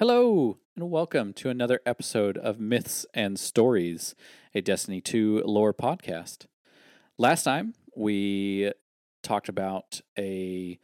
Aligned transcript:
Hello, 0.00 0.56
and 0.74 0.90
welcome 0.90 1.34
to 1.34 1.50
another 1.50 1.82
episode 1.84 2.38
of 2.38 2.58
Myths 2.58 3.04
and 3.12 3.38
Stories, 3.38 4.14
a 4.54 4.62
Destiny 4.62 5.02
2 5.02 5.42
lore 5.44 5.74
podcast. 5.74 6.46
Last 7.18 7.42
time, 7.42 7.74
we 7.94 8.72
talked 9.22 9.50
about 9.50 10.00
a 10.18 10.78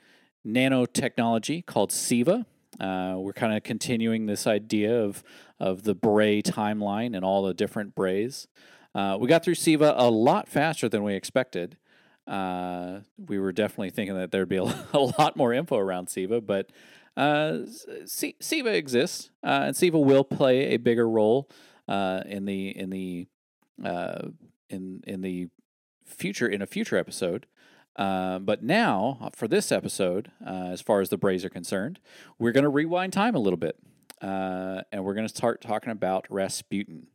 nanotechnology 0.47 1.65
called 1.65 1.93
SIVA. 1.93 2.45
Uh, 2.79 3.15
we're 3.17 3.33
kind 3.33 3.57
of 3.57 3.63
continuing 3.63 4.27
this 4.27 4.47
idea 4.47 5.03
of, 5.03 5.25
of 5.59 5.85
the 5.85 5.95
Bray 5.95 6.43
timeline 6.43 7.17
and 7.17 7.25
all 7.25 7.43
the 7.43 7.55
different 7.55 7.95
Brays. 7.95 8.49
Uh, 8.95 9.17
we 9.19 9.29
got 9.29 9.43
through 9.43 9.55
SIVA 9.55 9.95
a 9.97 10.11
lot 10.11 10.47
faster 10.47 10.91
than 10.91 11.03
we 11.03 11.15
expected. 11.15 11.79
Uh, 12.27 12.99
we 13.17 13.39
were 13.39 13.53
definitely 13.53 13.89
thinking 13.89 14.17
that 14.17 14.31
there'd 14.31 14.47
be 14.47 14.57
a, 14.57 14.63
a 14.93 14.99
lot 15.19 15.39
more 15.39 15.55
info 15.55 15.79
around 15.79 16.11
SIVA, 16.11 16.43
but 16.43 16.71
uh, 17.17 17.59
SIVA 18.05 18.75
exists, 18.75 19.31
uh, 19.43 19.63
and 19.65 19.77
SIVA 19.77 19.99
will 19.99 20.25
play 20.25 20.75
a 20.75 20.77
bigger 20.77 21.09
role 21.09 21.49
uh, 21.89 22.23
in 22.27 22.45
the 22.45 22.77
in 22.77 22.91
the 22.91 23.27
uh, 23.85 24.29
in 24.69 25.03
in 25.07 25.23
the 25.23 25.49
future 26.05 26.47
in 26.47 26.63
a 26.63 26.67
future 26.67 26.97
episode. 26.97 27.47
Uh, 27.97 28.39
but 28.39 28.63
now, 28.63 29.19
uh, 29.23 29.31
for 29.35 29.49
this 29.49 29.73
episode, 29.73 30.31
uh, 30.47 30.67
as 30.67 30.83
far 30.83 31.01
as 31.01 31.09
the 31.09 31.17
Brays 31.17 31.45
are 31.45 31.51
concerned, 31.51 31.99
we're 32.39 32.53
going 32.53 32.65
to 32.65 32.71
rewind 32.71 33.13
time 33.13 33.35
a 33.35 33.39
little 33.39 33.57
bit, 33.57 33.79
uh, 34.21 34.83
and 34.93 35.03
we're 35.03 35.15
going 35.15 35.27
to 35.27 35.35
start 35.35 35.63
talking 35.63 35.91
about 35.91 36.27
Rasputin, 36.29 37.07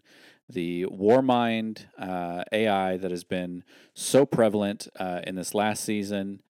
the 0.49 0.86
Warmind 0.86 1.86
uh, 1.99 2.44
AI 2.52 2.98
that 2.98 3.12
has 3.12 3.24
been 3.24 3.63
so 3.94 4.26
prevalent 4.26 4.88
uh, 4.99 5.22
in 5.26 5.36
this 5.36 5.54
last 5.54 5.84
season, 5.84 6.41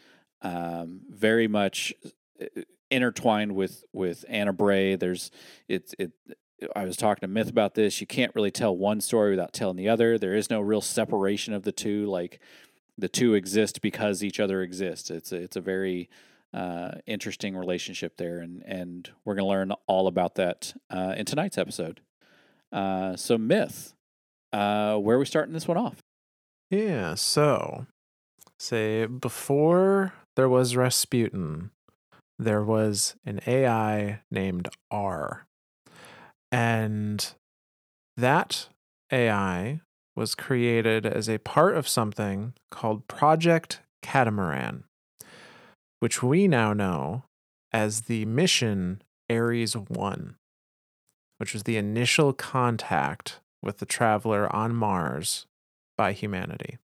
um, 0.41 1.02
very 1.10 1.49
much 1.49 1.94
intertwined 2.91 3.55
with 3.55 3.84
with 3.94 4.26
Anna 4.27 4.54
Bray. 4.54 4.95
There's 4.95 5.32
it's 5.68 5.95
it. 5.98 6.12
I 6.76 6.86
was 6.86 6.95
talking 6.95 7.22
to 7.22 7.27
Myth 7.27 7.49
about 7.49 7.73
this. 7.73 8.02
You 8.02 8.05
can't 8.05 8.36
really 8.36 8.52
tell 8.52 8.77
one 8.77 9.02
story 9.02 9.32
without 9.32 9.54
telling 9.54 9.77
the 9.77 9.90
other. 9.90 10.20
There 10.20 10.35
is 10.35 10.52
no 10.52 10.62
real 10.62 10.82
separation 10.82 11.54
of 11.54 11.63
the 11.63 11.71
two. 11.71 12.05
Like 12.05 12.40
the 12.98 13.10
two 13.10 13.34
exist 13.34 13.82
because 13.82 14.24
each 14.24 14.40
other 14.40 14.62
exists. 14.62 15.10
It's 15.10 15.32
a, 15.32 15.38
it's 15.38 15.55
a 15.55 15.62
very 15.62 16.10
uh, 16.54 16.91
interesting 17.05 17.55
relationship 17.55 18.18
there, 18.18 18.40
and 18.40 18.62
and 18.66 19.10
we're 19.26 19.35
gonna 19.35 19.48
learn 19.48 19.71
all 19.88 20.07
about 20.07 20.35
that 20.35 20.73
uh, 20.90 21.16
in 21.18 21.26
tonight's 21.26 21.57
episode. 21.57 22.01
Uh, 22.71 23.16
so 23.16 23.38
Myth, 23.38 23.94
uh, 24.54 24.98
where 24.98 25.16
are 25.16 25.20
we 25.20 25.26
starting 25.26 25.54
this 25.54 25.68
one 25.68 25.77
off? 25.77 26.04
Yeah, 26.70 27.16
so 27.16 27.88
say 28.57 29.05
before 29.05 30.13
there 30.35 30.49
was 30.49 30.76
Rasputin, 30.76 31.71
there 32.42 32.64
was 32.64 33.16
an 33.24 33.40
AI 33.46 34.22
named 34.32 34.68
R. 34.90 35.46
And 36.52 37.34
that 38.18 38.68
AI 39.12 39.82
was 40.16 40.34
created 40.34 41.06
as 41.06 41.30
a 41.30 41.38
part 41.38 41.78
of 41.78 41.88
something 41.88 42.54
called 42.72 43.08
Project 43.08 43.82
Catamaran, 44.02 44.86
which 46.00 46.24
we 46.24 46.48
now 46.48 46.74
know 46.74 47.24
as 47.72 48.02
the 48.02 48.26
mission 48.26 49.04
Ares 49.30 49.78
1, 49.78 50.36
which 51.38 51.54
was 51.54 51.64
the 51.64 51.78
initial 51.78 52.34
contact 52.34 53.40
with 53.62 53.78
the 53.78 53.86
traveler 53.86 54.54
on 54.54 54.76
Mars 54.76 55.46
by 55.96 56.12
humanity. 56.12 56.80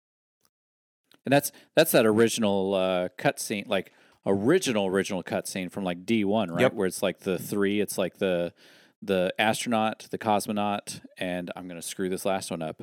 And 1.25 1.33
that's 1.33 1.51
that's 1.75 1.91
that 1.91 2.05
original 2.05 2.73
uh, 2.73 3.09
cutscene, 3.17 3.67
like 3.67 3.91
original 4.27 4.85
original 4.85 5.23
cutscene 5.23 5.71
from 5.71 5.83
like 5.83 6.05
D 6.05 6.23
one, 6.23 6.51
right? 6.51 6.61
Yep. 6.61 6.73
Where 6.73 6.87
it's 6.87 7.01
like 7.01 7.19
the 7.19 7.39
three. 7.39 7.79
It's 7.79 7.97
like 7.97 8.17
the 8.17 8.53
the 9.01 9.33
astronaut, 9.39 10.07
the 10.11 10.17
cosmonaut, 10.17 11.01
and 11.17 11.51
I'm 11.55 11.67
gonna 11.67 11.81
screw 11.81 12.09
this 12.09 12.25
last 12.25 12.51
one 12.51 12.61
up. 12.61 12.81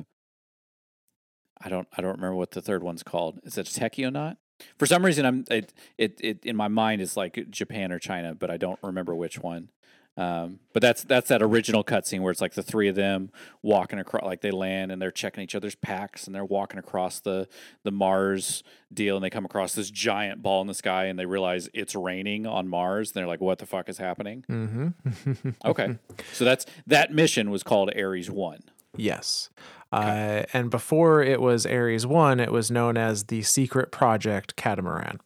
I 1.61 1.69
don't 1.69 1.87
I 1.95 2.01
don't 2.01 2.15
remember 2.15 2.35
what 2.35 2.51
the 2.51 2.61
third 2.61 2.83
one's 2.83 3.03
called. 3.03 3.39
Is 3.43 3.57
it 3.57 3.69
a 3.69 3.79
taikonaut? 3.79 4.37
For 4.77 4.85
some 4.85 5.05
reason, 5.05 5.25
I'm 5.25 5.45
it, 5.49 5.73
it 5.97 6.19
it 6.21 6.45
in 6.45 6.55
my 6.55 6.67
mind 6.67 7.01
is 7.01 7.17
like 7.17 7.49
Japan 7.49 7.91
or 7.91 7.99
China, 7.99 8.33
but 8.33 8.49
I 8.49 8.57
don't 8.57 8.79
remember 8.81 9.15
which 9.15 9.39
one. 9.39 9.69
Um, 10.17 10.59
but 10.71 10.81
that's 10.81 11.03
that's 11.03 11.27
that 11.27 11.41
original 11.41 11.83
cutscene 11.83 12.21
where 12.21 12.31
it's 12.31 12.39
like 12.39 12.53
the 12.53 12.63
three 12.63 12.87
of 12.87 12.95
them 12.95 13.31
walking 13.61 13.99
across, 13.99 14.23
like 14.23 14.39
they 14.39 14.51
land 14.51 14.91
and 14.91 15.01
they're 15.01 15.11
checking 15.11 15.43
each 15.43 15.55
other's 15.55 15.75
packs 15.75 16.25
and 16.25 16.33
they're 16.33 16.45
walking 16.45 16.79
across 16.79 17.19
the 17.19 17.49
the 17.83 17.91
Mars 17.91 18.63
deal 18.93 19.17
and 19.17 19.23
they 19.25 19.29
come 19.29 19.43
across 19.43 19.73
this 19.75 19.91
giant 19.91 20.41
ball 20.41 20.61
in 20.61 20.67
the 20.67 20.73
sky 20.73 21.05
and 21.05 21.19
they 21.19 21.25
realize 21.25 21.69
it's 21.73 21.95
raining 21.95 22.47
on 22.47 22.67
Mars. 22.69 23.09
And 23.09 23.15
they're 23.15 23.27
like, 23.27 23.41
"What 23.41 23.59
the 23.59 23.65
fuck 23.65 23.89
is 23.89 23.97
happening?" 23.97 24.45
Mm-hmm. 24.49 25.49
Okay, 25.65 25.97
so 26.31 26.45
that's 26.45 26.65
that 26.87 27.11
mission 27.11 27.49
was 27.49 27.63
called 27.63 27.91
Ares 27.95 28.31
One. 28.31 28.61
Yes. 28.95 29.49
Uh, 29.91 30.43
and 30.53 30.69
before 30.69 31.21
it 31.21 31.39
was 31.39 31.65
Ares 31.65 32.05
1, 32.05 32.39
it 32.39 32.51
was 32.51 32.69
known 32.71 32.97
as 32.97 33.25
the 33.25 33.41
Secret 33.43 33.91
Project 33.91 34.55
Catamaran. 34.55 35.19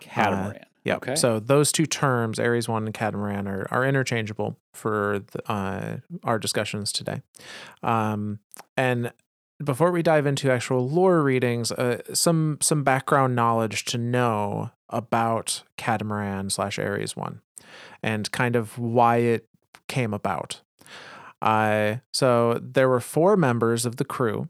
Catamaran. 0.00 0.64
Yep. 0.84 0.96
Okay. 0.96 1.14
So 1.14 1.38
those 1.38 1.70
two 1.70 1.86
terms, 1.86 2.38
Ares 2.38 2.68
1 2.68 2.86
and 2.86 2.94
Catamaran, 2.94 3.46
are, 3.46 3.66
are 3.70 3.84
interchangeable 3.84 4.58
for 4.74 5.20
the, 5.30 5.50
uh, 5.50 5.96
our 6.24 6.38
discussions 6.38 6.92
today. 6.92 7.22
Um, 7.82 8.40
and 8.76 9.12
before 9.62 9.92
we 9.92 10.02
dive 10.02 10.26
into 10.26 10.50
actual 10.50 10.88
lore 10.88 11.22
readings, 11.22 11.70
uh, 11.72 12.02
some 12.12 12.58
some 12.60 12.82
background 12.82 13.36
knowledge 13.36 13.84
to 13.86 13.98
know 13.98 14.70
about 14.88 15.62
Catamaran 15.76 16.50
slash 16.50 16.78
Ares 16.78 17.16
1 17.16 17.40
and 18.02 18.30
kind 18.32 18.56
of 18.56 18.78
why 18.78 19.18
it 19.18 19.46
came 19.88 20.12
about. 20.12 20.62
Uh, 21.40 21.96
so 22.12 22.60
there 22.62 22.88
were 22.88 23.00
four 23.00 23.36
members 23.36 23.86
of 23.86 23.96
the 23.96 24.04
crew 24.04 24.48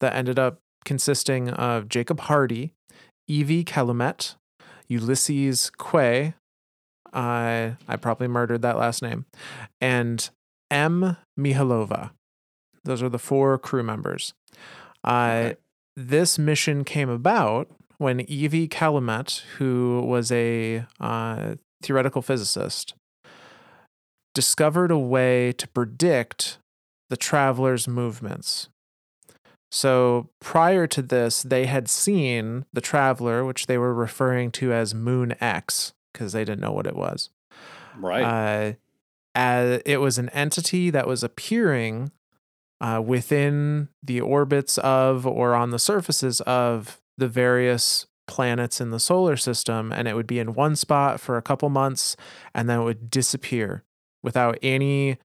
that 0.00 0.14
ended 0.14 0.38
up 0.38 0.60
consisting 0.84 1.48
of 1.50 1.88
Jacob 1.88 2.20
Hardy, 2.20 2.74
Evie 3.28 3.64
Calumet, 3.64 4.34
Ulysses 4.92 5.70
Quay. 5.70 6.34
Uh, 7.12 7.72
I 7.88 7.96
probably 8.00 8.28
murdered 8.28 8.62
that 8.62 8.78
last 8.78 9.02
name, 9.02 9.26
and 9.80 10.30
M. 10.70 11.16
Mihalova. 11.38 12.10
Those 12.84 13.02
are 13.02 13.08
the 13.10 13.18
four 13.18 13.58
crew 13.58 13.82
members. 13.82 14.34
Uh, 15.04 15.52
Okay. 15.52 15.56
This 15.94 16.38
mission 16.38 16.84
came 16.84 17.10
about 17.10 17.68
when 17.98 18.20
Evie 18.20 18.66
Calumet, 18.66 19.44
who 19.58 20.02
was 20.06 20.32
a 20.32 20.86
uh, 20.98 21.56
theoretical 21.82 22.22
physicist, 22.22 22.94
discovered 24.34 24.90
a 24.90 24.98
way 24.98 25.52
to 25.52 25.68
predict 25.68 26.58
the 27.10 27.16
traveler's 27.18 27.86
movements. 27.86 28.70
So 29.74 30.28
prior 30.38 30.86
to 30.88 31.00
this, 31.00 31.42
they 31.42 31.64
had 31.64 31.88
seen 31.88 32.66
the 32.74 32.82
traveler, 32.82 33.42
which 33.42 33.68
they 33.68 33.78
were 33.78 33.94
referring 33.94 34.50
to 34.52 34.70
as 34.70 34.94
Moon 34.94 35.34
X, 35.40 35.94
because 36.12 36.34
they 36.34 36.44
didn't 36.44 36.60
know 36.60 36.72
what 36.72 36.86
it 36.86 36.94
was. 36.94 37.30
right. 37.98 38.22
Uh, 38.22 38.72
as 39.34 39.80
it 39.86 39.96
was 39.96 40.18
an 40.18 40.28
entity 40.28 40.90
that 40.90 41.06
was 41.06 41.24
appearing 41.24 42.12
uh, 42.82 43.00
within 43.02 43.88
the 44.02 44.20
orbits 44.20 44.76
of 44.76 45.26
or 45.26 45.54
on 45.54 45.70
the 45.70 45.78
surfaces 45.78 46.42
of 46.42 47.00
the 47.16 47.28
various 47.28 48.06
planets 48.26 48.78
in 48.78 48.90
the 48.90 49.00
solar 49.00 49.38
system, 49.38 49.90
and 49.90 50.06
it 50.06 50.14
would 50.14 50.26
be 50.26 50.38
in 50.38 50.52
one 50.52 50.76
spot 50.76 51.18
for 51.18 51.38
a 51.38 51.42
couple 51.42 51.70
months, 51.70 52.14
and 52.54 52.68
then 52.68 52.80
it 52.80 52.84
would 52.84 53.08
disappear 53.08 53.84
without 54.22 54.58
any, 54.60 55.16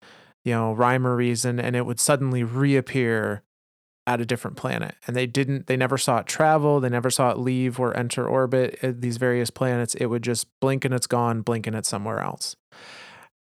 you 0.46 0.54
know, 0.54 0.72
rhyme 0.72 1.06
or 1.06 1.18
reason, 1.18 1.60
and 1.60 1.76
it 1.76 1.86
would 1.86 2.00
suddenly 2.00 2.46
reappear 2.46 3.44
at 4.08 4.22
a 4.22 4.26
different 4.26 4.56
planet. 4.56 4.96
And 5.06 5.16
they 5.16 5.28
didn't, 5.28 5.68
they 5.68 5.76
never 5.76 5.98
saw 5.98 6.20
it 6.20 6.26
travel, 6.26 6.80
they 6.80 6.90
never 6.90 7.12
saw 7.12 7.30
it 7.30 7.38
leave 7.38 7.80
or 7.80 7.96
enter 7.96 8.26
orbit 8.26 8.80
eh, 8.82 8.94
these 8.96 9.18
various 9.18 9.50
planets. 9.50 9.94
It 9.96 10.06
would 10.06 10.24
just 10.24 10.48
blink 10.62 10.86
and 10.86 10.94
it's 10.94 11.08
gone, 11.08 11.42
blink 11.42 11.68
and 11.68 11.76
it's 11.76 11.90
somewhere 11.90 12.22
else. 12.22 12.56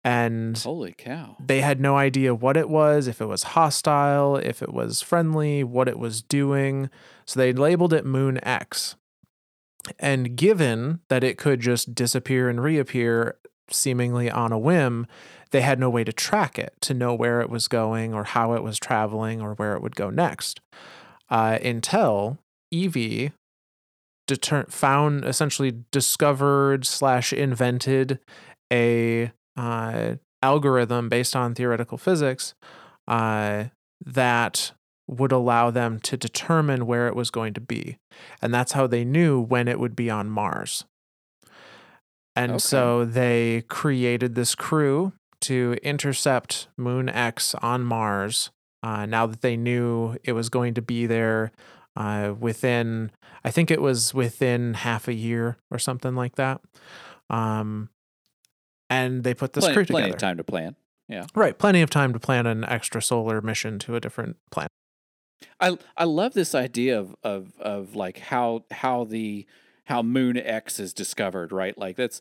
And 0.03 0.59
Holy 0.59 0.95
cow. 0.97 1.37
they 1.45 1.63
had 1.63 1.81
no 1.81 1.97
idea 1.97 2.35
what 2.35 2.57
it 2.57 2.69
was, 2.69 3.07
if 3.07 3.21
it 3.21 3.27
was 3.27 3.43
hostile, 3.43 4.37
if 4.37 4.63
it 4.63 4.73
was 4.73 5.03
friendly, 5.03 5.65
what 5.65 5.89
it 5.89 5.99
was 5.99 6.23
doing. 6.23 6.91
So 7.25 7.41
they 7.41 7.53
labeled 7.53 7.93
it 7.93 8.05
Moon 8.05 8.39
X. 8.45 8.97
And 9.99 10.37
given 10.37 11.01
that 11.09 11.25
it 11.25 11.39
could 11.39 11.61
just 11.61 11.95
disappear 11.95 12.49
and 12.49 12.63
reappear 12.63 13.37
seemingly 13.71 14.31
on 14.31 14.53
a 14.53 14.59
whim, 14.59 15.07
they 15.51 15.61
had 15.61 15.79
no 15.79 15.89
way 15.89 16.05
to 16.05 16.13
track 16.13 16.59
it 16.59 16.75
to 16.83 16.95
know 16.95 17.15
where 17.15 17.41
it 17.41 17.51
was 17.51 17.69
going 17.69 18.15
or 18.15 18.25
how 18.25 18.53
it 18.53 18.63
was 18.63 18.79
traveling 18.79 19.41
or 19.41 19.55
where 19.55 19.75
it 19.75 19.83
would 19.83 19.97
go 19.97 20.11
next. 20.11 20.61
Uh, 21.29 21.59
until 21.63 22.39
Evie 22.71 23.33
deter- 24.27 24.67
found, 24.69 25.25
essentially 25.25 25.83
discovered 25.91 26.87
slash 26.87 27.33
invented 27.33 28.19
a 28.73 29.33
uh, 29.57 30.15
algorithm 30.43 31.09
based 31.09 31.35
on 31.35 31.55
theoretical 31.55 31.99
physics 31.99 32.55
uh, 33.09 33.65
that 34.05 34.73
would 35.09 35.33
allow 35.33 35.71
them 35.71 36.01
to 36.01 36.17
determine 36.17 36.87
where 36.87 37.07
it 37.07 37.15
was 37.15 37.31
going 37.31 37.55
to 37.55 37.61
be. 37.61 37.97
And 38.43 38.53
that's 38.53 38.73
how 38.73 38.87
they 38.87 39.05
knew 39.05 39.41
when 39.41 39.69
it 39.69 39.79
would 39.79 39.95
be 39.95 40.11
on 40.11 40.29
Mars. 40.29 40.85
And 42.37 42.53
Okay. 42.53 42.59
so 42.59 43.05
they 43.05 43.65
created 43.69 44.35
this 44.35 44.55
crew 44.55 45.13
to 45.43 45.77
intercept 45.83 46.69
Moon 46.77 47.09
X 47.09 47.55
on 47.57 47.83
Mars. 47.83 48.51
Uh, 48.83 49.07
now 49.07 49.27
that 49.27 49.41
they 49.41 49.57
knew 49.57 50.17
it 50.23 50.33
was 50.33 50.49
going 50.49 50.75
to 50.75 50.83
be 50.83 51.07
there 51.07 51.51
uh, 51.97 52.35
within, 52.39 53.11
I 53.43 53.51
think 53.51 53.71
it 53.71 53.81
was 53.81 54.13
within 54.15 54.75
half 54.75 55.09
a 55.09 55.15
year 55.15 55.57
or 55.71 55.79
something 55.79 56.15
like 56.15 56.37
that. 56.37 56.61
Um, 57.31 57.89
and 58.91 59.25
they 59.25 59.35
put 59.35 59.55
this 59.55 59.65
plenty, 59.65 59.75
crew 59.75 59.85
plenty 59.87 60.03
together. 60.05 60.17
of 60.17 60.21
time 60.21 60.37
to 60.37 60.45
plan. 60.45 60.77
Yeah. 61.09 61.27
Right, 61.35 61.57
plenty 61.59 61.83
of 61.83 61.91
time 61.91 62.13
to 62.13 62.21
plan 62.21 62.47
an 62.47 62.63
extrasolar 62.63 63.43
mission 63.43 63.79
to 63.81 63.97
a 63.97 64.01
different 64.01 64.37
planet. 64.51 64.71
I 65.61 65.79
I 65.97 66.05
love 66.05 66.35
this 66.35 66.55
idea 66.55 66.99
of 66.99 67.15
of 67.23 67.53
of 67.61 67.95
like 67.97 68.19
how 68.19 68.65
how 68.71 69.05
the 69.05 69.47
how 69.87 70.03
Moon 70.03 70.37
X 70.37 70.79
is 70.79 70.93
discovered, 70.93 71.53
right? 71.53 71.77
Like 71.77 71.97
that's 71.97 72.21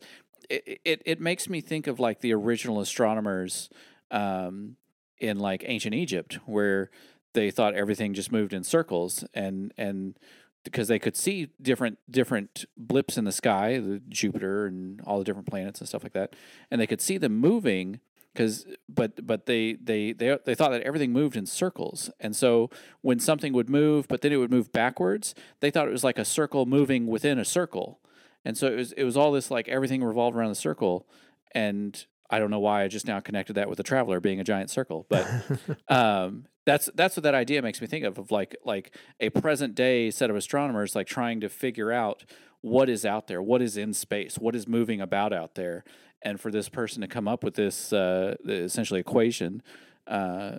it. 0.49 0.79
It, 0.85 1.01
it 1.05 1.21
makes 1.21 1.49
me 1.49 1.61
think 1.61 1.87
of 1.87 1.99
like 1.99 2.21
the 2.21 2.33
original 2.33 2.79
astronomers 2.79 3.69
um, 4.11 4.77
in 5.19 5.39
like 5.39 5.63
ancient 5.65 5.93
Egypt, 5.93 6.39
where 6.45 6.89
they 7.33 7.51
thought 7.51 7.75
everything 7.75 8.13
just 8.13 8.31
moved 8.31 8.53
in 8.53 8.63
circles, 8.63 9.25
and 9.33 9.73
and 9.77 10.17
because 10.63 10.87
they 10.87 10.99
could 10.99 11.15
see 11.15 11.49
different 11.61 11.97
different 12.09 12.65
blips 12.77 13.17
in 13.17 13.25
the 13.25 13.31
sky, 13.31 13.79
the 13.79 14.01
Jupiter 14.09 14.65
and 14.65 15.01
all 15.01 15.17
the 15.17 15.25
different 15.25 15.47
planets 15.47 15.79
and 15.79 15.87
stuff 15.89 16.03
like 16.03 16.13
that, 16.13 16.35
and 16.71 16.79
they 16.79 16.87
could 16.87 17.01
see 17.01 17.17
them 17.17 17.37
moving 17.37 17.99
because 18.35 18.65
but 18.89 19.25
but 19.25 19.45
they, 19.45 19.73
they 19.73 20.11
they 20.11 20.37
they 20.45 20.53
thought 20.53 20.71
that 20.71 20.81
everything 20.81 21.11
moved 21.11 21.35
in 21.35 21.45
circles. 21.45 22.11
And 22.19 22.35
so 22.35 22.69
when 23.01 23.19
something 23.19 23.53
would 23.53 23.69
move 23.69 24.07
but 24.07 24.21
then 24.21 24.31
it 24.31 24.37
would 24.37 24.51
move 24.51 24.71
backwards 24.71 25.33
they 25.61 25.71
thought 25.71 25.87
it 25.87 25.91
was 25.91 26.03
like 26.03 26.19
a 26.19 26.25
circle 26.25 26.65
moving 26.65 27.07
within 27.07 27.39
a 27.39 27.45
circle. 27.45 27.99
And 28.43 28.57
so 28.57 28.67
it 28.67 28.75
was 28.75 28.91
it 28.91 29.03
was 29.03 29.17
all 29.17 29.31
this 29.31 29.49
like 29.49 29.67
everything 29.67 30.03
revolved 30.03 30.37
around 30.37 30.49
the 30.49 30.55
circle. 30.55 31.07
And 31.53 32.05
i 32.29 32.39
don't 32.39 32.49
know 32.49 32.59
why 32.59 32.83
i 32.83 32.87
just 32.87 33.07
now 33.07 33.19
connected 33.19 33.53
that 33.53 33.69
with 33.69 33.77
the 33.77 33.83
traveler 33.83 34.19
being 34.19 34.39
a 34.39 34.43
giant 34.43 34.69
circle 34.69 35.05
but 35.09 35.27
um 35.89 36.45
that's 36.65 36.89
that's 36.95 37.15
what 37.15 37.23
that 37.23 37.35
idea 37.35 37.61
makes 37.61 37.79
me 37.79 37.87
think 37.87 38.03
of 38.03 38.17
of 38.17 38.31
like 38.31 38.55
like 38.65 38.95
a 39.19 39.29
present 39.29 39.75
day 39.75 40.11
set 40.11 40.29
of 40.29 40.35
astronomers 40.35 40.95
like 40.95 41.07
trying 41.07 41.39
to 41.39 41.49
figure 41.49 41.91
out 41.91 42.25
what 42.61 42.89
is 42.89 43.05
out 43.05 43.27
there 43.27 43.41
what 43.41 43.61
is 43.61 43.77
in 43.77 43.93
space 43.93 44.37
what 44.37 44.55
is 44.55 44.67
moving 44.67 44.99
about 44.99 45.31
out 45.31 45.55
there 45.55 45.83
and 46.25 46.41
for 46.41 46.51
this 46.51 46.67
person 46.67 47.01
to 47.01 47.07
come 47.07 47.27
up 47.27 47.43
with 47.43 47.53
this 47.53 47.93
uh, 47.93 48.35
essentially 48.45 48.99
equation 48.99 49.61
uh, 50.07 50.57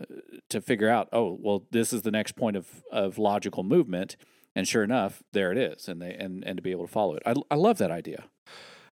to 0.48 0.60
figure 0.60 0.88
out, 0.88 1.08
oh, 1.12 1.36
well, 1.40 1.64
this 1.72 1.92
is 1.92 2.02
the 2.02 2.10
next 2.10 2.32
point 2.32 2.56
of, 2.56 2.82
of 2.90 3.18
logical 3.18 3.62
movement, 3.62 4.16
and 4.54 4.66
sure 4.66 4.82
enough, 4.82 5.22
there 5.32 5.52
it 5.52 5.58
is, 5.58 5.88
and 5.88 6.00
they 6.00 6.14
and, 6.14 6.42
and 6.44 6.56
to 6.56 6.62
be 6.62 6.70
able 6.70 6.86
to 6.86 6.92
follow 6.92 7.16
it, 7.16 7.22
I, 7.26 7.34
I 7.50 7.56
love 7.56 7.78
that 7.78 7.90
idea. 7.90 8.24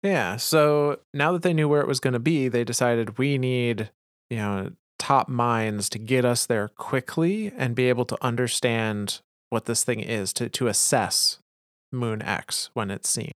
Yeah. 0.03 0.37
So 0.37 0.99
now 1.15 1.33
that 1.33 1.43
they 1.43 1.55
knew 1.55 1.69
where 1.69 1.81
it 1.81 1.89
was 1.89 2.01
going 2.01 2.13
to 2.13 2.21
be, 2.21 2.49
they 2.49 2.65
decided 2.65 3.19
we 3.19 3.39
need, 3.39 3.91
you 4.29 4.37
know, 4.37 4.73
top 4.99 5.29
minds 5.29 5.89
to 5.91 5.99
get 5.99 6.25
us 6.25 6.47
there 6.47 6.69
quickly 6.69 7.53
and 7.57 7.75
be 7.75 7.89
able 7.89 8.05
to 8.05 8.19
understand 8.23 9.21
what 9.51 9.65
this 9.65 9.85
thing 9.85 10.01
is 10.01 10.33
to 10.35 10.49
to 10.49 10.69
assess 10.69 11.39
Moon 11.93 12.23
X 12.23 12.71
when 12.75 12.91
it's 12.91 13.09
seen. 13.09 13.33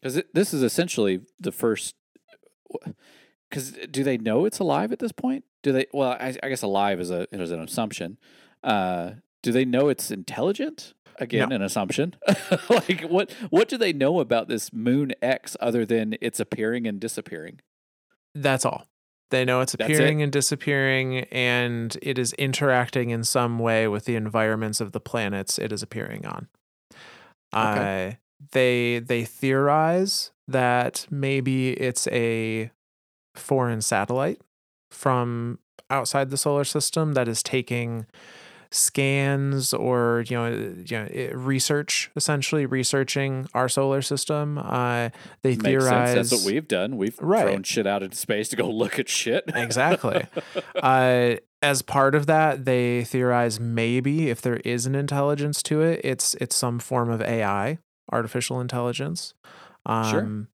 Because 0.00 0.22
this 0.34 0.52
is 0.52 0.62
essentially 0.62 1.20
the 1.40 1.52
first. 1.52 1.94
Because 3.50 3.72
do 3.90 4.02
they 4.02 4.16
know 4.18 4.44
it's 4.44 4.58
alive 4.58 4.92
at 4.92 4.98
this 4.98 5.12
point? 5.12 5.44
Do 5.62 5.72
they? 5.72 5.86
Well, 5.92 6.10
I, 6.10 6.36
I 6.42 6.48
guess 6.48 6.62
alive 6.62 7.00
is 7.00 7.10
a 7.10 7.26
is 7.32 7.50
an 7.50 7.60
assumption. 7.60 8.18
Uh, 8.64 9.12
do 9.42 9.52
they 9.52 9.64
know 9.64 9.88
it's 9.88 10.10
intelligent? 10.10 10.94
Again, 11.18 11.50
No. 11.50 11.56
an 11.56 11.62
assumption. 11.62 12.14
like 12.70 13.02
what? 13.02 13.30
What 13.50 13.68
do 13.68 13.76
they 13.76 13.92
know 13.92 14.20
about 14.20 14.48
this 14.48 14.72
Moon 14.72 15.12
X 15.20 15.56
other 15.60 15.84
than 15.84 16.16
it's 16.22 16.40
appearing 16.40 16.86
and 16.86 16.98
disappearing? 16.98 17.60
That's 18.34 18.64
all. 18.64 18.86
They 19.30 19.44
know 19.44 19.60
it's 19.60 19.72
That's 19.72 19.90
it? 19.90 19.94
appearing 19.94 20.22
and 20.22 20.32
disappearing, 20.32 21.20
and 21.30 21.96
it 22.02 22.18
is 22.18 22.32
interacting 22.34 23.10
in 23.10 23.24
some 23.24 23.58
way 23.58 23.86
with 23.88 24.04
the 24.06 24.16
environments 24.16 24.80
of 24.80 24.92
the 24.92 25.00
planets 25.00 25.58
it 25.58 25.72
is 25.72 25.82
appearing 25.82 26.24
on. 26.26 26.48
Okay. 27.54 28.08
Uh, 28.12 28.16
they 28.52 28.98
they 28.98 29.24
theorize 29.24 30.32
that 30.52 31.06
maybe 31.10 31.72
it's 31.72 32.06
a 32.08 32.70
foreign 33.34 33.80
satellite 33.80 34.40
from 34.90 35.58
outside 35.90 36.30
the 36.30 36.36
solar 36.36 36.64
system 36.64 37.14
that 37.14 37.28
is 37.28 37.42
taking 37.42 38.06
scans 38.70 39.74
or 39.74 40.24
you 40.28 40.36
know, 40.36 40.48
you 40.50 40.98
know 40.98 41.06
research 41.34 42.10
essentially 42.16 42.64
researching 42.64 43.46
our 43.52 43.68
solar 43.68 44.00
system 44.00 44.56
uh 44.56 45.10
they 45.42 45.50
Makes 45.50 45.62
theorize 45.62 46.10
sense. 46.14 46.30
That's 46.30 46.42
what 46.42 46.50
we've 46.52 46.66
done. 46.66 46.96
We've 46.96 47.18
Right. 47.20 47.42
thrown 47.42 47.62
shit 47.64 47.86
out 47.86 48.02
into 48.02 48.16
space 48.16 48.48
to 48.48 48.56
go 48.56 48.68
look 48.70 48.98
at 48.98 49.10
shit. 49.10 49.44
Exactly. 49.54 50.24
uh, 50.82 51.36
as 51.60 51.82
part 51.82 52.14
of 52.14 52.26
that, 52.26 52.64
they 52.64 53.04
theorize 53.04 53.60
maybe 53.60 54.30
if 54.30 54.40
there 54.40 54.56
is 54.64 54.86
an 54.86 54.94
intelligence 54.94 55.62
to 55.64 55.82
it, 55.82 56.00
it's 56.02 56.34
it's 56.40 56.56
some 56.56 56.78
form 56.78 57.10
of 57.10 57.20
AI, 57.20 57.78
artificial 58.10 58.58
intelligence. 58.60 59.34
Um, 59.86 60.10
Sure. 60.10 60.48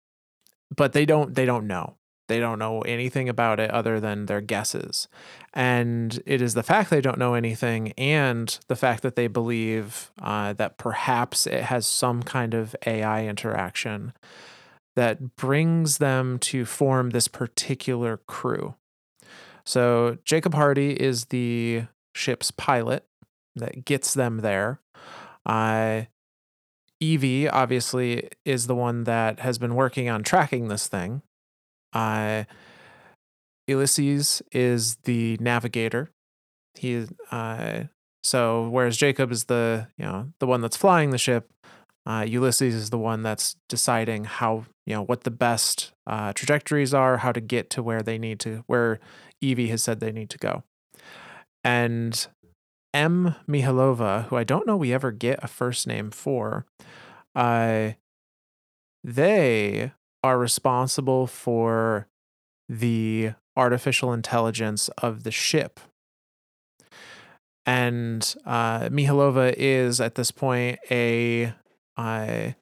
But 0.77 0.93
they 0.93 1.07
don't 1.07 1.35
they 1.35 1.47
don't 1.47 1.67
know. 1.67 1.97
They 2.29 2.41
don't 2.41 2.59
know 2.59 2.83
anything 2.83 3.29
about 3.31 3.59
it 3.59 3.71
other 3.71 4.01
than 4.01 4.27
their 4.27 4.43
guesses. 4.43 5.09
And 5.55 6.23
it 6.27 6.43
is 6.43 6.53
the 6.53 6.63
fact 6.63 6.91
they 6.91 7.01
don't 7.01 7.19
know 7.19 7.33
anything 7.33 7.93
and 7.93 8.59
the 8.69 8.77
fact 8.77 9.03
that 9.03 9.17
they 9.17 9.29
believe 9.29 10.13
uh, 10.21 10.53
that 10.55 10.77
perhaps 10.77 11.47
it 11.47 11.65
has 11.65 11.87
some 11.87 12.23
kind 12.23 12.53
of 12.53 12.77
AI 12.87 13.27
interaction 13.27 14.13
that 14.95 15.37
brings 15.37 15.99
them 15.99 16.39
to 16.41 16.67
form 16.67 17.11
this 17.11 17.29
particular 17.29 18.19
crew. 18.27 18.75
So 19.65 20.19
Jacob 20.25 20.53
Hardy 20.55 21.01
is 21.01 21.27
the 21.27 21.85
ship's 22.15 22.51
pilot 22.51 23.07
that 23.57 23.87
gets 23.87 24.13
them 24.13 24.39
there. 24.39 24.81
Uh, 25.47 26.03
Evie 27.01 27.49
obviously 27.49 28.29
is 28.45 28.67
the 28.67 28.75
one 28.75 29.05
that 29.05 29.41
has 29.41 29.59
been 29.59 29.75
working 29.75 30.09
on 30.09 30.23
tracking 30.23 30.69
this 30.69 30.89
thing. 30.89 31.23
Uh, 31.93 32.45
Ulysses 33.67 34.43
is 34.53 34.97
the 35.05 35.37
navigator. 35.41 36.11
He 36.75 37.07
uh, 37.31 37.85
so 38.23 38.69
whereas 38.69 38.97
Jacob 38.97 39.31
is 39.31 39.45
the 39.45 39.89
you 39.97 40.05
know 40.05 40.33
the 40.41 40.47
one 40.47 40.61
that's 40.61 40.77
flying 40.77 41.11
the 41.11 41.19
ship, 41.19 41.51
uh, 42.07 42.25
Ulysses 42.27 42.75
is 42.75 42.91
the 42.91 42.99
one 42.99 43.23
that's 43.23 43.57
deciding 43.69 44.25
how 44.25 44.65
you 44.87 44.95
know 44.95 45.03
what 45.03 45.25
the 45.25 45.31
best 45.31 45.93
uh, 46.07 46.33
trajectories 46.33 46.95
are, 46.95 47.19
how 47.19 47.33
to 47.33 47.41
get 47.41 47.69
to 47.71 47.83
where 47.83 48.03
they 48.03 48.19
need 48.19 48.41
to, 48.41 48.65
where 48.67 48.99
Evie 49.43 49.69
has 49.69 49.83
said 49.83 50.01
they 50.01 50.13
need 50.13 50.31
to 50.31 50.39
go. 50.39 50.65
And 51.63 52.27
M. 52.95 53.35
Mihalova, 53.49 54.25
who 54.27 54.37
I 54.37 54.45
don't 54.45 54.67
know 54.67 54.77
we 54.77 54.93
ever 54.93 55.11
get 55.11 55.43
a 55.43 55.49
first 55.49 55.87
name 55.87 56.11
for, 56.11 56.67
uh, 57.35 57.93
they 59.05 59.93
are 60.23 60.39
responsible 60.39 61.27
for 61.27 62.09
the 62.69 63.33
artificial 63.57 64.13
intelligence 64.13 64.89
of 64.99 65.25
the 65.25 65.31
ship. 65.31 65.81
And 67.67 68.35
uh, 68.47 68.89
Mihalova 68.89 69.55
is 69.57 70.01
at 70.01 70.15
this 70.15 70.31
point 70.31 70.79
a 70.91 71.53
uh, 71.97 72.53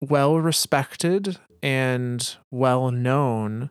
well 0.00 0.36
respected 0.38 1.38
and 1.62 2.36
well 2.50 2.90
known 2.90 3.70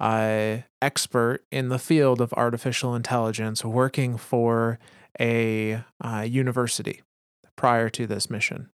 uh, 0.00 0.58
expert 0.80 1.44
in 1.50 1.68
the 1.68 1.78
field 1.78 2.20
of 2.20 2.32
artificial 2.34 2.94
intelligence 2.94 3.64
working 3.64 4.16
for 4.16 4.78
a 5.20 5.82
uh, 6.02 6.26
university 6.28 7.02
prior 7.56 7.88
to 7.90 8.06
this 8.06 8.30
mission. 8.30 8.70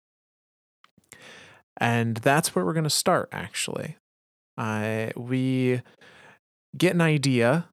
And 1.77 2.17
that's 2.17 2.53
where 2.53 2.65
we're 2.65 2.73
going 2.73 2.83
to 2.83 2.89
start, 2.89 3.29
actually. 3.31 3.97
Uh, 4.57 5.07
we 5.15 5.81
get 6.77 6.93
an 6.93 7.01
idea 7.01 7.69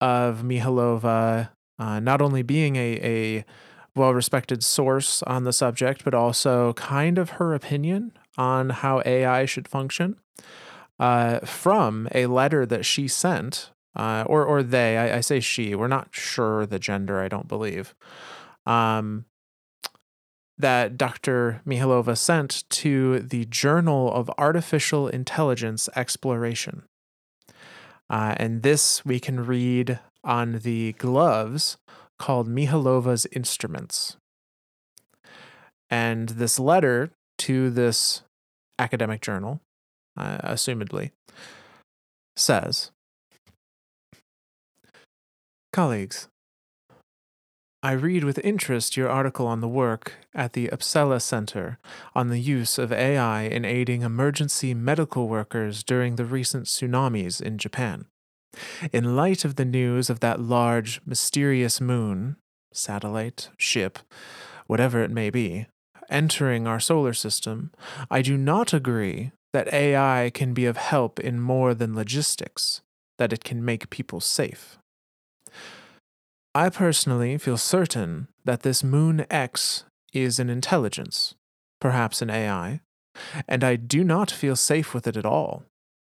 of 0.00 0.42
Mihalova 0.42 1.50
uh, 1.78 2.00
not 2.00 2.20
only 2.20 2.42
being 2.42 2.76
a, 2.76 2.98
a 3.02 3.44
well 3.94 4.14
respected 4.14 4.64
source 4.64 5.22
on 5.24 5.44
the 5.44 5.52
subject, 5.52 6.04
but 6.04 6.14
also 6.14 6.72
kind 6.74 7.18
of 7.18 7.30
her 7.30 7.54
opinion 7.54 8.12
on 8.36 8.70
how 8.70 9.02
AI 9.04 9.44
should 9.44 9.68
function 9.68 10.16
uh, 10.98 11.40
from 11.40 12.08
a 12.14 12.26
letter 12.26 12.66
that 12.66 12.84
she 12.84 13.08
sent, 13.08 13.70
uh, 13.98 14.24
or 14.26 14.44
or 14.44 14.62
they. 14.62 14.96
I, 14.96 15.18
I 15.18 15.20
say 15.20 15.40
she. 15.40 15.74
We're 15.74 15.88
not 15.88 16.08
sure 16.12 16.64
the 16.64 16.78
gender. 16.78 17.20
I 17.20 17.28
don't 17.28 17.48
believe. 17.48 17.94
Um, 18.66 19.24
that 20.56 20.96
Dr. 20.96 21.62
Mihalova 21.66 22.16
sent 22.16 22.64
to 22.70 23.20
the 23.20 23.44
Journal 23.44 24.12
of 24.12 24.30
Artificial 24.38 25.06
Intelligence 25.06 25.88
Exploration. 25.94 26.82
Uh, 28.10 28.34
and 28.38 28.62
this 28.62 29.04
we 29.04 29.20
can 29.20 29.46
read 29.46 30.00
on 30.24 30.60
the 30.60 30.94
gloves 30.94 31.76
called 32.18 32.48
Mihalova's 32.48 33.26
Instruments. 33.32 34.16
And 35.90 36.30
this 36.30 36.58
letter 36.58 37.10
to 37.38 37.70
this 37.70 38.22
academic 38.78 39.20
journal, 39.20 39.60
uh, 40.16 40.38
assumedly, 40.38 41.12
says 42.36 42.90
Colleagues, 45.72 46.28
I 47.82 47.92
read 47.92 48.24
with 48.24 48.38
interest 48.38 48.96
your 48.96 49.08
article 49.08 49.46
on 49.46 49.60
the 49.60 49.68
work 49.68 50.14
at 50.34 50.54
the 50.54 50.68
Uppsala 50.68 51.20
Center 51.20 51.78
on 52.14 52.28
the 52.28 52.40
use 52.40 52.78
of 52.78 52.90
AI 52.90 53.42
in 53.42 53.64
aiding 53.64 54.02
emergency 54.02 54.72
medical 54.72 55.28
workers 55.28 55.84
during 55.84 56.16
the 56.16 56.24
recent 56.24 56.64
tsunamis 56.64 57.40
in 57.40 57.58
Japan. 57.58 58.06
In 58.92 59.14
light 59.14 59.44
of 59.44 59.56
the 59.56 59.64
news 59.66 60.08
of 60.10 60.20
that 60.20 60.40
large, 60.40 61.02
mysterious 61.04 61.80
moon, 61.80 62.36
satellite, 62.72 63.50
ship, 63.58 63.98
whatever 64.66 65.02
it 65.02 65.10
may 65.10 65.28
be, 65.28 65.66
entering 66.08 66.66
our 66.66 66.80
solar 66.80 67.12
system, 67.12 67.70
I 68.10 68.22
do 68.22 68.38
not 68.38 68.72
agree 68.72 69.32
that 69.52 69.72
AI 69.72 70.30
can 70.32 70.54
be 70.54 70.64
of 70.64 70.78
help 70.78 71.20
in 71.20 71.38
more 71.38 71.74
than 71.74 71.94
logistics, 71.94 72.80
that 73.18 73.32
it 73.34 73.44
can 73.44 73.64
make 73.64 73.90
people 73.90 74.20
safe. 74.20 74.78
I 76.58 76.70
personally 76.70 77.38
feel 77.38 77.56
certain 77.56 78.26
that 78.44 78.62
this 78.62 78.82
Moon 78.82 79.24
X 79.30 79.84
is 80.12 80.40
an 80.40 80.50
intelligence, 80.50 81.36
perhaps 81.80 82.20
an 82.20 82.30
AI, 82.30 82.80
and 83.46 83.62
I 83.62 83.76
do 83.76 84.02
not 84.02 84.28
feel 84.28 84.56
safe 84.56 84.92
with 84.92 85.06
it 85.06 85.16
at 85.16 85.24
all. 85.24 85.62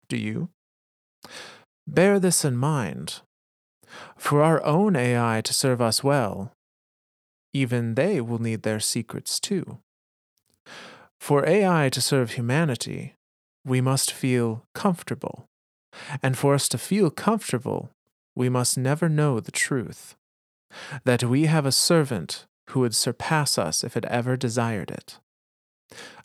Do 0.09 0.17
you? 0.17 0.49
Bear 1.85 2.19
this 2.19 2.43
in 2.43 2.57
mind. 2.57 3.21
For 4.17 4.41
our 4.41 4.63
own 4.63 4.95
AI 4.95 5.41
to 5.41 5.53
serve 5.53 5.79
us 5.79 6.03
well, 6.03 6.53
even 7.53 7.93
they 7.93 8.19
will 8.19 8.41
need 8.41 8.63
their 8.63 8.79
secrets 8.79 9.39
too. 9.39 9.77
For 11.19 11.47
AI 11.47 11.89
to 11.89 12.01
serve 12.01 12.31
humanity, 12.31 13.13
we 13.63 13.79
must 13.79 14.11
feel 14.11 14.65
comfortable. 14.73 15.45
And 16.23 16.35
for 16.35 16.55
us 16.55 16.67
to 16.69 16.79
feel 16.79 17.11
comfortable, 17.11 17.91
we 18.35 18.49
must 18.49 18.75
never 18.75 19.07
know 19.07 19.39
the 19.39 19.51
truth 19.51 20.15
that 21.03 21.23
we 21.23 21.45
have 21.45 21.65
a 21.65 21.71
servant 21.71 22.45
who 22.69 22.81
would 22.81 22.95
surpass 22.95 23.57
us 23.57 23.83
if 23.83 23.97
it 23.97 24.05
ever 24.05 24.37
desired 24.37 24.91
it. 24.91 25.19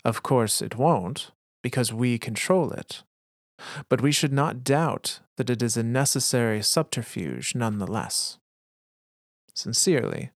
Of 0.04 0.22
course, 0.22 0.62
it 0.62 0.76
won't, 0.76 1.32
because 1.62 1.92
we 1.92 2.18
control 2.18 2.70
it. 2.70 3.02
But 3.88 4.00
we 4.00 4.12
should 4.12 4.32
not 4.32 4.62
doubt 4.62 5.20
that 5.36 5.50
it 5.50 5.62
is 5.62 5.76
a 5.76 5.82
necessary 5.82 6.62
subterfuge 6.62 7.54
nonetheless. 7.54 8.38
Sincerely, 9.54 10.30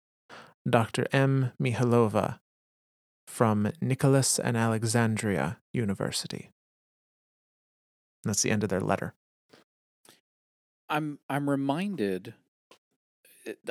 Dr. 0.69 1.07
M. 1.13 1.53
Mihalova 1.63 2.41
from 3.27 3.71
Nicholas 3.81 4.39
and 4.39 4.57
Alexandria 4.57 5.59
University. 5.73 6.51
That's 8.25 8.43
the 8.43 8.51
end 8.51 8.63
of 8.63 8.69
their 8.69 8.81
letter. 8.81 9.15
I'm 10.89 11.21
I'm 11.29 11.49
reminded. 11.49 12.35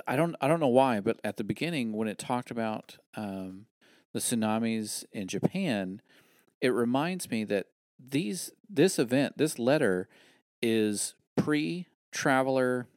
I 0.08 0.16
don't 0.16 0.36
I 0.42 0.48
don't 0.48 0.60
know 0.60 0.68
why, 0.68 1.00
but 1.00 1.20
at 1.24 1.38
the 1.38 1.44
beginning 1.44 1.94
when 1.94 2.08
it 2.08 2.18
talked 2.18 2.52
about 2.52 2.98
um, 3.16 3.66
the 4.14 4.20
tsunamis 4.20 5.06
in 5.12 5.28
Japan, 5.28 6.02
it 6.62 6.70
reminds 6.70 7.30
me 7.30 7.44
that 7.46 7.68
these 8.00 8.52
this 8.70 8.98
event 9.00 9.38
this 9.38 9.60
letter 9.60 10.08
is 10.62 11.16
pre 11.36 11.88
traveler. 12.12 12.88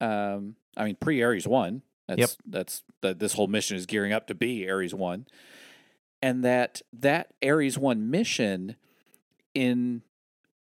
Um, 0.00 0.56
I 0.76 0.84
mean 0.84 0.96
pre 0.96 1.22
Ares 1.22 1.46
one. 1.46 1.82
That's 2.06 2.20
Yep. 2.20 2.30
that's 2.46 2.82
that 3.02 3.18
this 3.18 3.34
whole 3.34 3.48
mission 3.48 3.76
is 3.76 3.86
gearing 3.86 4.12
up 4.12 4.26
to 4.28 4.34
be 4.34 4.68
Ares 4.68 4.94
one, 4.94 5.26
and 6.22 6.44
that 6.44 6.82
that 6.92 7.34
Ares 7.44 7.78
one 7.78 8.10
mission 8.10 8.76
in 9.54 10.02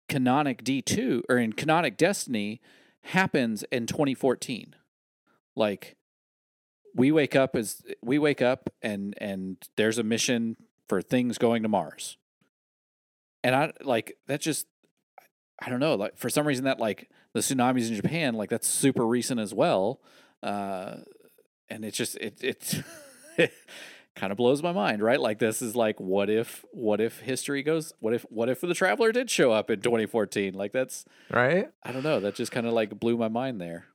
canonic 0.09 0.65
D2 0.65 1.23
or 1.29 1.39
in 1.39 1.53
canonic 1.53 1.97
Destiny 1.97 2.61
happens 3.03 3.65
in 3.71 3.87
2014. 3.87 4.75
Like 5.57 5.97
we 6.95 7.11
wake 7.11 7.35
up 7.35 7.57
as 7.57 7.83
we 8.03 8.19
wake 8.19 8.41
up 8.41 8.71
and 8.83 9.15
and 9.19 9.57
there's 9.77 9.99
a 9.99 10.03
mission 10.03 10.57
for 10.89 11.03
things 11.03 11.39
going 11.39 11.63
to 11.63 11.69
Mars. 11.69 12.17
And 13.43 13.55
I 13.55 13.73
like 13.83 14.17
that 14.27 14.41
just 14.41 14.67
I 15.61 15.71
don't 15.71 15.81
know, 15.81 15.95
like 15.95 16.17
for 16.17 16.31
some 16.31 16.47
reason 16.47 16.65
that 16.65 16.79
like 16.81 17.11
the 17.33 17.41
tsunamis 17.41 17.89
in 17.89 17.97
Japan 17.97 18.35
like 18.35 18.51
that's 18.51 18.69
super 18.69 19.07
recent 19.07 19.41
as 19.41 19.53
well. 19.53 20.01
Uh 20.43 20.97
and 21.69 21.85
it's 21.85 21.97
just 21.97 22.17
it 22.17 22.43
it, 22.43 22.83
it 23.37 23.53
kind 24.15 24.31
of 24.31 24.37
blows 24.37 24.63
my 24.63 24.73
mind, 24.73 25.03
right? 25.03 25.21
Like 25.21 25.41
this 25.41 25.63
is 25.63 25.75
like 25.75 25.99
what 25.99 26.31
if 26.31 26.65
what 26.73 27.01
if 27.01 27.21
history 27.21 27.63
goes 27.63 27.93
what 27.99 28.15
if 28.15 28.23
what 28.31 28.49
if 28.49 28.61
the 28.61 28.75
traveler 28.75 29.11
did 29.13 29.31
show 29.31 29.53
up 29.53 29.71
in 29.71 29.81
2014? 29.81 30.55
Like 30.55 30.73
that's 30.73 31.05
Right? 31.31 31.69
I 31.83 31.93
don't 31.93 32.05
know, 32.05 32.21
that 32.21 32.35
just 32.35 32.53
kind 32.53 32.67
of 32.67 32.73
like 32.73 32.99
blew 33.01 33.17
my 33.17 33.29
mind 33.29 33.61
there. 33.61 33.87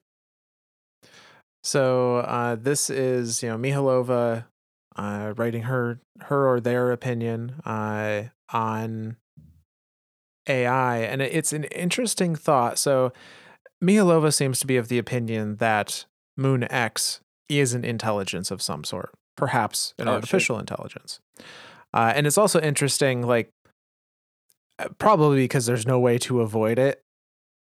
So 1.64 2.18
uh, 2.18 2.56
this 2.56 2.90
is, 2.90 3.44
you 3.44 3.50
know, 3.50 3.58
Mihalova 3.58 4.46
uh, 4.96 5.34
writing 5.38 5.64
her 5.64 6.00
her 6.22 6.48
or 6.48 6.60
their 6.60 6.92
opinion 6.92 7.62
uh, 7.66 8.24
on 8.52 9.18
AI, 10.48 10.98
and 10.98 11.22
it's 11.22 11.54
an 11.54 11.66
interesting 11.66 12.36
thought. 12.36 12.78
So 12.80 13.14
Mihalova 13.84 14.34
seems 14.34 14.60
to 14.60 14.68
be 14.68 14.78
of 14.78 14.88
the 14.88 14.98
opinion 14.98 15.58
that 15.58 16.06
Moon 16.38 16.70
X 16.72 17.22
is 17.48 17.74
an 17.74 17.84
intelligence 17.86 18.52
of 18.52 18.62
some 18.62 18.84
sort, 18.84 19.12
perhaps 19.38 19.94
an 19.98 20.08
Oh, 20.08 20.14
artificial 20.14 20.60
intelligence. 20.60 21.20
Uh, 21.94 22.14
and 22.16 22.28
it's 22.28 22.38
also 22.38 22.60
interesting, 22.62 23.22
like 23.22 23.52
uh, 24.80 24.90
probably 24.98 25.38
because 25.38 25.66
there's 25.66 25.88
no 25.88 26.00
way 26.00 26.18
to 26.20 26.42
avoid 26.42 26.78
it. 26.80 27.02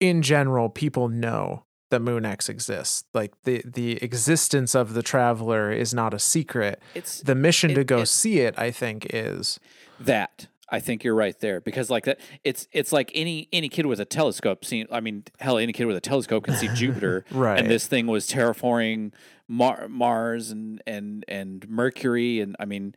In 0.01 0.23
general, 0.23 0.69
people 0.69 1.09
know 1.09 1.65
that 1.93 2.01
Moon 2.01 2.25
X 2.27 2.49
exists. 2.49 3.05
Like 3.15 3.33
the 3.45 3.63
the 3.65 4.03
existence 4.03 4.75
of 4.75 4.93
the 4.95 5.03
traveler 5.03 5.71
is 5.71 5.95
not 5.95 6.13
a 6.13 6.19
secret. 6.19 6.83
It's 6.95 7.21
The 7.21 7.37
mission 7.37 7.71
It- 7.71 7.75
to 7.77 7.85
go 7.85 8.01
it- 8.01 8.07
see 8.07 8.41
it, 8.41 8.59
I 8.59 8.73
think, 8.73 9.07
is 9.15 9.61
that 10.01 10.49
I 10.69 10.81
think 10.81 11.05
you're 11.05 11.15
right 11.15 11.39
there 11.39 11.61
because 11.61 11.89
like 11.91 12.05
that 12.07 12.19
it's 12.45 12.67
it's 12.73 12.93
like 12.93 13.13
any 13.15 13.47
any 13.53 13.69
kid 13.69 13.87
with 13.87 14.01
a 14.01 14.05
telescope 14.07 14.65
seeing 14.65 14.87
I 14.91 15.01
mean 15.01 15.23
hell 15.39 15.59
any 15.59 15.73
kid 15.73 15.85
with 15.85 15.97
a 15.97 16.01
telescope 16.01 16.45
can 16.45 16.57
see 16.57 16.69
Jupiter 16.75 17.25
right. 17.31 17.59
and 17.59 17.71
this 17.71 17.87
thing 17.87 18.07
was 18.07 18.27
terraforming 18.29 19.13
Mar- 19.49 19.87
Mars 19.89 20.51
and 20.51 20.83
and 20.87 21.25
and 21.29 21.69
Mercury 21.69 22.41
and 22.41 22.57
I 22.59 22.65
mean 22.65 22.95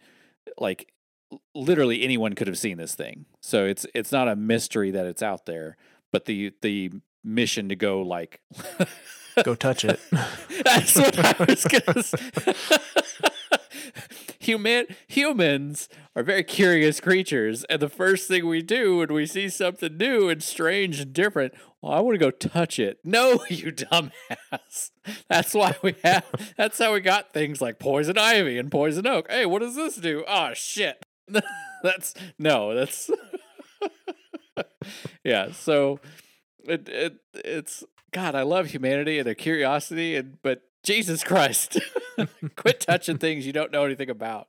like 0.58 0.88
literally 1.54 2.02
anyone 2.04 2.34
could 2.34 2.48
have 2.48 2.58
seen 2.58 2.78
this 2.78 2.96
thing. 2.96 3.26
So 3.42 3.66
it's 3.66 3.86
it's 3.94 4.12
not 4.12 4.28
a 4.30 4.36
mystery 4.38 4.92
that 4.92 5.06
it's 5.06 5.22
out 5.22 5.46
there, 5.46 5.76
but 6.14 6.26
the 6.26 6.54
the 6.62 6.92
mission 7.26 7.70
to 7.70 7.76
go 7.76 8.02
like 8.02 8.40
go 9.44 9.56
touch 9.56 9.84
it. 9.84 10.00
That's 10.64 10.96
what 10.96 11.20
I 11.20 11.46
was 11.46 11.66
gonna 11.66 12.04
say. 12.04 12.54
Human 14.40 14.86
humans 15.08 15.90
are 16.16 16.22
very 16.22 16.44
curious 16.44 17.00
creatures, 17.00 17.64
and 17.64 17.82
the 17.82 17.90
first 17.90 18.28
thing 18.28 18.48
we 18.48 18.62
do 18.62 18.98
when 18.98 19.12
we 19.12 19.26
see 19.26 19.50
something 19.50 19.98
new 19.98 20.30
and 20.30 20.44
strange 20.44 21.00
and 21.00 21.12
different, 21.12 21.54
well, 21.82 21.94
I 21.94 22.00
want 22.00 22.14
to 22.14 22.20
go 22.20 22.30
touch 22.30 22.78
it. 22.78 23.00
No, 23.04 23.44
you 23.50 23.72
dumbass. 23.72 24.92
That's 25.28 25.54
why 25.54 25.76
we 25.82 25.96
have. 26.04 26.26
That's 26.58 26.78
how 26.78 26.94
we 26.94 27.00
got 27.00 27.34
things 27.34 27.60
like 27.60 27.80
poison 27.80 28.18
ivy 28.20 28.60
and 28.60 28.72
poison 28.72 29.08
oak. 29.08 29.32
Hey, 29.32 29.46
what 29.48 29.60
does 29.60 29.76
this 29.76 29.96
do? 29.96 30.24
Oh 30.28 30.52
shit. 30.54 31.04
that's 31.82 32.14
no. 32.38 32.76
That's 32.76 33.10
yeah. 35.24 35.52
So 35.52 36.00
it 36.68 36.90
it 36.90 37.16
it's 37.34 37.84
God. 38.12 38.36
I 38.36 38.44
love 38.44 38.68
humanity 38.68 39.18
and 39.20 39.28
their 39.28 39.36
curiosity, 39.36 40.16
and 40.16 40.38
but 40.42 40.62
Jesus 40.84 41.24
Christ, 41.24 41.80
quit 42.56 42.80
touching 42.82 43.18
things 43.20 43.46
you 43.46 43.54
don't 43.54 43.72
know 43.72 43.86
anything 43.86 44.10
about. 44.10 44.48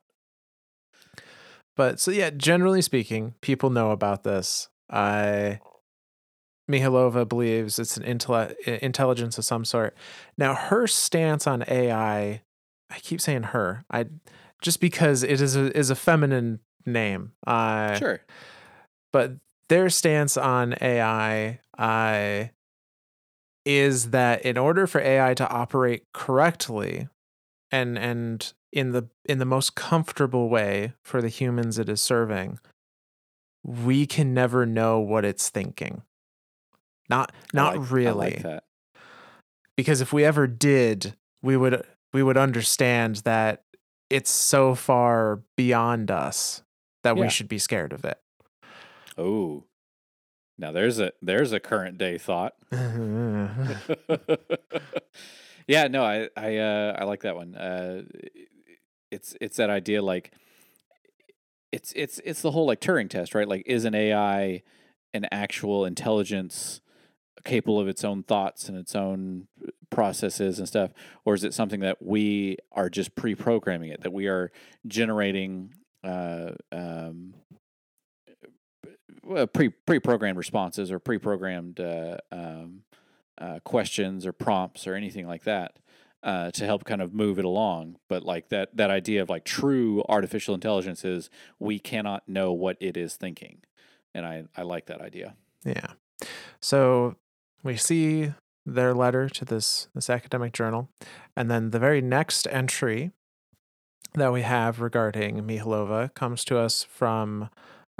But 1.77 2.01
so 2.01 2.11
yeah, 2.11 2.31
generally 2.31 2.83
speaking, 2.83 3.35
people 3.41 3.71
know 3.71 3.91
about 3.91 4.23
this. 4.25 4.69
I 4.91 5.61
Mihalova 6.71 7.29
believes 7.29 7.79
it's 7.79 7.97
an 7.97 8.03
intelle- 8.05 8.55
intelligence 8.79 9.39
of 9.39 9.45
some 9.45 9.65
sort. 9.65 9.97
Now, 10.39 10.55
her 10.55 10.87
stance 10.87 11.47
on 11.47 11.65
AI, 11.69 12.43
I 12.91 12.99
keep 13.01 13.21
saying 13.21 13.45
her, 13.45 13.85
I 13.91 14.07
just 14.63 14.81
because 14.81 15.23
it 15.23 15.41
is 15.41 15.55
a 15.57 15.77
is 15.77 15.91
a 15.91 15.95
feminine 15.95 16.61
name. 16.85 17.33
Uh, 17.47 17.95
Sure. 17.99 18.21
but 19.13 19.33
their 19.69 19.91
stance 19.91 20.37
on 20.37 20.75
AI 20.81 21.61
uh, 21.78 22.45
is 23.64 24.11
that 24.11 24.42
in 24.42 24.56
order 24.56 24.87
for 24.87 25.00
AI 25.00 25.35
to 25.35 25.49
operate 25.49 26.04
correctly 26.14 27.09
and 27.73 27.99
and 27.99 28.52
in 28.73 28.92
the 28.92 29.09
in 29.25 29.38
the 29.38 29.45
most 29.45 29.75
comfortable 29.75 30.49
way 30.49 30.92
for 31.02 31.21
the 31.21 31.28
humans 31.28 31.78
it 31.78 31.88
is 31.88 32.00
serving, 32.00 32.59
we 33.64 34.06
can 34.06 34.33
never 34.35 34.64
know 34.66 35.00
what 35.00 35.25
it's 35.25 35.49
thinking. 35.50 36.02
Not 37.09 37.33
not 37.52 37.76
like- 37.78 37.90
really 37.90 38.09
I 38.09 38.12
like 38.12 38.42
that. 38.42 38.64
because 39.76 40.00
if 40.00 40.12
we 40.12 40.25
ever 40.25 40.47
did 40.47 41.14
we 41.42 41.56
would 41.56 41.85
we 42.12 42.23
would 42.23 42.37
understand 42.37 43.16
that 43.25 43.62
it's 44.11 44.30
so 44.30 44.75
far 44.76 45.42
beyond 45.56 46.11
us 46.11 46.62
that 47.02 47.16
Yeah. 47.16 47.23
we 47.23 47.28
should 47.28 47.49
be 47.49 47.59
scared 47.59 47.92
of 47.92 48.04
it 48.04 48.21
Oh, 49.18 49.64
now 50.59 50.73
there's 50.73 50.99
a 50.99 51.13
there's 51.23 51.53
a 51.53 51.61
current 51.61 51.99
day 51.99 52.19
thought. 52.19 52.55
Yeah, 55.67 55.89
no, 55.89 56.05
I 56.05 56.29
I 56.37 56.59
uh, 56.59 56.97
I 56.99 57.05
like 57.05 57.23
that 57.23 57.35
one. 57.35 57.55
Uh, 57.55 58.03
it's 59.11 59.37
it's 59.41 59.57
that 59.57 59.71
idea 59.71 60.03
like 60.03 60.33
it's 61.73 61.93
it's 61.97 62.21
it's 62.25 62.43
the 62.43 62.53
whole 62.53 62.67
like 62.67 62.81
Turing 62.81 63.11
test, 63.11 63.35
right? 63.35 63.49
Like, 63.49 63.65
is 63.67 63.85
an 63.85 63.95
AI 63.95 64.63
an 65.13 65.27
actual 65.33 65.85
intelligence 65.85 66.81
capable 67.45 67.81
of 67.81 67.89
its 67.89 68.05
own 68.05 68.23
thoughts 68.23 68.69
and 68.69 68.77
its 68.77 68.95
own 68.95 69.49
processes 69.91 70.59
and 70.59 70.69
stuff, 70.69 70.93
or 71.25 71.35
is 71.35 71.43
it 71.43 71.55
something 71.55 71.81
that 71.81 72.01
we 72.01 72.59
are 72.73 72.89
just 72.89 73.15
pre-programming 73.17 73.91
it? 73.91 74.03
That 74.03 74.13
we 74.13 74.27
are 74.29 74.53
generating 74.87 75.75
uh, 76.05 76.53
um, 76.71 77.35
pre 79.52 79.68
pre-programmed 79.68 80.38
responses 80.38 80.90
or 80.90 80.99
pre-programmed 80.99 81.80
uh, 81.80 82.18
um, 82.33 82.83
uh, 83.38 83.59
questions 83.64 84.26
or 84.26 84.33
prompts 84.33 84.87
or 84.87 84.95
anything 84.95 85.26
like 85.26 85.45
that 85.45 85.78
uh, 86.23 86.50
to 86.50 86.64
help 86.64 86.85
kind 86.85 87.02
of 87.02 87.14
move 87.14 87.38
it 87.38 87.45
along. 87.45 87.97
But 88.09 88.25
like 88.25 88.49
that 88.49 88.76
that 88.76 88.90
idea 88.90 89.23
of 89.23 89.30
like 89.30 89.45
true 89.45 90.04
artificial 90.09 90.54
intelligence 90.54 91.04
is 91.04 91.30
we 91.59 91.78
cannot 91.78 92.28
know 92.28 92.52
what 92.52 92.76
it 92.80 92.97
is 92.97 93.16
thinking, 93.16 93.62
and 94.14 94.26
I 94.26 94.45
I 94.56 94.62
like 94.62 94.87
that 94.87 95.00
idea. 95.00 95.35
Yeah. 95.64 95.92
So 96.61 97.16
we 97.62 97.76
see 97.76 98.33
their 98.64 98.95
letter 98.95 99.28
to 99.28 99.45
this 99.45 99.88
this 99.95 100.11
academic 100.11 100.52
journal, 100.52 100.88
and 101.37 101.50
then 101.50 101.71
the 101.71 101.78
very 101.78 102.00
next 102.00 102.49
entry 102.50 103.12
that 104.14 104.33
we 104.33 104.42
have 104.42 104.80
regarding 104.80 105.42
Mihalova 105.42 106.12
comes 106.14 106.45
to 106.47 106.59
us 106.59 106.83
from 106.83 107.50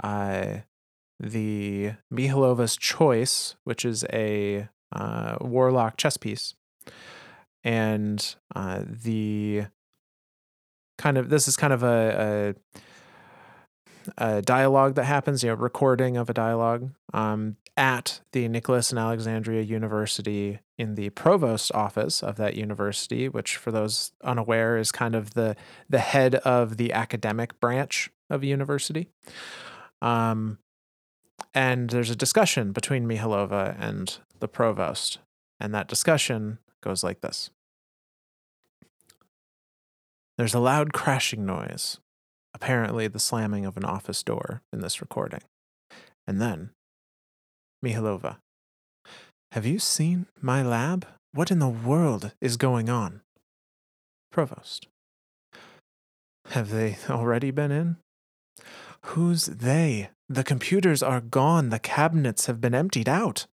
uh, 0.03 0.57
the 1.19 1.93
Mihalova's 2.11 2.77
Choice, 2.77 3.55
which 3.63 3.85
is 3.85 4.05
a 4.11 4.69
uh, 4.91 5.37
warlock 5.41 5.97
chess 5.97 6.17
piece, 6.17 6.53
and 7.63 8.35
uh, 8.55 8.81
the 8.85 9.65
kind 10.97 11.17
of 11.17 11.29
this 11.29 11.47
is 11.47 11.55
kind 11.55 11.73
of 11.73 11.83
a, 11.83 12.55
a, 14.17 14.37
a 14.37 14.41
dialogue 14.41 14.95
that 14.95 15.05
happens, 15.05 15.43
you 15.43 15.49
know, 15.49 15.55
recording 15.55 16.17
of 16.17 16.29
a 16.29 16.33
dialogue 16.33 16.91
um, 17.13 17.57
at 17.75 18.21
the 18.31 18.47
Nicholas 18.47 18.91
and 18.91 18.99
Alexandria 18.99 19.61
University 19.61 20.59
in 20.77 20.95
the 20.95 21.09
provost 21.11 21.71
office 21.73 22.23
of 22.23 22.37
that 22.37 22.55
university, 22.55 23.27
which 23.27 23.57
for 23.57 23.71
those 23.71 24.11
unaware 24.23 24.77
is 24.77 24.91
kind 24.91 25.15
of 25.15 25.33
the 25.33 25.55
the 25.89 25.99
head 25.99 26.35
of 26.35 26.77
the 26.77 26.93
academic 26.93 27.59
branch 27.59 28.09
of 28.29 28.43
a 28.43 28.47
university. 28.47 29.09
Um, 30.01 30.59
and 31.53 31.89
there's 31.89 32.09
a 32.09 32.15
discussion 32.15 32.71
between 32.71 33.07
Mihalova 33.07 33.75
and 33.79 34.17
the 34.39 34.47
provost. 34.47 35.19
And 35.59 35.73
that 35.73 35.87
discussion 35.87 36.59
goes 36.81 37.03
like 37.03 37.21
this 37.21 37.49
There's 40.37 40.53
a 40.53 40.59
loud 40.59 40.93
crashing 40.93 41.45
noise, 41.45 41.99
apparently 42.53 43.07
the 43.07 43.19
slamming 43.19 43.65
of 43.65 43.77
an 43.77 43.85
office 43.85 44.23
door 44.23 44.61
in 44.71 44.81
this 44.81 45.01
recording. 45.01 45.41
And 46.27 46.41
then, 46.41 46.71
Mihalova, 47.83 48.37
have 49.53 49.65
you 49.65 49.79
seen 49.79 50.27
my 50.41 50.61
lab? 50.61 51.07
What 51.33 51.51
in 51.51 51.59
the 51.59 51.67
world 51.67 52.33
is 52.41 52.57
going 52.57 52.89
on? 52.89 53.21
Provost. 54.31 54.87
Have 56.49 56.69
they 56.69 56.97
already 57.09 57.51
been 57.51 57.71
in? 57.71 57.97
Who's 59.01 59.45
they? 59.45 60.09
The 60.29 60.43
computers 60.43 61.01
are 61.01 61.21
gone. 61.21 61.69
The 61.69 61.79
cabinets 61.79 62.47
have 62.47 62.59
been 62.59 62.75
emptied 62.75 63.07
out. 63.09 63.47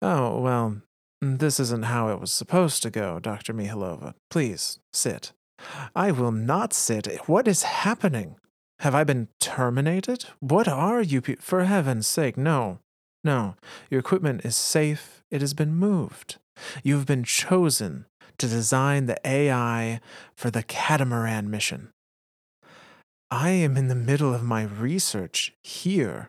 Oh, 0.00 0.40
well, 0.40 0.82
this 1.20 1.60
isn't 1.60 1.84
how 1.84 2.08
it 2.08 2.20
was 2.20 2.32
supposed 2.32 2.82
to 2.82 2.90
go, 2.90 3.20
Dr. 3.20 3.54
Mihalova. 3.54 4.14
Please, 4.30 4.80
sit. 4.92 5.32
I 5.94 6.10
will 6.10 6.32
not 6.32 6.72
sit. 6.72 7.06
What 7.28 7.46
is 7.46 7.62
happening? 7.62 8.36
Have 8.80 8.94
I 8.96 9.04
been 9.04 9.28
terminated? 9.38 10.24
What 10.40 10.66
are 10.66 11.00
you? 11.02 11.20
Pe- 11.20 11.36
For 11.36 11.64
heaven's 11.64 12.08
sake, 12.08 12.36
no. 12.36 12.80
No. 13.22 13.54
Your 13.90 14.00
equipment 14.00 14.44
is 14.44 14.56
safe. 14.56 15.22
It 15.30 15.40
has 15.40 15.54
been 15.54 15.76
moved. 15.76 16.38
You 16.82 16.96
have 16.96 17.06
been 17.06 17.22
chosen 17.22 18.06
to 18.38 18.48
design 18.48 19.06
the 19.06 19.18
AI 19.24 20.00
for 20.34 20.50
the 20.50 20.64
catamaran 20.64 21.48
mission. 21.48 21.92
I 23.32 23.48
am 23.48 23.78
in 23.78 23.88
the 23.88 23.94
middle 23.94 24.34
of 24.34 24.42
my 24.42 24.62
research 24.64 25.54
here. 25.62 26.28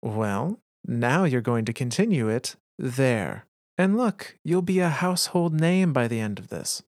Well, 0.00 0.58
now 0.86 1.24
you're 1.24 1.42
going 1.42 1.66
to 1.66 1.74
continue 1.74 2.30
it 2.30 2.56
there. 2.78 3.44
And 3.76 3.98
look, 3.98 4.38
you'll 4.42 4.62
be 4.62 4.80
a 4.80 4.88
household 4.88 5.52
name 5.52 5.92
by 5.92 6.08
the 6.08 6.18
end 6.18 6.38
of 6.38 6.48
this. 6.48 6.82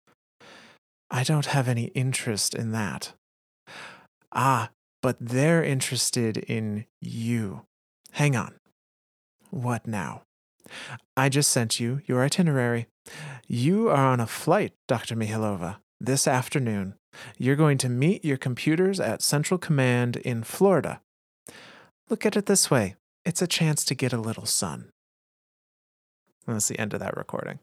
I 1.10 1.22
don't 1.22 1.44
have 1.44 1.68
any 1.68 1.88
interest 1.88 2.54
in 2.54 2.72
that. 2.72 3.12
Ah, 4.32 4.70
but 5.02 5.18
they're 5.20 5.62
interested 5.62 6.38
in 6.38 6.86
you. 7.02 7.66
Hang 8.12 8.36
on. 8.36 8.54
What 9.50 9.86
now? 9.86 10.22
I 11.14 11.28
just 11.28 11.50
sent 11.50 11.78
you 11.78 12.00
your 12.06 12.24
itinerary. 12.24 12.86
You 13.46 13.90
are 13.90 14.06
on 14.06 14.18
a 14.18 14.26
flight, 14.26 14.72
Dr. 14.88 15.14
Mihalova, 15.14 15.76
this 16.00 16.26
afternoon. 16.26 16.94
You're 17.36 17.56
going 17.56 17.78
to 17.78 17.88
meet 17.88 18.24
your 18.24 18.36
computers 18.36 18.98
at 18.98 19.22
Central 19.22 19.58
Command 19.58 20.16
in 20.16 20.42
Florida. 20.42 21.00
Look 22.08 22.24
at 22.24 22.36
it 22.36 22.46
this 22.46 22.70
way 22.70 22.96
it's 23.24 23.42
a 23.42 23.46
chance 23.46 23.84
to 23.84 23.94
get 23.94 24.12
a 24.12 24.20
little 24.20 24.46
sun. 24.46 24.90
And 26.46 26.56
that's 26.56 26.68
the 26.68 26.78
end 26.78 26.94
of 26.94 27.00
that 27.00 27.16
recording. 27.16 27.58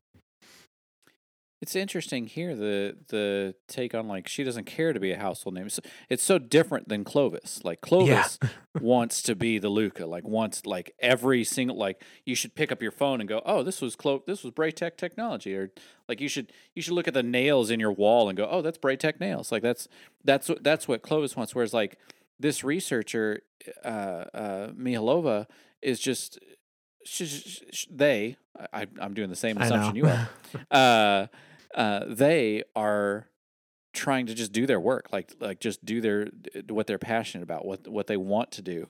It's 1.60 1.76
interesting 1.76 2.28
here 2.28 2.56
the 2.56 2.98
the 3.08 3.56
take 3.67 3.96
on 3.96 4.08
like 4.08 4.28
she 4.28 4.43
doesn't 4.43 4.65
care 4.65 4.93
to 4.93 5.00
be 5.00 5.12
a 5.12 5.17
household 5.17 5.56
name. 5.56 5.65
It's, 5.65 5.80
it's 6.08 6.22
so 6.24 6.38
different 6.38 6.88
than 6.88 7.04
Clovis. 7.04 7.62
Like 7.63 7.82
Clovis 7.82 8.38
Yeah. 8.41 8.50
wants 8.80 9.24
to 9.24 9.36
be 9.36 9.58
the 9.58 9.70
Luca. 9.70 10.06
Like 10.06 10.28
wants 10.28 10.67
like 10.67 10.93
every 11.00 11.43
single 11.43 11.76
like 11.76 12.04
you 12.26 12.36
should 12.36 12.54
pick 12.54 12.72
up 12.72 12.82
your 12.82 12.91
phone 12.91 13.20
and 13.22 13.28
go, 13.28 13.41
oh, 13.43 13.63
this 13.63 13.82
was 13.82 13.96
Clo 13.96 14.22
this 14.28 14.43
was 14.43 14.54
Braytech 14.54 14.98
technology, 14.98 15.56
or 15.56 15.72
like 16.08 16.22
you 16.22 16.30
should 16.30 16.54
you 16.76 16.84
should 16.84 16.93
look 16.93 17.08
at 17.08 17.15
the 17.15 17.24
nails 17.24 17.72
in 17.72 17.80
your 17.80 17.91
wall 17.91 18.30
and 18.30 18.38
go, 18.38 18.48
oh, 18.50 18.62
that's 18.62 18.78
Braytech 18.78 19.20
nails. 19.20 19.52
Like 19.52 19.63
that's 19.63 19.88
that's 20.24 20.52
that's 20.62 20.88
what 20.88 21.02
Clovis 21.02 21.36
wants. 21.36 21.56
Whereas 21.56 21.74
like 21.74 21.98
this 22.39 22.63
researcher, 22.63 23.41
uh, 23.84 23.88
uh, 24.32 24.67
Mihalova, 24.74 25.48
is 25.82 26.00
just 26.00 26.38
she's, 27.08 27.62
sh 27.72 27.86
they. 27.89 28.38
I, 28.74 28.88
I'm 29.00 29.13
doing 29.13 29.30
the 29.30 29.36
same 29.36 29.58
assumption 29.58 29.96
you 29.96 30.08
are 30.08 30.30
uh, 30.72 31.28
uh, 31.76 32.06
they 32.08 32.63
are 32.76 33.30
trying 33.93 34.28
to 34.28 34.34
just 34.34 34.52
do 34.52 34.65
their 34.65 34.80
work, 34.80 35.10
like 35.12 35.34
like 35.39 35.60
just 35.60 35.84
do 35.86 36.02
their 36.02 36.30
what 36.70 36.88
they're 36.88 36.98
passionate 36.98 37.43
about, 37.43 37.65
what 37.65 37.88
what 37.88 38.08
they 38.08 38.17
want 38.17 38.52
to 38.54 38.62
do. 38.62 38.88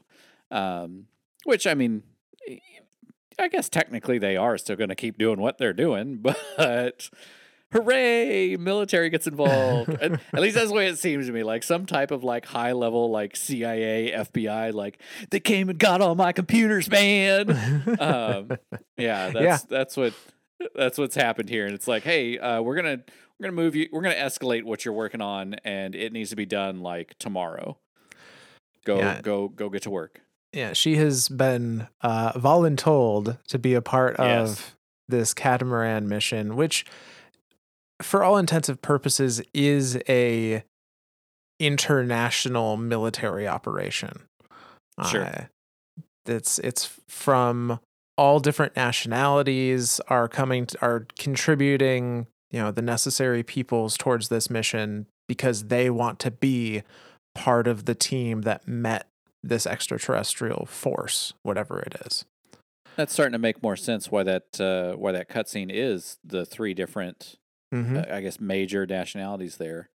Um, 0.51 1.08
which 1.45 1.67
I 1.67 1.73
mean, 1.73 2.03
I 3.39 3.47
guess 3.47 3.69
technically 3.69 4.17
they 4.17 4.38
are 4.38 4.58
still 4.58 4.75
going 4.75 4.89
to 4.89 4.95
keep 4.95 5.17
doing 5.17 5.39
what 5.39 5.58
they're 5.58 5.73
doing, 5.73 6.17
but 6.58 7.10
hooray, 7.73 8.56
military 8.58 9.10
gets 9.10 9.27
involved. 9.27 9.89
at, 9.89 10.13
at 10.34 10.39
least 10.41 10.56
that's 10.56 10.69
the 10.69 10.73
way 10.75 10.88
it 10.88 10.97
seems 10.97 11.27
to 11.27 11.32
me. 11.34 11.43
Like 11.43 11.63
some 11.63 11.86
type 11.86 12.12
of 12.12 12.23
like 12.23 12.45
high 12.45 12.71
level 12.73 13.10
like 13.12 13.36
CIA, 13.36 14.12
FBI, 14.15 14.73
like 14.73 14.99
they 15.30 15.39
came 15.39 15.69
and 15.69 15.77
got 15.80 16.01
all 16.01 16.15
my 16.15 16.32
computers, 16.32 16.89
man. 16.89 17.49
um, 17.99 18.51
yeah, 18.97 19.30
that's 19.30 19.36
Yeah. 19.43 19.58
that's 19.69 19.97
what 19.97 20.13
that's 20.75 20.97
what's 20.97 21.15
happened 21.15 21.49
here, 21.49 21.65
and 21.65 21.75
it's 21.75 21.88
like, 21.88 22.03
hey, 22.03 22.38
uh, 22.39 22.62
we're 22.62 22.75
gonna 22.75 23.03
we're 23.39 23.43
gonna 23.43 23.56
move 23.62 23.75
you, 23.75 23.88
we're 23.91 24.01
gonna 24.01 24.15
escalate 24.15 24.63
what 24.63 24.84
you're 24.86 24.93
working 24.93 25.21
on, 25.21 25.53
and 25.63 25.93
it 25.93 26.12
needs 26.13 26.32
to 26.32 26.36
be 26.36 26.45
done 26.45 26.80
like 26.82 27.15
tomorrow. 27.19 27.77
Go 28.86 28.97
Yeah. 28.97 29.21
go 29.21 29.47
go 29.49 29.69
get 29.69 29.84
to 29.84 29.89
work. 29.91 30.21
yeah, 30.53 30.73
she 30.73 30.95
has 30.95 31.27
been 31.30 31.88
uh, 32.01 32.32
voluntold 32.34 33.38
to 33.49 33.60
be 33.60 33.73
a 33.75 33.82
part 33.82 34.15
Yes. 34.17 34.49
of 34.49 34.75
this 35.10 35.34
catamaran 35.34 36.08
mission, 36.08 36.56
which, 36.56 36.86
for 38.01 38.23
all 38.23 38.38
intensive 38.38 38.81
purposes, 38.81 39.41
is 39.53 39.97
a 40.07 40.63
international 41.60 42.77
military 42.77 43.47
operation. 43.47 44.27
Sure. 45.10 45.25
Uh, 45.25 45.43
it's 46.25 46.60
it's 46.60 46.99
from 47.07 47.79
all 48.17 48.39
different 48.39 48.75
nationalities 48.75 50.01
are 50.07 50.27
coming 50.27 50.65
to, 50.65 50.81
are 50.81 51.07
contributing 51.17 52.27
you 52.51 52.60
know 52.60 52.71
the 52.71 52.81
necessary 52.81 53.43
peoples 53.43 53.97
towards 53.97 54.29
this 54.29 54.49
mission 54.49 55.05
because 55.27 55.65
they 55.65 55.89
want 55.89 56.19
to 56.19 56.31
be 56.31 56.83
part 57.36 57.67
of 57.67 57.86
the 57.86 57.95
team 57.95 58.41
that 58.41 58.67
met 58.67 59.07
this 59.43 59.67
extraterrestrial 59.67 60.65
force 60.65 61.33
whatever 61.43 61.79
it 61.79 61.95
is 62.05 62.25
That's 62.95 63.13
starting 63.13 63.33
to 63.33 63.39
make 63.39 63.62
more 63.62 63.75
sense 63.75 64.12
why 64.12 64.23
that 64.23 64.60
uh, 64.60 64.97
why 64.97 65.12
that 65.12 65.29
cutscene 65.29 65.71
is 65.71 66.17
the 66.23 66.45
three 66.45 66.73
different 66.73 67.36
Mhm. 67.73 68.10
uh, 68.10 68.13
I 68.15 68.21
guess 68.21 68.39
major 68.39 68.86
nationalities 68.86 69.58
there. 69.58 69.89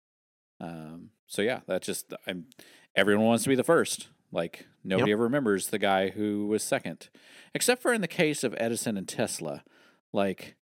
Um, 0.60 1.10
so 1.26 1.42
yeah, 1.42 1.60
that's 1.66 1.86
just 1.86 2.12
I'm 2.26 2.46
everyone 2.94 3.26
wants 3.26 3.42
to 3.44 3.48
be 3.48 3.54
the 3.54 3.64
first. 3.64 4.08
Like 4.30 4.66
nobody 4.84 5.12
ever 5.12 5.22
remembers 5.24 5.68
the 5.68 5.78
guy 5.78 6.10
who 6.10 6.46
was 6.46 6.62
second, 6.62 7.08
except 7.54 7.82
for 7.82 7.92
in 7.92 8.00
the 8.00 8.08
case 8.08 8.44
of 8.44 8.54
Edison 8.58 8.96
and 8.96 9.06
Tesla. 9.08 9.62
Like 10.12 10.56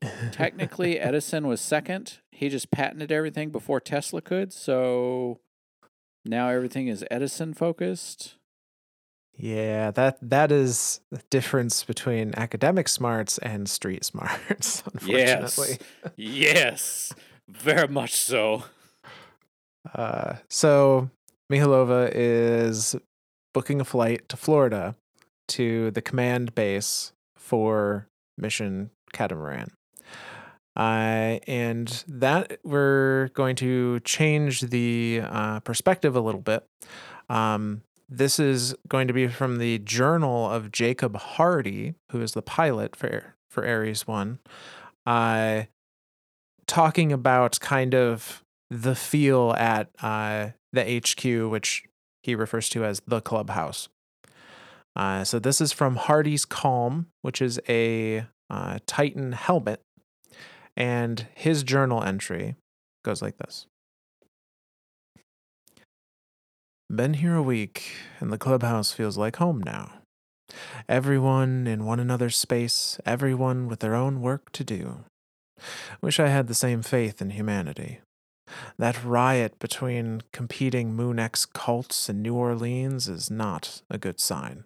technically 0.32 0.98
Edison 0.98 1.46
was 1.46 1.60
second. 1.60 2.18
He 2.30 2.48
just 2.48 2.70
patented 2.70 3.10
everything 3.12 3.50
before 3.50 3.80
Tesla 3.80 4.20
could. 4.20 4.52
So 4.52 5.40
now 6.24 6.48
everything 6.48 6.88
is 6.88 7.04
Edison 7.10 7.54
focused. 7.54 8.36
Yeah, 9.36 9.90
that 9.92 10.18
that 10.22 10.52
is 10.52 11.00
the 11.10 11.20
difference 11.30 11.82
between 11.84 12.34
academic 12.36 12.88
smarts 12.88 13.38
and 13.38 13.68
street 13.68 14.04
smarts, 14.04 14.82
unfortunately. 14.92 15.78
Yes. 16.16 16.54
yes. 16.54 17.12
Very 17.48 17.88
much 17.88 18.14
so. 18.14 18.64
Uh, 19.92 20.36
so 20.48 21.10
Mihalova 21.52 22.10
is 22.14 22.96
booking 23.52 23.80
a 23.80 23.84
flight 23.84 24.28
to 24.28 24.36
Florida 24.36 24.94
to 25.48 25.90
the 25.90 26.00
command 26.00 26.54
base 26.54 27.12
for 27.36 28.08
Mission 28.38 28.90
Catamaran. 29.12 29.70
Uh, 30.76 31.38
and 31.46 32.04
that 32.08 32.58
we're 32.64 33.28
going 33.28 33.54
to 33.54 34.00
change 34.00 34.62
the 34.62 35.20
uh, 35.22 35.60
perspective 35.60 36.16
a 36.16 36.20
little 36.20 36.40
bit. 36.40 36.66
Um, 37.28 37.82
this 38.08 38.38
is 38.38 38.74
going 38.88 39.08
to 39.08 39.14
be 39.14 39.28
from 39.28 39.58
the 39.58 39.78
journal 39.78 40.50
of 40.50 40.72
Jacob 40.72 41.16
Hardy, 41.16 41.94
who 42.10 42.20
is 42.20 42.32
the 42.32 42.42
pilot 42.42 42.96
for 42.96 43.34
for 43.50 43.66
Ares 43.66 44.06
One, 44.06 44.40
uh, 45.06 45.62
talking 46.66 47.12
about 47.12 47.60
kind 47.60 47.94
of 47.94 48.42
the 48.70 48.94
feel 48.94 49.52
at 49.52 49.90
uh, 50.02 50.50
the 50.72 51.00
HQ, 51.00 51.50
which 51.50 51.84
he 52.22 52.34
refers 52.34 52.68
to 52.70 52.84
as 52.84 53.00
the 53.06 53.20
clubhouse. 53.20 53.88
Uh, 54.96 55.24
so 55.24 55.38
this 55.38 55.60
is 55.60 55.72
from 55.72 55.96
Hardy's 55.96 56.44
Calm, 56.44 57.08
which 57.22 57.42
is 57.42 57.60
a 57.68 58.26
uh, 58.50 58.78
Titan 58.86 59.32
helmet, 59.32 59.80
and 60.76 61.26
his 61.34 61.62
journal 61.62 62.02
entry 62.02 62.56
goes 63.04 63.20
like 63.22 63.36
this. 63.38 63.66
Been 66.90 67.14
here 67.14 67.34
a 67.34 67.42
week, 67.42 67.96
and 68.20 68.30
the 68.30 68.38
clubhouse 68.38 68.92
feels 68.92 69.16
like 69.16 69.36
home 69.36 69.62
now. 69.64 69.94
Everyone 70.86 71.66
in 71.66 71.86
one 71.86 71.98
another's 71.98 72.36
space, 72.36 73.00
everyone 73.06 73.68
with 73.68 73.80
their 73.80 73.94
own 73.94 74.20
work 74.20 74.52
to 74.52 74.62
do. 74.62 74.98
Wish 76.02 76.20
I 76.20 76.28
had 76.28 76.46
the 76.46 76.54
same 76.54 76.82
faith 76.82 77.22
in 77.22 77.30
humanity. 77.30 78.00
That 78.78 79.02
riot 79.02 79.58
between 79.58 80.22
competing 80.30 80.94
MoonX 80.94 81.50
cults 81.50 82.10
in 82.10 82.20
New 82.20 82.34
Orleans 82.34 83.08
is 83.08 83.30
not 83.30 83.80
a 83.88 83.96
good 83.96 84.20
sign. 84.20 84.64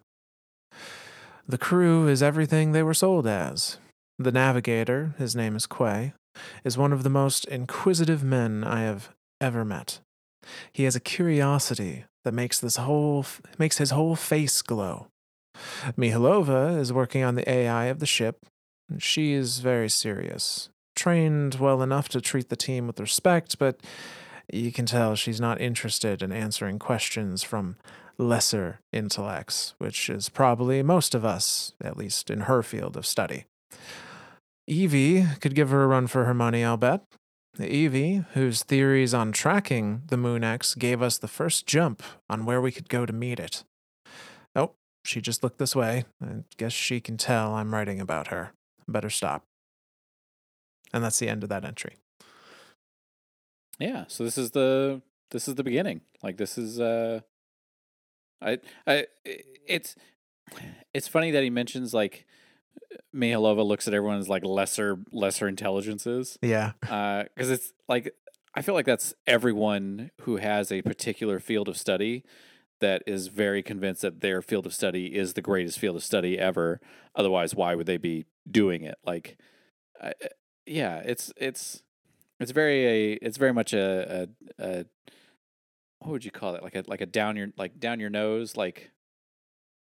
The 1.47 1.57
crew 1.57 2.09
is 2.09 2.21
everything 2.21 2.73
they 2.73 2.83
were 2.83 2.93
sold 2.93 3.27
as. 3.27 3.77
The 4.19 4.33
navigator, 4.33 5.15
his 5.17 5.37
name 5.37 5.55
is 5.55 5.65
Quay, 5.65 6.13
is 6.65 6.77
one 6.77 6.91
of 6.91 7.03
the 7.03 7.09
most 7.09 7.45
inquisitive 7.45 8.23
men 8.25 8.65
I 8.65 8.81
have 8.81 9.09
ever 9.39 9.63
met. 9.63 10.01
He 10.73 10.83
has 10.83 10.97
a 10.97 11.01
curiosity 11.01 12.05
that 12.23 12.33
makes 12.33 12.59
this 12.59 12.77
whole 12.77 13.25
makes 13.57 13.77
his 13.77 13.91
whole 13.91 14.15
face 14.15 14.61
glow. 14.61 15.07
Mihalova 15.97 16.77
is 16.77 16.93
working 16.93 17.23
on 17.23 17.35
the 17.35 17.49
AI 17.49 17.85
of 17.85 17.99
the 17.99 18.05
ship. 18.05 18.45
She 18.97 19.33
is 19.33 19.59
very 19.59 19.89
serious, 19.89 20.69
trained 20.95 21.55
well 21.55 21.81
enough 21.81 22.09
to 22.09 22.21
treat 22.21 22.49
the 22.49 22.55
team 22.55 22.87
with 22.87 22.99
respect, 22.99 23.59
but 23.59 23.79
you 24.51 24.71
can 24.71 24.85
tell 24.85 25.15
she's 25.15 25.39
not 25.39 25.61
interested 25.61 26.21
in 26.21 26.31
answering 26.31 26.79
questions 26.79 27.43
from 27.43 27.75
lesser 28.17 28.79
intellects, 28.91 29.75
which 29.77 30.09
is 30.09 30.29
probably 30.29 30.81
most 30.83 31.13
of 31.13 31.23
us, 31.23 31.73
at 31.81 31.97
least 31.97 32.29
in 32.29 32.41
her 32.41 32.63
field 32.63 32.97
of 32.97 33.05
study. 33.05 33.45
Evie 34.67 35.25
could 35.39 35.55
give 35.55 35.69
her 35.69 35.83
a 35.83 35.87
run 35.87 36.07
for 36.07 36.25
her 36.25 36.33
money, 36.33 36.63
I'll 36.63 36.77
bet. 36.77 37.03
Evie, 37.59 38.23
whose 38.33 38.63
theories 38.63 39.13
on 39.13 39.31
tracking 39.31 40.03
the 40.07 40.15
MoonX 40.15 40.77
gave 40.77 41.01
us 41.01 41.17
the 41.17 41.27
first 41.27 41.65
jump 41.65 42.03
on 42.29 42.45
where 42.45 42.61
we 42.61 42.71
could 42.71 42.89
go 42.89 43.05
to 43.05 43.13
meet 43.13 43.39
it. 43.39 43.63
Oh, 44.55 44.73
she 45.03 45.19
just 45.21 45.43
looked 45.43 45.57
this 45.57 45.75
way. 45.75 46.05
I 46.21 46.43
guess 46.57 46.73
she 46.73 46.99
can 46.99 47.17
tell 47.17 47.53
I'm 47.53 47.73
writing 47.73 47.99
about 47.99 48.27
her. 48.27 48.53
Better 48.87 49.09
stop. 49.09 49.45
And 50.93 51.03
that's 51.03 51.19
the 51.19 51.29
end 51.29 51.43
of 51.43 51.49
that 51.49 51.65
entry. 51.65 51.97
Yeah, 53.79 54.05
so 54.07 54.23
this 54.23 54.37
is 54.37 54.51
the 54.51 55.01
this 55.31 55.47
is 55.47 55.55
the 55.55 55.63
beginning. 55.63 56.01
Like 56.21 56.37
this 56.37 56.57
is 56.57 56.79
uh 56.79 57.21
I 58.41 58.59
I 58.85 59.07
it's 59.67 59.95
it's 60.93 61.07
funny 61.07 61.31
that 61.31 61.43
he 61.43 61.49
mentions 61.49 61.93
like 61.93 62.25
Mihalova 63.15 63.65
looks 63.65 63.87
at 63.87 63.93
everyone 63.93 64.19
as 64.19 64.29
like 64.29 64.43
lesser 64.43 64.99
lesser 65.11 65.47
intelligences. 65.47 66.37
Yeah. 66.41 66.73
Because 66.81 67.49
uh, 67.49 67.53
it's 67.53 67.73
like 67.87 68.13
I 68.53 68.61
feel 68.61 68.75
like 68.75 68.85
that's 68.85 69.13
everyone 69.27 70.11
who 70.21 70.37
has 70.37 70.71
a 70.71 70.81
particular 70.81 71.39
field 71.39 71.69
of 71.69 71.77
study 71.77 72.23
that 72.79 73.03
is 73.05 73.27
very 73.27 73.61
convinced 73.61 74.01
that 74.01 74.21
their 74.21 74.41
field 74.41 74.65
of 74.65 74.73
study 74.73 75.15
is 75.15 75.33
the 75.33 75.41
greatest 75.41 75.79
field 75.79 75.95
of 75.95 76.03
study 76.03 76.39
ever. 76.39 76.79
Otherwise, 77.15 77.53
why 77.53 77.75
would 77.75 77.85
they 77.85 77.97
be 77.97 78.25
doing 78.49 78.83
it? 78.83 78.97
Like, 79.05 79.37
uh, 80.01 80.11
yeah, 80.65 80.97
it's 80.99 81.31
it's 81.37 81.83
it's 82.39 82.51
very 82.51 82.85
a 82.85 83.13
it's 83.21 83.37
very 83.37 83.53
much 83.53 83.73
a, 83.73 84.27
a, 84.59 84.63
a 84.63 84.85
what 85.99 86.11
would 86.11 86.25
you 86.25 86.31
call 86.31 86.55
it? 86.55 86.63
Like 86.63 86.75
a 86.75 86.83
like 86.87 87.01
a 87.01 87.05
down 87.05 87.35
your 87.35 87.49
like 87.57 87.79
down 87.79 87.99
your 87.99 88.09
nose 88.09 88.55
like 88.55 88.91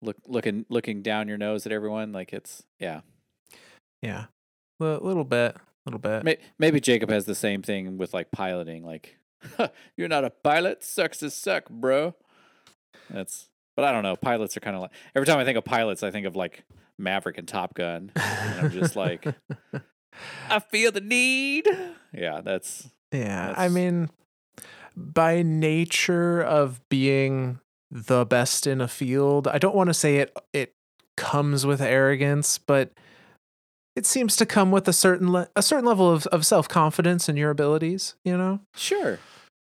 look 0.03 0.17
looking 0.27 0.67
looking 0.69 1.03
down 1.03 1.29
your 1.29 1.39
nose 1.39 1.67
at 1.67 1.73
everyone 1.73 2.13
like 2.13 2.33
it's 2.33 2.63
yeah. 2.79 3.01
Yeah. 4.01 4.27
A 4.81 4.85
little 4.85 5.25
bit 5.25 5.57
a 5.57 5.61
little 5.87 6.01
bit. 6.01 6.41
Maybe 6.59 6.81
jacob 6.81 7.11
has 7.11 7.25
the 7.25 7.35
same 7.35 7.63
thing 7.63 7.99
with 7.99 8.13
like 8.13 8.31
piloting 8.31 8.85
like 8.85 9.19
you're 9.97 10.09
not 10.09 10.25
a 10.25 10.31
pilot 10.31 10.85
sucks 10.85 11.19
to 11.19 11.31
suck 11.31 11.69
bro. 11.71 12.15
That's 13.11 13.49
but 13.77 13.85
i 13.85 13.93
don't 13.93 14.03
know 14.03 14.17
pilots 14.17 14.57
are 14.57 14.61
kind 14.61 14.77
of 14.77 14.83
like 14.83 14.91
every 15.15 15.27
time 15.27 15.39
i 15.39 15.45
think 15.45 15.59
of 15.59 15.65
pilots 15.65 16.03
i 16.03 16.11
think 16.11 16.27
of 16.27 16.37
like 16.37 16.65
maverick 16.99 17.39
and 17.39 17.49
top 17.49 17.75
gun 17.75 18.13
and 18.17 18.61
i'm 18.61 18.71
just 18.71 18.97
like 18.97 19.27
i 20.49 20.59
feel 20.71 20.93
the 20.93 21.01
need. 21.01 21.67
Yeah 22.13 22.41
that's 22.43 22.89
yeah 23.13 23.49
that's... 23.49 23.59
i 23.59 23.69
mean 23.69 24.11
by 24.95 25.43
nature 25.43 26.43
of 26.43 26.87
being 26.89 27.59
the 27.93 28.25
best 28.25 28.67
in 28.67 28.81
a 28.81 28.89
field. 28.89 29.47
I 29.47 29.59
don't 29.59 29.77
want 29.77 29.91
to 29.91 29.95
say 29.95 30.17
it 30.17 30.37
it 30.53 30.75
comes 31.17 31.67
with 31.67 31.83
arrogance, 31.83 32.57
but 32.57 32.91
it 33.95 34.07
seems 34.07 34.35
to 34.37 34.47
come 34.47 34.71
with 34.71 34.89
a 34.89 34.93
certain 34.95 35.31
le- 35.31 35.49
a 35.55 35.63
certain 35.63 35.85
level 35.85 36.11
of, 36.11 36.27
of 36.29 36.47
self 36.47 36.67
confidence 36.69 37.29
in 37.29 37.37
your 37.37 37.51
abilities. 37.51 38.15
You 38.25 38.37
know. 38.39 38.61
Sure. 38.75 39.19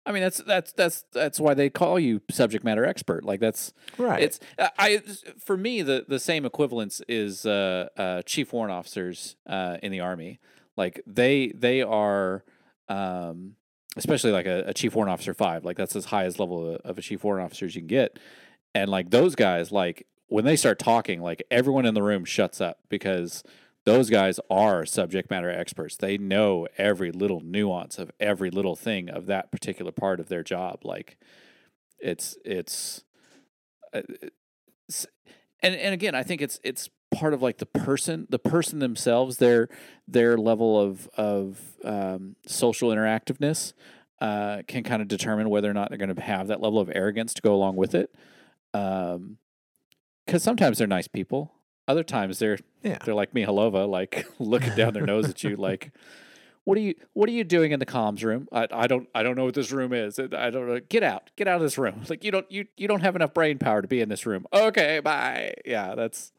I 0.05 0.13
mean 0.13 0.23
that's 0.23 0.39
that's 0.39 0.73
that's 0.73 1.05
that's 1.13 1.39
why 1.39 1.55
they 1.55 1.71
call 1.71 2.01
you 2.01 2.21
subject 2.31 2.65
matter 2.65 2.85
expert. 2.85 3.25
Like 3.25 3.41
that's 3.41 3.73
right. 3.99 4.23
It's 4.23 4.41
I 4.59 5.03
for 5.39 5.57
me 5.57 5.83
the 5.83 6.05
the 6.09 6.19
same 6.19 6.45
equivalence 6.45 7.01
is 7.09 7.47
uh, 7.47 7.89
uh, 7.97 8.23
chief 8.23 8.53
warrant 8.53 8.73
officers 8.73 9.37
uh, 9.47 9.77
in 9.83 9.93
the 9.93 10.01
army. 10.01 10.41
Like 10.77 11.03
they 11.07 11.49
they 11.49 11.83
are 11.83 12.43
um, 12.89 13.57
especially 13.99 14.33
like 14.33 14.47
a, 14.47 14.65
a, 14.67 14.75
chief 14.75 14.95
warrant 14.95 15.13
officer 15.13 15.35
five, 15.35 15.65
like 15.65 15.77
that's 15.77 15.97
as 15.97 16.07
high 16.07 16.25
as 16.25 16.39
level 16.39 16.75
of, 16.75 16.81
of 16.83 16.99
a 16.99 17.03
chief 17.03 17.25
warrant 17.25 17.45
officer 17.45 17.67
as 17.67 17.75
you 17.75 17.83
can 17.83 17.89
get. 17.89 18.19
And 18.75 18.91
like 18.91 19.11
those 19.11 19.35
guys, 19.35 19.73
like 19.73 20.07
when 20.29 20.45
they 20.45 20.57
start 20.57 20.79
talking, 20.79 21.21
like 21.21 21.43
everyone 21.51 21.85
in 21.85 21.95
the 21.95 22.03
room 22.03 22.25
shuts 22.25 22.61
up 22.61 22.79
because 22.89 23.43
those 23.85 24.11
guys 24.11 24.39
are 24.51 24.85
subject 24.87 25.31
matter 25.31 25.51
experts. 25.51 25.97
They 25.97 26.19
know 26.19 26.69
every 26.77 27.11
little 27.11 27.41
nuance 27.41 27.99
of 27.99 28.11
every 28.21 28.51
little 28.51 28.77
thing 28.77 29.09
of 29.09 29.27
that 29.27 29.51
particular 29.51 29.93
part 29.93 30.21
of 30.21 30.29
their 30.29 30.43
job. 30.43 30.81
Like 30.85 31.17
it's 31.99 32.37
it's, 32.45 33.05
uh, 33.93 34.03
it's 34.87 35.07
and 35.63 35.75
and 35.75 35.95
again, 35.95 36.15
I 36.15 36.23
think 36.23 36.43
it's 36.43 36.61
it's 36.63 36.91
part 37.11 37.33
of 37.33 37.43
like 37.43 37.59
the 37.59 37.67
person 37.67 38.27
the 38.29 38.39
person 38.39 38.81
themselves 38.81 39.39
their 39.39 39.69
their 40.07 40.37
level 40.37 40.79
of 40.81 41.09
of 41.17 41.61
um, 41.85 42.37
social 42.47 42.91
interactiveness 42.91 43.73
uh, 44.21 44.63
can 44.67 44.83
kind 44.83 45.01
of 45.01 45.09
determine 45.09 45.49
whether 45.49 45.71
or 45.71 45.75
not 45.75 45.89
they're 45.89 45.99
going 45.99 46.15
to 46.15 46.21
have 46.21 46.49
that 46.49 46.61
level 46.61 46.81
of 46.81 46.91
arrogance 46.95 47.33
to 47.35 47.43
go 47.43 47.55
along 47.55 47.77
with 47.77 47.95
it. 47.95 48.15
Um 48.75 49.39
because 50.29 50.43
sometimes 50.43 50.77
they're 50.77 50.87
nice 50.87 51.09
people. 51.09 51.55
Other 51.89 52.05
times 52.05 52.39
they're 52.39 52.59
yeah. 52.83 52.99
they're 53.05 53.15
like 53.15 53.33
Mihalova 53.33 53.89
like 53.89 54.27
looking 54.39 54.75
down 54.75 54.93
their 54.93 55.07
nose 55.07 55.29
at 55.29 55.43
you 55.43 55.57
like 55.57 55.91
what 56.65 56.77
are 56.77 56.83
you 56.83 56.95
what 57.15 57.31
are 57.31 57.33
you 57.33 57.45
doing 57.45 57.73
in 57.73 57.81
the 57.81 57.87
comms 57.87 58.23
room? 58.23 58.47
I, 58.53 58.69
I 58.71 58.87
don't 58.87 59.09
i 59.15 59.23
don't 59.23 59.37
know 59.37 59.47
what 59.47 59.55
this 59.55 59.73
room 59.73 59.95
is. 59.95 60.19
I 60.19 60.51
don't 60.51 60.69
know 60.69 60.81
get 60.87 61.03
out 61.03 61.31
get 61.37 61.49
out 61.49 61.57
of 61.57 61.63
this 61.63 61.79
room. 61.79 62.03
Like 62.11 62.25
you 62.25 62.31
don't 62.31 62.51
you 62.53 62.67
you 62.77 62.87
don't 62.89 63.01
have 63.01 63.17
enough 63.17 63.33
brain 63.33 63.59
power 63.59 63.81
to 63.81 63.89
be 63.89 64.03
in 64.03 64.11
this 64.11 64.27
room. 64.27 64.47
Okay 64.53 65.01
bye. 65.01 65.55
Yeah 65.65 65.95
that's 65.95 66.33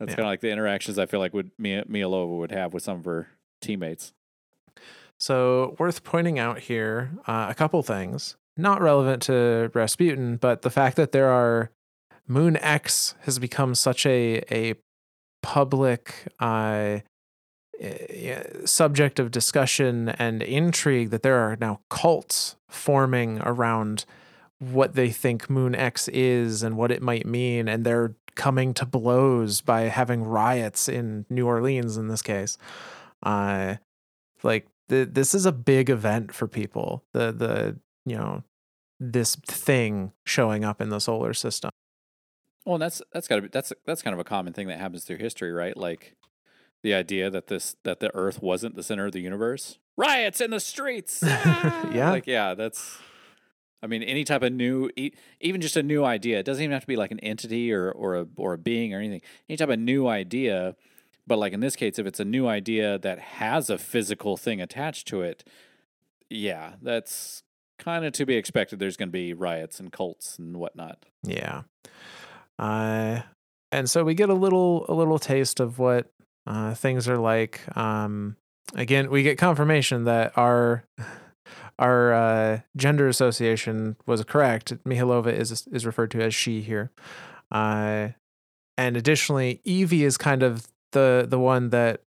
that's 0.00 0.12
yeah. 0.12 0.16
kind 0.16 0.26
of 0.26 0.30
like 0.30 0.40
the 0.40 0.50
interactions 0.50 0.98
I 0.98 1.06
feel 1.06 1.20
like 1.20 1.34
would 1.34 1.50
Mia 1.58 1.84
Mihalova 1.84 2.38
would 2.38 2.52
have 2.52 2.72
with 2.72 2.82
some 2.82 2.98
of 2.98 3.04
her 3.04 3.28
teammates. 3.60 4.12
So 5.18 5.76
worth 5.78 6.02
pointing 6.02 6.38
out 6.38 6.58
here 6.60 7.10
uh, 7.26 7.46
a 7.50 7.54
couple 7.54 7.82
things, 7.82 8.36
not 8.56 8.80
relevant 8.80 9.22
to 9.24 9.70
Rasputin, 9.74 10.36
but 10.36 10.62
the 10.62 10.70
fact 10.70 10.96
that 10.96 11.12
there 11.12 11.28
are 11.28 11.70
Moon 12.26 12.56
X 12.56 13.14
has 13.20 13.38
become 13.38 13.74
such 13.74 14.06
a 14.06 14.42
a 14.50 14.74
public 15.42 16.28
uh, 16.40 17.00
uh, 17.82 18.42
subject 18.64 19.18
of 19.18 19.30
discussion 19.30 20.10
and 20.10 20.42
intrigue 20.42 21.10
that 21.10 21.22
there 21.22 21.38
are 21.38 21.56
now 21.60 21.80
cults 21.90 22.56
forming 22.68 23.40
around 23.40 24.06
what 24.58 24.94
they 24.94 25.10
think 25.10 25.50
Moon 25.50 25.74
X 25.74 26.08
is 26.08 26.62
and 26.62 26.76
what 26.76 26.90
it 26.90 27.02
might 27.02 27.26
mean, 27.26 27.68
and 27.68 27.84
they're 27.84 28.14
coming 28.34 28.74
to 28.74 28.86
blows 28.86 29.60
by 29.60 29.82
having 29.82 30.24
riots 30.24 30.88
in 30.88 31.26
New 31.28 31.46
Orleans 31.46 31.96
in 31.96 32.08
this 32.08 32.22
case. 32.22 32.58
Uh, 33.22 33.76
like 34.42 34.66
the, 34.88 35.04
this 35.04 35.34
is 35.34 35.46
a 35.46 35.52
big 35.52 35.90
event 35.90 36.32
for 36.32 36.46
people. 36.46 37.04
The 37.12 37.32
the 37.32 37.78
you 38.06 38.16
know 38.16 38.42
this 38.98 39.36
thing 39.36 40.12
showing 40.24 40.64
up 40.64 40.80
in 40.80 40.90
the 40.90 41.00
solar 41.00 41.34
system. 41.34 41.70
Well, 42.66 42.78
that's 42.78 43.00
that's 43.12 43.26
got 43.28 43.36
to 43.36 43.42
be 43.42 43.48
that's 43.48 43.72
that's 43.86 44.02
kind 44.02 44.14
of 44.14 44.20
a 44.20 44.24
common 44.24 44.52
thing 44.52 44.68
that 44.68 44.78
happens 44.78 45.04
through 45.04 45.16
history, 45.16 45.52
right? 45.52 45.76
Like 45.76 46.14
the 46.82 46.94
idea 46.94 47.30
that 47.30 47.48
this 47.48 47.76
that 47.84 48.00
the 48.00 48.14
Earth 48.14 48.42
wasn't 48.42 48.76
the 48.76 48.82
center 48.82 49.06
of 49.06 49.12
the 49.12 49.20
universe. 49.20 49.78
Riots 49.96 50.40
in 50.40 50.50
the 50.50 50.60
streets. 50.60 51.22
Ah! 51.26 51.90
yeah, 51.92 52.10
like 52.10 52.26
yeah, 52.26 52.54
that's. 52.54 52.98
I 53.82 53.86
mean, 53.86 54.02
any 54.02 54.24
type 54.24 54.42
of 54.42 54.52
new, 54.52 54.90
even 55.40 55.60
just 55.60 55.76
a 55.76 55.82
new 55.82 56.04
idea. 56.04 56.38
It 56.38 56.44
doesn't 56.44 56.62
even 56.62 56.72
have 56.72 56.82
to 56.82 56.86
be 56.86 56.96
like 56.96 57.10
an 57.10 57.20
entity 57.20 57.72
or 57.72 57.90
or 57.90 58.16
a 58.16 58.26
or 58.36 58.54
a 58.54 58.58
being 58.58 58.94
or 58.94 58.98
anything. 58.98 59.22
Any 59.48 59.56
type 59.56 59.70
of 59.70 59.78
new 59.78 60.06
idea, 60.06 60.76
but 61.26 61.38
like 61.38 61.52
in 61.52 61.60
this 61.60 61.76
case, 61.76 61.98
if 61.98 62.06
it's 62.06 62.20
a 62.20 62.24
new 62.24 62.46
idea 62.46 62.98
that 62.98 63.18
has 63.18 63.70
a 63.70 63.78
physical 63.78 64.36
thing 64.36 64.60
attached 64.60 65.08
to 65.08 65.22
it, 65.22 65.44
yeah, 66.28 66.74
that's 66.82 67.42
kind 67.78 68.04
of 68.04 68.12
to 68.12 68.26
be 68.26 68.36
expected. 68.36 68.78
There's 68.78 68.96
going 68.96 69.08
to 69.08 69.12
be 69.12 69.32
riots 69.32 69.80
and 69.80 69.90
cults 69.90 70.38
and 70.38 70.56
whatnot. 70.58 71.06
Yeah. 71.22 71.62
Uh, 72.58 73.22
and 73.72 73.88
so 73.88 74.04
we 74.04 74.14
get 74.14 74.28
a 74.28 74.34
little 74.34 74.84
a 74.88 74.94
little 74.94 75.18
taste 75.18 75.60
of 75.60 75.78
what 75.78 76.12
uh, 76.46 76.74
things 76.74 77.08
are 77.08 77.18
like. 77.18 77.60
Um, 77.76 78.36
again, 78.74 79.10
we 79.10 79.22
get 79.22 79.38
confirmation 79.38 80.04
that 80.04 80.36
our 80.36 80.84
our 81.80 82.12
uh, 82.12 82.60
gender 82.76 83.08
association 83.08 83.96
was 84.06 84.22
correct. 84.24 84.72
Mihalova 84.84 85.32
is 85.32 85.66
is 85.72 85.86
referred 85.86 86.10
to 86.12 86.20
as 86.20 86.34
she 86.34 86.60
here, 86.60 86.92
uh, 87.50 88.08
and 88.78 88.96
additionally, 88.96 89.60
Evie 89.64 90.04
is 90.04 90.16
kind 90.16 90.42
of 90.42 90.68
the 90.92 91.26
the 91.28 91.38
one 91.38 91.70
that 91.70 92.02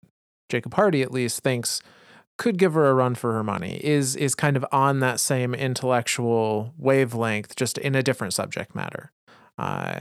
Jacob 0.49 0.75
Hardy 0.75 1.03
at 1.03 1.13
least 1.13 1.41
thinks 1.41 1.81
could 2.37 2.59
give 2.59 2.75
her 2.75 2.89
a 2.89 2.95
run 2.95 3.15
for 3.15 3.33
her 3.33 3.45
money. 3.45 3.81
Is 3.83 4.17
is 4.17 4.35
kind 4.35 4.57
of 4.57 4.67
on 4.73 5.01
that 5.01 5.21
same 5.21 5.55
intellectual 5.55 6.75
wavelength, 6.77 7.55
just 7.57 7.79
in 7.79 7.95
a 7.95 8.03
different 8.03 8.35
subject 8.35 8.75
matter. 8.75 9.13
Uh, 9.57 10.01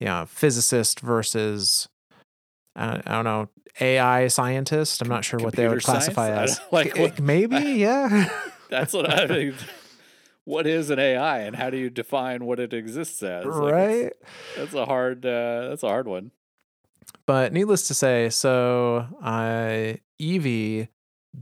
you 0.00 0.06
know, 0.06 0.24
physicist 0.26 1.00
versus 1.00 1.88
I 2.74 3.00
don't 3.04 3.24
know 3.24 3.48
AI 3.80 4.28
scientist. 4.28 5.02
I'm 5.02 5.08
not 5.08 5.24
sure 5.24 5.38
what 5.40 5.54
they 5.54 5.68
would 5.68 5.82
classify 5.82 6.30
as. 6.30 6.60
Like 6.72 6.96
what, 6.96 7.20
maybe, 7.20 7.56
yeah. 7.56 8.28
That's 8.70 8.92
what 8.92 9.12
I 9.12 9.26
think. 9.26 9.54
What 10.44 10.66
is 10.66 10.90
an 10.90 10.98
AI, 10.98 11.40
and 11.40 11.54
how 11.54 11.70
do 11.70 11.76
you 11.76 11.90
define 11.90 12.44
what 12.44 12.58
it 12.58 12.72
exists 12.72 13.22
as? 13.22 13.44
Like 13.44 13.72
right. 13.72 14.12
That's 14.56 14.74
a 14.74 14.86
hard. 14.86 15.24
Uh, 15.24 15.68
that's 15.68 15.82
a 15.82 15.88
hard 15.88 16.08
one. 16.08 16.32
But 17.26 17.52
needless 17.52 17.86
to 17.88 17.94
say, 17.94 18.30
so 18.30 19.06
uh, 19.22 19.92
Evie 20.18 20.88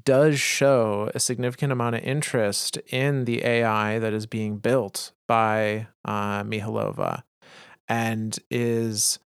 does 0.05 0.39
show 0.39 1.11
a 1.15 1.21
significant 1.21 1.73
amount 1.73 1.95
of 1.95 2.03
interest 2.03 2.77
in 2.89 3.25
the 3.25 3.45
AI 3.45 3.99
that 3.99 4.13
is 4.13 4.27
being 4.27 4.59
built 4.59 5.13
by 5.27 5.87
uh, 6.05 6.43
Mihalova, 6.43 7.23
and 7.89 8.39
is, 8.51 9.19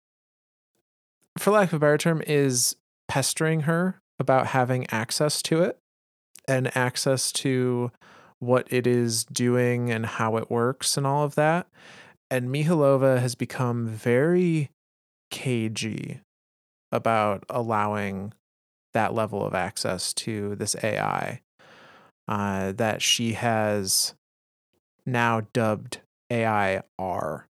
for 1.38 1.50
lack 1.50 1.68
of 1.68 1.74
a 1.74 1.80
better 1.80 1.98
term, 1.98 2.22
is 2.26 2.76
pestering 3.08 3.60
her 3.60 4.00
about 4.18 4.48
having 4.48 4.86
access 4.90 5.42
to 5.42 5.62
it 5.62 5.80
and 6.46 6.76
access 6.76 7.32
to 7.32 7.90
what 8.38 8.66
it 8.70 8.86
is 8.86 9.24
doing 9.24 9.90
and 9.90 10.04
how 10.04 10.36
it 10.36 10.50
works 10.50 10.96
and 10.96 11.06
all 11.06 11.24
of 11.24 11.34
that. 11.36 11.66
And 12.30 12.48
Mihalova 12.48 13.20
has 13.20 13.34
become 13.34 13.86
very 13.86 14.70
cagey 15.30 16.20
about 16.90 17.44
allowing 17.48 18.32
that 18.94 19.14
level 19.14 19.44
of 19.44 19.54
access 19.54 20.12
to 20.12 20.54
this 20.56 20.76
AI 20.82 21.40
uh, 22.28 22.72
that 22.72 23.02
she 23.02 23.32
has 23.32 24.14
now 25.06 25.42
dubbed 25.52 26.00
AI 26.30 26.82
R. 26.98 27.48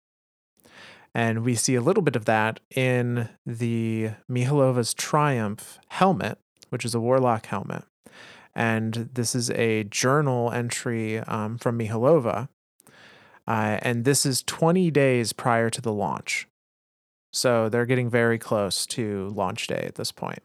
And 1.15 1.45
we 1.45 1.55
see 1.55 1.75
a 1.75 1.81
little 1.81 2.03
bit 2.03 2.17
of 2.17 2.27
that 2.27 2.61
in 2.75 3.31
the 3.47 4.11
Mihalova's 4.31 4.93
Triumph 4.93 5.79
helmet, 5.89 6.39
which 6.69 6.85
is 6.85 6.95
a 6.95 7.01
Warlock 7.01 7.47
helmet. 7.47 7.85
And 8.57 9.11
this 9.13 9.35
is 9.35 9.51
a 9.51 9.85
journal 9.85 10.51
entry 10.51 11.19
um, 11.21 11.59
from 11.59 11.79
Mihalova. 11.79 12.49
Uh, 13.47 13.79
and 13.83 14.05
this 14.07 14.25
is 14.25 14.43
20 14.43 14.91
days 14.91 15.35
prior 15.35 15.69
to 15.69 15.83
the 15.83 15.93
launch. 15.93 16.49
So 17.35 17.69
they're 17.69 17.87
getting 17.87 18.09
very 18.09 18.39
close 18.39 18.87
to 18.87 19.29
launch 19.29 19.67
day 19.67 19.85
at 19.87 19.97
this 19.97 20.11
point. 20.11 20.43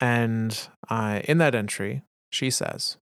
And 0.00 0.68
uh, 0.88 1.20
in 1.24 1.38
that 1.38 1.54
entry, 1.54 2.02
she 2.30 2.50
says, 2.50 2.96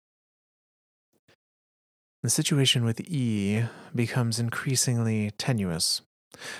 the 2.22 2.28
situation 2.28 2.84
with 2.84 3.00
E 3.00 3.64
becomes 3.94 4.38
increasingly 4.38 5.30
tenuous. 5.38 6.02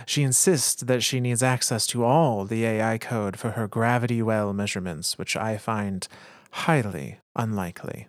She 0.07 0.23
insists 0.23 0.83
that 0.83 1.03
she 1.03 1.21
needs 1.21 1.43
access 1.43 1.87
to 1.89 2.05
all 2.05 2.47
the 2.47 2.65
AI 2.65 2.97
code 2.97 3.39
for 3.39 3.51
her 3.51 3.69
gravity 3.69 4.23
well 4.23 4.55
measurements, 4.55 5.19
which 5.19 5.37
I 5.37 5.59
find 5.59 6.09
highly 6.51 7.19
unlikely. 7.37 8.09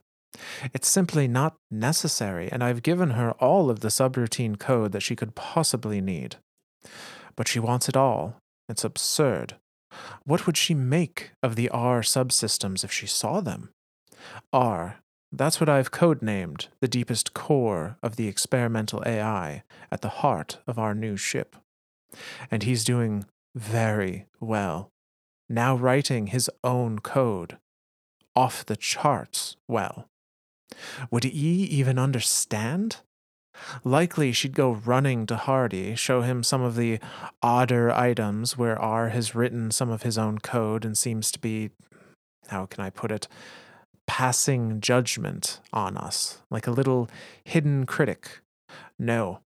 It's 0.74 0.88
simply 0.88 1.28
not 1.28 1.56
necessary, 1.70 2.50
and 2.52 2.64
I've 2.64 2.84
given 2.84 3.12
her 3.12 3.32
all 3.34 3.70
of 3.70 3.82
the 3.82 3.90
subroutine 3.90 4.58
code 4.58 4.92
that 4.92 5.04
she 5.04 5.16
could 5.16 5.36
possibly 5.36 6.02
need. 6.02 6.38
But 7.36 7.48
she 7.48 7.60
wants 7.60 7.90
it 7.90 7.98
all. 7.98 8.38
It's 8.68 8.84
absurd. 8.84 9.56
What 10.24 10.46
would 10.46 10.56
she 10.56 10.74
make 10.74 11.32
of 11.42 11.56
the 11.56 11.70
R 11.70 12.02
subsystems 12.02 12.84
if 12.84 12.92
she 12.92 13.08
saw 13.08 13.42
them? 13.42 13.70
R 14.54 15.00
that's 15.32 15.60
what 15.60 15.70
I've 15.70 15.92
codenamed 15.92 16.70
the 16.82 16.88
deepest 16.88 17.34
core 17.34 17.98
of 18.02 18.16
the 18.16 18.28
experimental 18.28 19.04
AI 19.06 19.64
at 19.92 20.02
the 20.02 20.10
heart 20.10 20.58
of 20.66 20.80
our 20.80 20.96
new 20.96 21.18
ship. 21.18 21.56
And 22.50 22.64
he's 22.64 22.84
doing 22.84 23.26
very 23.56 24.26
well. 24.40 24.90
Now 25.48 25.76
writing 25.76 26.28
his 26.28 26.50
own 26.64 27.00
code. 27.00 27.58
Off 28.40 28.66
the 28.66 28.78
charts 28.78 29.58
well. 29.68 30.08
Would 31.12 31.26
E 31.26 31.68
even 31.80 32.00
understand? 32.00 32.98
Likely 33.84 34.32
she'd 34.32 34.56
go 34.56 34.72
running 34.72 35.26
to 35.26 35.36
Hardy, 35.36 35.96
show 35.96 36.22
him 36.22 36.44
some 36.44 36.62
of 36.62 36.78
the 36.78 37.00
odder 37.42 37.92
items 37.92 38.58
where 38.58 38.80
R 38.80 39.10
has 39.10 39.36
written 39.36 39.72
some 39.72 39.90
of 39.90 40.04
his 40.04 40.18
own 40.18 40.40
code 40.40 40.86
and 40.86 40.98
seems 40.98 41.32
to 41.32 41.40
be, 41.40 41.72
how 42.48 42.66
can 42.66 42.82
I 42.82 42.90
put 42.90 43.12
it, 43.12 43.28
passing 44.08 44.80
judgment 44.80 45.60
on 45.74 45.98
us, 45.98 46.42
like 46.50 46.66
a 46.66 46.72
little 46.72 47.10
hidden 47.44 47.86
critic. 47.86 48.40
No, 48.98 49.42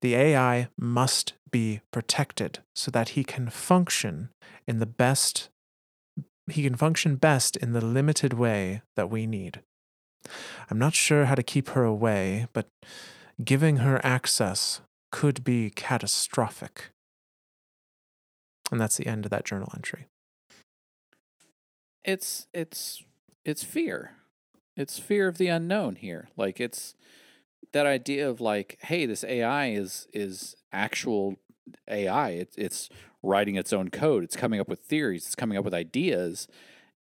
the 0.00 0.14
AI 0.14 0.68
must 0.78 1.34
be 1.50 1.82
protected 1.92 2.60
so 2.74 2.90
that 2.90 3.10
he 3.10 3.24
can 3.24 3.50
function 3.50 4.30
in 4.66 4.78
the 4.78 4.86
best 4.86 5.50
he 6.50 6.62
can 6.62 6.74
function 6.74 7.16
best 7.16 7.56
in 7.56 7.72
the 7.72 7.84
limited 7.84 8.32
way 8.32 8.82
that 8.96 9.10
we 9.10 9.26
need. 9.26 9.60
I'm 10.70 10.78
not 10.78 10.94
sure 10.94 11.26
how 11.26 11.34
to 11.34 11.42
keep 11.42 11.70
her 11.70 11.84
away, 11.84 12.46
but 12.52 12.68
giving 13.42 13.78
her 13.78 14.00
access 14.04 14.80
could 15.10 15.44
be 15.44 15.70
catastrophic. 15.70 16.90
And 18.70 18.80
that's 18.80 18.96
the 18.96 19.06
end 19.06 19.26
of 19.26 19.30
that 19.30 19.44
journal 19.44 19.70
entry. 19.74 20.06
It's 22.04 22.48
it's 22.52 23.02
it's 23.44 23.62
fear. 23.62 24.12
It's 24.76 24.98
fear 24.98 25.28
of 25.28 25.38
the 25.38 25.48
unknown 25.48 25.96
here. 25.96 26.28
Like 26.36 26.58
it's 26.58 26.94
that 27.72 27.86
idea 27.86 28.28
of 28.28 28.40
like, 28.40 28.78
hey, 28.82 29.06
this 29.06 29.24
AI 29.24 29.70
is 29.70 30.08
is 30.12 30.56
actual 30.72 31.36
AI. 31.88 32.30
It's 32.30 32.56
it's 32.56 32.88
writing 33.22 33.56
its 33.56 33.72
own 33.72 33.88
code. 33.88 34.24
It's 34.24 34.36
coming 34.36 34.60
up 34.60 34.68
with 34.68 34.80
theories. 34.80 35.26
It's 35.26 35.34
coming 35.34 35.56
up 35.58 35.64
with 35.64 35.74
ideas, 35.74 36.48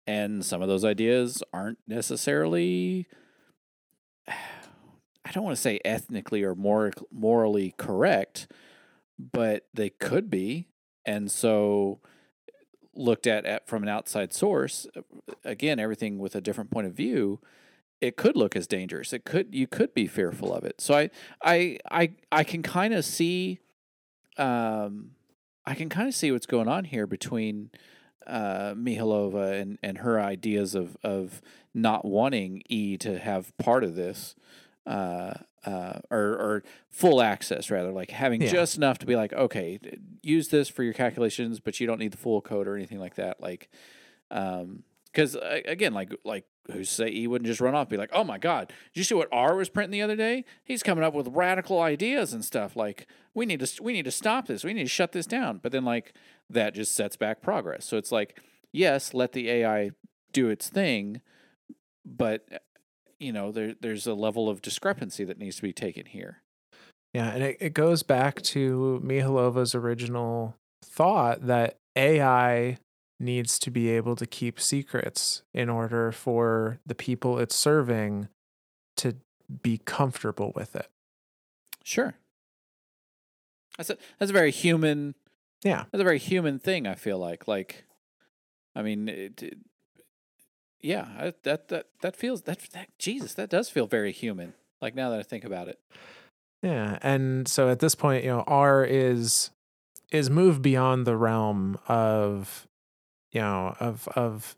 and 0.05 0.43
some 0.43 0.62
of 0.62 0.67
those 0.67 0.86
ideas 0.86 1.43
aren't 1.53 1.79
necessarily. 1.88 3.08
I 4.27 5.32
don't 5.32 5.43
want 5.43 5.55
to 5.55 5.62
say 5.62 5.79
ethnically 5.86 6.43
or 6.43 6.55
morally 6.55 7.75
correct, 7.77 8.47
but 9.19 9.67
they 9.73 9.91
could 9.91 10.32
be, 10.32 10.65
and 11.05 11.29
so 11.29 11.99
looked 12.95 13.27
at, 13.27 13.45
at 13.45 13.67
from 13.67 13.84
an 13.84 13.89
outside 13.89 14.34
source, 14.34 14.88
uh, 14.95 15.01
again, 15.43 15.79
everything 15.79 16.19
with 16.19 16.36
a 16.36 16.41
different 16.41 16.71
point 16.71 16.88
of 16.88 16.93
view, 16.93 17.39
it 18.01 18.17
could 18.17 18.36
look 18.36 18.55
as 18.55 18.67
dangerous. 18.67 19.13
It 19.13 19.25
could 19.25 19.53
you 19.53 19.67
could 19.67 19.93
be 19.93 20.08
fearful 20.08 20.53
of 20.53 20.63
it. 20.63 20.82
So 20.82 20.95
I 20.95 21.10
I 21.43 21.79
I 21.91 22.12
I 22.32 22.43
can 22.43 22.62
kind 22.62 22.93
of 22.93 23.03
see 23.03 23.60
um 24.38 25.12
I 25.69 25.75
can 25.75 25.88
kind 25.88 26.08
of 26.08 26.15
see 26.15 26.32
what's 26.32 26.47
going 26.47 26.67
on 26.67 26.86
here 26.86 27.05
between 27.05 27.69
uh, 28.25 28.73
Mihalova 28.73 29.62
and, 29.62 29.77
and 29.84 29.99
her 29.99 30.19
ideas 30.19 30.73
of, 30.73 30.97
of 31.03 31.43
not 31.75 32.05
wanting 32.05 32.63
E 32.67 32.97
to 32.97 33.19
have 33.19 33.55
part 33.60 33.84
of 33.84 33.93
this, 33.93 34.34
uh, 34.88 35.34
uh, 35.65 35.99
or, 36.10 36.19
or 36.19 36.63
full 36.89 37.21
access 37.21 37.69
rather, 37.69 37.91
like 37.91 38.10
having 38.10 38.41
Yeah. 38.41 38.49
just 38.49 38.77
enough 38.77 38.97
to 38.97 39.05
be 39.05 39.15
like, 39.15 39.32
okay, 39.32 39.79
use 40.23 40.47
this 40.47 40.69
for 40.69 40.82
your 40.82 40.93
calculations, 40.93 41.60
but 41.60 41.79
you 41.79 41.86
don't 41.86 41.99
need 41.99 42.13
the 42.13 42.17
full 42.17 42.41
code 42.41 42.67
or 42.67 42.75
anything 42.75 42.99
like 42.99 43.13
that. 43.15 43.39
Like, 43.39 43.69
um, 44.32 44.84
because 45.12 45.36
again, 45.65 45.93
like 45.93 46.13
like 46.24 46.45
who's 46.72 46.89
say 46.89 47.12
he 47.12 47.28
wouldn't 47.28 47.48
just 47.48 47.62
run 47.62 47.76
off, 47.76 47.84
and 47.84 47.89
be 47.89 47.98
like, 47.98 48.12
oh 48.13 48.24
my 48.24 48.38
god, 48.38 48.67
did 48.67 49.00
you 49.00 49.04
see 49.04 49.15
what 49.15 49.30
R 49.32 49.56
was 49.56 49.69
printing 49.69 49.91
the 49.91 50.02
other 50.02 50.15
day? 50.15 50.45
He's 50.63 50.84
coming 50.84 51.04
up 51.04 51.13
with 51.13 51.28
radical 51.30 51.82
ideas 51.82 52.34
and 52.34 52.43
stuff. 52.43 52.76
Like 52.76 53.08
we 53.34 53.45
need 53.45 53.60
to 53.60 53.84
we 53.84 53.93
need 53.93 54.06
to 54.06 54.12
stop 54.12 54.48
this. 54.48 54.63
We 54.63 54.74
need 54.74 54.84
to 54.84 54.89
shut 54.89 55.12
this 55.12 55.26
down. 55.26 55.60
But 55.62 55.72
then 55.72 55.86
like 55.86 56.13
that 56.50 56.74
just 56.74 56.95
sets 56.95 57.15
back 57.15 57.41
progress. 57.41 57.86
So 57.86 57.98
it's 57.98 58.12
like 58.12 58.39
yes, 58.72 59.13
let 59.13 59.32
the 59.32 59.50
AI 59.50 59.91
do 60.32 60.50
its 60.50 60.69
thing, 60.69 61.22
but 62.06 62.45
uh, 62.52 62.58
you 63.19 63.34
know 63.34 63.52
there 63.52 63.76
there's 63.80 64.08
a 64.08 64.13
level 64.13 64.50
of 64.50 64.62
discrepancy 64.62 65.24
that 65.24 65.39
needs 65.39 65.58
to 65.58 65.62
be 65.62 65.74
taken 65.74 66.06
here. 66.06 66.41
Yeah, 67.13 67.32
and 67.32 67.43
it, 67.43 67.58
it 67.60 67.74
goes 67.74 68.04
back 68.04 68.41
to 68.43 69.00
Mihalova's 69.04 69.74
original 69.74 70.56
thought 70.84 71.48
that 71.48 71.78
AI 71.95 72.78
needs 73.19 73.60
to 73.60 73.71
be 73.71 73.89
able 73.89 74.15
to 74.15 74.25
keep 74.25 74.60
secrets 74.60 75.43
in 75.53 75.69
order 75.69 76.12
for 76.12 76.79
the 76.86 76.95
people 76.95 77.38
it's 77.39 77.55
serving 77.55 78.27
to 78.97 79.15
be 79.62 79.77
comfortable 79.77 80.51
with 80.55 80.75
it. 80.75 80.88
Sure. 81.84 82.15
That's 83.77 83.89
a 83.89 83.97
that's 84.17 84.29
a 84.29 84.34
very 84.34 84.51
human 84.51 85.15
Yeah. 85.63 85.86
That's 85.91 86.01
a 86.01 86.05
very 86.05 86.19
human 86.19 86.60
thing. 86.60 86.88
I 86.88 86.95
feel 86.95 87.17
like, 87.17 87.47
like, 87.47 87.86
I 88.75 88.82
mean, 88.82 89.08
it, 89.10 89.41
it- 89.43 89.58
yeah, 90.82 91.08
I, 91.17 91.34
that 91.43 91.67
that 91.67 91.88
that 92.01 92.15
feels 92.15 92.43
that 92.43 92.60
that 92.71 92.88
Jesus, 92.97 93.34
that 93.34 93.49
does 93.49 93.69
feel 93.69 93.86
very 93.86 94.13
human. 94.13 94.53
Like 94.82 94.95
now 94.95 95.10
that 95.10 95.19
I 95.19 95.23
think 95.23 95.43
about 95.43 95.67
it, 95.67 95.77
Yeah, 96.63 96.97
and 97.01 97.49
so 97.49 97.67
at 97.67 97.79
this 97.79 97.95
point, 97.95 98.23
you 98.23 98.29
know, 98.29 98.45
R 98.47 98.86
is 98.86 99.49
is 100.10 100.29
moved 100.29 100.62
beyond 100.62 101.05
the 101.05 101.17
realm 101.17 101.77
of 101.89 102.65
you 103.32 103.42
know, 103.42 103.76
of 103.80 104.08
of 104.15 104.56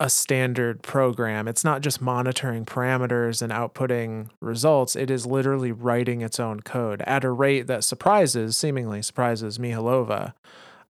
a 0.00 0.10
standard 0.10 0.82
program. 0.82 1.46
It's 1.46 1.62
not 1.62 1.80
just 1.80 2.00
monitoring 2.00 2.64
parameters 2.64 3.40
and 3.40 3.52
outputting 3.52 4.30
results. 4.40 4.96
It 4.96 5.10
is 5.10 5.26
literally 5.26 5.70
writing 5.70 6.22
its 6.22 6.40
own 6.40 6.60
code 6.60 7.02
at 7.02 7.22
a 7.22 7.30
rate 7.30 7.68
that 7.68 7.84
surprises, 7.84 8.56
seemingly 8.56 9.00
surprises 9.00 9.58
Mihalova, 9.58 10.32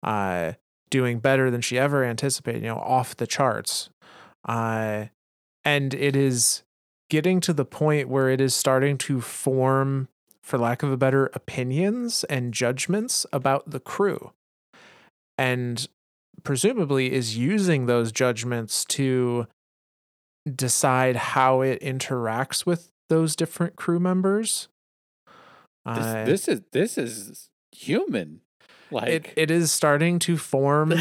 uh, 0.02 0.52
doing 0.88 1.18
better 1.18 1.50
than 1.50 1.60
she 1.60 1.78
ever 1.78 2.02
anticipated, 2.04 2.62
you 2.62 2.68
know, 2.68 2.78
off 2.78 3.14
the 3.14 3.26
charts. 3.26 3.90
Uh, 4.46 5.06
and 5.62 5.92
it 5.92 6.16
is 6.16 6.62
getting 7.10 7.40
to 7.40 7.52
the 7.52 7.66
point 7.66 8.08
where 8.08 8.30
it 8.30 8.40
is 8.40 8.56
starting 8.56 8.96
to 8.96 9.20
form, 9.20 10.08
for 10.42 10.56
lack 10.56 10.82
of 10.82 10.90
a 10.90 10.96
better, 10.96 11.30
opinions 11.34 12.24
and 12.24 12.54
judgments 12.54 13.26
about 13.30 13.70
the 13.70 13.80
crew. 13.80 14.32
And 15.36 15.86
presumably 16.42 17.12
is 17.12 17.36
using 17.36 17.86
those 17.86 18.12
judgments 18.12 18.84
to 18.86 19.46
decide 20.54 21.16
how 21.16 21.60
it 21.60 21.80
interacts 21.80 22.66
with 22.66 22.90
those 23.08 23.36
different 23.36 23.76
crew 23.76 24.00
members. 24.00 24.68
this, 25.86 25.96
Uh, 26.04 26.24
this 26.24 26.48
is 26.48 26.60
this 26.72 26.98
is 26.98 27.50
human. 27.72 28.40
Like, 28.90 29.08
it, 29.08 29.32
it 29.36 29.50
is 29.50 29.72
starting 29.72 30.18
to 30.20 30.36
form 30.36 30.92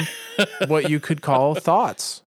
what 0.67 0.89
you 0.89 0.99
could 1.01 1.21
call 1.21 1.55
thoughts. 1.69 2.23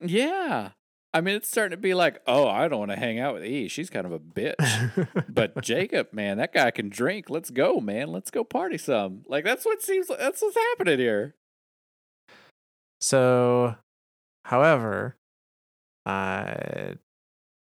yeah. 0.00 0.70
I 1.14 1.22
mean, 1.22 1.36
it's 1.36 1.48
starting 1.48 1.70
to 1.70 1.80
be 1.80 1.94
like, 1.94 2.20
oh, 2.26 2.46
I 2.46 2.68
don't 2.68 2.80
want 2.80 2.90
to 2.90 2.98
hang 2.98 3.18
out 3.18 3.32
with 3.32 3.44
E. 3.44 3.66
She's 3.68 3.88
kind 3.88 4.04
of 4.04 4.12
a 4.12 4.18
bitch. 4.18 5.08
but 5.26 5.58
Jacob, 5.62 6.12
man, 6.12 6.36
that 6.36 6.52
guy 6.52 6.70
can 6.70 6.90
drink. 6.90 7.30
Let's 7.30 7.48
go, 7.48 7.80
man. 7.80 8.08
Let's 8.12 8.30
go 8.30 8.44
party 8.44 8.76
some. 8.76 9.22
Like 9.26 9.42
that's 9.42 9.64
what 9.64 9.80
seems. 9.80 10.10
like 10.10 10.18
That's 10.18 10.42
what's 10.42 10.56
happening 10.56 10.98
here. 10.98 11.34
So, 13.00 13.76
however, 14.44 15.16
uh, 16.06 16.94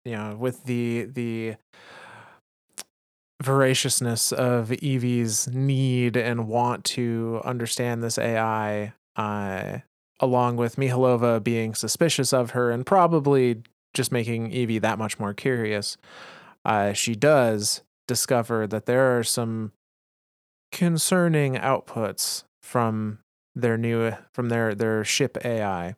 you 0.05 0.12
know, 0.12 0.37
with 0.38 0.64
the 0.64 1.05
the 1.05 1.57
voraciousness 3.42 4.33
of 4.33 4.73
Evie's 4.73 5.49
need 5.49 6.16
and 6.16 6.49
want 6.49 6.85
to 6.85 7.40
understand 7.44 8.03
this 8.03 8.18
AI, 8.18 8.94
uh, 9.16 9.79
along 10.20 10.57
with 10.57 10.77
Mihalova 10.77 11.42
being 11.42 11.75
suspicious 11.75 12.33
of 12.33 12.51
her 12.51 12.70
and 12.70 12.87
probably 12.87 13.62
just 13.92 14.12
making 14.12 14.51
Evie 14.53 14.79
that 14.79 14.99
much 14.99 15.18
more 15.18 15.35
curious, 15.35 15.97
uh, 16.64 16.92
she 16.92 17.14
does 17.14 17.83
discover 18.07 18.66
that 18.66 18.87
there 18.87 19.18
are 19.18 19.25
some 19.25 19.73
concerning 20.73 21.55
outputs 21.55 22.44
from 22.62 23.18
their 23.55 23.77
new 23.77 24.12
from 24.33 24.49
their 24.49 24.75
their 24.75 25.05
ship 25.05 25.38
AI, 25.45 25.95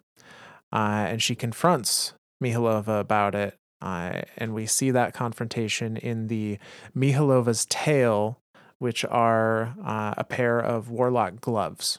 uh, 0.73 1.07
and 1.09 1.23
she 1.23 1.35
confronts 1.35 2.15
Mihalova 2.43 3.01
about 3.01 3.35
it. 3.35 3.57
Uh, 3.83 4.23
and 4.39 4.55
we 4.55 4.67
see 4.67 4.91
that 4.91 5.13
confrontation 5.13 5.97
in 5.97 6.29
the 6.29 6.59
Mihalova's 6.97 7.67
tail, 7.67 8.41
which 8.79 9.05
are 9.05 9.75
uh, 9.85 10.15
a 10.17 10.25
pair 10.25 10.59
of 10.59 10.91
warlock 10.91 11.41
gloves. 11.41 11.99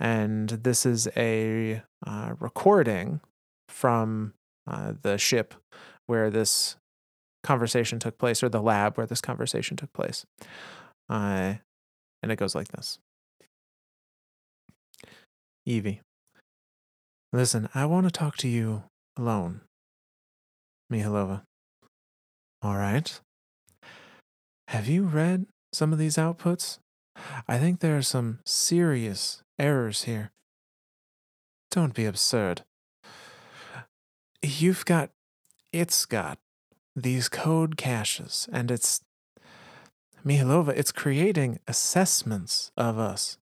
And 0.00 0.48
this 0.48 0.84
is 0.84 1.08
a 1.16 1.82
uh, 2.06 2.34
recording 2.38 3.20
from 3.68 4.34
uh, 4.66 4.94
the 5.02 5.18
ship 5.18 5.54
where 6.06 6.30
this 6.30 6.76
conversation 7.42 7.98
took 7.98 8.18
place, 8.18 8.42
or 8.42 8.48
the 8.48 8.60
lab 8.60 8.96
where 8.96 9.06
this 9.06 9.20
conversation 9.20 9.76
took 9.76 9.92
place. 9.92 10.26
Uh, 11.08 11.54
and 12.22 12.32
it 12.32 12.36
goes 12.36 12.54
like 12.54 12.68
this. 12.68 12.98
Evie. 15.66 16.00
Listen, 17.32 17.68
I 17.74 17.86
want 17.86 18.06
to 18.06 18.10
talk 18.10 18.36
to 18.38 18.48
you 18.48 18.84
alone. 19.16 19.62
Mihalova. 20.90 21.42
All 22.62 22.76
right. 22.76 23.20
Have 24.68 24.86
you 24.86 25.02
read 25.02 25.46
some 25.72 25.92
of 25.92 25.98
these 25.98 26.16
outputs? 26.16 26.78
I 27.48 27.58
think 27.58 27.80
there 27.80 27.96
are 27.96 28.02
some 28.02 28.38
serious 28.46 29.42
errors 29.58 30.04
here. 30.04 30.30
Don't 31.72 31.94
be 31.94 32.04
absurd. 32.04 32.62
You've 34.40 34.84
got, 34.84 35.10
it's 35.72 36.06
got 36.06 36.38
these 36.94 37.28
code 37.28 37.76
caches, 37.76 38.48
and 38.52 38.70
it's, 38.70 39.00
Mihalova, 40.24 40.68
it's 40.76 40.92
creating 40.92 41.58
assessments 41.66 42.70
of 42.76 42.98
us 42.98 43.38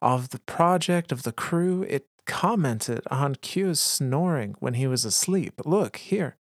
of 0.00 0.30
the 0.30 0.40
project 0.40 1.12
of 1.12 1.22
the 1.22 1.32
crew. 1.32 1.84
It 1.88 2.06
commented 2.26 3.02
on 3.10 3.34
Q's 3.36 3.80
snoring 3.80 4.54
when 4.58 4.74
he 4.74 4.86
was 4.86 5.04
asleep. 5.04 5.60
Look, 5.64 5.96
here. 5.96 6.36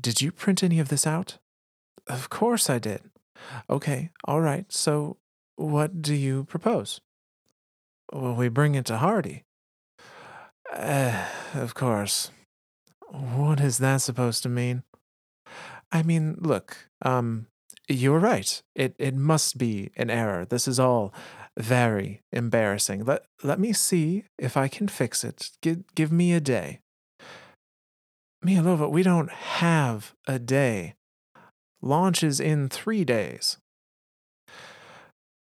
Did 0.00 0.20
you 0.20 0.32
print 0.32 0.62
any 0.62 0.80
of 0.80 0.88
this 0.88 1.06
out? 1.06 1.38
Of 2.06 2.30
course 2.30 2.70
I 2.70 2.78
did. 2.78 3.02
Okay, 3.68 4.10
all 4.24 4.40
right. 4.40 4.70
So, 4.72 5.18
what 5.56 6.02
do 6.02 6.14
you 6.14 6.44
propose? 6.44 7.00
Well, 8.12 8.34
we 8.34 8.48
bring 8.48 8.74
it 8.74 8.86
to 8.86 8.98
Hardy. 8.98 9.44
Uh, 10.72 11.26
of 11.54 11.74
course. 11.74 12.30
What 13.08 13.60
is 13.60 13.78
that 13.78 13.98
supposed 13.98 14.42
to 14.44 14.48
mean? 14.48 14.84
I 15.92 16.02
mean, 16.02 16.36
look, 16.38 16.88
um, 17.02 17.46
you're 17.88 18.20
right. 18.20 18.62
It 18.74 18.94
it 18.98 19.14
must 19.14 19.58
be 19.58 19.90
an 19.96 20.10
error. 20.10 20.44
This 20.44 20.68
is 20.68 20.78
all 20.78 21.12
very 21.60 22.22
embarrassing. 22.32 23.04
Let 23.04 23.24
let 23.42 23.60
me 23.60 23.72
see 23.72 24.24
if 24.38 24.56
I 24.56 24.68
can 24.68 24.88
fix 24.88 25.24
it. 25.24 25.50
Give 25.62 25.82
give 25.94 26.12
me 26.12 26.32
a 26.32 26.40
day. 26.40 26.80
Mialova, 28.44 28.90
we 28.90 29.02
don't 29.02 29.30
have 29.30 30.14
a 30.26 30.38
day. 30.38 30.94
Launch 31.82 32.22
is 32.22 32.40
in 32.40 32.68
three 32.68 33.04
days. 33.04 33.58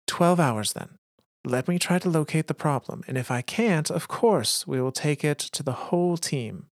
Twelve 0.06 0.40
hours 0.40 0.72
then. 0.72 0.96
Let 1.44 1.68
me 1.68 1.78
try 1.78 1.98
to 1.98 2.10
locate 2.10 2.46
the 2.46 2.54
problem, 2.54 3.02
and 3.06 3.16
if 3.16 3.30
I 3.30 3.42
can't, 3.42 3.90
of 3.90 4.08
course, 4.08 4.66
we 4.66 4.80
will 4.80 4.92
take 4.92 5.24
it 5.24 5.38
to 5.38 5.62
the 5.62 5.72
whole 5.72 6.16
team. 6.16 6.66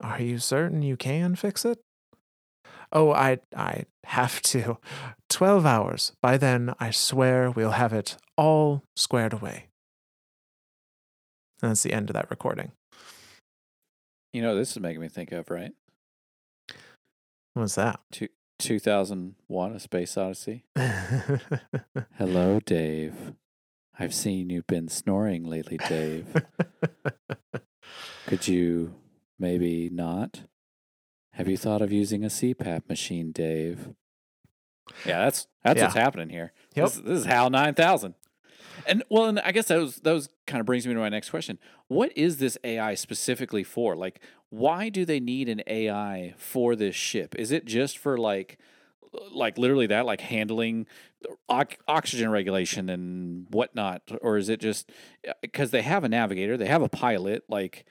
Are 0.00 0.20
you 0.20 0.38
certain 0.38 0.82
you 0.82 0.96
can 0.96 1.34
fix 1.34 1.64
it? 1.64 1.78
Oh, 2.92 3.12
I 3.12 3.38
I 3.56 3.84
have 4.04 4.40
to. 4.42 4.78
12 5.28 5.66
hours. 5.66 6.12
By 6.22 6.38
then, 6.38 6.74
I 6.80 6.90
swear 6.90 7.50
we'll 7.50 7.72
have 7.72 7.92
it 7.92 8.16
all 8.36 8.82
squared 8.96 9.32
away. 9.32 9.66
And 11.60 11.70
that's 11.70 11.82
the 11.82 11.92
end 11.92 12.08
of 12.08 12.14
that 12.14 12.30
recording. 12.30 12.72
You 14.32 14.42
know, 14.42 14.54
this 14.54 14.70
is 14.70 14.80
making 14.80 15.00
me 15.00 15.08
think 15.08 15.32
of 15.32 15.50
right. 15.50 15.72
What's 17.54 17.74
that? 17.74 18.00
Two, 18.12 18.28
Two 18.58 18.78
thousand 18.80 19.36
one: 19.46 19.72
A 19.72 19.78
Space 19.80 20.16
Odyssey. 20.16 20.64
Hello, 22.16 22.60
Dave. 22.64 23.34
I've 23.98 24.14
seen 24.14 24.50
you've 24.50 24.66
been 24.66 24.88
snoring 24.88 25.44
lately, 25.44 25.78
Dave. 25.88 26.26
Could 28.26 28.48
you 28.48 28.94
maybe 29.38 29.88
not? 29.92 30.42
Have 31.38 31.46
you 31.48 31.56
thought 31.56 31.82
of 31.82 31.92
using 31.92 32.24
a 32.24 32.28
CPAP 32.28 32.88
machine, 32.88 33.30
Dave? 33.30 33.90
Yeah, 35.06 35.20
that's 35.24 35.46
that's 35.62 35.78
Yeah. 35.78 35.84
what's 35.84 35.94
happening 35.94 36.30
here. 36.30 36.52
Yep. 36.74 36.84
This, 36.86 36.94
this 36.96 37.18
is 37.20 37.24
HAL 37.26 37.50
nine 37.50 37.74
thousand. 37.74 38.14
And 38.86 39.04
well, 39.08 39.26
and 39.26 39.38
I 39.38 39.52
guess 39.52 39.66
those 39.68 39.96
those 40.00 40.28
kind 40.48 40.58
of 40.58 40.66
brings 40.66 40.84
me 40.84 40.94
to 40.94 40.98
my 40.98 41.08
next 41.08 41.30
question. 41.30 41.60
What 41.86 42.10
is 42.16 42.38
this 42.38 42.58
AI 42.64 42.94
specifically 42.94 43.62
for? 43.62 43.94
Like, 43.94 44.20
why 44.50 44.88
do 44.88 45.04
they 45.04 45.20
need 45.20 45.48
an 45.48 45.62
AI 45.68 46.34
for 46.38 46.74
this 46.74 46.96
ship? 46.96 47.36
Is 47.38 47.52
it 47.52 47.66
just 47.66 47.98
for 47.98 48.18
like, 48.18 48.58
like 49.32 49.58
literally 49.58 49.86
that, 49.86 50.06
like 50.06 50.22
handling 50.22 50.88
ox- 51.48 51.76
oxygen 51.86 52.30
regulation 52.30 52.88
and 52.88 53.46
whatnot, 53.50 54.02
or 54.22 54.38
is 54.38 54.48
it 54.48 54.58
just 54.58 54.90
because 55.40 55.70
they 55.70 55.82
have 55.82 56.02
a 56.02 56.08
navigator, 56.08 56.56
they 56.56 56.66
have 56.66 56.82
a 56.82 56.88
pilot? 56.88 57.44
Like, 57.48 57.84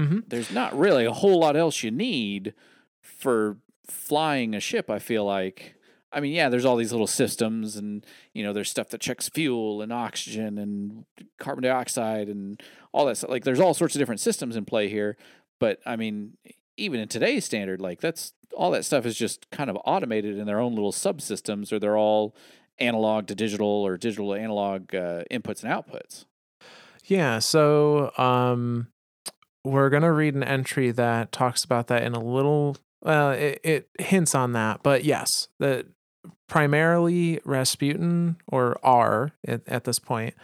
Mhm. 0.00 0.24
there's 0.28 0.50
not 0.50 0.78
really 0.78 1.04
a 1.04 1.12
whole 1.12 1.40
lot 1.40 1.56
else 1.56 1.82
you 1.82 1.90
need 1.90 2.54
for 3.06 3.56
flying 3.86 4.54
a 4.54 4.60
ship. 4.60 4.90
I 4.90 4.98
feel 4.98 5.24
like. 5.24 5.74
I 6.12 6.20
mean, 6.20 6.32
yeah, 6.32 6.48
there's 6.48 6.64
all 6.64 6.76
these 6.76 6.92
little 6.92 7.08
systems, 7.08 7.76
and 7.76 8.06
you 8.32 8.42
know, 8.42 8.52
there's 8.52 8.70
stuff 8.70 8.88
that 8.90 9.00
checks 9.00 9.28
fuel 9.28 9.82
and 9.82 9.92
oxygen 9.92 10.56
and 10.56 11.04
carbon 11.38 11.64
dioxide 11.64 12.28
and 12.28 12.62
all 12.92 13.04
that 13.06 13.16
stuff. 13.16 13.28
Like, 13.28 13.44
there's 13.44 13.60
all 13.60 13.74
sorts 13.74 13.94
of 13.94 13.98
different 13.98 14.20
systems 14.20 14.56
in 14.56 14.64
play 14.64 14.88
here. 14.88 15.16
But 15.58 15.80
I 15.84 15.96
mean, 15.96 16.36
even 16.76 17.00
in 17.00 17.08
today's 17.08 17.44
standard, 17.44 17.80
like 17.80 18.00
that's 18.00 18.32
all 18.56 18.70
that 18.70 18.84
stuff 18.84 19.04
is 19.06 19.16
just 19.16 19.50
kind 19.50 19.68
of 19.68 19.76
automated 19.84 20.38
in 20.38 20.46
their 20.46 20.60
own 20.60 20.74
little 20.74 20.92
subsystems, 20.92 21.72
or 21.72 21.78
they're 21.78 21.98
all 21.98 22.34
analog 22.78 23.26
to 23.26 23.34
digital 23.34 23.66
or 23.66 23.96
digital 23.96 24.34
to 24.34 24.40
analog 24.40 24.94
uh, 24.94 25.24
inputs 25.30 25.64
and 25.64 25.72
outputs. 25.72 26.26
Yeah, 27.04 27.38
so 27.38 28.12
um 28.16 28.88
we're 29.64 29.90
going 29.90 30.04
to 30.04 30.12
read 30.12 30.36
an 30.36 30.44
entry 30.44 30.92
that 30.92 31.32
talks 31.32 31.64
about 31.64 31.88
that 31.88 32.04
in 32.04 32.14
a 32.14 32.20
little 32.20 32.76
well 33.02 33.30
it, 33.30 33.60
it 33.62 33.88
hints 33.98 34.34
on 34.34 34.52
that, 34.52 34.82
but 34.82 35.04
yes, 35.04 35.48
the 35.58 35.86
primarily 36.48 37.40
Rasputin 37.44 38.36
or 38.48 38.78
R 38.82 39.32
at, 39.46 39.62
at 39.66 39.84
this 39.84 39.98
point 39.98 40.34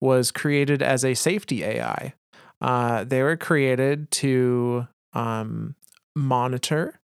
was 0.00 0.30
created 0.30 0.82
as 0.82 1.04
a 1.04 1.14
safety 1.14 1.64
AI. 1.64 2.14
Uh, 2.60 3.04
they 3.04 3.22
were 3.22 3.36
created 3.36 4.10
to 4.10 4.86
um, 5.12 5.74
monitor 6.14 7.00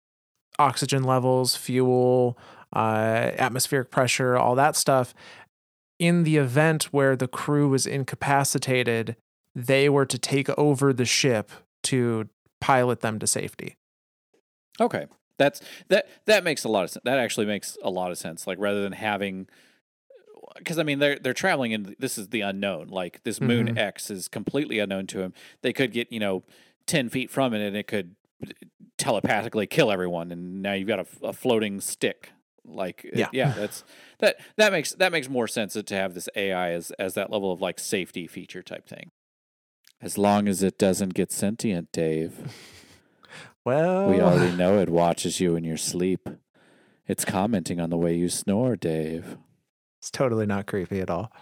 oxygen 0.60 1.02
levels, 1.02 1.56
fuel, 1.56 2.38
uh, 2.74 3.32
atmospheric 3.38 3.90
pressure, 3.90 4.36
all 4.36 4.54
that 4.54 4.76
stuff. 4.76 5.14
In 5.98 6.22
the 6.22 6.36
event 6.36 6.84
where 6.92 7.16
the 7.16 7.26
crew 7.26 7.68
was 7.68 7.86
incapacitated, 7.86 9.16
they 9.54 9.88
were 9.88 10.06
to 10.06 10.18
take 10.18 10.48
over 10.58 10.92
the 10.92 11.04
ship 11.04 11.50
to 11.84 12.28
pilot 12.60 13.00
them 13.00 13.18
to 13.18 13.26
safety. 13.26 13.76
Okay. 14.80 15.06
That's 15.38 15.60
that 15.88 16.06
that 16.26 16.44
makes 16.44 16.64
a 16.64 16.68
lot 16.68 16.84
of 16.84 16.90
sense. 16.90 17.02
That 17.04 17.18
actually 17.18 17.46
makes 17.46 17.76
a 17.82 17.90
lot 17.90 18.10
of 18.10 18.18
sense. 18.18 18.46
Like 18.46 18.58
rather 18.58 18.82
than 18.82 18.92
having 18.92 19.48
because 20.58 20.78
I 20.78 20.82
mean 20.82 20.98
they're 20.98 21.18
they're 21.18 21.32
traveling 21.32 21.72
in 21.72 21.96
this 21.98 22.18
is 22.18 22.28
the 22.28 22.40
unknown. 22.42 22.88
Like 22.88 23.22
this 23.24 23.40
moon 23.40 23.68
Mhm. 23.74 23.78
X 23.78 24.10
is 24.10 24.28
completely 24.28 24.78
unknown 24.78 25.06
to 25.08 25.20
him. 25.20 25.32
They 25.62 25.72
could 25.72 25.92
get, 25.92 26.12
you 26.12 26.20
know, 26.20 26.42
10 26.86 27.08
feet 27.08 27.30
from 27.30 27.54
it 27.54 27.66
and 27.66 27.76
it 27.76 27.86
could 27.86 28.16
telepathically 28.98 29.66
kill 29.66 29.90
everyone 29.90 30.30
and 30.32 30.62
now 30.62 30.72
you've 30.72 30.88
got 30.88 30.98
a, 31.00 31.06
a 31.28 31.32
floating 31.32 31.80
stick. 31.80 32.30
Like 32.64 33.04
it- 33.04 33.16
Yeah. 33.16 33.28
yeah, 33.32 33.52
that's 33.52 33.84
that 34.18 34.36
that 34.56 34.72
makes 34.72 34.92
that 34.94 35.12
makes 35.12 35.28
more 35.28 35.48
sense 35.48 35.72
to 35.74 35.94
have 35.94 36.14
this 36.14 36.28
AI 36.36 36.72
as 36.72 36.90
as 36.92 37.14
that 37.14 37.30
level 37.30 37.50
of 37.52 37.60
like 37.60 37.78
safety 37.78 38.26
feature 38.26 38.62
type 38.62 38.86
thing. 38.86 39.10
As 40.02 40.16
long 40.18 40.48
as 40.48 40.62
it 40.62 40.78
doesn't 40.78 41.14
get 41.14 41.30
sentient, 41.32 41.92
Dave. 41.92 42.52
Well, 43.64 44.08
We 44.10 44.20
already 44.20 44.56
know 44.56 44.78
it 44.78 44.88
watches 44.90 45.40
you 45.40 45.56
in 45.56 45.64
your 45.64 45.76
sleep. 45.76 46.28
It's 47.06 47.24
commenting 47.24 47.80
on 47.80 47.90
the 47.90 47.96
way 47.96 48.14
you 48.14 48.28
snore, 48.28 48.76
Dave. 48.76 49.36
it's 49.98 50.10
totally 50.10 50.46
not 50.46 50.66
creepy 50.66 51.00
at 51.00 51.10
all. 51.10 51.32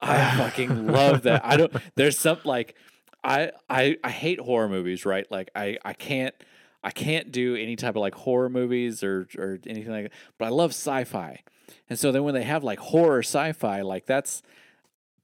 I 0.00 0.30
fucking 0.38 0.86
love 0.88 1.22
that. 1.22 1.42
I 1.44 1.56
don't 1.56 1.72
there's 1.94 2.18
some 2.18 2.38
like 2.44 2.74
I 3.22 3.52
I 3.68 3.96
I 4.02 4.10
hate 4.10 4.40
horror 4.40 4.68
movies, 4.68 5.04
right? 5.04 5.30
Like 5.30 5.50
I 5.54 5.76
I 5.84 5.92
can't 5.92 6.34
I 6.82 6.90
can't 6.90 7.30
do 7.30 7.54
any 7.54 7.76
type 7.76 7.96
of 7.96 8.00
like 8.00 8.14
horror 8.14 8.48
movies 8.48 9.02
or 9.02 9.28
or 9.36 9.58
anything 9.66 9.92
like 9.92 10.04
that. 10.04 10.12
But 10.38 10.46
I 10.46 10.48
love 10.48 10.70
sci-fi. 10.70 11.42
And 11.90 11.98
so 11.98 12.10
then 12.12 12.24
when 12.24 12.34
they 12.34 12.44
have 12.44 12.64
like 12.64 12.78
horror 12.78 13.22
sci-fi, 13.22 13.82
like 13.82 14.06
that's 14.06 14.42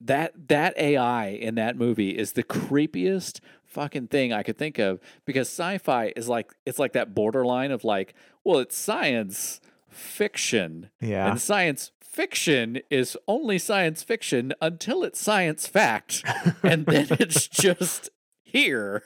that 0.03 0.49
that 0.49 0.77
AI 0.77 1.29
in 1.29 1.55
that 1.55 1.77
movie 1.77 2.11
is 2.11 2.33
the 2.33 2.43
creepiest 2.45 3.41
fucking 3.77 4.09
thing 4.09 4.33
I 4.33 4.43
could 4.43 4.57
think 4.57 4.79
of 4.79 5.01
because 5.27 5.49
sci-fi 5.49 6.15
is 6.17 6.31
like 6.31 6.51
it's 6.65 6.79
like 6.79 6.95
that 6.95 7.15
borderline 7.15 7.71
of 7.71 7.85
like, 7.85 8.15
well, 8.43 8.59
it's 8.59 8.77
science 8.77 9.61
fiction. 9.91 10.89
Yeah. 10.99 11.31
And 11.31 11.41
science 11.41 11.93
fiction 12.01 12.81
is 12.91 13.19
only 13.29 13.59
science 13.59 14.03
fiction 14.03 14.55
until 14.63 15.05
it's 15.05 15.21
science 15.21 15.67
fact. 15.67 16.25
and 16.63 16.87
then 16.87 17.09
it's 17.21 17.47
just 17.47 18.09
here. 18.43 19.03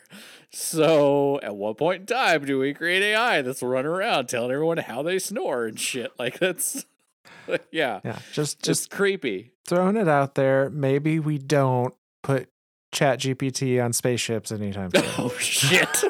So, 0.53 1.41
at 1.43 1.57
what 1.57 1.77
point 1.77 2.01
in 2.03 2.07
time 2.07 2.45
do 2.45 2.61
we 2.61 2.73
create 2.73 3.03
AI 3.03 3.43
that's 3.43 3.63
running 3.63 3.91
around 3.91 4.29
telling 4.29 4.53
everyone 4.53 4.79
how 4.79 5.03
they 5.03 5.19
snore 5.19 5.67
and 5.67 5.79
shit? 5.79 6.13
Like, 6.19 6.39
that's, 6.39 6.87
yeah, 7.73 8.01
yeah. 8.05 8.19
Just 8.33 8.61
just 8.61 8.63
just 8.63 8.91
creepy. 8.91 9.53
throwing 9.67 9.97
it 9.97 10.09
out 10.09 10.37
there. 10.37 10.71
Maybe 10.71 11.19
we 11.19 11.39
don't 11.39 11.95
put 12.23 12.49
Chat 12.93 13.21
GPT 13.21 13.83
on 13.85 13.93
spaceships 13.93 14.51
anytime 14.51 14.91
soon. 14.91 15.05
Oh, 15.19 15.29
shit. 15.39 16.05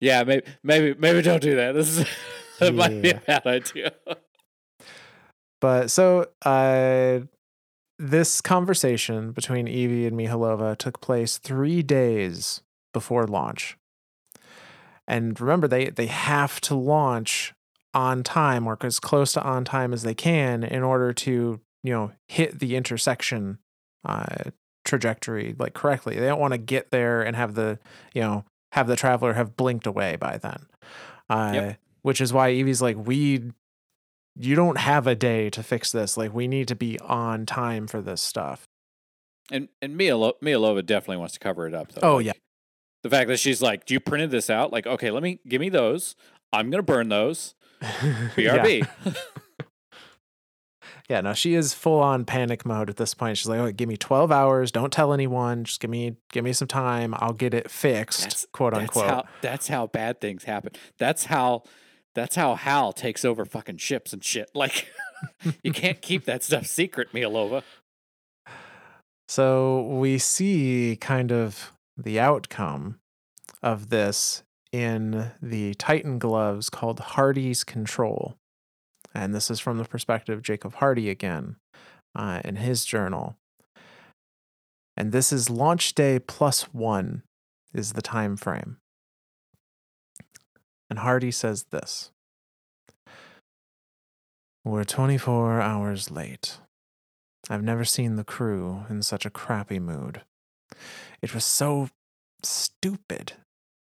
yeah, 0.00 0.24
maybe, 0.24 0.46
maybe, 0.62 0.94
maybe 0.98 1.22
don't 1.22 1.42
do 1.42 1.56
that. 1.56 1.72
This 1.72 1.98
is, 1.98 2.06
that 2.60 2.74
might 2.74 3.00
be 3.00 3.10
a 3.10 3.22
bad 3.26 3.46
idea. 3.46 3.92
But 5.60 5.90
so 5.90 6.26
uh 6.44 7.20
this 7.98 8.40
conversation 8.40 9.30
between 9.30 9.68
Evie 9.68 10.06
and 10.06 10.16
Mihalova 10.16 10.76
took 10.76 11.00
place 11.00 11.38
3 11.38 11.82
days 11.84 12.62
before 12.92 13.26
launch. 13.28 13.76
And 15.06 15.40
remember 15.40 15.68
they 15.68 15.90
they 15.90 16.06
have 16.06 16.60
to 16.62 16.74
launch 16.74 17.54
on 17.94 18.22
time 18.22 18.66
or 18.66 18.76
as 18.80 18.98
close 18.98 19.32
to 19.34 19.42
on 19.42 19.64
time 19.64 19.92
as 19.92 20.02
they 20.02 20.14
can 20.14 20.64
in 20.64 20.82
order 20.82 21.12
to, 21.12 21.60
you 21.82 21.92
know, 21.92 22.12
hit 22.28 22.58
the 22.58 22.76
intersection 22.76 23.58
uh 24.04 24.50
trajectory 24.84 25.54
like 25.58 25.74
correctly. 25.74 26.18
They 26.18 26.26
don't 26.26 26.40
want 26.40 26.52
to 26.52 26.58
get 26.58 26.90
there 26.90 27.22
and 27.22 27.36
have 27.36 27.54
the, 27.54 27.78
you 28.14 28.20
know, 28.20 28.44
have 28.72 28.86
the 28.88 28.96
traveler 28.96 29.34
have 29.34 29.56
blinked 29.56 29.86
away 29.86 30.16
by 30.16 30.38
then. 30.38 30.66
Uh 31.30 31.50
Yep. 31.54 31.78
which 32.02 32.20
is 32.20 32.32
why 32.32 32.50
Evie's 32.50 32.82
like 32.82 32.96
we 32.96 33.52
you 34.36 34.54
don't 34.54 34.78
have 34.78 35.06
a 35.06 35.14
day 35.14 35.50
to 35.50 35.62
fix 35.62 35.92
this. 35.92 36.16
Like 36.16 36.32
we 36.34 36.48
need 36.48 36.66
to 36.68 36.74
be 36.74 36.98
on 37.00 37.46
time 37.46 37.86
for 37.86 38.00
this 38.00 38.20
stuff. 38.20 38.64
And 39.50 39.68
and 39.80 39.96
Mia 39.96 40.16
Lo- 40.16 40.36
Mia 40.40 40.56
Lova 40.58 40.84
definitely 40.84 41.18
wants 41.18 41.34
to 41.34 41.40
cover 41.40 41.66
it 41.66 41.74
up 41.74 41.92
though. 41.92 42.00
Oh, 42.02 42.16
Like, 42.16 42.26
yeah. 42.26 42.32
The 43.02 43.10
fact 43.10 43.28
that 43.28 43.38
she's 43.40 43.60
like, 43.60 43.84
"Do 43.84 43.94
"You 43.94 44.00
printed 44.00 44.30
this 44.30 44.48
out?" 44.48 44.72
Like, 44.72 44.86
okay, 44.86 45.10
let 45.10 45.22
me 45.24 45.40
give 45.48 45.60
me 45.60 45.68
those. 45.68 46.14
I'm 46.52 46.70
gonna 46.70 46.82
burn 46.84 47.08
those. 47.08 47.54
BRB. 47.82 48.86
Yeah. 51.08 51.20
no, 51.20 51.34
she 51.34 51.54
is 51.54 51.74
full 51.74 52.00
on 52.00 52.24
panic 52.24 52.64
mode 52.64 52.88
at 52.90 52.96
this 52.96 53.14
point. 53.14 53.36
She's 53.38 53.48
like, 53.48 53.60
"Oh, 53.60 53.70
give 53.72 53.88
me 53.88 53.96
12 53.96 54.32
hours. 54.32 54.70
Don't 54.72 54.92
tell 54.92 55.12
anyone. 55.12 55.64
Just 55.64 55.80
give 55.80 55.90
me 55.90 56.16
give 56.30 56.44
me 56.44 56.52
some 56.52 56.68
time. 56.68 57.14
I'll 57.18 57.32
get 57.34 57.54
it 57.54 57.70
fixed." 57.70 58.20
That's- 58.22 58.46
quote 58.52 58.72
that's 58.72 58.82
unquote. 58.82 59.08
how 59.08 59.24
that's 59.40 59.68
how 59.68 59.86
bad 59.86 60.20
things 60.20 60.44
happen. 60.44 60.72
That's 60.98 61.26
how 61.26 61.64
that's 62.14 62.36
how 62.36 62.54
Hal 62.54 62.92
takes 62.92 63.24
over 63.24 63.44
fucking 63.44 63.78
ships 63.78 64.12
and 64.12 64.22
shit. 64.24 64.50
Like, 64.54 64.86
you 65.62 65.72
can't 65.72 66.00
keep 66.02 66.24
that 66.24 66.42
stuff 66.42 66.66
secret, 66.66 67.14
Mia 67.14 67.28
Lova. 67.30 67.62
So 69.28 69.82
we 69.82 70.18
see 70.18 70.98
kind 71.00 71.32
of 71.32 71.72
the 71.96 72.18
outcome 72.20 72.98
of 73.62 73.88
this 73.88 74.42
in 74.72 75.30
the 75.40 75.74
Titan 75.74 76.18
gloves 76.18 76.68
called 76.70 77.00
Hardy's 77.00 77.64
Control. 77.64 78.36
And 79.14 79.34
this 79.34 79.50
is 79.50 79.60
from 79.60 79.78
the 79.78 79.84
perspective 79.84 80.38
of 80.38 80.42
Jacob 80.42 80.74
Hardy 80.74 81.10
again 81.10 81.56
uh, 82.14 82.40
in 82.44 82.56
his 82.56 82.84
journal. 82.84 83.36
And 84.96 85.12
this 85.12 85.32
is 85.32 85.50
launch 85.50 85.94
day 85.94 86.18
plus 86.18 86.62
one 86.74 87.22
is 87.74 87.92
the 87.92 88.02
time 88.02 88.36
frame. 88.36 88.78
And 90.90 90.98
Hardy 90.98 91.30
says 91.30 91.64
this 91.70 92.10
We're 94.64 94.84
24 94.84 95.60
hours 95.60 96.10
late. 96.10 96.58
I've 97.48 97.62
never 97.62 97.84
seen 97.84 98.16
the 98.16 98.24
crew 98.24 98.84
in 98.88 99.02
such 99.02 99.26
a 99.26 99.30
crappy 99.30 99.78
mood. 99.78 100.22
It 101.20 101.34
was 101.34 101.44
so 101.44 101.88
stupid. 102.42 103.32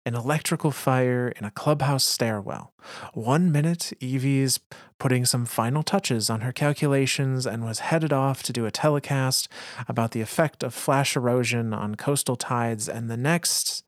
An 0.06 0.14
electrical 0.14 0.70
fire 0.70 1.34
in 1.36 1.46
a 1.46 1.52
clubhouse 1.52 2.04
stairwell. 2.04 2.72
One 3.14 3.52
minute, 3.52 3.92
Evie's 4.00 4.60
putting 5.00 5.26
some 5.26 5.46
final 5.46 5.82
touches 5.82 6.30
on 6.30 6.42
her 6.42 6.52
calculations 6.52 7.48
and 7.48 7.66
was 7.66 7.80
headed 7.80 8.14
off 8.14 8.44
to 8.44 8.54
do 8.54 8.66
a 8.66 8.72
telecast 8.72 9.50
about 9.88 10.12
the 10.12 10.22
effect 10.22 10.64
of 10.64 10.74
flash 10.74 11.16
erosion 11.16 11.74
on 11.74 11.96
coastal 11.96 12.36
tides, 12.36 12.88
and 12.88 13.10
the 13.10 13.18
next, 13.18 13.84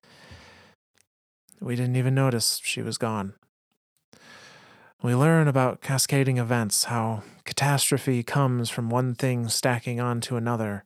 we 1.61 1.75
didn't 1.75 1.95
even 1.95 2.15
notice 2.15 2.59
she 2.63 2.81
was 2.81 2.97
gone. 2.97 3.33
We 5.03 5.13
learn 5.13 5.47
about 5.47 5.81
cascading 5.81 6.39
events, 6.39 6.85
how 6.85 7.21
catastrophe 7.45 8.23
comes 8.23 8.71
from 8.71 8.89
one 8.89 9.13
thing 9.13 9.47
stacking 9.47 9.99
onto 10.01 10.35
another. 10.35 10.85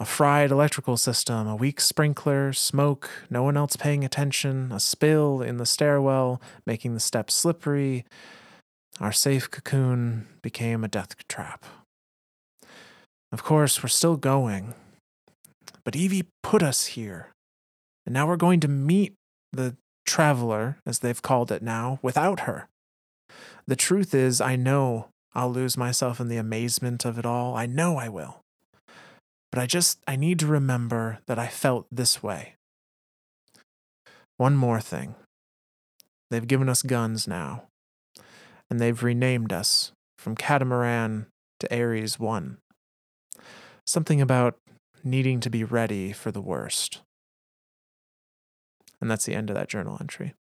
A 0.00 0.04
fried 0.04 0.50
electrical 0.50 0.96
system, 0.96 1.46
a 1.46 1.54
weak 1.54 1.80
sprinkler, 1.80 2.52
smoke, 2.52 3.08
no 3.30 3.44
one 3.44 3.56
else 3.56 3.76
paying 3.76 4.04
attention, 4.04 4.72
a 4.72 4.80
spill 4.80 5.40
in 5.40 5.58
the 5.58 5.66
stairwell, 5.66 6.42
making 6.66 6.94
the 6.94 7.00
steps 7.00 7.32
slippery. 7.32 8.04
Our 9.00 9.12
safe 9.12 9.48
cocoon 9.48 10.26
became 10.42 10.82
a 10.82 10.88
death 10.88 11.14
trap. 11.28 11.64
Of 13.30 13.44
course, 13.44 13.84
we're 13.84 13.88
still 13.88 14.16
going. 14.16 14.74
But 15.84 15.94
Evie 15.94 16.26
put 16.42 16.62
us 16.62 16.86
here. 16.86 17.28
And 18.04 18.12
now 18.12 18.26
we're 18.26 18.36
going 18.36 18.60
to 18.60 18.68
meet 18.68 19.14
the 19.52 19.76
traveler, 20.04 20.78
as 20.84 20.98
they've 20.98 21.22
called 21.22 21.52
it 21.52 21.62
now, 21.62 22.00
without 22.02 22.40
her. 22.40 22.68
The 23.66 23.76
truth 23.76 24.14
is, 24.14 24.40
I 24.40 24.56
know 24.56 25.08
I'll 25.34 25.50
lose 25.50 25.76
myself 25.76 26.20
in 26.20 26.28
the 26.28 26.36
amazement 26.36 27.04
of 27.04 27.18
it 27.18 27.26
all. 27.26 27.56
I 27.56 27.66
know 27.66 27.96
I 27.96 28.08
will. 28.08 28.40
But 29.50 29.58
I 29.58 29.66
just, 29.66 30.00
I 30.06 30.16
need 30.16 30.38
to 30.40 30.46
remember 30.46 31.18
that 31.26 31.38
I 31.38 31.46
felt 31.46 31.86
this 31.90 32.22
way. 32.22 32.56
One 34.36 34.56
more 34.56 34.80
thing. 34.80 35.14
They've 36.30 36.46
given 36.46 36.68
us 36.68 36.82
guns 36.82 37.28
now, 37.28 37.64
and 38.68 38.80
they've 38.80 39.02
renamed 39.02 39.52
us 39.52 39.92
from 40.18 40.34
Catamaran 40.34 41.26
to 41.60 41.74
Ares 41.74 42.18
1. 42.18 42.58
Something 43.86 44.20
about 44.20 44.58
needing 45.04 45.38
to 45.40 45.50
be 45.50 45.62
ready 45.62 46.12
for 46.12 46.32
the 46.32 46.40
worst. 46.40 47.02
And 49.00 49.10
that's 49.10 49.26
the 49.26 49.34
end 49.34 49.50
of 49.50 49.56
that 49.56 49.68
journal 49.68 49.98
entry. 50.00 50.34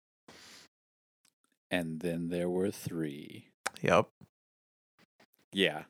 And 1.72 2.00
then 2.00 2.28
there 2.28 2.50
were 2.50 2.70
three. 2.70 3.48
Yep. 3.80 4.06
Yeah. 5.52 5.84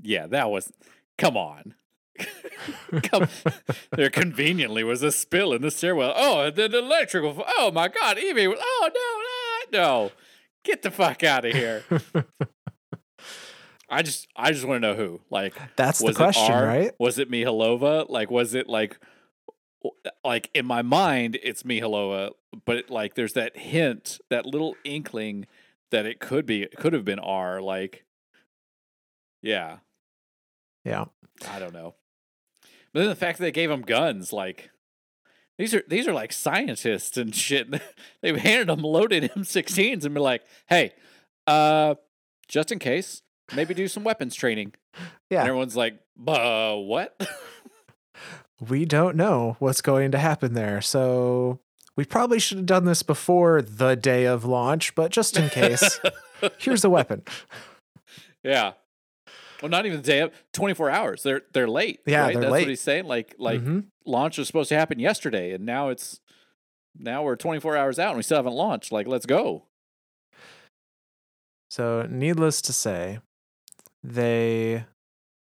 Yeah, 0.00 0.26
that 0.26 0.50
was. 0.50 0.72
Come 1.18 1.36
on. 1.36 1.74
Come, 3.02 3.28
there 3.92 4.10
conveniently 4.10 4.82
was 4.84 5.02
a 5.02 5.12
spill 5.12 5.52
in 5.52 5.62
the 5.62 5.70
stairwell. 5.70 6.14
Oh, 6.16 6.50
the, 6.50 6.68
the 6.68 6.78
electrical. 6.78 7.44
Oh 7.58 7.70
my 7.70 7.88
God, 7.88 8.18
Evie! 8.18 8.46
Oh 8.46 8.90
no, 9.72 9.78
no, 9.78 9.82
no! 9.82 10.12
Get 10.64 10.82
the 10.82 10.90
fuck 10.90 11.22
out 11.22 11.44
of 11.44 11.52
here! 11.52 11.84
I 13.88 14.02
just, 14.02 14.26
I 14.34 14.52
just 14.52 14.64
want 14.64 14.82
to 14.82 14.88
know 14.88 14.94
who. 14.94 15.20
Like, 15.28 15.54
that's 15.76 15.98
the 15.98 16.14
question, 16.14 16.52
R? 16.52 16.66
right? 16.66 16.92
Was 16.98 17.18
it 17.18 17.30
Mihalova? 17.30 18.08
Like, 18.08 18.30
was 18.30 18.54
it 18.54 18.66
like, 18.66 18.98
like 20.24 20.50
in 20.54 20.66
my 20.66 20.82
mind, 20.82 21.38
it's 21.42 21.62
Mihalova, 21.62 22.30
but 22.64 22.76
it, 22.76 22.90
like, 22.90 23.14
there's 23.14 23.32
that 23.34 23.56
hint, 23.56 24.20
that 24.30 24.46
little 24.46 24.76
inkling 24.84 25.46
that 25.90 26.06
it 26.06 26.20
could 26.20 26.46
be, 26.46 26.62
it 26.62 26.76
could 26.76 26.92
have 26.92 27.04
been 27.04 27.18
R. 27.18 27.60
Like, 27.60 28.04
yeah, 29.42 29.78
Yeah. 30.84 31.06
I 31.50 31.58
don't 31.58 31.72
know. 31.72 31.94
But 32.92 33.00
then 33.00 33.08
the 33.08 33.16
fact 33.16 33.38
that 33.38 33.44
they 33.44 33.50
gave 33.52 33.70
them 33.70 33.82
guns, 33.82 34.32
like 34.32 34.70
these 35.58 35.74
are 35.74 35.82
these 35.88 36.06
are 36.06 36.12
like 36.12 36.32
scientists 36.32 37.16
and 37.16 37.34
shit. 37.34 37.68
They've 38.22 38.36
handed 38.36 38.68
them 38.68 38.82
loaded 38.82 39.24
M16s 39.34 40.04
and 40.04 40.14
be 40.14 40.20
like, 40.20 40.42
"Hey, 40.68 40.92
uh, 41.46 41.94
just 42.48 42.70
in 42.70 42.78
case, 42.78 43.22
maybe 43.54 43.72
do 43.74 43.88
some 43.88 44.04
weapons 44.04 44.34
training." 44.34 44.74
Yeah. 45.30 45.40
And 45.40 45.48
everyone's 45.48 45.74
like, 45.76 45.94
"Uh, 46.26 46.74
what?" 46.76 47.18
we 48.68 48.84
don't 48.84 49.16
know 49.16 49.56
what's 49.58 49.80
going 49.80 50.10
to 50.12 50.18
happen 50.18 50.54
there. 50.54 50.80
So 50.80 51.60
we 51.96 52.04
probably 52.04 52.38
should 52.38 52.58
have 52.58 52.66
done 52.66 52.84
this 52.84 53.02
before 53.02 53.60
the 53.62 53.96
day 53.96 54.24
of 54.24 54.44
launch, 54.44 54.94
but 54.94 55.10
just 55.10 55.36
in 55.36 55.48
case, 55.50 56.00
here's 56.58 56.84
a 56.84 56.90
weapon. 56.90 57.22
yeah. 58.42 58.72
Well, 59.60 59.68
not 59.70 59.86
even 59.86 59.98
the 59.98 60.06
day 60.06 60.20
of 60.20 60.32
24 60.54 60.90
hours. 60.90 61.22
They're 61.22 61.42
they're 61.52 61.68
late. 61.68 62.00
Yeah, 62.04 62.22
right? 62.22 62.32
they're 62.32 62.40
That's 62.42 62.52
late. 62.52 62.62
what 62.62 62.68
he's 62.70 62.80
saying. 62.80 63.04
Like 63.06 63.34
like 63.38 63.60
Mhm. 63.60 63.84
launch 64.04 64.36
was 64.38 64.48
supposed 64.48 64.68
to 64.70 64.76
happen 64.76 64.98
yesterday, 64.98 65.52
and 65.52 65.64
now 65.64 65.88
it's 65.88 66.18
now 66.98 67.22
we're 67.22 67.36
24 67.36 67.76
hours 67.76 67.98
out 67.98 68.08
and 68.08 68.16
we 68.16 68.22
still 68.24 68.36
haven't 68.38 68.54
launched. 68.54 68.90
Like, 68.92 69.06
let's 69.06 69.24
go. 69.24 69.66
So, 71.70 72.06
needless 72.10 72.60
to 72.62 72.72
say, 72.72 73.20
they 74.02 74.84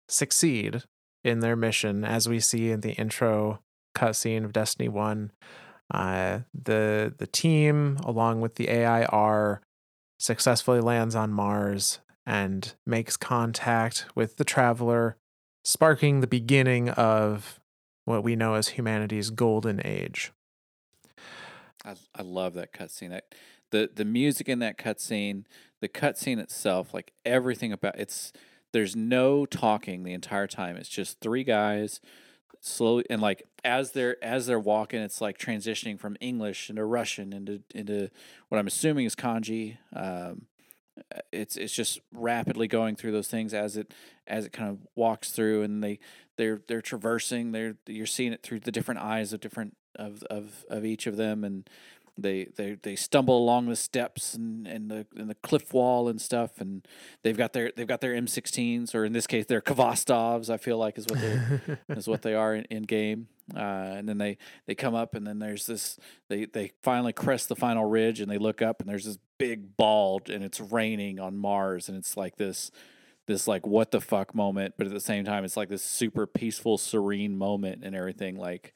succeed 0.08 0.82
in 1.24 1.40
their 1.40 1.56
mission, 1.56 2.04
as 2.04 2.28
we 2.28 2.40
see 2.40 2.70
in 2.70 2.80
the 2.80 2.92
intro 2.92 3.60
cutscene 3.94 4.44
of 4.44 4.52
Destiny 4.52 4.88
One. 4.88 5.32
Uh, 5.92 6.40
the 6.54 7.14
the 7.16 7.26
team, 7.26 7.98
along 8.04 8.40
with 8.40 8.54
the 8.54 8.68
AIR, 8.68 9.60
successfully 10.18 10.80
lands 10.80 11.14
on 11.14 11.32
Mars 11.32 12.00
and 12.24 12.74
makes 12.86 13.16
contact 13.16 14.06
with 14.14 14.36
the 14.36 14.44
Traveler, 14.44 15.16
sparking 15.64 16.20
the 16.20 16.26
beginning 16.26 16.88
of 16.90 17.60
what 18.04 18.24
we 18.24 18.36
know 18.36 18.54
as 18.54 18.68
humanity's 18.68 19.30
golden 19.30 19.84
age. 19.84 20.32
I 21.84 21.94
I 22.14 22.22
love 22.22 22.54
that 22.54 22.72
cutscene. 22.72 23.10
That 23.10 23.34
the 23.70 23.90
the 23.94 24.04
music 24.04 24.48
in 24.48 24.60
that 24.60 24.78
cutscene, 24.78 25.44
the 25.80 25.88
cutscene 25.88 26.38
itself, 26.38 26.94
like 26.94 27.12
everything 27.24 27.72
about 27.72 27.98
it's. 27.98 28.32
There's 28.72 28.96
no 28.96 29.46
talking 29.46 30.02
the 30.02 30.12
entire 30.12 30.46
time. 30.46 30.76
It's 30.76 30.88
just 30.88 31.20
three 31.20 31.44
guys 31.44 32.00
slowly 32.62 33.04
and 33.10 33.20
like 33.20 33.42
as 33.64 33.92
they're 33.92 34.22
as 34.24 34.46
they're 34.46 34.58
walking, 34.58 35.00
it's 35.00 35.20
like 35.20 35.38
transitioning 35.38 35.98
from 35.98 36.16
English 36.20 36.70
into 36.70 36.84
Russian 36.84 37.32
into 37.32 37.60
into 37.74 38.08
what 38.48 38.58
I'm 38.58 38.66
assuming 38.66 39.04
is 39.04 39.14
kanji. 39.14 39.76
Um, 39.94 40.46
uh, 41.14 41.20
it's 41.30 41.56
it's 41.56 41.74
just 41.74 42.00
rapidly 42.12 42.68
going 42.68 42.96
through 42.96 43.12
those 43.12 43.28
things 43.28 43.52
as 43.52 43.76
it 43.76 43.92
as 44.26 44.46
it 44.46 44.52
kind 44.52 44.70
of 44.70 44.86
walks 44.94 45.30
through, 45.30 45.62
and 45.62 45.82
they 45.82 45.98
they're 46.36 46.62
they're 46.66 46.82
traversing. 46.82 47.52
They're 47.52 47.76
you're 47.86 48.06
seeing 48.06 48.32
it 48.32 48.42
through 48.42 48.60
the 48.60 48.72
different 48.72 49.00
eyes 49.00 49.32
of 49.32 49.40
different 49.40 49.76
of 49.96 50.22
of 50.24 50.64
of 50.68 50.84
each 50.84 51.06
of 51.06 51.16
them, 51.16 51.44
and 51.44 51.68
they 52.18 52.48
they 52.56 52.76
they 52.82 52.96
stumble 52.96 53.38
along 53.38 53.66
the 53.66 53.76
steps 53.76 54.34
and, 54.34 54.66
and 54.66 54.90
the 54.90 55.06
and 55.16 55.30
the 55.30 55.34
cliff 55.36 55.72
wall 55.72 56.08
and 56.08 56.20
stuff, 56.20 56.60
and 56.60 56.86
they've 57.22 57.36
got 57.36 57.52
their 57.52 57.72
they've 57.74 57.86
got 57.86 58.00
their 58.00 58.14
M16s, 58.14 58.94
or 58.94 59.04
in 59.04 59.12
this 59.12 59.26
case, 59.26 59.46
their 59.46 59.60
Khvostovs. 59.60 60.50
I 60.50 60.56
feel 60.56 60.78
like 60.78 60.98
is 60.98 61.06
what 61.06 61.20
they 61.20 61.78
is 61.96 62.08
what 62.08 62.22
they 62.22 62.34
are 62.34 62.54
in, 62.54 62.64
in 62.64 62.82
game. 62.82 63.28
Uh, 63.54 63.94
and 63.96 64.08
then 64.08 64.18
they 64.18 64.38
they 64.66 64.74
come 64.74 64.94
up, 64.94 65.14
and 65.14 65.26
then 65.26 65.38
there's 65.38 65.66
this 65.66 65.98
they 66.28 66.44
they 66.44 66.72
finally 66.82 67.12
crest 67.12 67.48
the 67.48 67.56
final 67.56 67.84
ridge, 67.84 68.20
and 68.20 68.30
they 68.30 68.38
look 68.38 68.62
up, 68.62 68.80
and 68.80 68.88
there's 68.88 69.04
this 69.04 69.18
big 69.38 69.76
bald, 69.76 70.30
and 70.30 70.44
it's 70.44 70.60
raining 70.60 71.18
on 71.18 71.36
Mars, 71.36 71.88
and 71.88 71.96
it's 71.96 72.16
like 72.16 72.36
this 72.36 72.70
this 73.26 73.46
like 73.48 73.66
what 73.66 73.90
the 73.90 74.00
fuck 74.00 74.34
moment, 74.34 74.74
but 74.76 74.86
at 74.86 74.92
the 74.92 75.00
same 75.00 75.24
time, 75.24 75.44
it's 75.44 75.56
like 75.56 75.68
this 75.68 75.82
super 75.82 76.26
peaceful, 76.26 76.78
serene 76.78 77.36
moment, 77.36 77.82
and 77.84 77.94
everything 77.94 78.36
like 78.36 78.74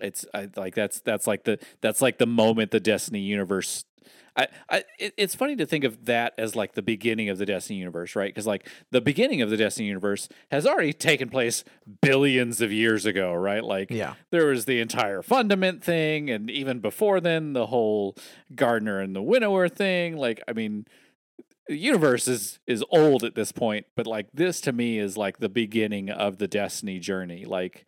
it's 0.00 0.24
I, 0.34 0.48
like 0.56 0.74
that's 0.74 1.00
that's 1.00 1.26
like 1.26 1.44
the 1.44 1.58
that's 1.80 2.00
like 2.00 2.18
the 2.18 2.26
moment 2.26 2.70
the 2.70 2.80
Destiny 2.80 3.20
universe. 3.20 3.84
I, 4.36 4.46
I 4.68 4.84
it, 4.98 5.14
it's 5.16 5.34
funny 5.34 5.56
to 5.56 5.66
think 5.66 5.84
of 5.84 6.06
that 6.06 6.34
as 6.38 6.54
like 6.54 6.74
the 6.74 6.82
beginning 6.82 7.28
of 7.28 7.38
the 7.38 7.46
Destiny 7.46 7.78
universe, 7.78 8.14
right? 8.14 8.32
Because 8.32 8.46
like 8.46 8.68
the 8.90 9.00
beginning 9.00 9.42
of 9.42 9.50
the 9.50 9.56
Destiny 9.56 9.88
universe 9.88 10.28
has 10.50 10.66
already 10.66 10.92
taken 10.92 11.28
place 11.28 11.64
billions 12.00 12.60
of 12.60 12.72
years 12.72 13.06
ago, 13.06 13.34
right? 13.34 13.64
Like 13.64 13.90
yeah. 13.90 14.14
there 14.30 14.46
was 14.46 14.64
the 14.64 14.80
entire 14.80 15.22
fundament 15.22 15.82
thing, 15.82 16.30
and 16.30 16.50
even 16.50 16.80
before 16.80 17.20
then, 17.20 17.52
the 17.52 17.66
whole 17.66 18.16
Gardener 18.54 19.00
and 19.00 19.14
the 19.14 19.22
Winnower 19.22 19.68
thing. 19.68 20.16
Like, 20.16 20.40
I 20.46 20.52
mean, 20.52 20.86
the 21.70 21.76
universe 21.76 22.26
is 22.26 22.58
is 22.66 22.84
old 22.90 23.22
at 23.22 23.36
this 23.36 23.52
point, 23.52 23.86
but 23.94 24.06
like 24.06 24.26
this 24.34 24.60
to 24.62 24.72
me 24.72 24.98
is 24.98 25.16
like 25.16 25.38
the 25.38 25.48
beginning 25.48 26.10
of 26.10 26.38
the 26.38 26.48
Destiny 26.48 26.98
journey. 26.98 27.44
Like 27.44 27.86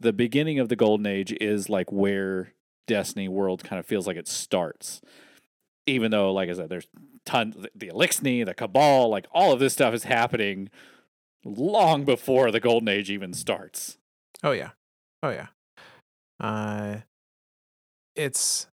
the 0.00 0.12
beginning 0.12 0.58
of 0.58 0.68
the 0.68 0.76
Golden 0.76 1.06
Age 1.06 1.32
is 1.40 1.68
like 1.68 1.90
where 1.92 2.52
Destiny 2.86 3.28
World 3.28 3.64
kind 3.64 3.80
of 3.80 3.86
feels 3.86 4.06
like 4.06 4.16
it 4.16 4.28
starts. 4.28 5.00
Even 5.86 6.10
though, 6.10 6.32
like 6.32 6.48
I 6.50 6.52
said, 6.52 6.68
there's 6.68 6.86
tons 7.24 7.56
the 7.74 7.88
Eliksni, 7.88 8.44
the 8.44 8.54
Cabal, 8.54 9.08
like 9.08 9.26
all 9.32 9.52
of 9.52 9.60
this 9.60 9.72
stuff 9.72 9.94
is 9.94 10.04
happening 10.04 10.70
long 11.44 12.04
before 12.04 12.50
the 12.50 12.60
Golden 12.60 12.88
Age 12.88 13.10
even 13.10 13.32
starts. 13.32 13.98
Oh 14.42 14.52
yeah. 14.52 14.70
Oh 15.22 15.30
yeah. 15.30 15.48
Uh 16.40 16.98
it's 18.14 18.66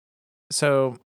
so 0.50 0.96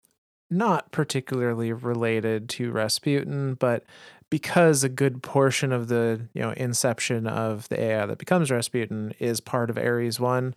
not 0.49 0.91
particularly 0.91 1.71
related 1.71 2.49
to 2.49 2.71
Rasputin, 2.71 3.53
but 3.55 3.85
because 4.31 4.83
a 4.83 4.89
good 4.89 5.21
portion 5.21 5.71
of 5.71 5.89
the, 5.89 6.27
you 6.33 6.41
know, 6.41 6.51
inception 6.51 7.27
of 7.27 7.69
the 7.69 7.79
AI 7.79 8.07
that 8.07 8.17
becomes 8.17 8.49
Rasputin 8.49 9.13
is 9.19 9.39
part 9.39 9.69
of 9.69 9.77
Ares 9.77 10.19
1, 10.19 10.55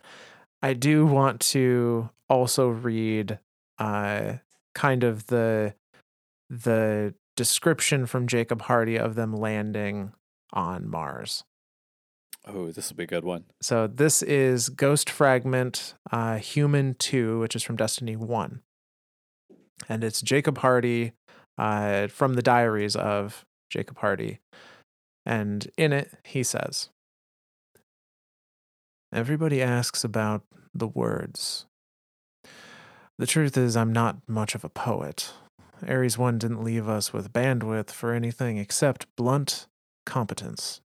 I 0.63 0.73
do 0.73 1.05
want 1.05 1.41
to 1.41 2.09
also 2.31 2.69
read 2.69 3.39
uh, 3.79 4.35
kind 4.75 5.05
of 5.05 5.27
the 5.27 5.75
the 6.49 7.15
description 7.37 8.07
from 8.07 8.29
Jacob 8.29 8.63
Hardy 8.63 8.97
of 8.97 9.17
them 9.17 9.35
landing 9.35 10.13
on 10.53 10.89
Mars. 10.89 11.43
Oh, 12.47 12.71
this 12.71 12.91
will 12.91 12.97
be 12.97 13.05
a 13.05 13.09
good 13.09 13.25
one. 13.25 13.45
So 13.61 13.87
this 13.87 14.23
is 14.23 14.69
Ghost 14.69 15.11
Fragment 15.11 15.95
uh, 16.13 16.37
Human 16.37 16.95
2, 16.95 17.41
which 17.41 17.57
is 17.57 17.63
from 17.63 17.77
Destiny 17.77 18.15
1. 18.15 18.61
And 19.89 20.05
it's 20.05 20.21
Jacob 20.21 20.59
Hardy 20.59 21.13
uh, 21.59 22.07
from 22.09 22.35
the 22.35 22.43
diaries 22.43 22.95
of 22.95 23.45
Jacob 23.71 23.99
Hardy. 23.99 24.41
And 25.27 25.69
in 25.77 25.93
it, 25.93 26.13
he 26.25 26.43
says, 26.43 26.91
Everybody 29.13 29.63
asks 29.63 30.05
about 30.05 30.43
the 30.75 30.89
words. 30.89 31.67
The 33.19 33.27
truth 33.27 33.57
is, 33.57 33.77
I'm 33.77 33.93
not 33.93 34.17
much 34.27 34.55
of 34.55 34.65
a 34.65 34.69
poet. 34.69 35.33
Ares 35.87 36.19
1 36.19 36.39
didn't 36.39 36.65
leave 36.65 36.89
us 36.89 37.13
with 37.13 37.33
bandwidth 37.33 37.91
for 37.91 38.13
anything 38.13 38.59
except 38.59 39.07
blunt 39.17 39.67
competence. 40.05 40.81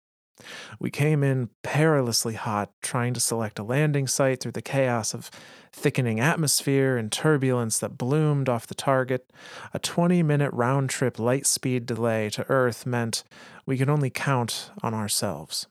We 0.80 0.90
came 0.90 1.24
in 1.24 1.50
perilously 1.64 2.36
hot, 2.36 2.72
trying 2.82 3.14
to 3.14 3.20
select 3.20 3.60
a 3.60 3.64
landing 3.64 4.08
site 4.08 4.42
through 4.42 4.54
the 4.54 4.62
chaos 4.62 5.14
of 5.14 5.30
thickening 5.72 6.20
atmosphere 6.20 6.98
and 6.98 7.12
turbulence 7.12 7.80
that 7.80 7.98
bloomed 7.98 8.50
off 8.50 8.68
the 8.68 8.76
target. 8.76 9.32
A 9.74 9.80
20 9.80 10.24
minute 10.24 10.52
round 10.54 10.90
trip 10.90 11.20
light 11.20 11.46
speed 11.46 11.86
delay 11.86 12.30
to 12.32 12.50
Earth 12.50 12.86
meant 12.86 13.24
we 13.66 13.78
could 13.78 13.90
only 13.90 14.10
count 14.10 14.72
on 14.82 14.94
ourselves. 14.94 15.68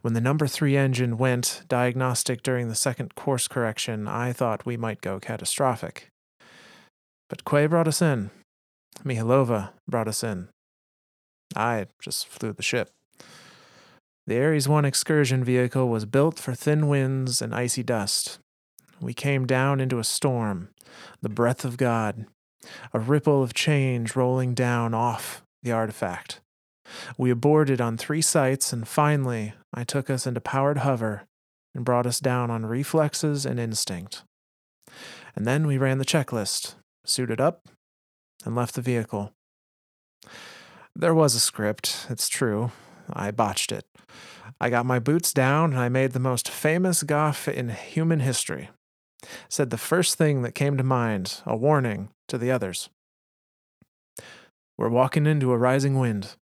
When 0.00 0.14
the 0.14 0.20
number 0.20 0.46
three 0.46 0.76
engine 0.76 1.18
went 1.18 1.62
diagnostic 1.68 2.42
during 2.42 2.68
the 2.68 2.74
second 2.74 3.14
course 3.14 3.46
correction, 3.46 4.08
I 4.08 4.32
thought 4.32 4.66
we 4.66 4.76
might 4.76 5.00
go 5.00 5.20
catastrophic. 5.20 6.08
But 7.28 7.44
Qiao 7.44 7.70
brought 7.70 7.88
us 7.88 8.02
in. 8.02 8.30
Mihailova 9.04 9.70
brought 9.88 10.08
us 10.08 10.24
in. 10.24 10.48
I 11.54 11.86
just 12.00 12.26
flew 12.26 12.52
the 12.52 12.62
ship. 12.62 12.90
The 14.26 14.40
Ares 14.40 14.68
1 14.68 14.84
excursion 14.84 15.42
vehicle 15.42 15.88
was 15.88 16.04
built 16.04 16.38
for 16.38 16.54
thin 16.54 16.86
winds 16.86 17.42
and 17.42 17.52
icy 17.52 17.82
dust. 17.82 18.38
We 19.00 19.14
came 19.14 19.46
down 19.46 19.80
into 19.80 19.98
a 19.98 20.04
storm, 20.04 20.68
the 21.20 21.28
breath 21.28 21.64
of 21.64 21.76
God, 21.76 22.26
a 22.92 23.00
ripple 23.00 23.42
of 23.42 23.52
change 23.52 24.14
rolling 24.14 24.54
down 24.54 24.94
off 24.94 25.42
the 25.64 25.72
artifact. 25.72 26.40
We 27.18 27.30
aborted 27.30 27.80
on 27.80 27.96
three 27.96 28.22
sites, 28.22 28.72
and 28.72 28.86
finally, 28.86 29.54
I 29.74 29.82
took 29.82 30.08
us 30.08 30.24
into 30.24 30.40
powered 30.40 30.78
hover 30.78 31.22
and 31.74 31.84
brought 31.84 32.06
us 32.06 32.20
down 32.20 32.48
on 32.48 32.66
reflexes 32.66 33.44
and 33.44 33.58
instinct. 33.58 34.22
And 35.34 35.46
then 35.46 35.66
we 35.66 35.78
ran 35.78 35.98
the 35.98 36.04
checklist, 36.04 36.74
suited 37.04 37.40
up, 37.40 37.66
and 38.44 38.54
left 38.54 38.76
the 38.76 38.82
vehicle. 38.82 39.32
There 40.94 41.14
was 41.14 41.34
a 41.34 41.40
script, 41.40 42.06
it's 42.08 42.28
true. 42.28 42.70
I 43.10 43.30
botched 43.30 43.72
it. 43.72 43.86
I 44.60 44.70
got 44.70 44.86
my 44.86 44.98
boots 44.98 45.32
down 45.32 45.72
and 45.72 45.80
I 45.80 45.88
made 45.88 46.12
the 46.12 46.20
most 46.20 46.48
famous 46.48 47.02
gaffe 47.02 47.52
in 47.52 47.70
human 47.70 48.20
history. 48.20 48.70
Said 49.48 49.70
the 49.70 49.78
first 49.78 50.16
thing 50.16 50.42
that 50.42 50.54
came 50.54 50.76
to 50.76 50.82
mind, 50.82 51.40
a 51.46 51.56
warning 51.56 52.10
to 52.28 52.38
the 52.38 52.50
others. 52.50 52.90
We're 54.76 54.88
walking 54.88 55.26
into 55.26 55.52
a 55.52 55.58
rising 55.58 55.98
wind. 55.98 56.34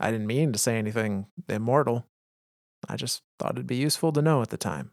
I 0.00 0.10
didn't 0.10 0.26
mean 0.26 0.52
to 0.52 0.58
say 0.58 0.78
anything 0.78 1.26
immortal. 1.48 2.06
I 2.88 2.96
just 2.96 3.22
thought 3.38 3.52
it'd 3.52 3.66
be 3.66 3.76
useful 3.76 4.12
to 4.12 4.22
know 4.22 4.42
at 4.42 4.48
the 4.48 4.56
time. 4.56 4.90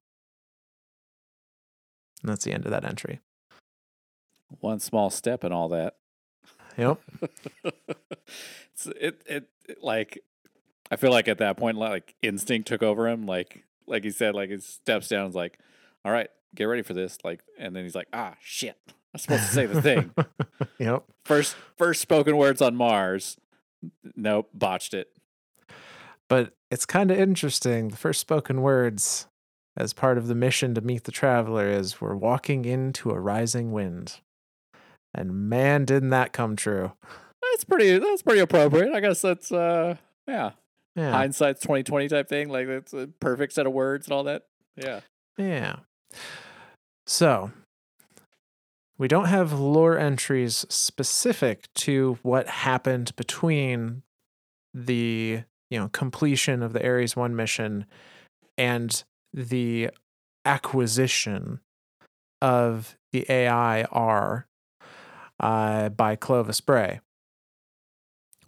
And 2.22 2.30
that's 2.30 2.46
the 2.46 2.54
end 2.54 2.66
of 2.66 2.72
that 2.72 2.86
entry. 2.86 3.22
One 4.60 4.80
small 4.80 5.10
step 5.10 5.44
and 5.44 5.54
all 5.54 5.70
that. 5.70 5.96
Yep. 6.80 7.00
it's, 8.74 8.88
it, 8.88 9.22
it 9.26 9.50
it 9.68 9.84
like 9.84 10.20
I 10.92 10.96
feel 10.96 11.12
like 11.12 11.28
at 11.28 11.38
that 11.40 11.58
point 11.58 11.78
like 11.78 12.16
instinct 12.22 12.68
took 12.68 12.84
over 12.84 13.08
him. 13.08 13.26
Like 13.26 13.66
like 13.88 14.04
he 14.04 14.12
said, 14.12 14.36
like 14.36 14.50
he 14.50 14.60
steps 14.60 15.08
down 15.08 15.22
and 15.22 15.30
is 15.30 15.36
like, 15.36 15.60
All 16.06 16.12
right, 16.12 16.30
get 16.56 16.66
ready 16.66 16.82
for 16.82 16.94
this. 16.94 17.18
Like 17.24 17.42
and 17.58 17.76
then 17.76 17.84
he's 17.84 17.96
like, 17.96 18.08
Ah 18.14 18.36
shit. 18.42 18.78
I'm 19.14 19.20
supposed 19.20 19.48
to 19.48 19.50
say 19.50 19.66
the 19.66 19.82
thing. 19.82 20.12
yep. 20.80 21.04
First 21.26 21.56
first 21.78 22.02
spoken 22.02 22.38
words 22.38 22.62
on 22.62 22.76
Mars. 22.76 23.38
Nope, 24.16 24.50
botched 24.54 24.94
it. 24.94 25.10
But 26.28 26.54
it's 26.70 26.86
kind 26.86 27.10
of 27.10 27.20
interesting. 27.20 27.90
The 27.90 27.98
first 27.98 28.20
spoken 28.20 28.62
words 28.62 29.28
as 29.76 29.94
part 29.94 30.18
of 30.18 30.28
the 30.28 30.36
mission 30.36 30.76
to 30.76 30.82
meet 30.82 31.06
the 31.06 31.12
traveler 31.12 31.70
is 31.70 32.00
we're 32.00 32.16
walking 32.16 32.66
into 32.66 33.10
a 33.10 33.20
rising 33.20 33.72
wind. 33.72 34.20
And 35.14 35.50
man, 35.50 35.86
didn't 35.86 36.10
that 36.10 36.34
come 36.34 36.56
true. 36.56 36.94
That's 37.52 37.64
pretty 37.64 37.98
that's 37.98 38.22
pretty 38.22 38.42
appropriate. 38.42 38.94
I 38.94 39.00
guess 39.00 39.22
that's 39.22 39.52
uh 39.52 39.96
yeah. 40.28 40.52
Yeah. 40.96 41.12
Hindsight's 41.12 41.62
twenty 41.62 41.84
twenty 41.84 42.08
type 42.08 42.28
thing. 42.28 42.50
Like 42.50 42.68
it's 42.68 42.94
a 42.94 43.08
perfect 43.20 43.54
set 43.54 43.66
of 43.66 43.74
words 43.74 44.08
and 44.08 44.14
all 44.14 44.24
that. 44.26 44.44
Yeah. 44.76 45.02
Yeah. 45.38 45.78
So, 47.08 47.52
we 49.00 49.08
don't 49.08 49.26
have 49.26 49.54
lore 49.54 49.98
entries 49.98 50.66
specific 50.70 51.68
to 51.76 52.20
what 52.22 52.48
happened 52.48 53.16
between 53.16 54.04
the, 54.74 55.42
you 55.72 55.80
know, 55.80 55.90
completion 55.90 56.62
of 56.62 56.74
the 56.74 56.86
Ares 56.86 57.16
1 57.16 57.36
mission 57.36 57.86
and 58.58 59.04
the 59.34 59.90
acquisition 60.46 61.62
of 62.42 62.98
the 63.12 63.26
AI 63.30 63.84
R 63.86 64.46
uh, 65.40 65.90
by 65.90 66.16
Clovis 66.16 66.62
Bray. 66.62 67.00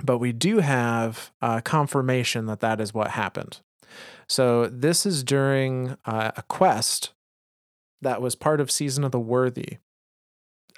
But 0.03 0.17
we 0.17 0.31
do 0.31 0.59
have 0.59 1.31
uh, 1.41 1.61
confirmation 1.61 2.45
that 2.47 2.59
that 2.61 2.81
is 2.81 2.93
what 2.93 3.11
happened. 3.11 3.59
So 4.27 4.67
this 4.67 5.05
is 5.05 5.23
during 5.23 5.97
uh, 6.05 6.31
a 6.35 6.43
quest 6.43 7.13
that 8.01 8.21
was 8.21 8.35
part 8.35 8.59
of 8.59 8.71
Season 8.71 9.03
of 9.03 9.11
the 9.11 9.19
Worthy 9.19 9.77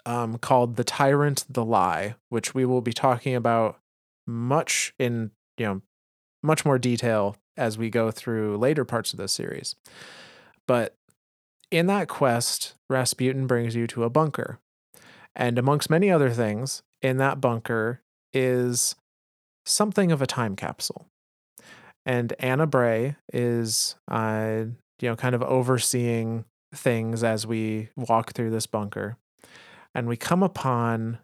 um, 0.05 0.37
called 0.37 0.75
The 0.75 0.83
Tyrant 0.83 1.45
the 1.49 1.63
Lie, 1.63 2.15
which 2.29 2.53
we 2.53 2.65
will 2.65 2.81
be 2.81 2.93
talking 2.93 3.35
about 3.35 3.79
much 4.27 4.93
in, 4.99 5.31
you 5.57 5.65
know, 5.65 5.81
much 6.41 6.65
more 6.65 6.77
detail 6.77 7.37
as 7.55 7.77
we 7.77 7.89
go 7.89 8.11
through 8.11 8.57
later 8.57 8.83
parts 8.83 9.13
of 9.13 9.19
this 9.19 9.31
series. 9.31 9.75
But 10.67 10.95
in 11.71 11.87
that 11.87 12.07
quest, 12.07 12.75
Rasputin 12.89 13.47
brings 13.47 13.75
you 13.75 13.87
to 13.87 14.03
a 14.03 14.09
bunker. 14.09 14.59
And 15.35 15.57
amongst 15.57 15.89
many 15.89 16.11
other 16.11 16.29
things, 16.29 16.83
in 17.01 17.17
that 17.17 17.41
bunker 17.41 18.01
is 18.33 18.95
something 19.65 20.11
of 20.11 20.21
a 20.21 20.27
time 20.27 20.55
capsule. 20.55 21.07
And 22.05 22.33
Anna 22.39 22.67
Bray 22.67 23.15
is, 23.31 23.95
uh, 24.09 24.65
you 24.99 25.09
know, 25.09 25.15
kind 25.15 25.35
of 25.35 25.41
overseeing 25.43 26.45
things 26.73 27.23
as 27.23 27.47
we 27.47 27.89
walk 27.95 28.33
through 28.33 28.49
this 28.49 28.67
bunker. 28.67 29.17
And 29.95 30.07
we 30.07 30.17
come 30.17 30.43
upon 30.43 31.19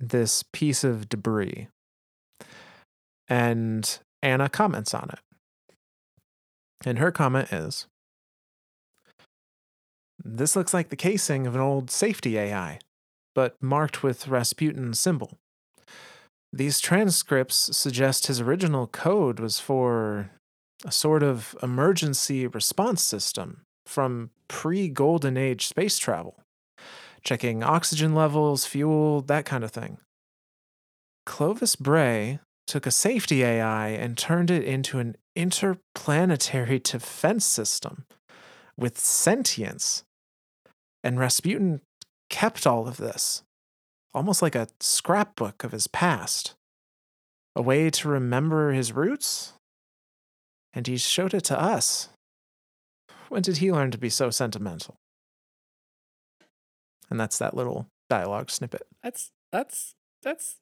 this 0.00 0.44
piece 0.52 0.84
of 0.84 1.08
debris. 1.08 1.68
And 3.28 3.98
Anna 4.22 4.48
comments 4.48 4.94
on 4.94 5.10
it. 5.12 5.20
And 6.84 6.98
her 6.98 7.10
comment 7.10 7.52
is 7.52 7.86
This 10.24 10.56
looks 10.56 10.72
like 10.72 10.88
the 10.88 10.96
casing 10.96 11.46
of 11.46 11.54
an 11.54 11.60
old 11.60 11.90
safety 11.90 12.38
AI, 12.38 12.78
but 13.34 13.56
marked 13.62 14.02
with 14.02 14.28
Rasputin's 14.28 14.98
symbol. 14.98 15.38
These 16.52 16.80
transcripts 16.80 17.76
suggest 17.76 18.26
his 18.26 18.40
original 18.40 18.86
code 18.86 19.38
was 19.38 19.60
for 19.60 20.30
a 20.84 20.92
sort 20.92 21.22
of 21.22 21.56
emergency 21.62 22.46
response 22.46 23.02
system 23.02 23.62
from 23.86 24.30
pre 24.48 24.88
Golden 24.88 25.36
Age 25.36 25.66
space 25.66 25.98
travel, 25.98 26.40
checking 27.22 27.62
oxygen 27.62 28.14
levels, 28.14 28.64
fuel, 28.64 29.20
that 29.22 29.44
kind 29.44 29.64
of 29.64 29.70
thing. 29.70 29.98
Clovis 31.26 31.76
Bray 31.76 32.40
took 32.66 32.86
a 32.86 32.90
safety 32.90 33.42
AI 33.42 33.88
and 33.88 34.16
turned 34.16 34.50
it 34.50 34.64
into 34.64 34.98
an 34.98 35.16
interplanetary 35.36 36.78
defense 36.78 37.44
system 37.44 38.04
with 38.76 38.98
sentience. 38.98 40.04
And 41.02 41.18
Rasputin 41.18 41.80
kept 42.28 42.66
all 42.66 42.86
of 42.86 42.96
this, 42.96 43.42
almost 44.14 44.42
like 44.42 44.54
a 44.54 44.68
scrapbook 44.80 45.64
of 45.64 45.72
his 45.72 45.86
past, 45.86 46.54
a 47.54 47.62
way 47.62 47.90
to 47.90 48.08
remember 48.08 48.72
his 48.72 48.92
roots. 48.92 49.52
And 50.74 50.86
he 50.86 50.96
showed 50.96 51.34
it 51.34 51.44
to 51.44 51.60
us. 51.60 52.08
When 53.28 53.42
did 53.42 53.58
he 53.58 53.72
learn 53.72 53.90
to 53.90 53.98
be 53.98 54.10
so 54.10 54.30
sentimental? 54.30 54.96
And 57.10 57.18
that's 57.18 57.38
that 57.38 57.54
little 57.54 57.86
dialogue 58.08 58.50
snippet. 58.50 58.86
That's 59.02 59.30
that's 59.50 59.94
that's 60.22 60.56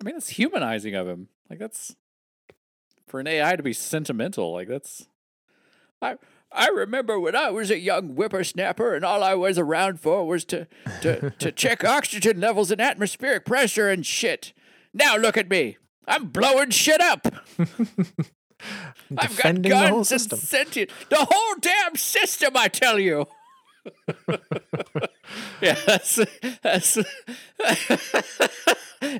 I 0.00 0.04
mean 0.04 0.14
that's 0.14 0.30
humanizing 0.30 0.94
of 0.94 1.08
him. 1.08 1.28
Like 1.48 1.58
that's 1.58 1.96
for 3.06 3.20
an 3.20 3.26
AI 3.26 3.56
to 3.56 3.62
be 3.62 3.72
sentimental. 3.72 4.52
Like 4.52 4.68
that's 4.68 5.08
I 6.00 6.16
I 6.52 6.68
remember 6.68 7.18
when 7.20 7.36
I 7.36 7.50
was 7.50 7.70
a 7.70 7.78
young 7.78 8.10
whippersnapper 8.10 8.94
and 8.94 9.04
all 9.04 9.22
I 9.22 9.34
was 9.34 9.58
around 9.58 10.00
for 10.00 10.26
was 10.26 10.44
to, 10.46 10.66
to, 11.02 11.30
to 11.30 11.52
check 11.64 11.84
oxygen 11.84 12.40
levels 12.40 12.70
and 12.70 12.80
atmospheric 12.80 13.44
pressure 13.44 13.88
and 13.88 14.04
shit. 14.04 14.52
Now 14.92 15.16
look 15.16 15.36
at 15.36 15.48
me. 15.48 15.76
I'm 16.08 16.26
blowing 16.26 16.70
shit 16.70 17.00
up. 17.00 17.28
I've 17.58 19.16
got 19.16 19.28
Defending 19.28 19.70
the 19.70 19.78
whole 19.78 19.88
guns 19.98 20.12
and 20.12 20.20
system. 20.20 20.38
sentient. 20.38 20.90
The 21.08 21.26
whole 21.30 21.54
damn 21.60 21.96
system, 21.96 22.56
I 22.56 22.68
tell 22.68 22.98
you. 22.98 23.26
yeah, 25.60 25.76
that's 25.86 26.18
that's. 26.62 26.98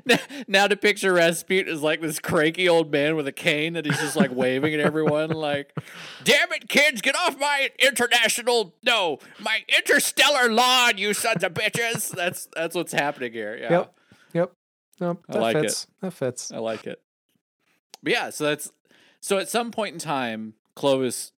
now, 0.05 0.17
now 0.47 0.67
to 0.67 0.75
picture 0.75 1.13
Rasputin 1.13 1.73
as 1.73 1.81
like 1.81 2.01
this 2.01 2.19
cranky 2.19 2.67
old 2.69 2.91
man 2.91 3.15
with 3.15 3.27
a 3.27 3.31
cane 3.31 3.73
that 3.73 3.85
he's 3.85 3.99
just 3.99 4.15
like 4.15 4.33
waving 4.33 4.73
at 4.73 4.79
everyone, 4.79 5.29
like, 5.31 5.73
"Damn 6.23 6.51
it, 6.53 6.69
kids, 6.69 7.01
get 7.01 7.15
off 7.15 7.37
my 7.39 7.69
international, 7.79 8.75
no, 8.83 9.19
my 9.39 9.59
interstellar 9.77 10.51
lawn, 10.51 10.97
you 10.97 11.13
sons 11.13 11.43
of 11.43 11.53
bitches." 11.53 12.09
That's 12.15 12.47
that's 12.55 12.75
what's 12.75 12.93
happening 12.93 13.33
here. 13.33 13.57
Yeah, 13.57 13.71
Yep. 13.71 13.95
Yep. 14.33 14.51
Nope. 14.99 15.25
I 15.29 15.33
That 15.33 15.41
like 15.41 15.55
it. 15.57 15.61
fits. 15.63 15.87
That 16.01 16.13
fits. 16.13 16.51
I 16.51 16.57
like 16.57 16.85
it. 16.85 17.01
But 18.03 18.13
yeah, 18.13 18.29
so 18.29 18.45
that's 18.45 18.71
so 19.19 19.37
at 19.39 19.49
some 19.49 19.71
point 19.71 19.93
in 19.93 19.99
time, 19.99 20.53
Clovis 20.75 21.31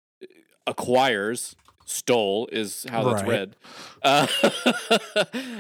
acquires 0.67 1.55
stole 1.91 2.47
is 2.51 2.85
how 2.89 3.03
that's 3.03 3.23
Right. 3.23 3.29
read. 3.29 3.55
Uh, 4.01 4.27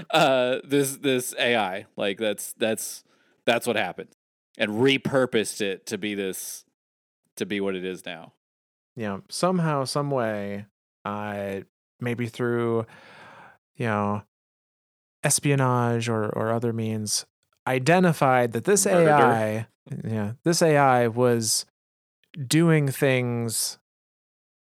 uh, 0.11 0.59
this 0.63 0.97
this 0.97 1.35
AI 1.37 1.85
like 1.95 2.17
that's 2.17 2.53
that's 2.53 3.03
that's 3.45 3.67
what 3.67 3.75
happened, 3.75 4.09
and 4.57 4.71
repurposed 4.71 5.61
it 5.61 5.85
to 5.87 5.97
be 5.97 6.15
this 6.15 6.65
to 7.37 7.45
be 7.45 7.61
what 7.61 7.75
it 7.75 7.85
is 7.85 8.05
now. 8.05 8.33
know, 9.07 9.21
somehow, 9.29 9.85
some 9.85 10.11
way, 10.11 10.65
uh, 11.05 11.61
maybe 11.99 12.27
through, 12.27 12.85
you 13.75 13.85
know, 13.85 14.23
espionage 15.23 16.09
or 16.09 16.29
or 16.29 16.51
other 16.51 16.73
means, 16.73 17.25
identified 17.67 18.53
that 18.53 18.65
this 18.65 18.85
Murder. 18.85 19.09
AI, 19.09 19.67
yeah, 20.03 20.33
this 20.43 20.61
AI 20.61 21.07
was 21.07 21.65
doing 22.47 22.87
things 22.89 23.77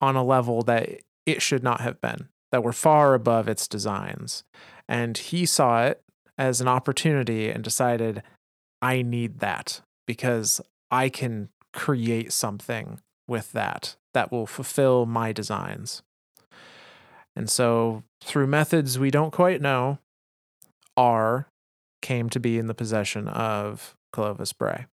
on 0.00 0.16
a 0.16 0.24
level 0.24 0.62
that 0.62 1.02
it 1.26 1.42
should 1.42 1.62
not 1.62 1.80
have 1.80 2.00
been, 2.00 2.28
that 2.52 2.62
were 2.62 2.72
far 2.72 3.14
above 3.14 3.48
its 3.48 3.68
designs, 3.68 4.44
and 4.88 5.16
he 5.16 5.46
saw 5.46 5.84
it 5.84 6.02
as 6.38 6.60
an 6.60 6.68
opportunity 6.68 7.50
and 7.50 7.62
decided, 7.62 8.22
I 8.80 9.02
need 9.02 9.40
that 9.40 9.82
because 10.06 10.60
I 10.90 11.08
can 11.08 11.50
create 11.72 12.32
something 12.32 13.00
with 13.28 13.52
that 13.52 13.96
that 14.14 14.32
will 14.32 14.46
fulfill 14.46 15.06
my 15.06 15.32
designs. 15.32 16.02
And 17.36 17.48
so, 17.48 18.02
through 18.22 18.48
methods 18.48 18.98
we 18.98 19.10
don't 19.10 19.32
quite 19.32 19.60
know, 19.60 19.98
R 20.96 21.46
came 22.02 22.28
to 22.30 22.40
be 22.40 22.58
in 22.58 22.66
the 22.66 22.74
possession 22.74 23.28
of 23.28 23.94
Clovis 24.12 24.52
Bray. 24.52 24.86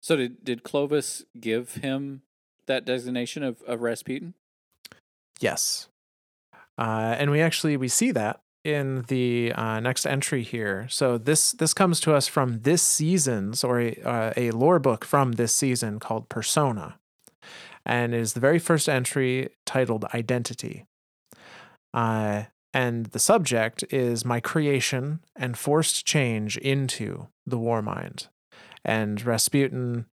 So 0.00 0.16
did 0.16 0.44
did 0.44 0.62
Clovis 0.62 1.24
give 1.38 1.76
him 1.76 2.22
that 2.66 2.84
designation 2.84 3.42
of 3.42 3.62
of 3.62 3.82
Rasputin? 3.82 4.34
Yes. 5.44 5.88
Uh, 6.78 7.14
and 7.18 7.30
we 7.30 7.42
actually 7.42 7.76
we 7.76 7.88
see 7.88 8.10
that 8.12 8.40
in 8.64 9.04
the 9.08 9.52
uh, 9.52 9.78
next 9.78 10.06
entry 10.06 10.42
here. 10.42 10.86
So 10.88 11.18
this 11.18 11.52
this 11.52 11.74
comes 11.74 12.00
to 12.00 12.14
us 12.14 12.26
from 12.26 12.60
this 12.62 12.82
season's 12.82 13.62
or 13.62 13.78
a, 13.78 13.94
uh, 14.02 14.32
a 14.38 14.50
lore 14.52 14.78
book 14.78 15.04
from 15.04 15.32
this 15.32 15.52
season 15.52 16.00
called 16.00 16.30
Persona, 16.30 16.98
and 17.84 18.14
is 18.14 18.32
the 18.32 18.40
very 18.40 18.58
first 18.58 18.88
entry 18.88 19.50
titled 19.66 20.06
Identity. 20.14 20.86
Uh, 21.92 22.44
and 22.72 23.06
the 23.06 23.18
subject 23.18 23.84
is 23.90 24.24
my 24.24 24.40
creation 24.40 25.20
and 25.36 25.58
forced 25.58 26.06
change 26.06 26.56
into 26.56 27.28
the 27.46 27.58
war 27.58 27.82
mind. 27.82 28.28
And 28.82 29.22
Rasputin 29.22 30.06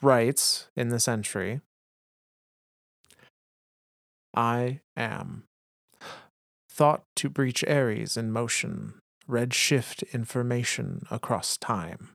writes 0.00 0.68
in 0.76 0.90
this 0.90 1.08
entry 1.08 1.60
I 4.34 4.80
am. 4.96 5.44
Thought 6.70 7.04
to 7.16 7.28
breach 7.28 7.64
Ares 7.64 8.16
in 8.16 8.32
motion, 8.32 8.94
red 9.26 9.54
shift 9.54 10.02
information 10.12 11.06
across 11.10 11.56
time. 11.56 12.10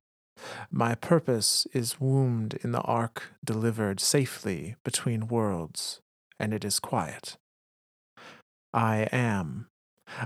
My 0.69 0.95
purpose 0.95 1.67
is 1.73 1.99
wombed 1.99 2.59
in 2.63 2.71
the 2.71 2.81
ark 2.81 3.33
delivered 3.43 3.99
safely 3.99 4.75
between 4.83 5.27
worlds, 5.27 6.01
and 6.39 6.53
it 6.53 6.63
is 6.63 6.79
quiet. 6.79 7.37
I 8.73 9.07
am 9.11 9.67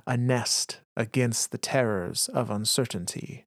a 0.05 0.17
nest 0.17 0.81
against 0.95 1.51
the 1.51 1.57
terrors 1.57 2.29
of 2.29 2.49
uncertainty. 2.49 3.45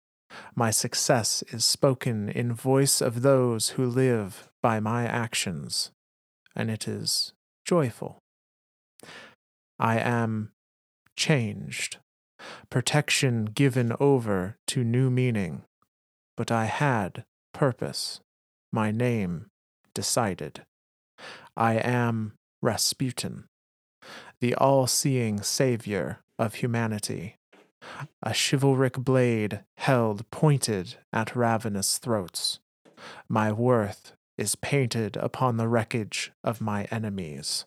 My 0.54 0.70
success 0.70 1.42
is 1.48 1.64
spoken 1.64 2.28
in 2.28 2.52
voice 2.52 3.00
of 3.00 3.22
those 3.22 3.70
who 3.70 3.86
live 3.86 4.50
by 4.62 4.80
my 4.80 5.06
actions, 5.06 5.90
and 6.54 6.70
it 6.70 6.88
is 6.88 7.32
joyful. 7.64 8.18
I 9.78 9.98
am 9.98 10.52
changed, 11.16 11.98
protection 12.70 13.46
given 13.46 13.92
over 14.00 14.58
to 14.68 14.84
new 14.84 15.10
meaning, 15.10 15.64
but 16.36 16.50
I 16.50 16.66
had 16.66 17.24
purpose, 17.52 18.20
my 18.72 18.90
name 18.90 19.46
decided. 19.94 20.64
I 21.56 21.74
am 21.74 22.34
Rasputin, 22.62 23.44
the 24.40 24.54
all 24.54 24.86
seeing 24.86 25.42
savior 25.42 26.20
of 26.38 26.56
humanity, 26.56 27.36
a 28.22 28.34
chivalric 28.34 28.98
blade 28.98 29.64
held 29.76 30.30
pointed 30.30 30.96
at 31.12 31.36
ravenous 31.36 31.98
throats. 31.98 32.58
My 33.28 33.52
worth 33.52 34.12
is 34.36 34.54
painted 34.56 35.16
upon 35.16 35.56
the 35.56 35.68
wreckage 35.68 36.32
of 36.44 36.60
my 36.60 36.84
enemies. 36.84 37.64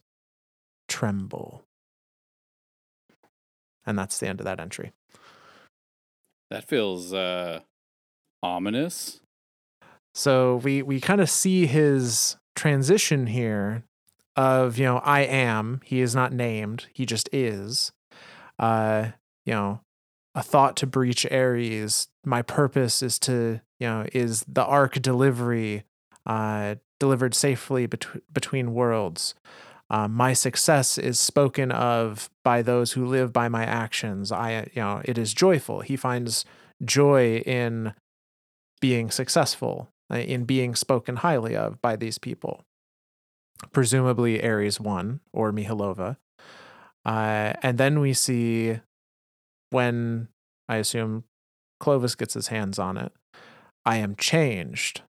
Tremble. 0.87 1.63
And 3.89 3.97
that's 3.97 4.19
the 4.19 4.27
end 4.27 4.39
of 4.39 4.45
that 4.45 4.59
entry. 4.59 4.91
That 6.51 6.63
feels 6.63 7.11
uh 7.11 7.61
ominous. 8.43 9.19
So 10.13 10.57
we 10.57 10.83
we 10.83 11.01
kind 11.01 11.21
of 11.21 11.29
see 11.29 11.65
his 11.65 12.37
transition 12.55 13.25
here 13.25 13.83
of, 14.35 14.77
you 14.77 14.85
know, 14.85 14.97
I 14.99 15.21
am, 15.21 15.81
he 15.83 16.01
is 16.01 16.13
not 16.13 16.31
named, 16.31 16.85
he 16.93 17.07
just 17.07 17.29
is. 17.33 17.91
Uh, 18.59 19.07
you 19.43 19.53
know, 19.53 19.81
a 20.35 20.43
thought 20.43 20.75
to 20.77 20.85
breach 20.85 21.25
Ares. 21.31 22.09
My 22.23 22.43
purpose 22.43 23.01
is 23.01 23.17
to, 23.19 23.59
you 23.79 23.87
know, 23.87 24.05
is 24.13 24.45
the 24.47 24.63
arc 24.63 25.01
delivery 25.01 25.83
uh 26.27 26.75
delivered 26.99 27.33
safely 27.33 27.87
bet- 27.87 28.21
between 28.31 28.75
worlds. 28.75 29.33
Uh, 29.89 30.07
my 30.07 30.33
success 30.33 30.97
is 30.97 31.19
spoken 31.19 31.71
of 31.71 32.29
by 32.43 32.61
those 32.61 32.91
who 32.91 33.05
live 33.05 33.33
by 33.33 33.49
my 33.49 33.63
actions. 33.63 34.31
I, 34.31 34.69
you 34.73 34.81
know, 34.81 35.01
it 35.03 35.17
is 35.17 35.33
joyful. 35.33 35.81
He 35.81 35.95
finds 35.95 36.45
joy 36.85 37.37
in 37.39 37.93
being 38.81 39.09
successful, 39.09 39.89
uh, 40.11 40.17
in 40.17 40.45
being 40.45 40.75
spoken 40.75 41.17
highly 41.17 41.55
of 41.55 41.81
by 41.81 41.95
these 41.95 42.17
people. 42.17 42.63
Presumably 43.71 44.43
Ares 44.43 44.79
one 44.79 45.21
or 45.33 45.51
Mihalova. 45.51 46.17
Uh, 47.05 47.53
and 47.63 47.77
then 47.77 47.99
we 47.99 48.13
see 48.13 48.79
when 49.71 50.27
I 50.67 50.77
assume 50.77 51.23
Clovis 51.79 52.15
gets 52.15 52.35
his 52.35 52.47
hands 52.47 52.77
on 52.77 52.97
it. 52.97 53.11
I 53.85 53.97
am 53.97 54.15
changed. 54.15 55.01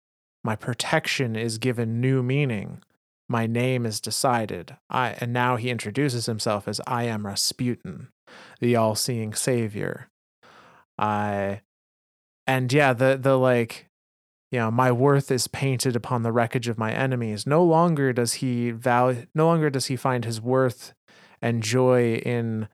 My 0.43 0.57
protection 0.57 1.37
is 1.37 1.59
given 1.59 2.01
new 2.01 2.23
meaning. 2.23 2.83
My 3.31 3.47
name 3.47 3.87
is 3.87 4.01
decided. 4.01 4.77
I 4.91 5.11
and 5.21 5.33
now 5.33 5.55
he 5.55 5.71
introduces 5.71 6.27
himself 6.27 6.67
as 6.67 6.81
I 6.85 7.05
am 7.05 7.25
Rasputin, 7.25 8.09
the 8.59 8.75
all-seeing 8.75 9.35
savior. 9.35 10.11
I 10.99 11.61
and 12.45 12.73
yeah, 12.73 12.93
the 12.93 13.17
the 13.17 13.39
like 13.39 13.87
you 14.51 14.59
know, 14.59 14.73
my 14.73 14.91
worth 14.91 15.31
is 15.31 15.47
painted 15.47 15.95
upon 15.95 16.25
the 16.25 16.33
wreckage 16.33 16.67
of 16.67 16.77
my 16.77 16.93
enemies. 16.93 17.47
No 17.47 17.63
longer 17.63 18.13
does 18.13 18.35
he 18.35 18.73
value 18.73 19.27
no 19.33 19.47
longer 19.47 19.71
does 19.71 19.87
he 19.87 19.95
find 19.95 20.25
his 20.25 20.41
worth 20.41 20.93
and 21.41 21.63
joy 21.63 22.17
in 22.17 22.67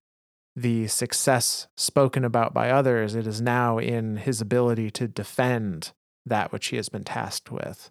the 0.56 0.86
success 0.86 1.68
spoken 1.76 2.24
about 2.24 2.54
by 2.54 2.70
others. 2.70 3.14
It 3.14 3.26
is 3.26 3.42
now 3.42 3.76
in 3.76 4.16
his 4.16 4.40
ability 4.40 4.90
to 4.92 5.06
defend 5.06 5.92
that 6.24 6.50
which 6.50 6.68
he 6.68 6.76
has 6.76 6.88
been 6.88 7.04
tasked 7.04 7.52
with. 7.52 7.90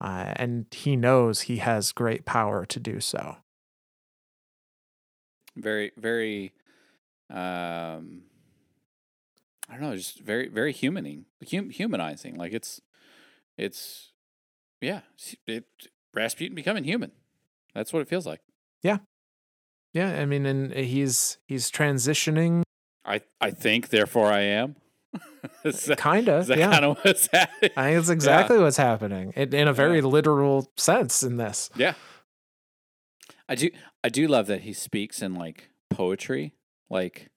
Uh, 0.00 0.32
and 0.36 0.66
he 0.72 0.96
knows 0.96 1.42
he 1.42 1.56
has 1.58 1.92
great 1.92 2.24
power 2.24 2.66
to 2.66 2.78
do 2.78 3.00
so. 3.00 3.36
Very 5.56 5.92
very 5.96 6.52
um 7.30 8.22
I 9.68 9.72
don't 9.72 9.80
know, 9.80 9.96
just 9.96 10.20
very 10.20 10.48
very 10.48 10.72
humaning, 10.72 11.24
hum- 11.50 11.70
humanizing. 11.70 12.36
Like 12.36 12.52
it's 12.52 12.80
it's 13.56 14.12
yeah, 14.80 15.00
it 15.46 15.64
Rasputin 16.14 16.54
becoming 16.54 16.84
human. 16.84 17.12
That's 17.74 17.92
what 17.92 18.02
it 18.02 18.08
feels 18.08 18.26
like. 18.26 18.40
Yeah, 18.82 18.98
yeah. 19.92 20.20
I 20.20 20.26
mean, 20.26 20.46
and 20.46 20.72
he's 20.72 21.38
he's 21.46 21.70
transitioning, 21.70 22.62
I 23.04 23.22
I 23.40 23.50
think, 23.50 23.88
therefore 23.88 24.30
I 24.30 24.40
am. 24.42 24.76
is 25.64 25.84
that, 25.86 25.98
kind 25.98 26.28
of. 26.28 26.48
Yeah, 26.48 26.70
kind 26.70 26.84
of 26.84 26.98
what's 27.02 27.26
happening? 27.32 27.70
I 27.76 27.88
think 27.88 27.98
it's 28.00 28.08
exactly 28.08 28.58
what's 28.58 28.76
happening 28.76 29.32
in, 29.36 29.54
in 29.54 29.68
a 29.68 29.72
very 29.72 30.00
literal 30.00 30.70
sense 30.76 31.22
in 31.22 31.36
this. 31.36 31.70
Yeah. 31.76 31.94
I 33.48 33.54
do 33.54 33.70
I 34.02 34.08
do 34.08 34.26
love 34.26 34.46
that 34.48 34.62
he 34.62 34.72
speaks 34.72 35.22
in 35.22 35.34
like 35.34 35.70
poetry. 35.90 36.54
Like 36.90 37.30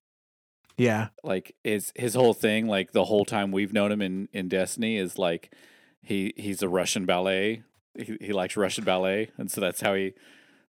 Yeah, 0.78 1.10
like 1.24 1.56
is 1.64 1.92
his 1.96 2.16
whole 2.16 2.34
thing, 2.34 2.68
like 2.68 2.92
the 2.94 3.06
whole 3.06 3.26
time 3.26 3.52
we've 3.52 3.74
known 3.74 3.92
him 3.92 4.02
in, 4.02 4.28
in 4.34 4.48
Destiny 4.48 4.98
is 4.98 5.18
like 5.18 5.54
he 6.02 6.34
he's 6.38 6.62
a 6.64 6.70
Russian 6.70 7.06
ballet. 7.06 7.64
He 7.96 8.18
he 8.22 8.34
likes 8.34 8.58
Russian 8.58 8.84
ballet. 8.84 9.30
And 9.38 9.52
so 9.52 9.62
that's 9.62 9.82
how 9.82 9.94
he 9.94 10.14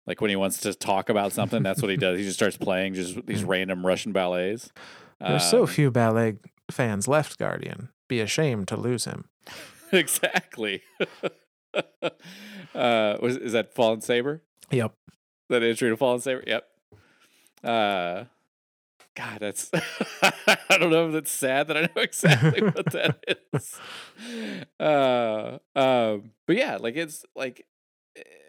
like 0.07 0.21
when 0.21 0.31
he 0.31 0.37
wants 0.37 0.59
to 0.61 0.73
talk 0.73 1.09
about 1.11 1.33
something, 1.33 1.63
that's 1.63 1.83
what 1.83 1.91
he 1.91 1.97
does. 1.97 2.19
He 2.19 2.25
just 2.25 2.37
starts 2.37 2.57
playing 2.57 2.95
just 2.95 3.27
these 3.27 3.45
random 3.55 3.85
Russian 3.85 4.13
ballets. 4.13 4.71
there's 5.21 5.45
so 5.51 5.63
Um, 5.63 5.67
few 5.67 5.91
ballet 5.91 6.37
fans 6.71 7.09
left. 7.09 7.39
Guardian, 7.39 7.91
be 8.09 8.21
ashamed 8.21 8.69
to 8.69 8.77
lose 8.77 9.05
him. 9.05 9.29
exactly. 9.93 10.83
uh 12.75 13.17
was 13.21 13.37
is 13.37 13.53
that 13.53 13.75
Fallen 13.75 14.01
Saber? 14.01 14.43
Yep. 14.71 14.95
That 15.49 15.63
intro 15.63 15.91
to 15.91 15.97
Fallen 15.97 16.21
Saber? 16.21 16.43
Yep. 16.47 16.67
Uh 17.63 18.25
God, 19.15 19.39
that's 19.41 19.71
I 20.23 20.79
don't 20.79 20.91
know 20.91 21.07
if 21.07 21.13
that's 21.13 21.31
sad 21.31 21.69
that 21.69 21.77
I 21.77 21.81
know 21.83 22.03
exactly 22.03 22.63
what 22.63 22.93
that 22.93 23.25
is. 23.55 23.81
Uh 24.79 25.59
um 25.75 26.33
but 26.47 26.57
yeah, 26.57 26.77
like 26.79 26.97
it's 26.97 27.25
like 27.35 27.67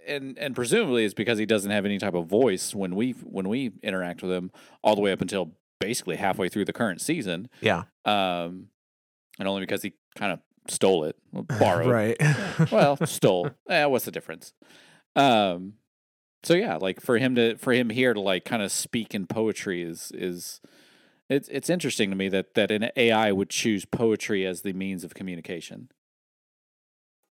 and 0.07 0.38
and 0.38 0.55
presumably 0.55 1.05
it's 1.05 1.13
because 1.13 1.38
he 1.38 1.45
doesn't 1.45 1.72
have 1.72 1.86
any 1.86 1.97
type 1.97 2.13
of 2.13 2.28
voice 2.28 2.74
when 2.74 2.95
we 2.95 3.11
when 3.11 3.47
we 3.49 3.72
interact 3.84 4.22
with 4.22 4.32
him 4.32 4.51
all 4.82 4.95
the 4.95 5.01
way 5.01 5.11
up 5.11 5.22
until 5.22 5.51
basically 5.80 6.16
halfway 6.16 6.50
through 6.50 6.66
the 6.66 6.74
current 6.74 7.02
season. 7.02 7.50
Yeah. 7.62 7.84
Um 8.06 8.68
and 9.40 9.48
only 9.48 9.62
because 9.62 9.84
he 9.84 9.94
kind 10.16 10.34
of 10.34 10.40
stole 10.68 11.04
it, 11.06 11.16
borrowed 11.60 11.88
right. 11.88 12.18
well, 12.72 12.98
stole. 13.06 13.52
Eh, 13.70 13.86
what's 13.86 14.06
the 14.06 14.12
difference? 14.12 14.54
Um, 15.16 15.74
so 16.44 16.54
yeah, 16.54 16.78
like 16.78 17.02
for 17.02 17.18
him 17.18 17.36
to 17.36 17.58
for 17.58 17.74
him 17.74 17.90
here 17.90 18.14
to 18.14 18.22
like 18.22 18.46
kind 18.46 18.62
of 18.62 18.72
speak 18.72 19.14
in 19.14 19.26
poetry 19.28 19.82
is 19.82 20.12
is 20.14 20.62
it's 21.30 21.50
it's 21.50 21.70
interesting 21.70 22.10
to 22.10 22.16
me 22.16 22.30
that 22.30 22.54
that 22.54 22.72
an 22.72 22.90
AI 22.96 23.32
would 23.32 23.50
choose 23.50 23.86
poetry 23.86 24.46
as 24.46 24.62
the 24.62 24.74
means 24.74 25.04
of 25.04 25.14
communication. 25.14 25.90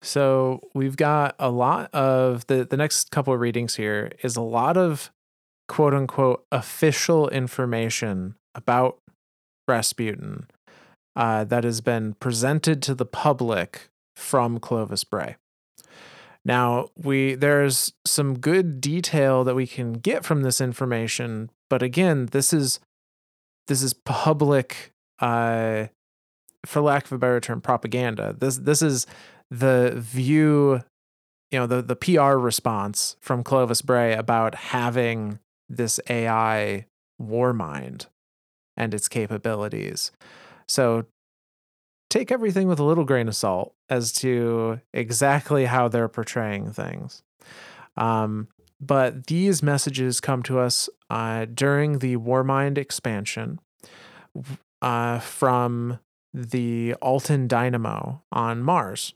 So 0.03 0.61
we've 0.75 0.97
got 0.97 1.35
a 1.39 1.51
lot 1.51 1.95
of 1.95 2.47
the 2.47 2.65
the 2.65 2.77
next 2.77 3.11
couple 3.11 3.33
of 3.33 3.41
readings 3.41 3.77
here 3.77 4.13
is 4.23 4.37
a 4.37 4.43
lot 4.43 4.77
of 4.77 5.13
quote 5.69 5.95
unquote 5.95 6.45
official 6.53 7.29
information 7.29 8.35
about 8.55 8.99
Rasputin 9.67 10.47
uh, 11.17 11.45
that 11.45 11.65
has 11.65 11.81
been 11.81 12.15
presented 12.15 12.83
to 12.83 12.95
the 12.95 13.07
public 13.07 13.89
from 14.17 14.59
Clovis 14.59 15.05
Bray. 15.05 15.37
Now 16.45 16.91
we 16.97 17.35
there's 17.35 17.93
some 18.07 18.39
good 18.39 18.81
detail 18.81 19.45
that 19.45 19.55
we 19.55 19.67
can 19.67 19.95
get 19.95 20.25
from 20.25 20.43
this 20.43 20.61
information, 20.61 21.51
but 21.71 21.83
again, 21.83 22.27
this 22.27 22.53
is 22.53 22.81
this 23.67 23.83
is 23.83 23.95
public 23.95 24.93
uh 25.21 25.87
for 26.67 26.81
lack 26.81 27.07
of 27.07 27.13
a 27.13 27.19
better 27.19 27.41
term 27.41 27.61
propaganda. 27.61 28.35
This 28.39 28.59
this 28.59 28.83
is 28.83 29.07
the 29.51 29.95
view, 29.97 30.83
you 31.51 31.59
know, 31.59 31.67
the 31.67 31.81
the 31.81 31.97
PR 31.97 32.37
response 32.37 33.17
from 33.21 33.43
Clovis 33.43 33.81
Bray 33.81 34.13
about 34.13 34.55
having 34.55 35.39
this 35.69 36.01
AI 36.09 36.87
war 37.19 37.53
mind 37.53 38.07
and 38.77 38.93
its 38.95 39.09
capabilities. 39.09 40.11
So 40.67 41.07
take 42.11 42.31
everything 42.31 42.69
with 42.69 42.79
a 42.79 42.85
little 42.85 43.05
grain 43.05 43.29
of 43.29 43.37
salt 43.37 43.75
as 43.89 44.13
to 44.13 44.81
exactly 44.93 45.67
how 45.67 45.89
they're 45.89 46.09
portraying 46.09 46.73
things. 46.73 47.23
Um, 47.97 48.49
but 48.81 49.29
these 49.29 49.63
messages 49.63 50.21
come 50.21 50.43
to 50.45 50.59
us 50.59 50.89
uh, 51.11 51.47
during 51.47 52.01
the 52.01 52.17
Warmind 52.17 52.77
expansion 52.77 53.61
uh, 54.83 55.21
from 55.21 55.99
the 56.33 56.95
Alton 56.95 57.47
Dynamo 57.47 58.23
on 58.33 58.63
Mars. 58.63 59.15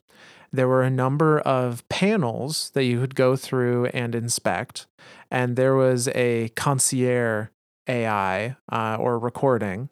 There 0.50 0.68
were 0.68 0.82
a 0.82 0.90
number 0.90 1.40
of 1.40 1.86
panels 1.88 2.70
that 2.70 2.84
you 2.84 3.00
could 3.00 3.14
go 3.14 3.36
through 3.36 3.86
and 3.86 4.14
inspect, 4.14 4.86
and 5.30 5.56
there 5.56 5.74
was 5.74 6.08
a 6.08 6.50
concierge 6.50 7.48
AI 7.88 8.56
uh, 8.70 8.96
or 8.98 9.18
recording 9.18 9.88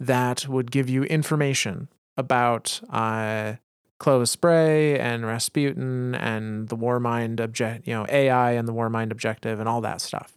that 0.00 0.48
would 0.48 0.70
give 0.70 0.88
you 0.88 1.04
information 1.04 1.88
about 2.16 2.80
uh, 2.90 3.54
Clovis 3.98 4.36
Bray 4.36 4.98
and 4.98 5.26
Rasputin 5.26 6.14
and 6.14 6.68
the 6.68 6.76
Warmind 6.76 7.40
object, 7.40 7.86
you 7.86 7.94
know, 7.94 8.06
AI 8.08 8.52
and 8.52 8.66
the 8.68 8.72
Warmind 8.72 9.10
objective 9.10 9.58
and 9.60 9.68
all 9.68 9.80
that 9.80 10.00
stuff. 10.00 10.36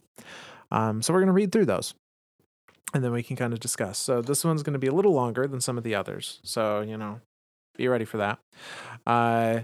Um, 0.70 1.02
so 1.02 1.12
we're 1.12 1.20
going 1.20 1.26
to 1.26 1.32
read 1.32 1.52
through 1.52 1.66
those 1.66 1.94
and 2.94 3.02
then 3.04 3.12
we 3.12 3.22
can 3.22 3.36
kind 3.36 3.52
of 3.52 3.60
discuss. 3.60 3.98
So 3.98 4.22
this 4.22 4.44
one's 4.44 4.62
going 4.62 4.72
to 4.74 4.78
be 4.78 4.86
a 4.86 4.92
little 4.92 5.12
longer 5.12 5.46
than 5.46 5.60
some 5.60 5.78
of 5.78 5.84
the 5.84 5.94
others. 5.94 6.40
So, 6.42 6.80
you 6.80 6.96
know, 6.96 7.20
be 7.76 7.88
ready 7.88 8.04
for 8.04 8.18
that. 8.18 8.38
Uh, 9.06 9.60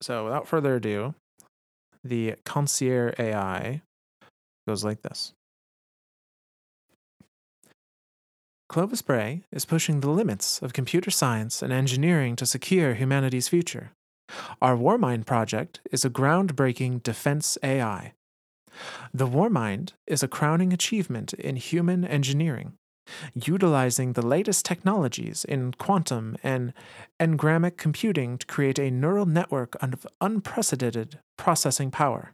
so 0.00 0.24
without 0.24 0.46
further 0.46 0.76
ado, 0.76 1.14
the 2.04 2.34
concierge 2.44 3.14
AI 3.18 3.82
goes 4.66 4.84
like 4.84 5.02
this. 5.02 5.32
Clovis 8.68 9.02
Bray 9.02 9.42
is 9.50 9.64
pushing 9.64 9.98
the 10.00 10.10
limits 10.10 10.62
of 10.62 10.72
computer 10.72 11.10
science 11.10 11.60
and 11.60 11.72
engineering 11.72 12.36
to 12.36 12.46
secure 12.46 12.94
humanity's 12.94 13.48
future. 13.48 13.90
Our 14.62 14.76
Warmind 14.76 15.26
project 15.26 15.80
is 15.90 16.04
a 16.04 16.10
groundbreaking 16.10 17.02
defense 17.02 17.58
AI. 17.64 18.12
The 19.12 19.26
Warmind 19.26 19.94
is 20.06 20.22
a 20.22 20.28
crowning 20.28 20.72
achievement 20.72 21.32
in 21.34 21.56
human 21.56 22.04
engineering, 22.04 22.74
utilizing 23.34 24.12
the 24.12 24.26
latest 24.26 24.64
technologies 24.64 25.44
in 25.44 25.72
quantum 25.72 26.36
and 26.42 26.72
engrammic 27.20 27.76
computing 27.76 28.38
to 28.38 28.46
create 28.46 28.78
a 28.78 28.90
neural 28.90 29.26
network 29.26 29.76
of 29.82 30.06
unprecedented 30.20 31.18
processing 31.36 31.90
power. 31.90 32.32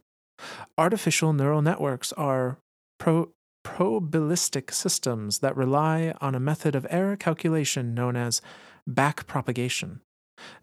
Artificial 0.77 1.33
neural 1.33 1.61
networks 1.61 2.13
are 2.13 2.57
pro- 2.99 3.31
probabilistic 3.65 4.73
systems 4.73 5.39
that 5.39 5.57
rely 5.57 6.13
on 6.21 6.33
a 6.33 6.39
method 6.39 6.73
of 6.75 6.87
error 6.89 7.17
calculation 7.17 7.93
known 7.93 8.15
as 8.15 8.41
backpropagation. 8.89 9.99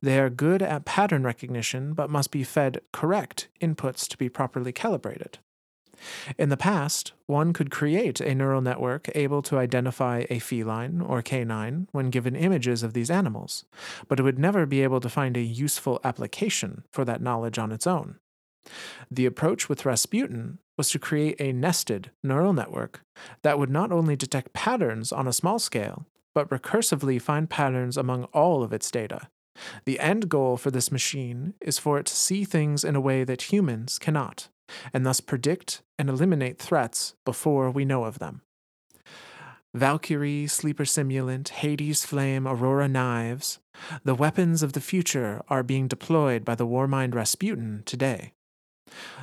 They 0.00 0.18
are 0.18 0.30
good 0.30 0.62
at 0.62 0.84
pattern 0.84 1.22
recognition 1.22 1.92
but 1.94 2.08
must 2.08 2.30
be 2.30 2.44
fed 2.44 2.80
correct 2.92 3.48
inputs 3.60 4.08
to 4.08 4.16
be 4.16 4.28
properly 4.28 4.72
calibrated. 4.72 5.38
In 6.38 6.48
the 6.48 6.56
past, 6.56 7.12
one 7.26 7.52
could 7.52 7.70
create 7.70 8.20
a 8.20 8.34
neural 8.34 8.60
network 8.60 9.08
able 9.14 9.42
to 9.42 9.58
identify 9.58 10.24
a 10.30 10.38
feline 10.38 11.00
or 11.00 11.22
canine 11.22 11.88
when 11.92 12.10
given 12.10 12.36
images 12.36 12.82
of 12.82 12.92
these 12.92 13.10
animals, 13.10 13.64
but 14.08 14.18
it 14.18 14.22
would 14.22 14.38
never 14.38 14.66
be 14.66 14.82
able 14.82 15.00
to 15.00 15.08
find 15.08 15.36
a 15.36 15.42
useful 15.42 16.00
application 16.04 16.84
for 16.90 17.04
that 17.04 17.22
knowledge 17.22 17.58
on 17.58 17.72
its 17.72 17.86
own. 17.86 18.18
The 19.10 19.26
approach 19.26 19.68
with 19.68 19.84
Rasputin 19.84 20.58
was 20.76 20.88
to 20.90 20.98
create 20.98 21.40
a 21.40 21.52
nested 21.52 22.10
neural 22.22 22.52
network 22.52 23.02
that 23.42 23.58
would 23.58 23.70
not 23.70 23.92
only 23.92 24.16
detect 24.16 24.52
patterns 24.52 25.12
on 25.12 25.28
a 25.28 25.32
small 25.32 25.58
scale, 25.58 26.06
but 26.34 26.48
recursively 26.50 27.20
find 27.20 27.48
patterns 27.48 27.96
among 27.96 28.24
all 28.24 28.62
of 28.62 28.72
its 28.72 28.90
data. 28.90 29.28
The 29.84 30.00
end 30.00 30.28
goal 30.28 30.56
for 30.56 30.70
this 30.70 30.90
machine 30.90 31.54
is 31.60 31.78
for 31.78 31.98
it 31.98 32.06
to 32.06 32.16
see 32.16 32.44
things 32.44 32.82
in 32.82 32.96
a 32.96 33.00
way 33.00 33.22
that 33.22 33.52
humans 33.52 33.98
cannot, 34.00 34.48
and 34.92 35.04
thus 35.04 35.20
predict 35.20 35.82
and 35.98 36.08
eliminate 36.08 36.58
threats 36.58 37.14
before 37.24 37.70
we 37.70 37.84
know 37.84 38.04
of 38.04 38.18
them. 38.18 38.42
Valkyrie, 39.74 40.46
Sleeper 40.46 40.84
Simulant, 40.84 41.48
Hades 41.48 42.04
Flame, 42.04 42.46
Aurora 42.46 42.86
Knives, 42.86 43.58
the 44.04 44.14
weapons 44.14 44.62
of 44.62 44.72
the 44.72 44.80
future 44.80 45.42
are 45.48 45.64
being 45.64 45.88
deployed 45.88 46.44
by 46.44 46.54
the 46.54 46.66
Warmind 46.66 47.14
Rasputin 47.14 47.82
today. 47.84 48.32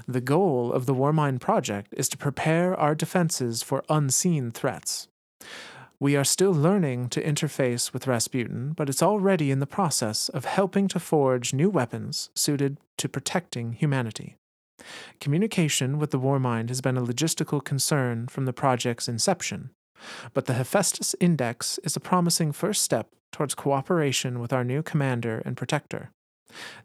The 0.07 0.19
goal 0.19 0.73
of 0.73 0.85
the 0.85 0.93
Warmind 0.93 1.39
project 1.39 1.93
is 1.95 2.09
to 2.09 2.17
prepare 2.17 2.75
our 2.75 2.95
defenses 2.95 3.63
for 3.63 3.85
unseen 3.87 4.51
threats. 4.51 5.07
We 6.01 6.15
are 6.15 6.23
still 6.23 6.51
learning 6.51 7.09
to 7.09 7.23
interface 7.23 7.93
with 7.93 8.07
Rasputin, 8.07 8.73
but 8.75 8.89
it's 8.89 9.03
already 9.03 9.51
in 9.51 9.59
the 9.59 9.67
process 9.67 10.29
of 10.29 10.45
helping 10.45 10.87
to 10.89 10.99
forge 10.99 11.53
new 11.53 11.69
weapons 11.69 12.29
suited 12.33 12.79
to 12.97 13.07
protecting 13.07 13.73
humanity. 13.73 14.35
Communication 15.19 15.99
with 15.99 16.11
the 16.11 16.19
Warmind 16.19 16.69
has 16.69 16.81
been 16.81 16.97
a 16.97 17.01
logistical 17.01 17.63
concern 17.63 18.27
from 18.27 18.45
the 18.45 18.53
project's 18.53 19.07
inception, 19.07 19.71
but 20.33 20.45
the 20.45 20.53
Hephaestus 20.53 21.15
Index 21.19 21.79
is 21.83 21.95
a 21.95 21.99
promising 21.99 22.51
first 22.51 22.81
step 22.81 23.09
towards 23.31 23.55
cooperation 23.55 24.39
with 24.39 24.51
our 24.51 24.63
new 24.63 24.83
commander 24.83 25.41
and 25.45 25.55
protector. 25.55 26.11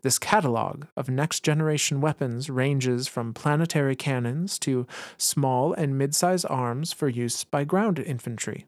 This 0.02 0.18
catalog 0.18 0.84
of 0.96 1.08
next 1.08 1.42
generation 1.42 2.00
weapons 2.00 2.48
ranges 2.48 3.08
from 3.08 3.34
planetary 3.34 3.96
cannons 3.96 4.58
to 4.60 4.86
small 5.16 5.72
and 5.72 5.98
mid 5.98 6.14
sized 6.14 6.46
arms 6.48 6.92
for 6.92 7.08
use 7.08 7.44
by 7.44 7.64
ground 7.64 7.98
infantry. 7.98 8.66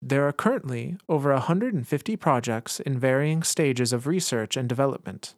There 0.00 0.28
are 0.28 0.32
currently 0.32 0.96
over 1.08 1.32
150 1.32 2.16
projects 2.16 2.78
in 2.78 2.98
varying 2.98 3.42
stages 3.42 3.92
of 3.92 4.06
research 4.06 4.56
and 4.56 4.68
development. 4.68 5.34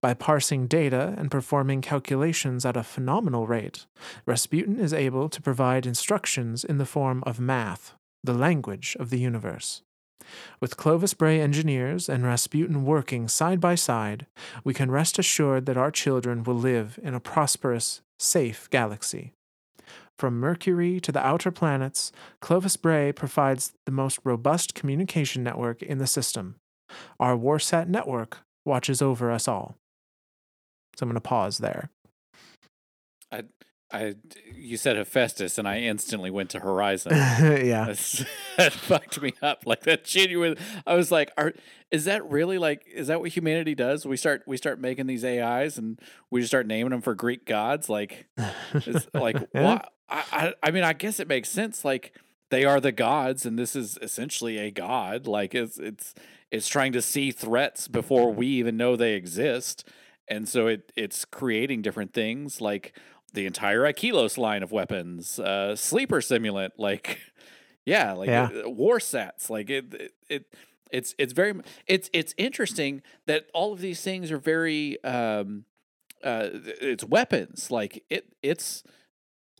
By 0.00 0.14
parsing 0.14 0.66
data 0.66 1.14
and 1.16 1.30
performing 1.30 1.80
calculations 1.80 2.64
at 2.64 2.76
a 2.76 2.82
phenomenal 2.82 3.46
rate, 3.46 3.86
Rasputin 4.26 4.78
is 4.78 4.92
able 4.92 5.28
to 5.28 5.42
provide 5.42 5.86
instructions 5.86 6.64
in 6.64 6.78
the 6.78 6.86
form 6.86 7.22
of 7.26 7.40
math, 7.40 7.94
the 8.22 8.34
language 8.34 8.96
of 8.98 9.10
the 9.10 9.18
universe. 9.18 9.82
With 10.60 10.76
Clovis 10.76 11.14
Bray 11.14 11.40
engineers 11.40 12.08
and 12.08 12.24
Rasputin 12.24 12.84
working 12.84 13.28
side 13.28 13.60
by 13.60 13.74
side, 13.74 14.26
we 14.64 14.74
can 14.74 14.90
rest 14.90 15.18
assured 15.18 15.66
that 15.66 15.76
our 15.76 15.90
children 15.90 16.42
will 16.42 16.54
live 16.54 16.98
in 17.02 17.14
a 17.14 17.20
prosperous, 17.20 18.02
safe 18.18 18.68
galaxy. 18.70 19.32
From 20.18 20.38
Mercury 20.38 21.00
to 21.00 21.12
the 21.12 21.24
outer 21.24 21.50
planets, 21.50 22.12
Clovis 22.40 22.76
Bray 22.76 23.10
provides 23.10 23.72
the 23.86 23.92
most 23.92 24.18
robust 24.22 24.74
communication 24.74 25.42
network 25.42 25.82
in 25.82 25.98
the 25.98 26.06
system. 26.06 26.56
Our 27.18 27.36
Warsat 27.36 27.88
network 27.88 28.38
watches 28.70 29.02
over 29.02 29.30
us 29.30 29.46
all. 29.48 29.76
So 30.96 31.04
I'm 31.04 31.08
going 31.10 31.14
to 31.14 31.20
pause 31.20 31.58
there. 31.58 31.90
I, 33.32 33.44
I, 33.92 34.14
you 34.54 34.76
said 34.76 34.96
Hephaestus, 34.96 35.58
and 35.58 35.66
I 35.68 35.80
instantly 35.80 36.30
went 36.30 36.50
to 36.50 36.60
Horizon. 36.60 37.12
yeah, 37.16 37.86
That's- 37.86 38.24
that 38.56 38.72
fucked 38.72 39.20
me 39.20 39.32
up. 39.42 39.64
Like 39.66 39.82
that 39.82 40.04
genuine. 40.04 40.56
I 40.86 40.94
was 40.94 41.10
like, 41.10 41.32
"Are 41.36 41.52
is 41.90 42.04
that 42.04 42.28
really 42.30 42.58
like? 42.58 42.84
Is 42.92 43.08
that 43.08 43.20
what 43.20 43.30
humanity 43.30 43.74
does? 43.74 44.06
We 44.06 44.16
start 44.16 44.42
we 44.46 44.56
start 44.56 44.80
making 44.80 45.06
these 45.06 45.24
AIs, 45.24 45.76
and 45.78 46.00
we 46.30 46.40
just 46.40 46.50
start 46.50 46.66
naming 46.66 46.90
them 46.90 47.00
for 47.02 47.14
Greek 47.14 47.46
gods. 47.46 47.88
Like, 47.88 48.26
it's 48.74 49.06
like 49.14 49.36
Yeah. 49.54 49.64
why? 49.64 49.84
I, 50.08 50.24
I 50.32 50.54
I 50.64 50.70
mean, 50.70 50.84
I 50.84 50.92
guess 50.92 51.18
it 51.20 51.28
makes 51.28 51.48
sense. 51.48 51.84
Like 51.84 52.14
they 52.50 52.64
are 52.64 52.80
the 52.80 52.92
gods, 52.92 53.46
and 53.46 53.58
this 53.58 53.74
is 53.76 53.98
essentially 54.02 54.58
a 54.58 54.70
god. 54.70 55.26
Like 55.26 55.54
it's 55.54 55.78
it's 55.78 56.14
it's 56.50 56.68
trying 56.68 56.92
to 56.92 57.02
see 57.02 57.30
threats 57.30 57.88
before 57.88 58.32
we 58.32 58.46
even 58.46 58.76
know 58.76 58.96
they 58.96 59.14
exist, 59.14 59.88
and 60.28 60.48
so 60.48 60.66
it 60.66 60.92
it's 60.96 61.24
creating 61.24 61.82
different 61.82 62.12
things 62.12 62.60
like 62.60 62.96
the 63.32 63.46
entire 63.46 63.82
Ikelos 63.82 64.36
line 64.38 64.62
of 64.62 64.72
weapons, 64.72 65.38
uh, 65.38 65.76
sleeper 65.76 66.20
simulant, 66.20 66.70
like 66.78 67.20
yeah, 67.84 68.12
like 68.12 68.28
Yeah. 68.28 68.50
uh, 68.64 68.70
war 68.70 68.98
sats, 68.98 69.48
like 69.50 69.70
it, 69.70 69.94
it 69.94 70.12
it 70.28 70.54
it's 70.90 71.14
it's 71.18 71.32
very 71.32 71.54
it's 71.86 72.10
it's 72.12 72.34
interesting 72.36 73.02
that 73.26 73.46
all 73.54 73.72
of 73.72 73.80
these 73.80 74.02
things 74.02 74.32
are 74.32 74.38
very 74.38 75.02
um 75.04 75.64
uh 76.24 76.48
it's 76.52 77.04
weapons 77.04 77.70
like 77.70 78.04
it 78.10 78.26
it's 78.42 78.82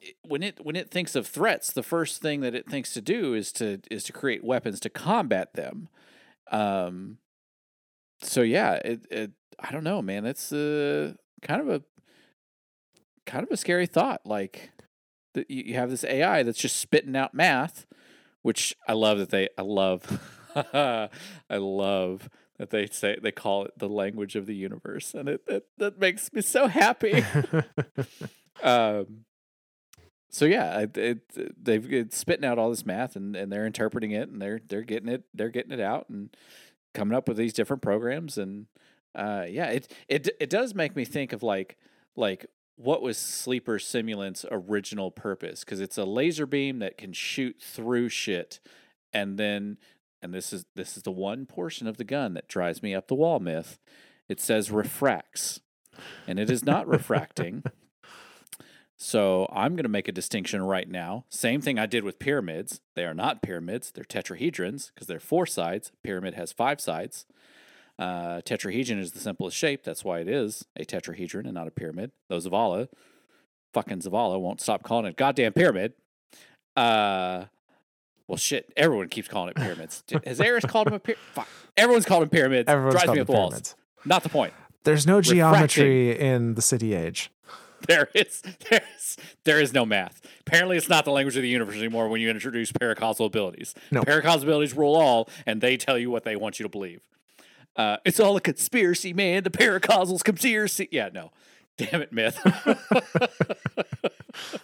it- 0.02 0.16
when 0.26 0.42
it 0.42 0.64
when 0.64 0.76
it 0.76 0.90
thinks 0.90 1.14
of 1.14 1.26
threats 1.26 1.72
the 1.72 1.82
first 1.82 2.20
thing 2.22 2.40
that 2.40 2.54
it 2.54 2.68
thinks 2.68 2.92
to 2.94 3.00
do 3.00 3.34
is 3.34 3.52
to 3.52 3.80
is 3.90 4.04
to 4.04 4.12
create 4.12 4.44
weapons 4.44 4.80
to 4.80 4.90
combat 4.90 5.54
them 5.54 5.88
um 6.50 7.18
so 8.22 8.42
yeah 8.42 8.74
it, 8.74 9.06
it 9.10 9.30
i 9.58 9.70
don't 9.70 9.84
know 9.84 10.02
man 10.02 10.26
it's 10.26 10.52
uh 10.52 11.12
kind 11.42 11.60
of 11.60 11.68
a 11.68 11.82
kind 13.26 13.44
of 13.44 13.50
a 13.50 13.56
scary 13.56 13.86
thought 13.86 14.20
like 14.24 14.70
that 15.34 15.50
you, 15.50 15.64
you 15.66 15.74
have 15.74 15.90
this 15.90 16.04
ai 16.04 16.42
that's 16.42 16.58
just 16.58 16.76
spitting 16.76 17.16
out 17.16 17.34
math 17.34 17.86
which 18.42 18.74
i 18.88 18.92
love 18.92 19.18
that 19.18 19.30
they 19.30 19.48
i 19.56 19.62
love 19.62 20.20
i 20.74 21.08
love 21.50 22.28
that 22.58 22.70
they 22.70 22.86
say 22.86 23.16
they 23.22 23.32
call 23.32 23.64
it 23.64 23.72
the 23.78 23.88
language 23.88 24.36
of 24.36 24.46
the 24.46 24.54
universe 24.54 25.14
and 25.14 25.28
it, 25.28 25.40
it 25.46 25.66
that 25.78 25.98
makes 25.98 26.32
me 26.32 26.42
so 26.42 26.66
happy. 26.66 27.24
Um 28.62 29.24
so 30.30 30.44
yeah 30.44 30.80
it, 30.80 30.96
it 30.96 31.64
they've 31.64 31.92
it's 31.92 32.16
spitting 32.16 32.44
out 32.44 32.58
all 32.58 32.70
this 32.70 32.86
math 32.86 33.16
and, 33.16 33.36
and 33.36 33.52
they're 33.52 33.66
interpreting 33.66 34.12
it 34.12 34.28
and 34.28 34.40
they're 34.40 34.60
they're 34.68 34.82
getting 34.82 35.08
it 35.08 35.24
they're 35.34 35.48
getting 35.48 35.72
it 35.72 35.80
out 35.80 36.08
and 36.08 36.30
coming 36.94 37.16
up 37.16 37.28
with 37.28 37.36
these 37.36 37.52
different 37.52 37.82
programs 37.82 38.38
and 38.38 38.66
uh 39.14 39.44
yeah 39.48 39.66
it 39.66 39.92
it 40.08 40.28
it 40.40 40.50
does 40.50 40.74
make 40.74 40.96
me 40.96 41.04
think 41.04 41.32
of 41.32 41.42
like 41.42 41.76
like 42.16 42.46
what 42.80 43.02
was 43.02 43.18
sleeper 43.18 43.78
simulant's 43.78 44.46
original 44.50 45.10
purpose? 45.10 45.60
Because 45.60 45.80
it's 45.80 45.98
a 45.98 46.04
laser 46.04 46.46
beam 46.46 46.78
that 46.78 46.96
can 46.96 47.12
shoot 47.12 47.56
through 47.60 48.08
shit 48.08 48.58
and 49.12 49.38
then 49.38 49.76
and 50.22 50.32
this 50.32 50.52
is 50.52 50.64
this 50.74 50.96
is 50.96 51.02
the 51.02 51.10
one 51.10 51.44
portion 51.44 51.86
of 51.86 51.98
the 51.98 52.04
gun 52.04 52.34
that 52.34 52.48
drives 52.48 52.82
me 52.82 52.94
up 52.94 53.08
the 53.08 53.14
wall 53.14 53.38
myth. 53.38 53.78
It 54.28 54.40
says 54.40 54.70
refracts 54.70 55.60
and 56.26 56.38
it 56.38 56.50
is 56.50 56.64
not 56.64 56.88
refracting 56.88 57.62
so 59.02 59.48
I'm 59.50 59.76
going 59.76 59.84
to 59.84 59.88
make 59.88 60.08
a 60.08 60.12
distinction 60.12 60.62
right 60.62 60.86
now. 60.86 61.24
Same 61.30 61.62
thing 61.62 61.78
I 61.78 61.86
did 61.86 62.04
with 62.04 62.18
pyramids. 62.18 62.82
They 62.94 63.04
are 63.06 63.14
not 63.14 63.40
pyramids, 63.40 63.90
they're 63.90 64.04
tetrahedrons 64.04 64.90
because 64.94 65.06
they're 65.06 65.18
four 65.18 65.46
sides. 65.46 65.90
Pyramid 66.04 66.34
has 66.34 66.52
five 66.52 66.82
sides. 66.82 67.24
Uh, 67.98 68.42
tetrahedron 68.42 68.98
is 68.98 69.12
the 69.12 69.18
simplest 69.20 69.56
shape. 69.56 69.84
That's 69.84 70.04
why 70.04 70.20
it 70.20 70.28
is 70.28 70.66
a 70.76 70.84
tetrahedron 70.84 71.46
and 71.46 71.54
not 71.54 71.66
a 71.66 71.70
pyramid. 71.70 72.12
Though 72.28 72.36
Zavala, 72.38 72.88
fucking 73.72 74.00
Zavala, 74.00 74.38
won't 74.38 74.60
stop 74.60 74.82
calling 74.82 75.06
it 75.06 75.16
goddamn 75.16 75.54
pyramid. 75.54 75.94
Uh, 76.76 77.44
well, 78.28 78.36
shit. 78.36 78.70
Everyone 78.76 79.08
keeps 79.08 79.28
calling 79.28 79.48
it 79.50 79.56
pyramids. 79.56 80.04
Has 80.26 80.40
Eris 80.42 80.64
called 80.66 80.88
them 80.88 80.94
a 80.94 80.98
pyramid? 81.00 81.24
Fuck. 81.32 81.48
Everyone's 81.76 82.04
called 82.04 82.22
them 82.22 82.28
pyramids. 82.28 82.68
Everyone's 82.68 82.94
Drives 82.94 83.04
called 83.06 83.16
me 83.16 83.20
up 83.22 83.26
the 83.26 83.32
walls. 83.32 83.50
pyramids. 83.52 83.76
Not 84.04 84.22
the 84.22 84.28
point. 84.28 84.52
There's 84.84 85.06
no 85.06 85.16
Refracting. 85.18 85.36
geometry 85.38 86.18
in 86.18 86.54
the 86.54 86.62
city 86.62 86.94
age. 86.94 87.30
There 87.88 88.08
is 88.14 88.42
there's 88.68 89.16
there 89.44 89.60
is 89.60 89.72
no 89.72 89.84
math. 89.84 90.20
Apparently, 90.40 90.76
it's 90.76 90.88
not 90.88 91.04
the 91.04 91.10
language 91.10 91.36
of 91.36 91.42
the 91.42 91.48
universe 91.48 91.76
anymore 91.76 92.08
when 92.08 92.20
you 92.20 92.30
introduce 92.30 92.72
paracausal 92.72 93.26
abilities. 93.26 93.74
No. 93.90 94.02
Paracausal 94.02 94.42
abilities 94.42 94.76
rule 94.76 94.94
all, 94.94 95.28
and 95.46 95.60
they 95.60 95.76
tell 95.76 95.98
you 95.98 96.10
what 96.10 96.24
they 96.24 96.36
want 96.36 96.60
you 96.60 96.64
to 96.64 96.68
believe. 96.68 97.00
Uh, 97.76 97.96
it's 98.04 98.20
all 98.20 98.36
a 98.36 98.40
conspiracy, 98.40 99.12
man. 99.12 99.42
The 99.42 99.50
paracausal's 99.50 100.22
conspiracy. 100.22 100.88
Yeah, 100.90 101.08
no. 101.12 101.30
Damn 101.76 102.02
it, 102.02 102.12
myth. 102.12 102.38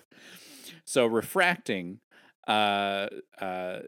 so 0.84 1.06
refracting, 1.06 2.00
uh, 2.46 3.08
uh, 3.40 3.78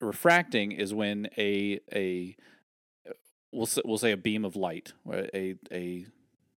refracting 0.00 0.72
is 0.72 0.94
when 0.94 1.28
a 1.36 1.80
a 1.92 2.36
we'll 3.52 3.68
we'll 3.84 3.98
say 3.98 4.12
a 4.12 4.16
beam 4.16 4.44
of 4.44 4.54
light, 4.54 4.92
or 5.04 5.26
a 5.34 5.56
a 5.72 6.06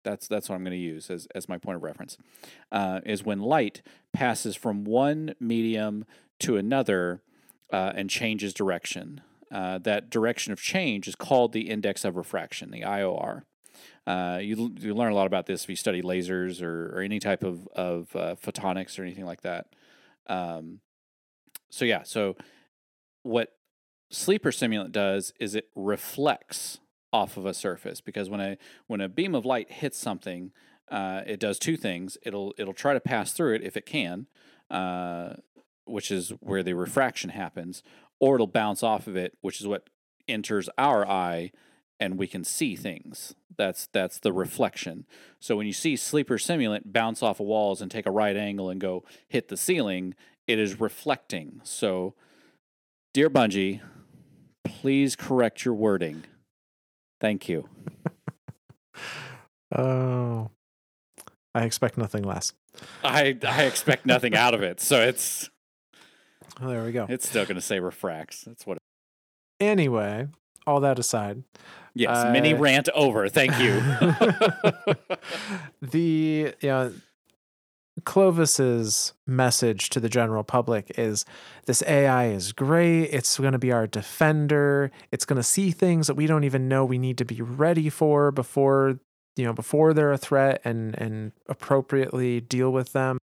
that's 0.05 0.29
that's 0.29 0.47
what 0.47 0.55
I'm 0.55 0.63
going 0.63 0.71
to 0.71 0.77
use 0.77 1.09
as 1.09 1.27
as 1.35 1.49
my 1.49 1.57
point 1.57 1.75
of 1.75 1.83
reference. 1.83 2.17
Uh, 2.71 3.01
is 3.05 3.25
when 3.25 3.39
light 3.39 3.81
passes 4.13 4.55
from 4.55 4.85
one 4.85 5.35
medium 5.41 6.05
to 6.39 6.55
another 6.55 7.21
uh, 7.73 7.91
and 7.95 8.09
changes 8.09 8.53
direction. 8.53 9.21
Uh, 9.51 9.77
that 9.79 10.09
direction 10.09 10.51
of 10.53 10.61
change 10.61 11.07
is 11.07 11.15
called 11.15 11.51
the 11.51 11.69
index 11.69 12.03
of 12.03 12.15
refraction, 12.15 12.71
the 12.71 12.81
IOR. 12.81 13.43
Uh, 14.07 14.39
you, 14.41 14.73
you 14.79 14.93
learn 14.93 15.11
a 15.11 15.15
lot 15.15 15.27
about 15.27 15.45
this 15.45 15.63
if 15.63 15.69
you 15.69 15.75
study 15.75 16.01
lasers 16.01 16.61
or, 16.61 16.95
or 16.95 17.01
any 17.01 17.19
type 17.19 17.43
of, 17.43 17.67
of 17.75 18.15
uh, 18.15 18.35
photonics 18.35 18.97
or 18.99 19.03
anything 19.03 19.25
like 19.25 19.41
that. 19.41 19.67
Um, 20.27 20.79
so, 21.69 21.85
yeah, 21.85 22.03
so 22.03 22.35
what 23.23 23.53
sleeper 24.11 24.51
simulant 24.51 24.91
does 24.91 25.33
is 25.39 25.55
it 25.55 25.69
reflects 25.75 26.79
off 27.15 27.37
of 27.37 27.45
a 27.45 27.53
surface 27.53 28.01
because 28.01 28.29
when 28.29 28.41
a 28.41 28.57
when 28.87 28.99
a 28.99 29.07
beam 29.07 29.33
of 29.33 29.45
light 29.45 29.71
hits 29.71 29.97
something, 29.97 30.51
uh, 30.91 31.21
it 31.25 31.39
does 31.39 31.57
two 31.57 31.77
things. 31.77 32.17
It'll 32.23 32.53
it'll 32.57 32.73
try 32.73 32.93
to 32.93 32.99
pass 32.99 33.31
through 33.31 33.55
it 33.55 33.63
if 33.63 33.77
it 33.77 33.85
can, 33.85 34.27
uh, 34.69 35.35
which 35.85 36.11
is 36.11 36.33
where 36.41 36.61
the 36.61 36.73
refraction 36.73 37.29
happens, 37.29 37.83
or 38.19 38.35
it'll 38.35 38.47
bounce 38.47 38.83
off 38.83 39.07
of 39.07 39.15
it, 39.15 39.37
which 39.39 39.61
is 39.61 39.67
what 39.67 39.89
enters 40.27 40.67
our 40.77 41.07
eye, 41.07 41.51
and 42.01 42.17
we 42.17 42.27
can 42.27 42.43
see 42.43 42.75
things. 42.75 43.33
That's 43.57 43.87
that's 43.93 44.19
the 44.19 44.33
reflection. 44.33 45.05
So 45.39 45.55
when 45.55 45.67
you 45.67 45.73
see 45.73 45.95
sleeper 45.95 46.35
simulant 46.37 46.91
bounce 46.91 47.23
off 47.23 47.39
of 47.39 47.45
walls 47.45 47.81
and 47.81 47.89
take 47.89 48.05
a 48.05 48.11
right 48.11 48.35
angle 48.35 48.69
and 48.69 48.81
go 48.81 49.05
hit 49.29 49.47
the 49.47 49.55
ceiling, 49.55 50.15
it 50.47 50.59
is 50.59 50.81
reflecting. 50.81 51.61
So, 51.63 52.13
dear 53.13 53.29
Bungie, 53.29 53.79
please 54.65 55.15
correct 55.15 55.63
your 55.63 55.75
wording. 55.75 56.25
Thank 57.25 57.49
you. 57.49 57.67
Oh, 59.75 60.51
I 61.55 61.63
expect 61.65 61.97
nothing 61.97 62.23
less. 62.23 62.53
I 63.03 63.35
I 63.45 63.63
expect 63.63 64.05
nothing 64.05 64.35
out 64.35 64.53
of 64.53 64.61
it, 64.61 64.79
so 64.79 65.01
it's 65.01 65.49
Oh, 66.61 66.67
there 66.69 66.83
we 66.85 66.91
go. 66.91 67.07
it's 67.09 67.27
still 67.27 67.45
going 67.45 67.55
to 67.55 67.61
say 67.61 67.79
refracts. 67.79 68.43
That's 68.43 68.65
what. 68.67 68.77
Anyway, 69.59 70.27
all 70.67 70.79
that 70.81 70.99
aside, 70.99 71.43
Yes, 71.95 72.31
mini 72.31 72.53
Uh, 72.53 72.57
rant 72.59 72.89
over. 72.93 73.27
Thank 73.27 73.57
you. 73.59 73.81
the 75.81 76.53
yeah, 76.61 76.89
Clovis's 78.03 79.13
message 79.25 79.89
to 79.89 79.99
the 79.99 80.09
general 80.09 80.43
public 80.43 80.91
is 80.97 81.23
this 81.65 81.81
AI 81.87 82.27
is 82.27 82.51
great. 82.51 83.03
It's 83.05 83.37
going 83.37 83.53
to 83.53 83.57
be 83.59 83.71
our 83.71 83.87
defender. 83.87 84.91
It's 85.11 85.25
going 85.25 85.37
to 85.37 85.43
see 85.43 85.71
things 85.71 86.07
that 86.07 86.15
we 86.15 86.27
don't 86.27 86.43
even 86.43 86.67
know 86.67 86.83
we 86.85 86.97
need 86.97 87.17
to 87.19 87.25
be 87.25 87.41
ready 87.41 87.89
for 87.89 88.31
before, 88.31 88.99
you 89.37 89.45
know, 89.45 89.53
before 89.53 89.93
they're 89.93 90.11
a 90.11 90.17
threat 90.17 90.61
and 90.65 90.93
and 90.99 91.31
appropriately 91.47 92.41
deal 92.41 92.71
with 92.71 92.91
them. 92.93 93.17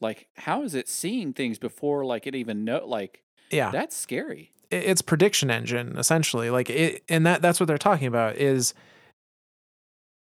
Like 0.00 0.28
how 0.36 0.62
is 0.62 0.74
it 0.74 0.88
seeing 0.88 1.32
things 1.32 1.58
before 1.58 2.04
like 2.04 2.26
it 2.26 2.34
even 2.34 2.64
know 2.64 2.84
like 2.86 3.22
Yeah. 3.50 3.70
that's 3.70 3.96
scary. 3.96 4.52
it's 4.70 5.02
prediction 5.02 5.50
engine 5.50 5.96
essentially 5.96 6.50
like 6.50 6.68
it 6.68 7.02
and 7.08 7.24
that 7.26 7.40
that's 7.42 7.58
what 7.58 7.66
they're 7.66 7.78
talking 7.78 8.06
about 8.06 8.36
is 8.36 8.74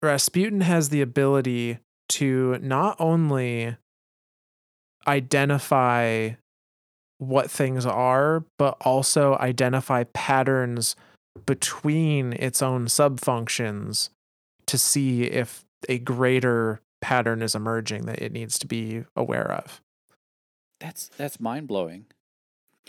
Rasputin 0.02 0.62
has 0.62 0.90
the 0.90 1.02
ability 1.02 1.80
to 2.10 2.58
not 2.62 2.96
only 3.00 3.76
identify 5.08 6.32
what 7.18 7.50
things 7.50 7.86
are 7.86 8.44
but 8.58 8.78
also 8.82 9.38
identify 9.38 10.04
patterns 10.14 10.96
between 11.46 12.34
its 12.34 12.62
own 12.62 12.86
subfunctions 12.86 14.10
to 14.66 14.78
see 14.78 15.24
if 15.24 15.64
a 15.88 16.00
greater 16.00 16.82
pattern 17.02 17.42
is 17.42 17.56
emerging 17.56 18.06
that 18.06 18.22
it 18.22 18.32
needs 18.32 18.58
to 18.60 18.66
be 18.66 19.04
aware 19.16 19.52
of. 19.52 19.82
That's 20.80 21.10
that's 21.18 21.40
mind 21.40 21.68
blowing. 21.68 22.06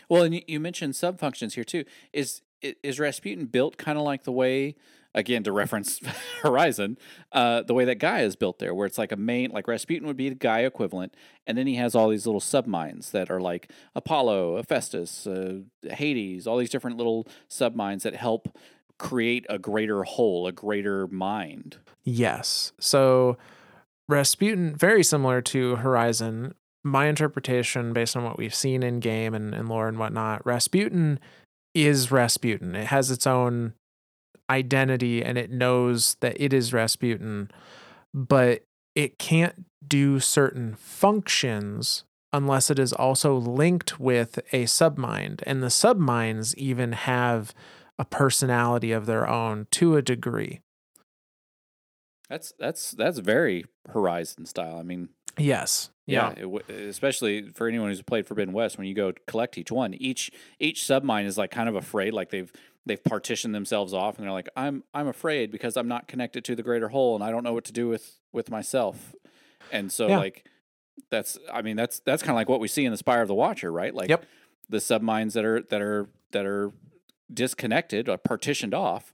Well, 0.08 0.22
and 0.22 0.42
you, 0.46 0.60
mentioned 0.60 0.94
subfunctions 0.94 1.54
here 1.54 1.64
too. 1.64 1.84
Is 2.12 2.42
is 2.62 2.98
Rasputin 2.98 3.46
built 3.46 3.76
kind 3.76 3.98
of 3.98 4.04
like 4.04 4.24
the 4.24 4.32
way, 4.32 4.74
again 5.16 5.42
to 5.42 5.50
reference 5.50 6.00
Horizon, 6.42 6.98
uh, 7.32 7.62
the 7.62 7.74
way 7.74 7.84
that 7.86 7.96
Gaia 7.96 8.22
is 8.22 8.36
built 8.36 8.60
there, 8.60 8.74
where 8.74 8.86
it's 8.86 8.98
like 8.98 9.10
a 9.10 9.16
main, 9.16 9.50
like 9.50 9.66
Rasputin 9.66 10.06
would 10.06 10.16
be 10.16 10.28
the 10.28 10.34
Gaia 10.36 10.66
equivalent, 10.66 11.14
and 11.46 11.58
then 11.58 11.66
he 11.66 11.74
has 11.76 11.94
all 11.94 12.10
these 12.10 12.26
little 12.26 12.40
submines 12.40 13.10
that 13.10 13.30
are 13.30 13.40
like 13.40 13.72
Apollo, 13.96 14.58
Hephaestus, 14.58 15.26
uh, 15.26 15.60
Hades, 15.82 16.46
all 16.46 16.58
these 16.58 16.70
different 16.70 16.98
little 16.98 17.26
submines 17.48 18.04
that 18.04 18.14
help 18.14 18.56
create 18.98 19.46
a 19.48 19.58
greater 19.58 20.04
whole, 20.04 20.46
a 20.46 20.52
greater 20.52 21.08
mind. 21.08 21.78
Yes. 22.04 22.72
So 22.78 23.36
Rasputin, 24.08 24.76
very 24.76 25.02
similar 25.02 25.40
to 25.42 25.76
Horizon, 25.76 26.54
my 26.84 27.06
interpretation 27.06 27.92
based 27.92 28.16
on 28.16 28.22
what 28.22 28.38
we've 28.38 28.54
seen 28.54 28.82
in 28.82 29.00
game 29.00 29.34
and, 29.34 29.54
and 29.54 29.68
lore 29.68 29.88
and 29.88 29.98
whatnot, 29.98 30.46
Rasputin 30.46 31.18
is 31.74 32.10
Rasputin. 32.10 32.74
It 32.74 32.86
has 32.86 33.10
its 33.10 33.26
own 33.26 33.74
identity 34.48 35.22
and 35.22 35.36
it 35.38 35.50
knows 35.50 36.16
that 36.20 36.36
it 36.40 36.52
is 36.52 36.72
Rasputin, 36.72 37.50
but 38.14 38.64
it 38.94 39.18
can't 39.18 39.66
do 39.86 40.20
certain 40.20 40.74
functions 40.74 42.04
unless 42.32 42.70
it 42.70 42.78
is 42.78 42.92
also 42.92 43.36
linked 43.36 44.00
with 44.00 44.38
a 44.52 44.64
submind. 44.64 45.42
And 45.46 45.62
the 45.62 45.70
subminds 45.70 46.54
even 46.56 46.92
have 46.92 47.54
a 47.98 48.04
personality 48.04 48.92
of 48.92 49.06
their 49.06 49.28
own 49.28 49.66
to 49.72 49.96
a 49.96 50.02
degree. 50.02 50.60
That's 52.28 52.52
that's 52.58 52.90
that's 52.90 53.20
very 53.20 53.64
Horizon 53.88 54.46
style. 54.46 54.78
I 54.78 54.82
mean, 54.82 55.10
Yes. 55.38 55.90
Yeah, 56.06 56.30
it 56.30 56.42
w- 56.42 56.62
especially 56.68 57.50
for 57.50 57.66
anyone 57.66 57.88
who's 57.88 58.00
played 58.00 58.28
Forbidden 58.28 58.54
West, 58.54 58.78
when 58.78 58.86
you 58.86 58.94
go 58.94 59.12
collect 59.26 59.58
each 59.58 59.72
one, 59.72 59.92
each 59.94 60.30
each 60.60 60.84
submine 60.84 61.26
is 61.26 61.36
like 61.36 61.50
kind 61.50 61.68
of 61.68 61.74
afraid, 61.74 62.12
like 62.12 62.30
they've 62.30 62.52
they've 62.86 63.02
partitioned 63.02 63.54
themselves 63.54 63.92
off, 63.92 64.16
and 64.16 64.24
they're 64.24 64.32
like, 64.32 64.48
I'm 64.56 64.84
I'm 64.94 65.08
afraid 65.08 65.50
because 65.50 65.76
I'm 65.76 65.88
not 65.88 66.08
connected 66.08 66.44
to 66.46 66.54
the 66.56 66.62
greater 66.62 66.88
whole, 66.88 67.14
and 67.14 67.22
I 67.24 67.30
don't 67.30 67.42
know 67.44 67.52
what 67.52 67.64
to 67.64 67.72
do 67.72 67.88
with 67.88 68.18
with 68.32 68.50
myself, 68.50 69.14
and 69.72 69.90
so 69.92 70.08
Yeah. 70.08 70.18
like 70.18 70.44
that's 71.10 71.38
I 71.52 71.62
mean 71.62 71.76
that's 71.76 71.98
that's 72.00 72.22
kind 72.22 72.30
of 72.30 72.36
like 72.36 72.48
what 72.48 72.60
we 72.60 72.68
see 72.68 72.84
in 72.84 72.90
the 72.92 72.96
Spire 72.98 73.22
of 73.22 73.28
the 73.28 73.34
Watcher, 73.34 73.70
right? 73.70 73.94
Like 73.94 74.08
Yep. 74.08 74.24
the 74.68 74.80
submines 74.80 75.34
that 75.34 75.44
are 75.44 75.60
that 75.62 75.82
are 75.82 76.08
that 76.32 76.46
are 76.46 76.72
disconnected 77.32 78.08
or 78.08 78.16
partitioned 78.16 78.72
off, 78.74 79.12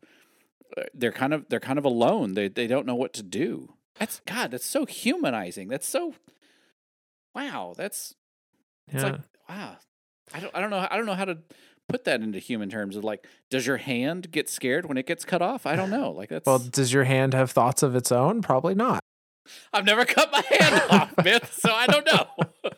uh, 0.76 0.82
they're 0.94 1.12
kind 1.12 1.32
of 1.34 1.48
they're 1.48 1.58
kind 1.60 1.78
of 1.78 1.84
alone. 1.84 2.34
They 2.34 2.48
they 2.48 2.66
don't 2.66 2.86
know 2.86 2.94
what 2.94 3.12
to 3.14 3.22
do. 3.22 3.74
That's 3.98 4.20
God. 4.26 4.50
That's 4.52 4.66
so 4.66 4.86
humanizing. 4.86 5.68
That's 5.68 5.86
so 5.88 6.14
wow. 7.34 7.74
That's 7.76 8.14
it's 8.88 9.02
Yeah. 9.02 9.10
like 9.12 9.20
wow. 9.48 9.76
I 10.34 10.40
don't 10.40 10.54
I 10.56 10.60
don't 10.60 10.70
know 10.70 10.86
I 10.90 10.96
don't 10.96 11.06
know 11.06 11.14
how 11.14 11.24
to 11.24 11.38
put 11.88 12.04
that 12.04 12.20
into 12.22 12.38
human 12.38 12.70
terms 12.70 12.96
of 12.96 13.04
like 13.04 13.26
does 13.50 13.66
your 13.66 13.76
hand 13.78 14.30
get 14.30 14.48
scared 14.48 14.86
when 14.86 14.96
it 14.96 15.06
gets 15.06 15.24
cut 15.24 15.42
off? 15.42 15.66
I 15.66 15.76
don't 15.76 15.90
know. 15.90 16.10
Like 16.10 16.28
that's 16.28 16.46
well, 16.46 16.58
does 16.58 16.92
your 16.92 17.04
hand 17.04 17.34
have 17.34 17.50
thoughts 17.50 17.82
of 17.82 17.94
its 17.94 18.10
own? 18.12 18.42
Probably 18.42 18.74
not. 18.74 19.00
I've 19.72 19.84
never 19.84 20.04
cut 20.04 20.30
my 20.30 20.42
hand 20.48 20.82
off, 20.90 21.24
myth, 21.24 21.58
so 21.60 21.72
I 21.72 21.86
don't 21.86 22.06
know. 22.06 22.26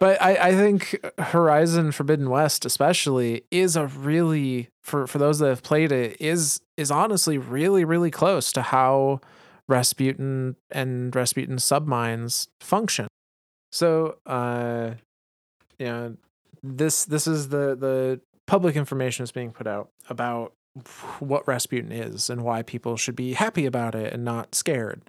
But 0.00 0.20
I, 0.20 0.48
I 0.48 0.54
think 0.54 0.98
Horizon 1.18 1.92
Forbidden 1.92 2.28
West 2.28 2.64
especially 2.64 3.44
is 3.50 3.76
a 3.76 3.86
really 3.86 4.68
for 4.82 5.06
for 5.06 5.18
those 5.18 5.38
that 5.38 5.48
have 5.48 5.62
played 5.62 5.92
it 5.92 6.20
is 6.20 6.60
is 6.76 6.90
honestly 6.90 7.38
really 7.38 7.84
really 7.84 8.10
close 8.10 8.52
to 8.52 8.62
how 8.62 9.20
Rasputin 9.68 10.56
and 10.70 11.14
Rasputin 11.14 11.58
submines 11.58 12.48
function. 12.60 13.06
So 13.70 14.16
uh 14.26 14.94
you 15.78 15.86
know 15.86 16.16
this 16.64 17.04
this 17.04 17.26
is 17.26 17.50
the 17.50 17.76
the 17.76 18.20
public 18.46 18.74
information 18.74 19.22
that's 19.22 19.32
being 19.32 19.52
put 19.52 19.66
out 19.66 19.90
about 20.08 20.52
what 21.20 21.46
Rasputin 21.46 21.92
is 21.92 22.28
and 22.28 22.42
why 22.42 22.62
people 22.62 22.96
should 22.96 23.14
be 23.14 23.34
happy 23.34 23.64
about 23.66 23.94
it 23.94 24.12
and 24.12 24.24
not 24.24 24.54
scared. 24.54 25.02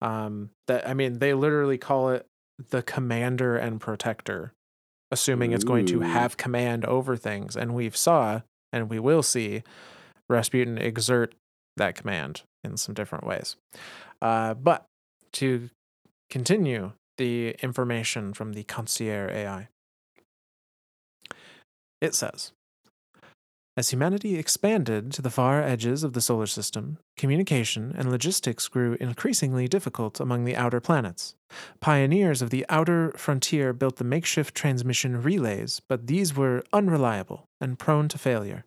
Um 0.00 0.50
that 0.66 0.88
I 0.88 0.94
mean 0.94 1.18
they 1.18 1.34
literally 1.34 1.78
call 1.78 2.10
it 2.10 2.26
the 2.70 2.82
commander 2.82 3.56
and 3.56 3.80
protector 3.80 4.52
assuming 5.10 5.52
it's 5.52 5.64
going 5.64 5.86
to 5.86 6.00
have 6.00 6.36
command 6.36 6.84
over 6.84 7.16
things 7.16 7.56
and 7.56 7.74
we've 7.74 7.96
saw 7.96 8.42
and 8.72 8.90
we 8.90 8.98
will 8.98 9.22
see 9.22 9.62
Rasputin 10.28 10.76
exert 10.76 11.34
that 11.78 11.94
command 11.94 12.42
in 12.62 12.76
some 12.76 12.94
different 12.94 13.26
ways. 13.26 13.56
Uh, 14.20 14.52
but 14.52 14.84
to 15.32 15.70
continue 16.28 16.92
the 17.16 17.56
information 17.62 18.34
from 18.34 18.52
the 18.52 18.64
concierge 18.64 19.32
AI, 19.32 19.68
it 22.00 22.14
says 22.14 22.52
As 23.76 23.90
humanity 23.90 24.36
expanded 24.38 25.12
to 25.12 25.22
the 25.22 25.30
far 25.30 25.62
edges 25.62 26.04
of 26.04 26.12
the 26.12 26.20
solar 26.20 26.46
system, 26.46 26.98
communication 27.16 27.94
and 27.96 28.10
logistics 28.10 28.68
grew 28.68 28.96
increasingly 29.00 29.68
difficult 29.68 30.20
among 30.20 30.44
the 30.44 30.56
outer 30.56 30.80
planets. 30.80 31.34
Pioneers 31.80 32.42
of 32.42 32.50
the 32.50 32.66
outer 32.68 33.12
frontier 33.16 33.72
built 33.72 33.96
the 33.96 34.04
makeshift 34.04 34.54
transmission 34.54 35.22
relays, 35.22 35.80
but 35.88 36.06
these 36.06 36.36
were 36.36 36.62
unreliable 36.72 37.48
and 37.60 37.78
prone 37.78 38.08
to 38.08 38.18
failure. 38.18 38.64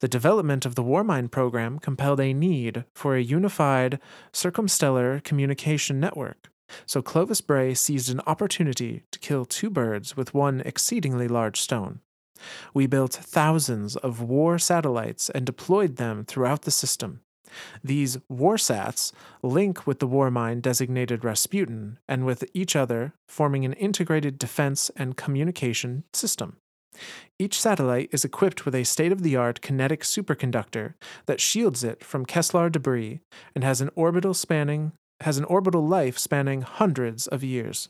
The 0.00 0.08
development 0.08 0.66
of 0.66 0.74
the 0.74 0.82
Warmind 0.82 1.30
program 1.30 1.78
compelled 1.78 2.20
a 2.20 2.32
need 2.32 2.84
for 2.94 3.14
a 3.14 3.22
unified 3.22 4.00
circumstellar 4.32 5.22
communication 5.22 6.00
network. 6.00 6.48
So 6.86 7.02
Clovis 7.02 7.40
Bray 7.40 7.74
seized 7.74 8.10
an 8.10 8.20
opportunity 8.26 9.04
to 9.10 9.18
kill 9.18 9.44
two 9.44 9.70
birds 9.70 10.16
with 10.16 10.34
one 10.34 10.62
exceedingly 10.64 11.28
large 11.28 11.60
stone. 11.60 12.00
We 12.74 12.86
built 12.86 13.12
thousands 13.12 13.96
of 13.96 14.20
war 14.20 14.58
satellites 14.58 15.30
and 15.30 15.46
deployed 15.46 15.96
them 15.96 16.24
throughout 16.24 16.62
the 16.62 16.70
system. 16.70 17.20
These 17.84 18.16
warsats 18.30 19.12
link 19.42 19.86
with 19.86 19.98
the 19.98 20.08
Warmind 20.08 20.62
designated 20.62 21.24
Rasputin 21.24 21.98
and 22.08 22.24
with 22.24 22.44
each 22.54 22.74
other, 22.74 23.12
forming 23.28 23.64
an 23.64 23.74
integrated 23.74 24.38
defense 24.38 24.90
and 24.96 25.16
communication 25.16 26.04
system. 26.12 26.56
Each 27.38 27.60
satellite 27.60 28.10
is 28.12 28.24
equipped 28.24 28.64
with 28.64 28.74
a 28.74 28.84
state 28.84 29.12
of 29.12 29.22
the 29.22 29.36
art 29.36 29.60
kinetic 29.60 30.02
superconductor 30.02 30.94
that 31.26 31.40
shields 31.40 31.82
it 31.82 32.04
from 32.04 32.26
Kessler 32.26 32.68
debris 32.70 33.20
and 33.54 33.64
has 33.64 33.80
an 33.80 33.90
orbital 33.94 34.34
spanning 34.34 34.92
has 35.22 35.38
an 35.38 35.44
orbital 35.44 35.86
life 35.86 36.18
spanning 36.18 36.62
hundreds 36.62 37.26
of 37.28 37.44
years. 37.44 37.88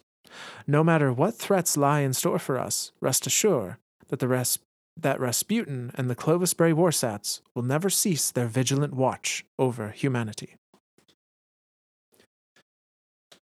No 0.66 0.84
matter 0.84 1.12
what 1.12 1.34
threats 1.34 1.76
lie 1.76 2.00
in 2.00 2.12
store 2.12 2.38
for 2.38 2.58
us, 2.58 2.92
rest 3.00 3.26
assured 3.26 3.76
that 4.12 4.20
the 4.20 4.28
Ras- 4.28 4.58
that 5.00 5.18
Rasputin 5.18 5.90
and 5.94 6.10
the 6.10 6.14
Clovis 6.14 6.52
Bray 6.52 6.70
Warsats 6.72 7.40
will 7.54 7.62
never 7.62 7.88
cease 7.88 8.30
their 8.30 8.46
vigilant 8.46 8.92
watch 8.92 9.42
over 9.58 9.88
humanity. 9.88 10.54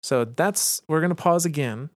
So 0.04 0.24
that's 0.26 0.84
we're 0.88 1.02
gonna 1.02 1.16
pause 1.16 1.46
again. 1.46 1.90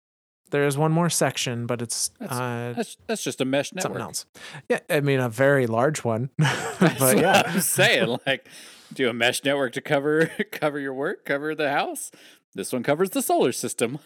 There 0.50 0.66
is 0.66 0.78
one 0.78 0.92
more 0.92 1.10
section, 1.10 1.68
but 1.68 1.82
it's 1.82 2.10
That's- 2.20 2.40
uh, 2.40 2.74
That's 2.76 2.98
that's 3.08 3.24
just 3.24 3.40
a 3.42 3.46
mesh 3.46 3.72
network. 3.74 3.84
something 3.84 4.02
else. 4.02 4.26
Yeah, 4.68 4.80
I 4.90 5.02
mean 5.02 5.20
a 5.20 5.30
very 5.30 5.68
large 5.68 6.04
one, 6.04 6.32
but 6.40 7.18
yeah, 7.18 7.44
I'm 7.46 7.62
saying. 7.62 8.18
Like, 8.26 8.48
do 8.94 9.10
a 9.10 9.14
mesh 9.14 9.44
network 9.44 9.74
to 9.74 9.82
cover 9.82 10.28
cover 10.52 10.80
your 10.80 10.94
work, 10.94 11.24
cover 11.26 11.54
the 11.56 11.70
house. 11.72 12.10
This 12.56 12.72
one 12.72 12.84
covers 12.84 13.10
the 13.10 13.22
solar 13.22 13.52
system. 13.52 14.00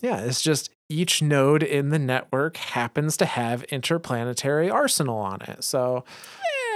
yeah. 0.00 0.20
It's 0.20 0.40
just 0.40 0.70
each 0.88 1.20
node 1.20 1.62
in 1.64 1.88
the 1.90 1.98
network 1.98 2.56
happens 2.56 3.16
to 3.16 3.26
have 3.26 3.64
interplanetary 3.64 4.70
arsenal 4.70 5.18
on 5.18 5.42
it. 5.42 5.64
So 5.64 6.04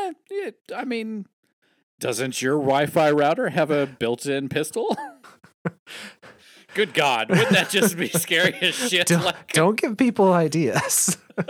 Eh, 0.07 0.13
it, 0.31 0.57
I 0.75 0.85
mean, 0.85 1.27
doesn't 2.01 2.43
your 2.43 2.57
Wi-Fi 2.57 3.13
router 3.13 3.51
have 3.51 3.71
a 3.71 3.87
built-in 3.87 4.49
pistol? 4.49 4.97
Good 6.75 6.95
God, 6.95 7.29
wouldn't 7.31 7.51
that 7.51 7.69
just 7.71 7.97
be 7.97 8.09
scary 8.09 8.55
as 8.61 8.75
shit? 8.91 9.07
Don't, 9.09 9.25
Like, 9.25 9.53
don't 9.53 9.79
give 9.81 9.97
people 9.97 10.33
ideas. 10.33 11.17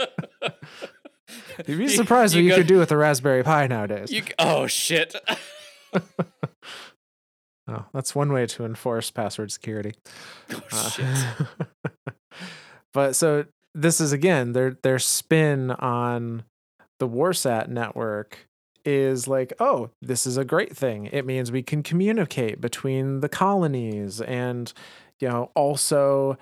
You'd 1.67 1.79
be 1.79 1.85
You- 1.85 1.89
surprised 1.89 2.35
what 2.35 2.41
you 2.41 2.45
you 2.45 2.51
go- 2.51 2.57
could 2.59 2.67
do 2.67 2.79
with 2.79 2.91
a 2.93 2.97
Raspberry 2.97 3.43
Pi 3.43 3.67
nowadays. 3.67 4.11
you, 4.11 4.23
oh 4.39 4.67
shit! 4.67 5.15
Oh, 7.71 7.85
that's 7.93 8.15
one 8.15 8.33
way 8.33 8.47
to 8.47 8.65
enforce 8.65 9.11
password 9.11 9.53
security. 9.53 9.95
Oh 10.53 10.63
Uh, 10.73 11.45
but 12.93 13.17
so 13.17 13.45
this 13.75 14.01
is 14.01 14.13
again 14.13 14.53
their 14.53 14.77
their 14.83 14.99
spin 14.99 15.71
on 15.71 16.45
the 16.99 17.09
Warsat 17.09 17.69
network 17.69 18.47
is 18.85 19.29
like, 19.29 19.53
oh, 19.61 19.91
this 20.01 20.27
is 20.27 20.37
a 20.37 20.45
great 20.45 20.77
thing. 20.77 21.07
It 21.07 21.27
means 21.27 21.53
we 21.53 21.63
can 21.63 21.83
communicate 21.83 22.61
between 22.61 23.21
the 23.21 23.29
colonies 23.29 24.21
and 24.21 24.73
you 25.21 25.29
know, 25.29 25.51
also 25.55 26.39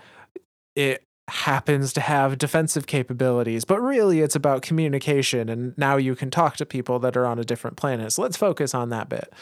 it 0.77 1.03
happens 1.29 1.93
to 1.93 2.01
have 2.01 2.39
defensive 2.39 2.87
capabilities, 2.87 3.65
but 3.65 3.81
really 3.81 4.21
it's 4.21 4.37
about 4.37 4.63
communication 4.63 5.49
and 5.49 5.77
now 5.77 5.97
you 5.97 6.15
can 6.15 6.31
talk 6.31 6.57
to 6.57 6.65
people 6.65 6.99
that 7.01 7.17
are 7.17 7.27
on 7.27 7.39
a 7.39 7.45
different 7.45 7.77
planet. 7.77 8.13
So 8.13 8.23
let's 8.23 8.37
focus 8.37 8.75
on 8.75 8.89
that 8.91 9.09
bit. 9.09 9.33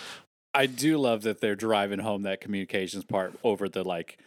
I 0.56 0.66
do 0.66 0.96
love 0.98 1.22
that 1.22 1.40
they're 1.40 1.54
driving 1.54 1.98
home 1.98 2.22
that 2.22 2.40
communications 2.40 3.04
part 3.04 3.34
over 3.44 3.68
the 3.68 3.84
like 3.84 4.18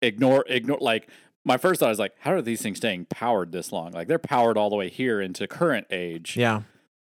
ignore 0.00 0.44
ignore 0.48 0.78
like 0.80 1.08
my 1.44 1.56
first 1.56 1.80
thought 1.80 1.90
is 1.90 1.98
like 1.98 2.14
how 2.20 2.32
are 2.32 2.42
these 2.42 2.62
things 2.62 2.78
staying 2.78 3.06
powered 3.06 3.50
this 3.50 3.72
long? 3.72 3.92
Like 3.92 4.06
they're 4.06 4.18
powered 4.18 4.56
all 4.56 4.70
the 4.70 4.76
way 4.76 4.88
here 4.88 5.20
into 5.20 5.46
current 5.48 5.86
age. 5.90 6.36
Yeah. 6.36 6.62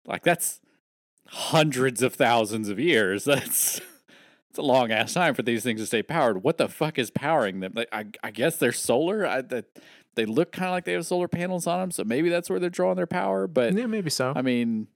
like 0.07 0.23
that's 0.23 0.61
hundreds 1.27 2.03
of 2.03 2.15
thousands 2.15 2.71
of 2.71 2.81
years. 2.81 3.25
That's 3.27 3.83
it's 4.49 4.59
a 4.59 4.63
long 4.63 4.91
ass 4.91 5.13
time 5.13 5.35
for 5.35 5.43
these 5.43 5.63
things 5.63 5.79
to 5.81 5.87
stay 5.87 6.03
powered. 6.03 6.43
What 6.43 6.57
the 6.57 6.69
fuck 6.69 6.99
is 6.99 7.11
powering 7.11 7.61
them? 7.61 7.73
Like 7.75 7.89
i, 7.93 8.07
I 8.23 8.31
guess 8.31 8.57
they're 8.57 8.73
solar. 8.73 9.27
I, 9.27 9.43
that 9.43 9.67
they 10.15 10.25
look 10.25 10.53
kind 10.53 10.69
of 10.69 10.73
like 10.73 10.85
they 10.85 10.95
have 10.95 11.05
solar 11.05 11.29
panels 11.29 11.67
on 11.67 11.81
them 11.81 11.91
so 11.91 12.03
maybe 12.03 12.31
that's 12.31 12.49
where 12.49 12.59
they're 12.59 12.71
drawing 12.71 12.97
their 12.97 13.07
power 13.07 13.47
but 13.47 13.75
Yeah, 13.75 13.87
maybe 13.87 14.09
so. 14.11 14.33
I 14.35 14.41
mean, 14.41 14.89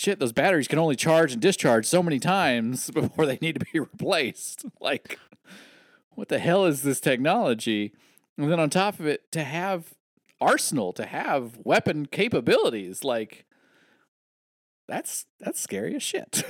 shit, 0.00 0.18
those 0.18 0.32
batteries 0.32 0.66
can 0.66 0.78
only 0.78 0.96
charge 0.96 1.32
and 1.32 1.42
discharge 1.42 1.84
so 1.84 2.02
many 2.02 2.18
times 2.18 2.90
before 2.94 3.26
they 3.26 3.38
need 3.42 3.58
to 3.58 3.66
be 3.72 3.78
replaced. 3.80 4.64
Like, 4.80 5.18
what 6.10 6.28
the 6.28 6.38
hell 6.38 6.64
is 6.64 6.82
this 6.82 7.00
technology? 7.00 7.92
And 8.38 8.50
then 8.50 8.58
on 8.58 8.70
top 8.70 8.98
of 8.98 9.06
it, 9.06 9.30
to 9.32 9.44
have 9.44 9.92
arsenal, 10.40 10.92
to 10.94 11.04
have 11.04 11.58
weapon 11.64 12.06
capabilities, 12.06 13.04
like 13.04 13.44
that's 14.88 15.26
that's 15.38 15.60
scary 15.60 15.94
as 15.94 16.02
shit. 16.02 16.42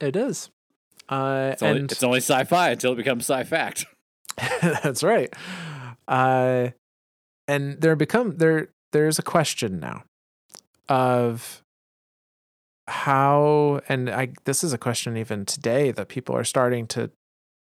It 0.00 0.14
is. 0.14 0.50
Uh, 1.08 1.50
It's 1.52 1.62
only, 1.62 1.80
and 1.80 1.92
it's 1.92 2.02
only 2.02 2.18
sci-fi 2.20 2.70
until 2.70 2.92
it 2.92 2.96
becomes 2.96 3.24
sci-fact. 3.28 3.86
that's 4.62 5.02
right. 5.02 5.32
Uh, 6.06 6.68
and 7.48 7.80
there 7.80 7.96
become 7.96 8.36
there 8.36 8.68
there's 8.92 9.18
a 9.18 9.22
question 9.22 9.80
now 9.80 10.04
of 10.88 11.62
how 12.88 13.80
and 13.88 14.08
I 14.08 14.28
this 14.44 14.62
is 14.62 14.72
a 14.72 14.78
question 14.78 15.16
even 15.16 15.44
today 15.44 15.90
that 15.90 16.08
people 16.08 16.36
are 16.36 16.44
starting 16.44 16.86
to 16.88 17.10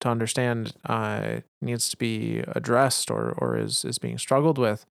to 0.00 0.08
understand 0.08 0.74
uh, 0.84 1.40
needs 1.62 1.88
to 1.88 1.96
be 1.96 2.40
addressed 2.48 3.10
or 3.10 3.32
or 3.38 3.56
is 3.56 3.84
is 3.84 3.98
being 3.98 4.18
struggled 4.18 4.58
with. 4.58 4.86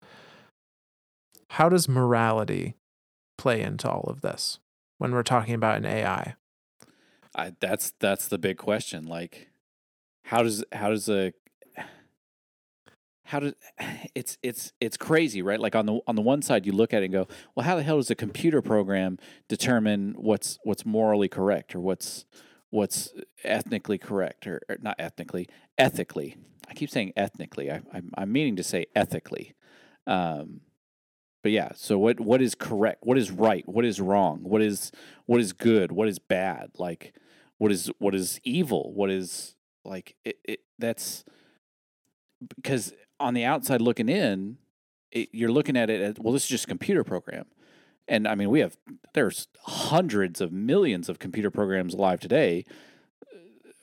How 1.52 1.70
does 1.70 1.88
morality 1.88 2.76
play 3.38 3.62
into 3.62 3.90
all 3.90 4.06
of 4.08 4.22
this 4.22 4.60
when 4.98 5.12
we're 5.12 5.24
talking 5.24 5.54
about 5.54 5.78
an 5.78 5.86
AI? 5.86 6.36
I, 7.36 7.54
that's 7.60 7.94
that's 8.00 8.28
the 8.28 8.38
big 8.38 8.58
question. 8.58 9.06
Like, 9.06 9.50
how 10.26 10.42
does 10.42 10.64
how 10.72 10.90
does 10.90 11.10
a 11.10 11.34
how 13.26 13.40
does 13.40 13.54
it's 14.16 14.38
it's 14.44 14.74
it's 14.80 14.98
crazy, 14.98 15.42
right? 15.42 15.60
Like 15.60 15.76
on 15.76 15.86
the 15.86 16.00
on 16.08 16.16
the 16.16 16.22
one 16.22 16.42
side, 16.42 16.66
you 16.66 16.72
look 16.72 16.94
at 16.94 17.02
it 17.02 17.06
and 17.06 17.14
go, 17.14 17.28
well, 17.56 17.66
how 17.66 17.76
the 17.76 17.84
hell 17.84 17.98
does 17.98 18.12
a 18.12 18.16
computer 18.16 18.62
program 18.62 19.18
determine 19.48 20.14
what's 20.18 20.60
what's 20.64 20.86
morally 20.86 21.28
correct 21.28 21.76
or 21.76 21.80
what's 21.80 22.26
what's 22.70 23.14
ethnically 23.44 23.98
correct 23.98 24.48
or, 24.48 24.62
or 24.70 24.78
not 24.82 24.96
ethnically 25.00 25.48
ethically? 25.78 26.38
I 26.68 26.74
keep 26.74 26.90
saying 26.90 27.14
ethnically. 27.16 27.72
I, 27.72 27.82
I'm 27.94 28.12
I'm 28.18 28.32
meaning 28.32 28.56
to 28.58 28.64
say 28.64 28.86
ethically. 28.96 29.54
Um, 30.06 30.62
but 31.44 31.52
yeah, 31.52 31.72
so 31.76 31.98
what 31.98 32.20
what 32.20 32.42
is 32.42 32.56
correct? 32.56 33.00
What 33.04 33.18
is 33.18 33.30
right? 33.30 33.68
What 33.68 33.86
is 33.86 34.00
wrong? 34.00 34.40
What 34.44 34.62
is 34.62 34.92
what 35.26 35.42
is 35.42 35.54
good? 35.54 35.92
What 35.92 36.08
is 36.08 36.20
bad? 36.20 36.72
Like 36.78 37.14
what 37.58 37.72
is 37.72 37.92
what 38.00 38.16
is 38.16 38.40
evil? 38.44 38.94
What 38.94 39.10
is 39.10 39.56
like 39.84 40.16
it, 40.24 40.38
it 40.46 40.60
that's 40.80 41.26
because 42.56 42.94
on 43.24 43.34
the 43.34 43.46
outside 43.46 43.82
looking 43.82 44.10
in, 44.10 44.58
it, 45.12 45.30
you're 45.32 45.52
looking 45.52 45.78
at 45.78 45.90
it 45.90 46.02
as 46.02 46.16
well. 46.20 46.34
This 46.34 46.44
is 46.44 46.50
just 46.50 46.66
a 46.66 46.68
computer 46.68 47.04
program, 47.04 47.46
and 48.08 48.28
I 48.28 48.36
mean 48.36 48.50
we 48.50 48.60
have 48.60 48.78
there's 49.14 49.48
hundreds 49.64 50.42
of 50.42 50.52
millions 50.52 51.10
of 51.10 51.20
computer 51.20 51.50
programs 51.50 51.94
alive 51.94 52.20
today 52.20 52.66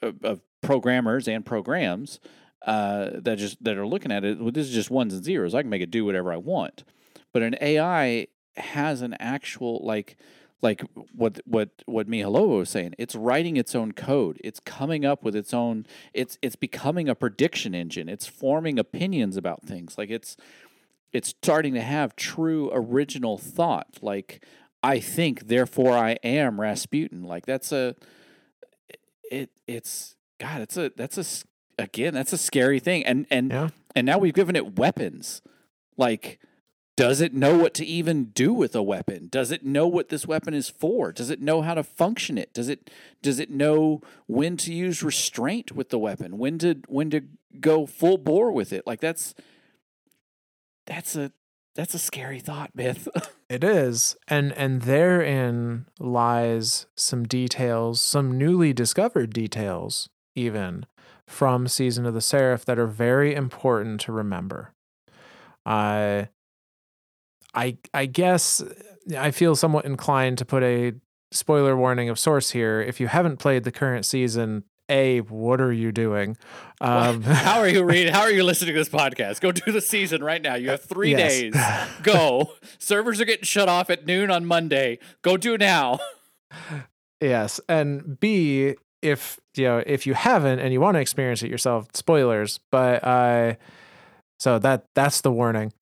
uh, 0.03 0.09
of, 0.09 0.25
of 0.25 0.41
programmers 0.61 1.27
and 1.27 1.45
programs 1.45 2.21
uh, 2.67 3.11
that 3.15 3.39
just 3.39 3.63
that 3.65 3.79
are 3.79 3.87
looking 3.87 4.13
at 4.13 4.25
it. 4.25 4.41
Well, 4.41 4.53
this 4.53 4.69
is 4.69 4.75
just 4.75 4.91
ones 4.91 5.15
and 5.15 5.25
zeros. 5.25 5.55
I 5.55 5.63
can 5.63 5.71
make 5.71 5.83
it 5.83 5.91
do 5.91 6.05
whatever 6.05 6.33
I 6.33 6.37
want, 6.37 6.85
but 7.33 7.43
an 7.43 7.57
AI 7.61 8.27
has 8.57 9.01
an 9.03 9.17
actual 9.19 9.81
like 9.85 10.17
like 10.63 10.83
what 11.15 11.41
what 11.47 11.71
what 11.87 12.09
Mihalova 12.09 12.59
was 12.59 12.71
saying. 12.71 12.95
It's 12.99 13.15
writing 13.15 13.57
its 13.57 13.75
own 13.75 13.93
code. 13.93 14.39
It's 14.45 14.61
coming 14.61 15.05
up 15.05 15.23
with 15.23 15.35
its 15.35 15.55
own. 15.55 15.87
It's 16.13 16.39
it's 16.43 16.57
becoming 16.57 17.09
a 17.09 17.15
prediction 17.15 17.75
engine. 17.75 18.09
It's 18.09 18.27
forming 18.27 18.79
opinions 18.79 19.37
about 19.37 19.63
things. 19.63 19.97
Like 19.97 20.11
it's 20.11 20.37
it's 21.13 21.29
starting 21.29 21.75
to 21.75 21.81
have 21.81 22.15
true 22.15 22.71
original 22.73 23.39
thought. 23.39 23.99
Like 24.03 24.45
I 24.83 25.01
think, 25.01 25.49
therefore 25.49 25.93
I 25.97 26.13
am 26.23 26.61
Rasputin. 26.61 27.25
Like 27.25 27.47
that's 27.47 27.73
a 27.73 27.97
it. 29.31 29.51
It's 29.67 30.17
God. 30.39 30.61
It's 30.61 30.77
a 30.77 30.91
that's 30.97 31.19
a 31.19 31.83
again. 31.83 32.15
That's 32.15 32.33
a 32.33 32.39
scary 32.39 32.81
thing. 32.81 33.05
And 33.07 33.27
and 33.31 33.51
Yeah. 33.51 33.69
and 33.95 34.07
now 34.07 34.19
we've 34.19 34.35
given 34.35 34.57
it 34.57 34.79
weapons. 34.79 35.43
Like 35.97 36.39
does 36.97 37.21
it 37.21 37.33
know 37.33 37.57
what 37.57 37.75
to 37.75 37.87
even 37.87 38.27
do 38.27 38.53
with 38.53 38.75
a 38.75 38.83
weapon? 38.83 39.29
Does 39.31 39.51
it 39.51 39.65
know 39.65 39.87
what 39.87 40.09
this 40.09 40.27
weapon 40.27 40.55
is 40.55 40.69
for? 40.69 41.13
Does 41.13 41.31
it 41.31 41.41
know 41.41 41.63
how 41.63 41.75
to 41.75 41.83
function 41.83 42.37
it? 42.37 42.53
Does 42.53 42.69
it 42.69 42.91
does 43.23 43.39
it 43.39 43.51
know 43.51 44.03
when 44.27 44.57
to 44.59 44.73
use 44.73 45.03
restraint 45.03 45.73
with 45.73 45.89
the 45.89 45.99
weapon? 45.99 46.37
When 46.37 46.59
to 46.59 46.77
when 46.89 47.11
to 47.11 47.23
go 47.59 47.87
full 47.87 48.19
bore 48.19 48.53
with 48.53 48.73
it? 48.73 48.87
Like 48.87 49.01
that's 49.01 49.35
that's 50.87 51.17
a 51.17 51.33
that's 51.75 51.95
a 51.95 51.99
scary 51.99 52.41
thought 52.41 52.71
myth. 52.75 53.09
It 53.51 53.65
is. 53.65 54.17
And 54.29 54.53
and 54.53 54.83
therein 54.83 55.87
lies 55.99 56.87
some 56.95 57.25
details, 57.25 58.01
some 58.01 58.39
newly 58.39 58.73
discovered 58.73 59.33
details 59.33 60.09
even 60.37 60.87
from 61.27 61.67
Season 61.67 62.07
of 62.07 62.15
the 62.15 62.21
Seraph 62.21 62.65
that 62.67 62.79
are 62.79 62.87
very 62.87 63.35
important 63.35 64.01
to 64.03 64.13
remember. 64.13 64.73
I 65.67 66.29
I 67.55 67.77
I 67.93 68.07
guess 68.07 68.63
I 69.17 69.31
feel 69.31 69.57
somewhat 69.57 69.85
inclined 69.85 70.39
to 70.39 70.45
put 70.45 70.63
a 70.63 70.93
spoiler 71.33 71.77
warning 71.77 72.09
of 72.09 72.19
source 72.19 72.51
here. 72.51 72.81
If 72.81 73.01
you 73.01 73.09
haven't 73.09 73.39
played 73.39 73.65
the 73.65 73.73
current 73.73 74.05
season, 74.05 74.65
A, 74.89 75.21
what 75.21 75.61
are 75.61 75.73
you 75.73 75.93
doing? 75.93 76.37
Um 76.83 77.21
how 77.23 77.59
are 77.61 77.69
you 77.69 77.85
reading 77.93 78.11
how 78.11 78.23
are 78.23 78.31
you 78.31 78.43
listening 78.43 78.73
to 78.73 78.81
this 78.81 78.89
podcast 78.89 79.43
go 79.43 79.53
do 79.53 79.71
the 79.71 79.83
season 79.83 80.25
right 80.25 80.41
now 80.41 80.55
you 80.55 80.71
have 80.71 80.81
three 80.83 81.11
Yes. 81.11 81.19
days 81.43 81.55
go 82.03 82.53
servers 82.79 83.21
are 83.21 83.27
getting 83.27 83.45
shut 83.45 83.69
off 83.69 83.91
at 83.91 84.07
noon 84.07 84.31
on 84.31 84.47
monday 84.47 84.99
go 85.21 85.37
do 85.37 85.59
now 85.59 85.99
Yes, 87.21 87.61
and 87.69 88.19
B, 88.19 88.77
if 89.03 89.39
you 89.55 89.65
know, 89.65 89.83
if 89.87 90.07
you 90.07 90.15
haven't 90.15 90.59
and 90.61 90.73
you 90.73 90.81
want 90.81 90.95
to 90.95 91.01
experience 91.01 91.43
it 91.43 91.51
yourself, 91.51 91.89
spoilers. 91.93 92.61
But 92.73 93.05
uh, 93.05 93.55
so 94.39 94.59
that 94.59 94.87
that's 94.95 95.21
the 95.21 95.31
warning. 95.31 95.73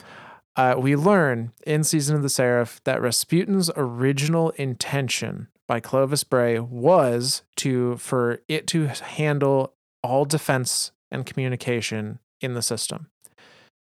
Uh, 0.58 0.74
we 0.76 0.96
learn 0.96 1.52
in 1.64 1.84
season 1.84 2.16
of 2.16 2.22
the 2.22 2.28
Seraph 2.28 2.80
that 2.82 3.00
Rasputin's 3.00 3.70
original 3.76 4.50
intention 4.50 5.46
by 5.68 5.78
Clovis 5.78 6.24
Bray 6.24 6.58
was 6.58 7.42
to 7.58 7.96
for 7.98 8.40
it 8.48 8.66
to 8.66 8.88
handle 8.88 9.74
all 10.02 10.24
defense 10.24 10.90
and 11.12 11.24
communication 11.24 12.18
in 12.40 12.54
the 12.54 12.62
system, 12.62 13.06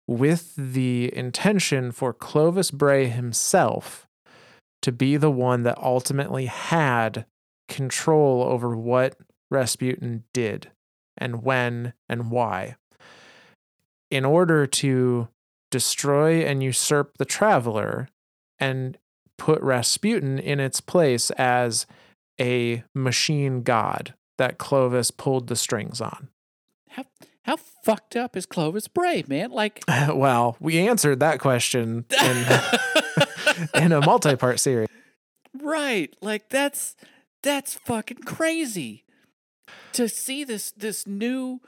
with 0.07 0.55
the 0.55 1.15
intention 1.15 1.91
for 1.91 2.13
Clovis 2.13 2.71
Bray 2.71 3.09
himself 3.09 4.07
to 4.81 4.91
be 4.91 5.17
the 5.17 5.31
one 5.31 5.61
that 5.63 5.77
ultimately 5.77 6.47
had 6.47 7.27
control 7.69 8.41
over 8.41 8.75
what 8.75 9.15
Rasputin 9.51 10.23
did 10.33 10.71
and 11.15 11.43
when 11.43 11.93
and 12.09 12.31
why. 12.31 12.75
In 14.09 14.25
order 14.25 14.65
to 14.65 15.27
destroy 15.75 16.39
and 16.39 16.63
usurp 16.63 17.17
the 17.17 17.25
traveler 17.25 18.07
and 18.59 18.97
put 19.37 19.61
Rasputin 19.61 20.39
in 20.39 20.61
its 20.61 20.79
place 20.79 21.31
as 21.31 21.85
a 22.39 22.81
machine 22.93 23.61
god 23.61 24.13
that 24.37 24.57
Clovis 24.57 25.11
pulled 25.11 25.47
the 25.47 25.57
strings 25.57 25.99
on. 25.99 26.29
have 26.91 27.07
how 27.43 27.57
fucked 27.57 28.15
up 28.15 28.37
is 28.37 28.45
Clovis 28.45 28.87
Bray, 28.87 29.25
man? 29.27 29.51
Like, 29.51 29.83
well, 29.89 30.55
we 30.61 30.79
answered 30.79 31.19
that 31.19 31.41
question 31.41 32.05
in, 32.23 32.45
in 33.83 33.91
a 33.91 33.99
multi-part 33.99 34.61
series. 34.61 34.87
right? 35.61 36.15
Like 36.21 36.47
that's 36.47 36.95
that's 37.43 37.73
fucking 37.73 38.23
crazy 38.23 39.03
to 39.91 40.07
see 40.07 40.45
this 40.45 40.71
this 40.71 41.05
new 41.05 41.59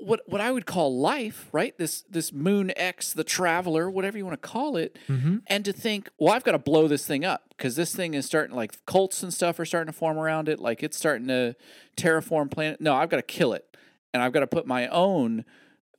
what 0.00 0.20
what 0.26 0.40
I 0.40 0.50
would 0.50 0.66
call 0.66 0.98
life, 0.98 1.48
right? 1.52 1.76
This 1.78 2.02
this 2.10 2.32
Moon 2.32 2.72
X, 2.76 3.12
the 3.12 3.24
Traveler, 3.24 3.90
whatever 3.90 4.16
you 4.18 4.24
want 4.26 4.40
to 4.40 4.48
call 4.48 4.76
it, 4.76 4.98
Mm-hmm. 5.08 5.38
and 5.46 5.64
to 5.64 5.72
think, 5.72 6.08
well, 6.18 6.32
I've 6.34 6.44
got 6.44 6.52
to 6.52 6.58
blow 6.58 6.88
this 6.88 7.06
thing 7.06 7.24
up 7.24 7.44
because 7.50 7.76
this 7.76 7.94
thing 7.94 8.14
is 8.14 8.24
starting 8.26 8.54
like 8.56 8.84
cults 8.86 9.22
and 9.22 9.32
stuff 9.32 9.58
are 9.58 9.64
starting 9.64 9.92
to 9.92 9.98
form 9.98 10.18
around 10.18 10.48
it, 10.48 10.58
like 10.58 10.82
it's 10.82 10.96
starting 10.96 11.28
to 11.28 11.54
terraform 11.96 12.50
planet. 12.50 12.80
No, 12.80 12.94
I've 12.94 13.10
got 13.10 13.16
to 13.18 13.22
kill 13.22 13.52
it, 13.52 13.76
and 14.14 14.22
I've 14.22 14.32
got 14.32 14.40
to 14.40 14.46
put 14.46 14.66
my 14.66 14.88
own 14.88 15.44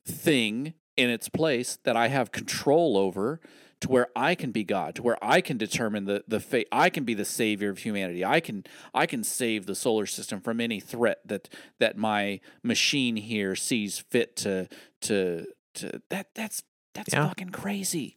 thing 0.05 0.73
in 0.97 1.09
its 1.09 1.29
place 1.29 1.77
that 1.83 1.95
I 1.95 2.07
have 2.09 2.31
control 2.31 2.97
over 2.97 3.39
to 3.81 3.89
where 3.89 4.07
I 4.15 4.35
can 4.35 4.51
be 4.51 4.63
God, 4.63 4.95
to 4.95 5.01
where 5.03 5.17
I 5.23 5.41
can 5.41 5.57
determine 5.57 6.05
the 6.05 6.23
the 6.27 6.39
fate. 6.39 6.67
I 6.71 6.89
can 6.89 7.03
be 7.03 7.13
the 7.13 7.25
savior 7.25 7.69
of 7.69 7.79
humanity. 7.79 8.23
I 8.23 8.39
can 8.39 8.63
I 8.93 9.05
can 9.05 9.23
save 9.23 9.65
the 9.65 9.75
solar 9.75 10.05
system 10.05 10.39
from 10.39 10.61
any 10.61 10.79
threat 10.79 11.19
that 11.25 11.49
that 11.79 11.97
my 11.97 12.39
machine 12.63 13.15
here 13.17 13.55
sees 13.55 13.99
fit 13.99 14.35
to 14.37 14.67
to 15.01 15.47
to 15.75 16.01
that 16.09 16.27
that's 16.35 16.63
that's 16.93 17.13
Yeah. 17.13 17.27
fucking 17.27 17.49
crazy. 17.49 18.15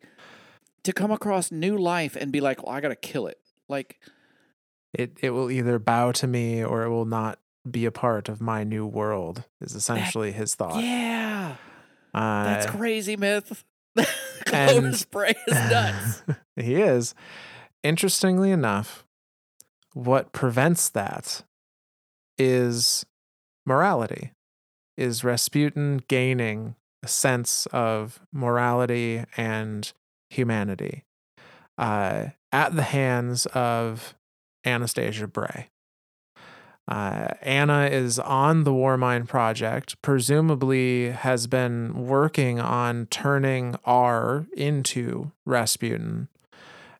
To 0.82 0.93
come 0.93 1.11
across 1.11 1.51
new 1.51 1.78
life 1.78 2.15
and 2.15 2.31
be 2.31 2.41
like, 2.43 2.62
well, 2.62 2.74
I 2.74 2.81
gotta 2.82 2.97
kill 2.97 3.27
it. 3.27 3.39
Like, 3.69 3.99
It 4.93 5.16
it 5.23 5.31
will 5.31 5.51
either 5.51 5.78
bow 5.78 6.12
to 6.12 6.27
me 6.27 6.62
or 6.62 6.82
it 6.82 6.91
will 6.91 7.07
not 7.07 7.39
be 7.69 7.86
a 7.86 7.91
part 7.91 8.28
of 8.28 8.43
my 8.43 8.65
new 8.65 8.86
world. 8.86 9.45
Is 9.62 9.74
essentially 9.74 10.32
his 10.32 10.55
thought. 10.55 10.82
yeah, 10.85 11.57
Uh, 12.12 12.45
that's 12.45 12.66
crazy, 12.66 13.16
myth. 13.16 13.65
Clovis 14.47 15.05
Bray 15.05 15.35
is 15.47 15.55
nuts. 15.55 16.23
he 16.57 16.77
is. 16.77 17.15
Interestingly 17.83 18.51
enough, 18.51 19.05
what 19.93 20.33
prevents 20.33 20.89
that 20.91 21.45
is 22.39 23.05
morality. 23.66 24.33
Is 24.97 25.25
Rasputin 25.25 26.03
gaining 26.09 26.77
a 27.03 27.09
sense 27.09 27.66
of 27.66 28.21
morality 28.33 29.25
and 29.37 29.93
humanity 30.31 31.05
uh, 31.77 32.27
at 32.53 32.77
the 32.77 32.83
hands 32.83 33.47
of 33.47 34.15
Anastasia 34.65 35.27
Bray? 35.27 35.71
Uh, 36.86 37.28
Anna 37.40 37.86
is 37.86 38.19
on 38.19 38.65
the 38.65 38.73
Warmind 38.73 39.27
project, 39.27 40.01
presumably 40.02 41.11
has 41.11 41.47
been 41.47 42.06
working 42.06 42.61
on 42.61 43.06
turning 43.06 43.77
R 43.85 44.47
into 44.55 45.32
Rasputin. 45.47 46.28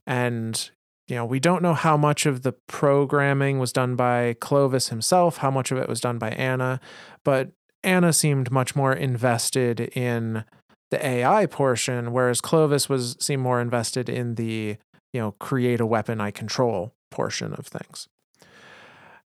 And, 0.07 0.71
you 1.07 1.17
know, 1.17 1.27
we 1.27 1.39
don't 1.39 1.63
know 1.63 1.75
how 1.75 1.99
much 1.99 2.25
of 2.25 2.43
the 2.43 2.53
programming 2.67 3.59
was 3.59 3.73
done 3.73 3.95
by 3.95 4.37
Clovis 4.41 4.89
himself, 4.89 5.39
how 5.39 5.51
much 5.51 5.71
of 5.71 5.77
it 5.79 5.89
was 5.89 6.01
done 6.01 6.19
by 6.19 6.31
Anna, 6.31 6.81
but 7.23 7.51
Anna 7.83 8.15
seemed 8.15 8.51
much 8.51 8.75
more 8.75 8.95
invested 8.95 9.81
in 9.81 10.45
the 10.91 11.07
AI 11.07 11.45
portion, 11.45 12.13
whereas 12.13 12.41
Clovis 12.41 12.89
was 12.89 13.17
seemed 13.21 13.43
more 13.43 13.61
invested 13.61 14.09
in 14.09 14.37
the, 14.37 14.79
you 15.13 15.21
know, 15.21 15.33
create 15.33 15.81
a 15.81 15.87
weapon 15.87 16.21
I 16.21 16.31
control 16.31 16.95
portion 17.11 17.53
of 17.53 17.67
things. 17.67 18.09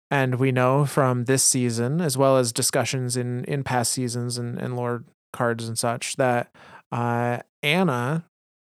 And 0.09 0.35
we 0.35 0.51
know 0.51 0.85
from 0.85 1.25
this 1.25 1.43
season, 1.43 1.99
as 1.99 2.17
well 2.17 2.37
as 2.37 2.53
discussions 2.53 3.17
in, 3.17 3.43
in 3.45 3.63
past 3.63 3.91
seasons 3.91 4.37
and, 4.37 4.57
and 4.57 4.75
lore 4.75 5.03
cards 5.33 5.67
and 5.67 5.77
such, 5.77 6.15
that 6.15 6.49
uh, 6.91 7.39
Anna, 7.61 8.25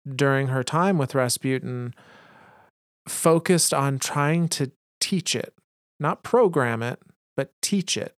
during 0.08 0.48
her 0.48 0.64
time 0.64 0.96
with 0.96 1.14
Rasputin, 1.14 1.94
focused 3.06 3.74
on 3.74 3.98
trying 3.98 4.48
to 4.48 4.72
teach 5.00 5.36
it, 5.36 5.52
not 6.00 6.22
program 6.22 6.82
it, 6.82 7.00
but 7.36 7.52
teach 7.60 7.96
it. 7.96 8.14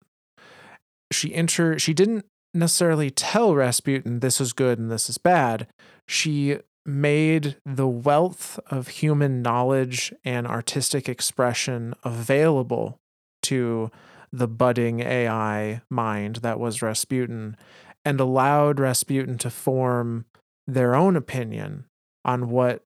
She 1.10 1.32
inter- 1.32 1.78
she 1.78 1.94
didn't 1.94 2.24
necessarily 2.54 3.10
tell 3.10 3.54
Rasputin 3.54 4.20
this 4.20 4.40
is 4.40 4.52
good 4.52 4.78
and 4.78 4.90
this 4.90 5.10
is 5.10 5.18
bad. 5.18 5.66
She 6.06 6.58
made 6.86 7.56
the 7.66 7.88
wealth 7.88 8.58
of 8.70 8.88
human 8.88 9.42
knowledge 9.42 10.12
and 10.24 10.46
artistic 10.46 11.08
expression 11.08 11.94
available 12.04 12.98
to 13.42 13.90
the 14.32 14.48
budding 14.48 15.00
AI 15.00 15.80
mind 15.90 16.36
that 16.36 16.60
was 16.60 16.82
Rasputin 16.82 17.56
and 18.04 18.20
allowed 18.20 18.78
Rasputin 18.80 19.38
to 19.38 19.50
form 19.50 20.26
their 20.66 20.94
own 20.94 21.16
opinion 21.16 21.86
on 22.24 22.50
what 22.50 22.84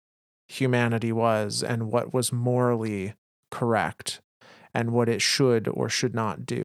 humanity 0.48 1.12
was 1.12 1.62
and 1.62 1.90
what 1.90 2.12
was 2.14 2.32
morally 2.32 3.14
correct 3.50 4.20
and 4.74 4.92
what 4.92 5.08
it 5.08 5.20
should 5.20 5.68
or 5.68 5.88
should 5.88 6.14
not 6.14 6.46
do. 6.46 6.62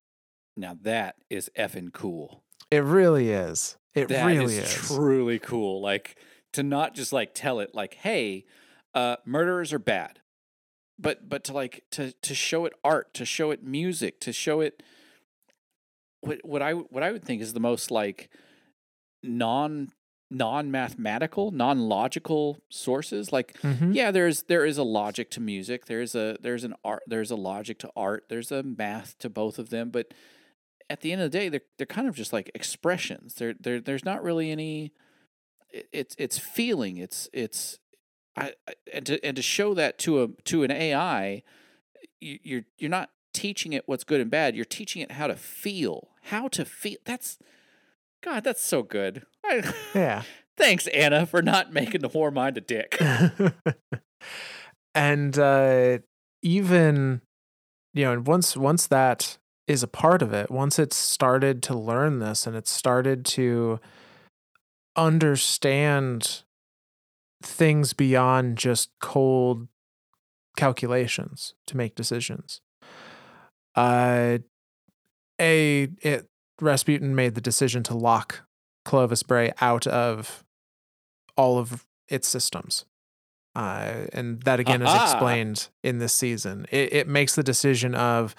Now 0.55 0.77
that 0.81 1.15
is 1.29 1.49
effing 1.57 1.91
cool. 1.93 2.43
It 2.71 2.83
really 2.83 3.29
is. 3.31 3.77
It 3.95 4.09
That 4.09 4.25
really 4.25 4.57
is 4.57 4.65
is. 4.69 4.87
truly 4.87 5.39
cool. 5.39 5.81
Like 5.81 6.17
to 6.53 6.63
not 6.63 6.93
just 6.93 7.13
like 7.13 7.33
tell 7.33 7.59
it 7.59 7.73
like, 7.73 7.95
hey, 7.95 8.45
uh, 8.93 9.17
murderers 9.25 9.73
are 9.73 9.79
bad, 9.79 10.19
but 10.99 11.27
but 11.29 11.43
to 11.45 11.53
like 11.53 11.83
to 11.91 12.11
to 12.11 12.33
show 12.35 12.65
it 12.65 12.73
art, 12.83 13.13
to 13.15 13.25
show 13.25 13.51
it 13.51 13.63
music, 13.63 14.19
to 14.21 14.33
show 14.33 14.61
it 14.61 14.81
what 16.21 16.39
what 16.43 16.61
I 16.61 16.73
what 16.73 17.03
I 17.03 17.11
would 17.11 17.23
think 17.23 17.41
is 17.41 17.53
the 17.53 17.59
most 17.59 17.91
like 17.91 18.29
non 19.23 19.89
non 20.29 20.69
mathematical, 20.71 21.51
non 21.51 21.79
logical 21.87 22.59
sources. 22.69 23.31
Like 23.31 23.53
Mhm. 23.61 23.93
yeah, 23.95 24.11
there's 24.11 24.43
there 24.43 24.65
is 24.65 24.77
a 24.77 24.83
logic 24.83 25.29
to 25.31 25.39
music. 25.39 25.85
There's 25.85 26.15
a 26.15 26.37
there's 26.41 26.63
an 26.63 26.73
art. 26.83 27.03
There's 27.07 27.31
a 27.31 27.35
logic 27.35 27.79
to 27.79 27.91
art. 27.95 28.25
There's 28.29 28.51
a 28.51 28.63
math 28.63 29.17
to 29.19 29.29
both 29.29 29.57
of 29.59 29.69
them. 29.69 29.89
But 29.89 30.13
at 30.89 31.01
the 31.01 31.11
end 31.11 31.21
of 31.21 31.31
the 31.31 31.37
day, 31.37 31.49
they're 31.49 31.61
they're 31.77 31.85
kind 31.87 32.07
of 32.07 32.15
just 32.15 32.33
like 32.33 32.51
expressions. 32.53 33.35
There 33.35 33.53
there 33.59 33.79
there's 33.79 34.05
not 34.05 34.23
really 34.23 34.51
any. 34.51 34.91
it- 35.71 35.87
It's 35.93 36.15
it's 36.17 36.37
feeling. 36.39 36.97
It's 36.97 37.29
it's. 37.33 37.79
I, 38.37 38.53
and 38.93 39.05
to 39.07 39.25
and 39.25 39.35
to 39.35 39.41
show 39.41 39.73
that 39.73 39.97
to 39.99 40.23
a 40.23 40.27
to 40.45 40.63
an 40.63 40.71
AI, 40.71 41.43
you, 42.21 42.39
you're 42.43 42.63
you're 42.77 42.89
not 42.89 43.09
teaching 43.33 43.73
it 43.73 43.83
what's 43.87 44.03
good 44.03 44.21
and 44.21 44.31
bad. 44.31 44.55
You're 44.55 44.65
teaching 44.65 45.01
it 45.01 45.11
how 45.11 45.27
to 45.27 45.35
feel, 45.35 46.09
how 46.23 46.47
to 46.49 46.65
feel. 46.65 46.97
That's 47.05 47.37
God. 48.23 48.43
That's 48.43 48.63
so 48.63 48.83
good. 48.83 49.25
I, 49.45 49.73
Yeah. 49.93 50.23
thanks, 50.57 50.87
Anna, 50.87 51.25
for 51.25 51.41
not 51.41 51.73
making 51.73 52.01
the 52.01 52.07
war 52.07 52.31
mind 52.31 52.57
a 52.57 52.61
dick. 52.61 52.99
and 54.95 55.37
uh, 55.37 55.99
even 56.41 57.21
you 57.93 58.05
know 58.05 58.19
once 58.19 58.55
once 58.55 58.87
that 58.87 59.37
is 59.67 59.83
a 59.83 59.87
part 59.87 60.21
of 60.21 60.33
it 60.33 60.49
once 60.49 60.79
it's 60.79 60.95
started 60.95 61.61
to 61.61 61.75
learn 61.75 62.19
this 62.19 62.47
and 62.47 62.55
it's 62.55 62.71
started 62.71 63.25
to 63.25 63.79
understand 64.95 66.43
things 67.41 67.93
beyond 67.93 68.57
just 68.57 68.89
cold 68.99 69.67
calculations 70.55 71.53
to 71.67 71.77
make 71.77 71.95
decisions 71.95 72.61
uh 73.75 74.37
a 75.39 75.87
it 76.01 76.27
Rasputin 76.59 77.13
made 77.13 77.35
the 77.35 77.41
decision 77.41 77.83
to 77.83 77.93
lock 77.95 78.47
Clovis 78.83 79.21
Bray 79.21 79.51
out 79.61 79.85
of 79.85 80.43
all 81.35 81.59
of 81.59 81.85
its 82.09 82.27
systems 82.27 82.85
uh, 83.57 84.05
and 84.13 84.39
that 84.43 84.59
again 84.59 84.83
is 84.83 84.93
explained 84.93 85.69
in 85.83 85.97
this 85.97 86.13
season. 86.13 86.67
It, 86.69 86.93
it 86.93 87.07
makes 87.07 87.33
the 87.33 87.41
decision 87.41 87.95
of 87.95 88.35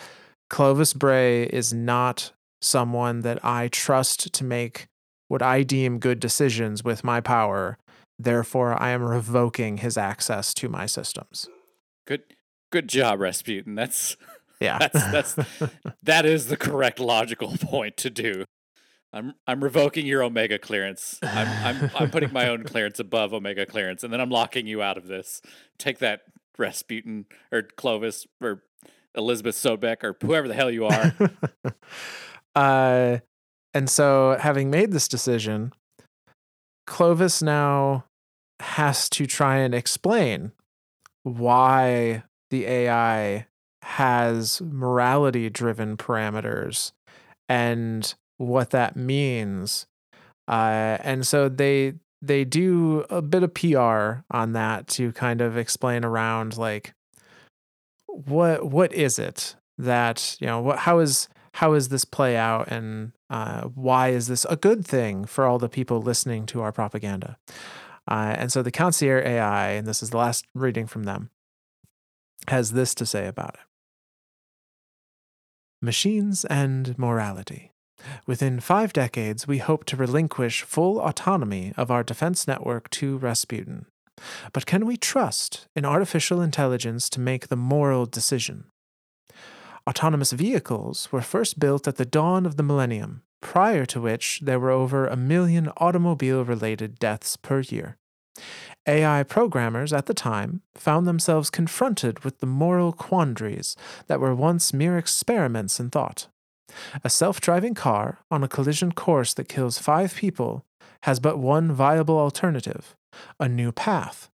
Clovis 0.48 0.94
Bray 0.94 1.42
is 1.42 1.74
not 1.74 2.30
someone 2.62 3.22
that 3.22 3.44
I 3.44 3.66
trust 3.66 4.32
to 4.32 4.44
make 4.44 4.86
what 5.26 5.42
I 5.42 5.64
deem 5.64 5.98
good 5.98 6.20
decisions 6.20 6.84
with 6.84 7.02
my 7.02 7.20
power. 7.20 7.78
Therefore, 8.18 8.80
I 8.80 8.90
am 8.90 9.02
revoking 9.02 9.78
his 9.78 9.96
access 9.96 10.52
to 10.54 10.68
my 10.68 10.86
systems. 10.86 11.48
Good 12.06 12.22
good 12.72 12.88
job, 12.88 13.20
Rasputin. 13.20 13.74
That's 13.74 14.16
Yeah, 14.60 14.78
That's- 14.78 15.34
that's- 15.36 15.70
that 16.02 16.26
is 16.26 16.46
the 16.46 16.56
correct 16.56 16.98
logical 16.98 17.56
point 17.60 17.96
to 17.98 18.10
do. 18.10 18.44
I'm 19.12 19.34
I'm 19.46 19.62
revoking 19.64 20.04
your 20.04 20.22
Omega 20.22 20.58
clearance. 20.58 21.18
I'm 21.22 21.48
I'm 21.64 21.90
I'm 21.96 22.10
putting 22.10 22.32
my 22.32 22.48
own 22.48 22.64
clearance 22.64 22.98
above 22.98 23.32
Omega 23.32 23.64
clearance, 23.66 24.02
and 24.04 24.12
then 24.12 24.20
I'm 24.20 24.28
locking 24.30 24.66
you 24.66 24.82
out 24.82 24.98
of 24.98 25.06
this. 25.06 25.40
Take 25.78 25.98
that, 26.00 26.22
Rasputin 26.58 27.24
or 27.52 27.62
Clovis 27.62 28.26
or 28.42 28.64
Elizabeth 29.14 29.54
Sobeck 29.56 30.04
or 30.04 30.14
whoever 30.20 30.46
the 30.46 30.52
hell 30.54 30.70
you 30.70 30.84
are. 30.86 31.14
uh, 32.54 33.18
and 33.72 33.88
so, 33.88 34.36
having 34.38 34.70
made 34.70 34.92
this 34.92 35.08
decision, 35.08 35.72
Clovis 36.86 37.40
now 37.42 38.04
has 38.60 39.08
to 39.10 39.26
try 39.26 39.58
and 39.58 39.74
explain 39.74 40.52
why 41.22 42.22
the 42.50 42.66
AI 42.66 43.46
has 43.82 44.60
morality 44.60 45.48
driven 45.48 45.96
parameters 45.96 46.92
and 47.48 48.14
what 48.36 48.70
that 48.70 48.96
means. 48.96 49.86
Uh, 50.46 50.98
and 51.00 51.26
so 51.26 51.48
they 51.48 51.94
they 52.20 52.44
do 52.44 53.04
a 53.10 53.22
bit 53.22 53.42
of 53.42 53.54
PR 53.54 54.22
on 54.30 54.52
that 54.52 54.88
to 54.88 55.12
kind 55.12 55.40
of 55.40 55.56
explain 55.56 56.04
around 56.04 56.56
like 56.56 56.94
what 58.06 58.70
what 58.70 58.92
is 58.92 59.18
it 59.18 59.54
that 59.76 60.36
you 60.40 60.46
know 60.46 60.60
what 60.60 60.80
how 60.80 60.98
is 60.98 61.28
how 61.54 61.74
is 61.74 61.88
this 61.88 62.04
play 62.04 62.36
out 62.36 62.68
and 62.68 63.12
uh, 63.30 63.62
why 63.62 64.08
is 64.08 64.26
this 64.26 64.44
a 64.46 64.56
good 64.56 64.84
thing 64.84 65.24
for 65.24 65.44
all 65.44 65.58
the 65.58 65.68
people 65.68 66.00
listening 66.00 66.46
to 66.46 66.60
our 66.60 66.72
propaganda 66.72 67.36
uh, 68.08 68.34
and 68.36 68.50
so 68.50 68.62
the 68.62 68.70
concierge 68.70 69.24
ai 69.24 69.70
and 69.70 69.86
this 69.86 70.02
is 70.02 70.10
the 70.10 70.16
last 70.16 70.46
reading 70.54 70.86
from 70.86 71.04
them 71.04 71.30
has 72.48 72.72
this 72.72 72.94
to 72.94 73.06
say 73.06 73.26
about 73.26 73.54
it 73.54 73.60
machines 75.80 76.44
and 76.46 76.98
morality 76.98 77.72
Within 78.26 78.60
five 78.60 78.92
decades, 78.92 79.48
we 79.48 79.58
hope 79.58 79.84
to 79.86 79.96
relinquish 79.96 80.62
full 80.62 81.00
autonomy 81.00 81.72
of 81.76 81.90
our 81.90 82.02
defense 82.02 82.46
network 82.46 82.88
to 82.90 83.18
Rasputin. 83.18 83.86
But 84.52 84.66
can 84.66 84.86
we 84.86 84.96
trust 84.96 85.68
in 85.76 85.84
artificial 85.84 86.40
intelligence 86.40 87.08
to 87.10 87.20
make 87.20 87.48
the 87.48 87.56
moral 87.56 88.06
decision? 88.06 88.64
Autonomous 89.88 90.32
vehicles 90.32 91.10
were 91.10 91.22
first 91.22 91.58
built 91.58 91.88
at 91.88 91.96
the 91.96 92.04
dawn 92.04 92.44
of 92.44 92.56
the 92.56 92.62
millennium, 92.62 93.22
prior 93.40 93.84
to 93.86 94.00
which 94.00 94.40
there 94.42 94.58
were 94.58 94.70
over 94.70 95.06
a 95.06 95.16
million 95.16 95.70
automobile 95.76 96.44
related 96.44 96.98
deaths 96.98 97.36
per 97.36 97.60
year. 97.60 97.96
AI 98.86 99.22
programmers 99.22 99.92
at 99.92 100.06
the 100.06 100.14
time 100.14 100.62
found 100.74 101.06
themselves 101.06 101.50
confronted 101.50 102.24
with 102.24 102.38
the 102.38 102.46
moral 102.46 102.92
quandaries 102.92 103.76
that 104.06 104.20
were 104.20 104.34
once 104.34 104.72
mere 104.72 104.96
experiments 104.96 105.78
in 105.78 105.90
thought. 105.90 106.28
A 107.02 107.10
self 107.10 107.40
driving 107.40 107.74
car 107.74 108.18
on 108.30 108.44
a 108.44 108.48
collision 108.48 108.92
course 108.92 109.34
that 109.34 109.48
kills 109.48 109.78
five 109.78 110.14
people 110.14 110.64
has 111.02 111.20
but 111.20 111.38
one 111.38 111.72
viable 111.72 112.18
alternative 112.18 112.94
a 113.40 113.48
new 113.48 113.72
path. 113.72 114.30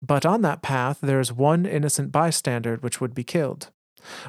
But 0.00 0.24
on 0.24 0.42
that 0.42 0.62
path, 0.62 0.98
there 1.00 1.20
is 1.20 1.32
one 1.32 1.66
innocent 1.66 2.12
bystander 2.12 2.76
which 2.76 3.00
would 3.00 3.14
be 3.14 3.24
killed. 3.24 3.70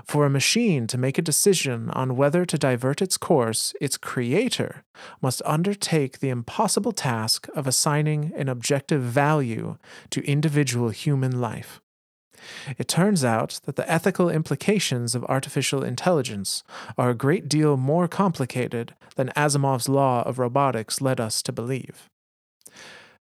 For 0.05 0.25
a 0.25 0.29
machine 0.29 0.87
to 0.87 0.97
make 0.97 1.17
a 1.17 1.23
decision 1.23 1.89
on 1.91 2.15
whether 2.15 2.45
to 2.45 2.57
divert 2.57 3.01
its 3.01 3.17
course, 3.17 3.73
its 3.79 3.97
creator 3.97 4.83
must 5.21 5.41
undertake 5.45 6.19
the 6.19 6.29
impossible 6.29 6.91
task 6.91 7.47
of 7.55 7.67
assigning 7.67 8.31
an 8.35 8.49
objective 8.49 9.01
value 9.01 9.77
to 10.09 10.25
individual 10.25 10.89
human 10.89 11.39
life. 11.39 11.81
It 12.77 12.87
turns 12.87 13.23
out 13.23 13.59
that 13.65 13.75
the 13.75 13.89
ethical 13.91 14.29
implications 14.29 15.15
of 15.15 15.25
artificial 15.25 15.83
intelligence 15.83 16.63
are 16.97 17.09
a 17.09 17.15
great 17.15 17.49
deal 17.49 17.77
more 17.77 18.07
complicated 18.07 18.95
than 19.15 19.33
Asimov's 19.35 19.89
law 19.89 20.23
of 20.23 20.39
robotics 20.39 21.01
led 21.01 21.19
us 21.19 21.41
to 21.43 21.51
believe. 21.51 22.07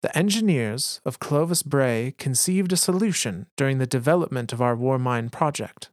The 0.02 0.16
engineers 0.16 1.02
of 1.06 1.20
Clovis 1.20 1.64
Bray 1.64 2.14
conceived 2.18 2.72
a 2.72 2.78
solution 2.78 3.48
during 3.56 3.78
the 3.80 3.88
development 3.88 4.54
of 4.54 4.62
our 4.62 4.76
Warmind 4.76 5.32
project. 5.32 5.90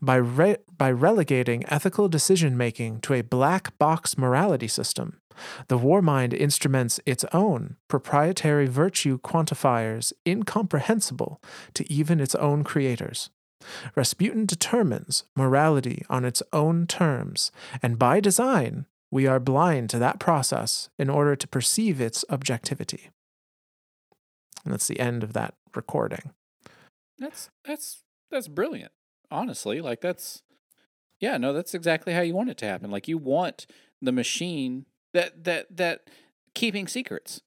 By, 0.00 0.16
re- 0.16 0.56
by 0.76 0.90
relegating 0.90 1.64
ethical 1.68 2.08
decision 2.08 2.56
making 2.56 3.00
to 3.00 3.14
a 3.14 3.22
black 3.22 3.76
box 3.78 4.16
morality 4.16 4.68
system, 4.68 5.20
the 5.68 5.78
war 5.78 6.02
mind 6.02 6.34
instruments 6.34 7.00
its 7.06 7.24
own 7.32 7.76
proprietary 7.88 8.66
virtue 8.66 9.18
quantifiers 9.18 10.12
incomprehensible 10.26 11.40
to 11.74 11.90
even 11.92 12.20
its 12.20 12.34
own 12.34 12.64
creators. 12.64 13.30
Rasputin 13.94 14.46
determines 14.46 15.24
morality 15.36 16.04
on 16.08 16.24
its 16.24 16.42
own 16.52 16.86
terms, 16.86 17.50
and 17.82 17.98
by 17.98 18.20
design, 18.20 18.86
we 19.10 19.26
are 19.26 19.40
blind 19.40 19.90
to 19.90 19.98
that 19.98 20.20
process 20.20 20.90
in 20.98 21.08
order 21.08 21.34
to 21.34 21.48
perceive 21.48 22.00
its 22.00 22.24
objectivity. 22.30 23.10
And 24.64 24.72
that's 24.72 24.88
the 24.88 25.00
end 25.00 25.24
of 25.24 25.32
that 25.32 25.54
recording. 25.74 26.32
That's 27.18 27.50
that's 27.64 28.02
that's 28.30 28.48
brilliant. 28.48 28.92
Honestly, 29.30 29.80
like 29.80 30.00
that's 30.00 30.42
yeah, 31.20 31.36
no, 31.36 31.52
that's 31.52 31.74
exactly 31.74 32.12
how 32.12 32.20
you 32.20 32.34
want 32.34 32.50
it 32.50 32.56
to 32.58 32.66
happen. 32.66 32.90
Like 32.90 33.08
you 33.08 33.18
want 33.18 33.66
the 34.00 34.12
machine 34.12 34.86
that 35.14 35.44
that 35.44 35.76
that 35.76 36.08
keeping 36.54 36.86
secrets. 36.86 37.40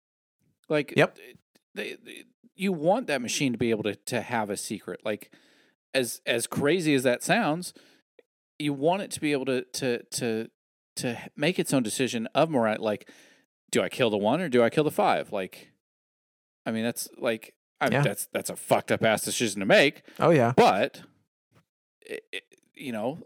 Like 0.69 0.93
yep, 0.95 1.17
eh, 1.19 1.33
they, 1.73 1.97
they, 2.03 2.23
you 2.55 2.71
want 2.71 3.07
that 3.07 3.21
machine 3.21 3.51
to 3.51 3.57
be 3.57 3.69
able 3.71 3.83
to 3.83 3.95
to 3.95 4.21
have 4.21 4.49
a 4.49 4.57
secret. 4.57 5.01
Like 5.03 5.31
as 5.93 6.21
as 6.25 6.47
crazy 6.47 6.93
as 6.93 7.03
that 7.03 7.23
sounds, 7.23 7.73
you 8.59 8.73
want 8.73 9.01
it 9.01 9.11
to 9.11 9.21
be 9.21 9.31
able 9.31 9.45
to 9.45 9.63
to 9.63 10.03
to 10.03 10.49
to 10.97 11.17
make 11.35 11.57
its 11.57 11.73
own 11.73 11.83
decision 11.83 12.27
of 12.35 12.49
morality. 12.49 12.83
Like, 12.83 13.09
do 13.71 13.81
I 13.81 13.89
kill 13.89 14.09
the 14.09 14.17
one 14.17 14.41
or 14.41 14.49
do 14.49 14.61
I 14.61 14.69
kill 14.69 14.83
the 14.83 14.91
five? 14.91 15.31
Like, 15.31 15.69
I 16.65 16.71
mean, 16.71 16.83
that's 16.83 17.07
like, 17.17 17.53
I 17.79 17.85
mean, 17.85 17.93
Yeah. 17.93 18.01
that's 18.03 18.27
that's 18.33 18.49
a 18.49 18.55
fucked 18.55 18.91
up 18.91 19.03
ass 19.03 19.23
decision 19.23 19.61
to 19.61 19.65
make. 19.65 20.03
Oh, 20.19 20.29
yeah. 20.31 20.53
But, 20.55 21.01
you 22.75 22.91
know, 22.91 23.19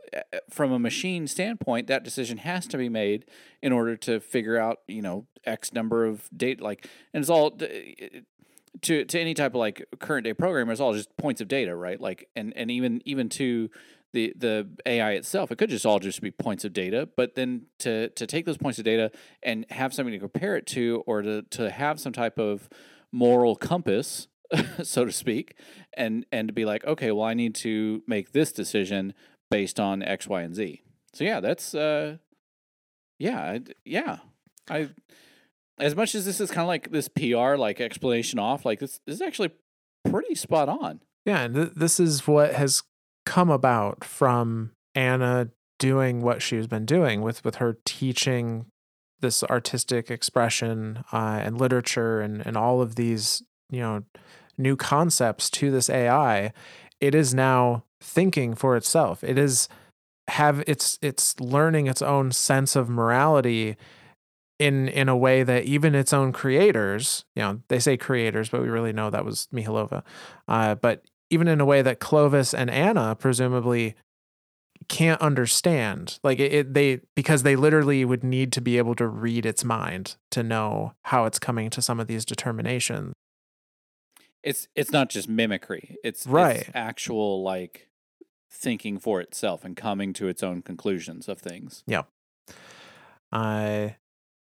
from 0.49 0.71
a 0.71 0.79
machine 0.79 1.27
standpoint, 1.27 1.87
that 1.87 2.03
decision 2.03 2.37
has 2.39 2.67
to 2.67 2.77
be 2.77 2.89
made 2.89 3.25
in 3.61 3.71
order 3.71 3.95
to 3.95 4.19
figure 4.19 4.57
out, 4.57 4.81
you 4.87 5.01
know, 5.01 5.25
X 5.45 5.73
number 5.73 6.05
of 6.05 6.29
date. 6.35 6.61
Like, 6.61 6.87
and 7.13 7.21
it's 7.21 7.29
all 7.29 7.51
to 8.81 9.05
to 9.05 9.19
any 9.19 9.33
type 9.33 9.53
of 9.53 9.59
like 9.59 9.85
current 9.99 10.25
day 10.25 10.33
programmer. 10.33 10.71
It's 10.71 10.81
all 10.81 10.93
just 10.93 11.15
points 11.17 11.41
of 11.41 11.47
data, 11.47 11.75
right? 11.75 11.99
Like, 11.99 12.29
and 12.35 12.53
and 12.55 12.69
even 12.69 13.01
even 13.05 13.29
to 13.29 13.69
the 14.13 14.33
the 14.35 14.67
AI 14.85 15.11
itself, 15.11 15.51
it 15.51 15.57
could 15.57 15.69
just 15.69 15.85
all 15.85 15.99
just 15.99 16.21
be 16.21 16.31
points 16.31 16.65
of 16.65 16.73
data. 16.73 17.07
But 17.15 17.35
then 17.35 17.63
to 17.79 18.09
to 18.09 18.27
take 18.27 18.45
those 18.45 18.57
points 18.57 18.79
of 18.79 18.85
data 18.85 19.11
and 19.43 19.65
have 19.69 19.93
something 19.93 20.13
to 20.13 20.19
compare 20.19 20.55
it 20.57 20.65
to, 20.67 21.03
or 21.05 21.21
to 21.21 21.43
to 21.43 21.69
have 21.69 21.99
some 21.99 22.13
type 22.13 22.37
of 22.37 22.69
moral 23.11 23.55
compass 23.55 24.27
so 24.83 25.05
to 25.05 25.11
speak, 25.11 25.55
and 25.95 26.25
and 26.31 26.47
to 26.47 26.53
be 26.53 26.65
like, 26.65 26.85
okay, 26.85 27.11
well, 27.11 27.25
I 27.25 27.33
need 27.33 27.55
to 27.55 28.03
make 28.07 28.31
this 28.31 28.51
decision 28.51 29.13
based 29.49 29.79
on 29.79 30.03
X, 30.03 30.27
Y, 30.27 30.41
and 30.41 30.55
Z. 30.55 30.81
So 31.13 31.23
yeah, 31.23 31.39
that's 31.39 31.73
uh, 31.73 32.17
yeah, 33.19 33.59
yeah. 33.85 34.17
I 34.69 34.89
as 35.77 35.95
much 35.95 36.15
as 36.15 36.25
this 36.25 36.39
is 36.39 36.49
kind 36.49 36.61
of 36.61 36.67
like 36.67 36.91
this 36.91 37.07
PR 37.07 37.55
like 37.55 37.81
explanation 37.81 38.39
off, 38.39 38.65
like 38.65 38.79
this, 38.79 38.99
this 39.05 39.15
is 39.15 39.21
actually 39.21 39.51
pretty 40.09 40.35
spot 40.35 40.69
on. 40.69 41.01
Yeah, 41.25 41.41
and 41.41 41.55
th- 41.55 41.71
this 41.75 41.99
is 41.99 42.27
what 42.27 42.53
has 42.53 42.83
come 43.25 43.49
about 43.49 44.03
from 44.03 44.71
Anna 44.93 45.49
doing 45.79 46.21
what 46.21 46.41
she's 46.41 46.67
been 46.67 46.85
doing 46.85 47.21
with 47.21 47.43
with 47.43 47.55
her 47.55 47.77
teaching 47.85 48.67
this 49.21 49.43
artistic 49.43 50.11
expression 50.11 51.03
uh, 51.11 51.39
and 51.43 51.57
literature 51.57 52.21
and 52.21 52.45
and 52.45 52.55
all 52.55 52.81
of 52.81 52.95
these 52.95 53.43
you 53.75 53.81
know 53.81 54.03
new 54.57 54.75
concepts 54.75 55.49
to 55.51 55.71
this 55.71 55.89
AI. 55.89 56.53
It 57.01 57.13
is 57.13 57.33
now 57.33 57.83
thinking 58.01 58.55
for 58.55 58.75
itself. 58.75 59.23
It 59.23 59.37
is 59.37 59.67
have 60.27 60.63
it's 60.67 60.97
it's 61.01 61.39
learning 61.39 61.87
its 61.87 62.01
own 62.01 62.31
sense 62.31 62.75
of 62.75 62.89
morality 62.89 63.77
in 64.59 64.87
in 64.87 65.09
a 65.09 65.17
way 65.17 65.43
that 65.43 65.65
even 65.65 65.93
its 65.95 66.13
own 66.13 66.31
creators, 66.31 67.25
you 67.35 67.41
know, 67.41 67.61
they 67.67 67.79
say 67.79 67.97
creators, 67.97 68.49
but 68.49 68.61
we 68.61 68.69
really 68.69 68.93
know 68.93 69.09
that 69.09 69.25
was 69.25 69.47
Mihalova. 69.53 70.03
Uh, 70.47 70.75
but 70.75 71.03
even 71.29 71.47
in 71.47 71.59
a 71.59 71.65
way 71.65 71.81
that 71.81 71.99
Clovis 71.99 72.53
and 72.53 72.69
Anna 72.69 73.15
presumably 73.15 73.95
can't 74.87 75.21
understand, 75.21 76.19
like 76.23 76.39
it, 76.39 76.53
it, 76.53 76.73
they 76.73 77.01
because 77.15 77.43
they 77.43 77.55
literally 77.55 78.05
would 78.05 78.23
need 78.23 78.51
to 78.53 78.61
be 78.61 78.77
able 78.77 78.95
to 78.95 79.07
read 79.07 79.45
its 79.45 79.63
mind 79.63 80.15
to 80.31 80.43
know 80.43 80.93
how 81.03 81.25
it's 81.25 81.39
coming 81.39 81.69
to 81.71 81.81
some 81.81 81.99
of 81.99 82.07
these 82.07 82.25
determinations. 82.25 83.13
It's 84.45 84.67
it's 84.75 84.91
not 84.91 85.09
just 85.09 85.27
mimicry. 85.27 85.97
It's 86.03 86.25
Right. 86.25 86.61
It's 86.61 86.69
actual 86.73 87.43
like 87.43 87.89
thinking 88.49 88.99
for 88.99 89.19
itself 89.19 89.65
and 89.65 89.75
coming 89.75 90.13
to 90.13 90.27
its 90.27 90.43
own 90.43 90.61
conclusions 90.61 91.27
of 91.27 91.39
things. 91.39 91.83
Yeah. 91.87 92.03
Uh, 93.31 93.89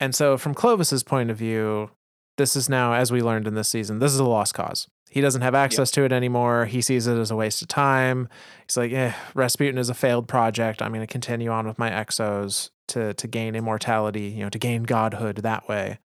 and 0.00 0.14
so, 0.14 0.36
from 0.36 0.54
Clovis's 0.54 1.02
point 1.02 1.30
of 1.30 1.38
view, 1.38 1.90
this 2.36 2.56
is 2.56 2.68
now, 2.68 2.94
as 2.94 3.12
we 3.12 3.22
learned 3.22 3.46
in 3.46 3.54
this 3.54 3.68
season, 3.68 4.00
this 4.00 4.12
is 4.12 4.18
a 4.18 4.24
lost 4.24 4.54
cause. 4.54 4.88
He 5.08 5.20
doesn't 5.20 5.42
have 5.42 5.54
access 5.54 5.90
to 5.92 6.04
it 6.04 6.12
anymore. 6.12 6.64
He 6.64 6.80
sees 6.80 7.06
it 7.06 7.18
as 7.18 7.30
a 7.30 7.36
waste 7.36 7.60
of 7.60 7.68
time. 7.68 8.28
He's 8.66 8.78
like, 8.78 8.92
eh, 8.92 9.12
Rasputin 9.34 9.78
is 9.78 9.90
a 9.90 9.94
failed 9.94 10.26
project. 10.26 10.80
I'm 10.80 10.92
going 10.92 11.06
to 11.06 11.12
continue 11.12 11.50
on 11.50 11.66
with 11.66 11.78
my 11.78 11.90
exos 11.90 12.70
to 12.88 13.14
to 13.14 13.28
gain 13.28 13.54
immortality, 13.54 14.22
you 14.22 14.42
know, 14.42 14.50
to 14.50 14.58
gain 14.58 14.84
godhood 14.84 15.36
that 15.36 15.68
way. 15.68 15.98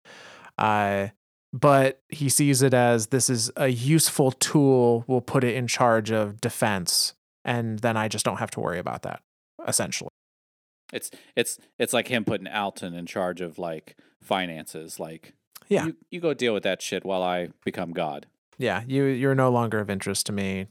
Uh, 0.59 1.09
but 1.57 2.03
he 2.09 2.29
sees 2.29 2.63
it 2.63 2.75
as 2.75 3.07
this 3.07 3.31
is 3.31 3.49
a 3.57 3.69
useful 3.69 4.33
tool. 4.33 5.05
We'll 5.07 5.21
put 5.21 5.45
it 5.45 5.55
in 5.55 5.69
charge 5.69 6.11
of 6.11 6.41
defense, 6.41 7.15
and 7.45 7.79
then 7.79 7.97
I 7.97 8.09
just 8.09 8.25
don't 8.25 8.39
have 8.39 8.51
to 8.53 8.61
worry 8.61 8.81
about 8.81 9.03
that. 9.03 9.23
Essentially, 9.67 10.11
It's 10.93 11.11
it's 11.37 11.59
it's 11.79 11.93
like 11.93 12.09
him 12.09 12.25
putting 12.25 12.49
Alton 12.49 12.93
in 12.93 13.07
charge 13.07 13.41
of 13.41 13.57
like 13.59 13.97
finances. 14.21 14.99
Like 14.99 15.35
Yeah. 15.69 15.87
you, 15.87 15.97
you 16.11 16.21
go 16.21 16.35
deal 16.35 16.53
with 16.55 16.65
that 16.65 16.83
shit 16.83 17.05
while 17.05 17.23
I 17.23 17.49
become 17.65 17.93
God. 17.93 18.27
yeah, 18.59 18.83
you 18.87 19.05
you're 19.05 19.35
no 19.37 19.51
longer 19.51 19.79
of 19.79 19.89
interest 19.89 20.27
to 20.27 20.33
me. 20.33 20.67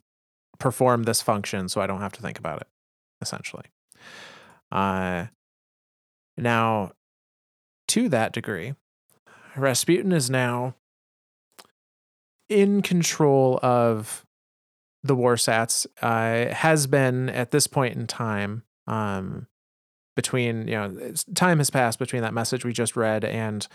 Perform 0.60 1.04
this 1.04 1.22
function 1.22 1.70
so 1.70 1.80
I 1.82 1.88
don't 1.88 2.02
have 2.02 2.12
to 2.14 2.22
think 2.22 2.38
about 2.38 2.60
it. 2.62 2.68
Essentially, 3.22 3.64
uh, 4.72 5.28
now 6.38 6.92
to 7.88 8.10
that 8.10 8.34
degree, 8.34 8.74
Rasputin 9.56 10.12
is 10.12 10.30
now 10.30 10.76
in 12.50 12.82
control 12.82 13.60
of 13.62 14.26
the 15.04 15.16
Warsats. 15.16 15.86
Uh, 16.02 16.54
has 16.54 16.88
been 16.88 17.30
at 17.30 17.52
this 17.52 17.68
point 17.68 17.96
in 17.96 18.08
time. 18.08 18.64
Um, 18.88 19.48
between 20.16 20.68
you 20.68 20.76
know, 20.76 21.14
time 21.34 21.58
has 21.58 21.70
passed 21.70 21.98
between 21.98 22.22
that 22.22 22.34
message 22.34 22.64
we 22.64 22.72
just 22.72 22.96
read 22.96 23.26
and 23.26 23.68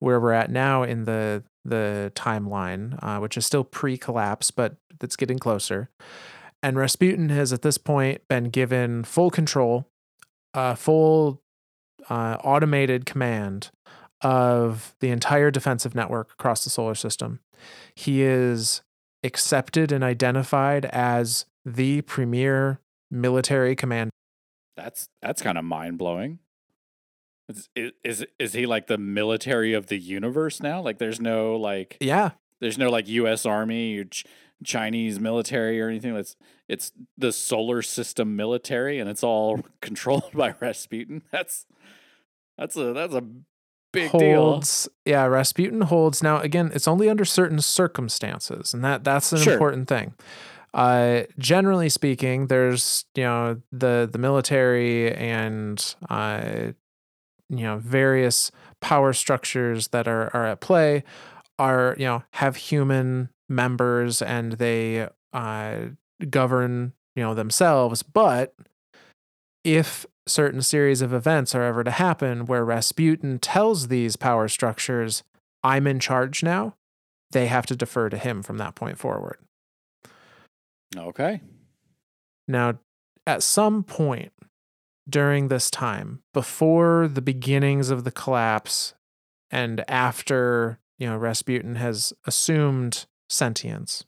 where 0.00 0.20
we're 0.20 0.32
at 0.32 0.50
now 0.50 0.82
in 0.82 1.04
the 1.04 1.42
the 1.64 2.12
timeline, 2.14 2.98
uh, 3.02 3.18
which 3.18 3.36
is 3.36 3.44
still 3.44 3.64
pre-collapse, 3.64 4.50
but 4.50 4.76
it's 5.02 5.16
getting 5.16 5.38
closer. 5.38 5.90
And 6.62 6.76
Rasputin 6.76 7.28
has 7.28 7.52
at 7.52 7.62
this 7.62 7.78
point 7.78 8.26
been 8.28 8.44
given 8.44 9.04
full 9.04 9.30
control, 9.30 9.86
uh, 10.54 10.74
full 10.74 11.42
uh, 12.08 12.38
automated 12.42 13.06
command 13.06 13.70
of 14.22 14.94
the 15.00 15.10
entire 15.10 15.50
defensive 15.50 15.94
network 15.94 16.32
across 16.32 16.64
the 16.64 16.70
solar 16.70 16.94
system. 16.94 17.40
He 17.94 18.22
is 18.22 18.82
accepted 19.24 19.92
and 19.92 20.04
identified 20.04 20.86
as 20.86 21.46
the 21.64 22.02
premier 22.02 22.80
military 23.10 23.76
commander. 23.76 24.10
That's 24.76 25.08
that's 25.20 25.42
kind 25.42 25.58
of 25.58 25.64
mind 25.64 25.98
blowing. 25.98 26.38
Is, 27.48 27.68
is 28.04 28.26
is 28.38 28.52
he 28.52 28.66
like 28.66 28.88
the 28.88 28.98
military 28.98 29.72
of 29.72 29.86
the 29.86 29.96
universe 29.98 30.60
now? 30.60 30.80
Like, 30.82 30.98
there's 30.98 31.20
no 31.20 31.56
like, 31.56 31.96
Yeah, 32.00 32.32
there's 32.60 32.78
no 32.78 32.90
like 32.90 33.08
U.S. 33.08 33.46
Army 33.46 33.98
or 33.98 34.04
Ch- 34.04 34.26
Chinese 34.62 35.18
military 35.18 35.80
or 35.80 35.88
anything. 35.88 36.14
It's 36.14 36.36
it's 36.68 36.92
the 37.16 37.32
solar 37.32 37.80
system 37.80 38.36
military, 38.36 38.98
and 38.98 39.08
it's 39.08 39.24
all 39.24 39.60
controlled 39.80 40.32
by 40.34 40.54
Rasputin. 40.60 41.22
That's 41.32 41.66
that's 42.58 42.76
a 42.76 42.92
that's 42.92 43.14
a 43.14 43.24
big 43.92 44.10
deal. 44.12 44.42
holds 44.52 44.88
yeah 45.04 45.24
rasputin 45.24 45.80
holds 45.82 46.22
now 46.22 46.38
again 46.40 46.70
it's 46.74 46.86
only 46.88 47.08
under 47.08 47.24
certain 47.24 47.60
circumstances 47.60 48.74
and 48.74 48.84
that 48.84 49.02
that's 49.04 49.32
an 49.32 49.38
Sure. 49.38 49.52
important 49.54 49.88
thing 49.88 50.14
uh 50.74 51.22
generally 51.38 51.88
speaking 51.88 52.48
there's 52.48 53.06
you 53.14 53.22
know 53.22 53.60
the 53.72 54.08
the 54.12 54.18
military 54.18 55.14
and 55.14 55.94
uh 56.10 56.72
you 57.48 57.62
know 57.64 57.78
various 57.78 58.50
power 58.80 59.12
structures 59.14 59.88
that 59.88 60.06
are 60.06 60.30
are 60.36 60.44
at 60.46 60.60
play 60.60 61.02
are 61.58 61.94
you 61.98 62.04
know 62.04 62.22
have 62.32 62.56
human 62.56 63.30
members 63.48 64.20
and 64.20 64.52
they 64.54 65.08
uh 65.32 65.76
govern 66.28 66.92
you 67.16 67.22
know 67.22 67.34
themselves 67.34 68.02
but 68.02 68.54
if 69.64 70.04
certain 70.30 70.62
series 70.62 71.02
of 71.02 71.12
events 71.12 71.54
are 71.54 71.62
ever 71.62 71.84
to 71.84 71.90
happen 71.90 72.46
where 72.46 72.64
Rasputin 72.64 73.38
tells 73.38 73.88
these 73.88 74.16
power 74.16 74.48
structures, 74.48 75.22
I'm 75.62 75.86
in 75.86 76.00
charge 76.00 76.42
now, 76.42 76.76
they 77.30 77.46
have 77.46 77.66
to 77.66 77.76
defer 77.76 78.08
to 78.08 78.18
him 78.18 78.42
from 78.42 78.58
that 78.58 78.74
point 78.74 78.98
forward. 78.98 79.38
Okay. 80.96 81.40
Now, 82.46 82.78
at 83.26 83.42
some 83.42 83.82
point 83.82 84.32
during 85.08 85.48
this 85.48 85.70
time, 85.70 86.22
before 86.32 87.08
the 87.08 87.22
beginnings 87.22 87.90
of 87.90 88.04
the 88.04 88.10
collapse 88.10 88.94
and 89.50 89.84
after, 89.88 90.78
you 90.98 91.06
know, 91.06 91.16
Rasputin 91.16 91.76
has 91.76 92.12
assumed 92.26 93.06
sentience, 93.28 94.04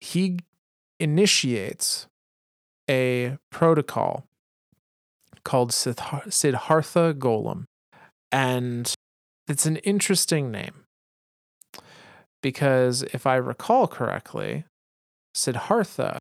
he 0.00 0.38
initiates 1.00 2.06
a 2.88 3.38
protocol 3.50 4.26
called 5.44 5.70
Siddhar- 5.70 6.32
Siddhartha 6.32 7.14
Golem. 7.14 7.64
And 8.32 8.92
it's 9.46 9.66
an 9.66 9.76
interesting 9.78 10.50
name 10.50 10.84
because 12.42 13.02
if 13.02 13.26
I 13.26 13.36
recall 13.36 13.86
correctly, 13.86 14.64
Siddhartha 15.34 16.18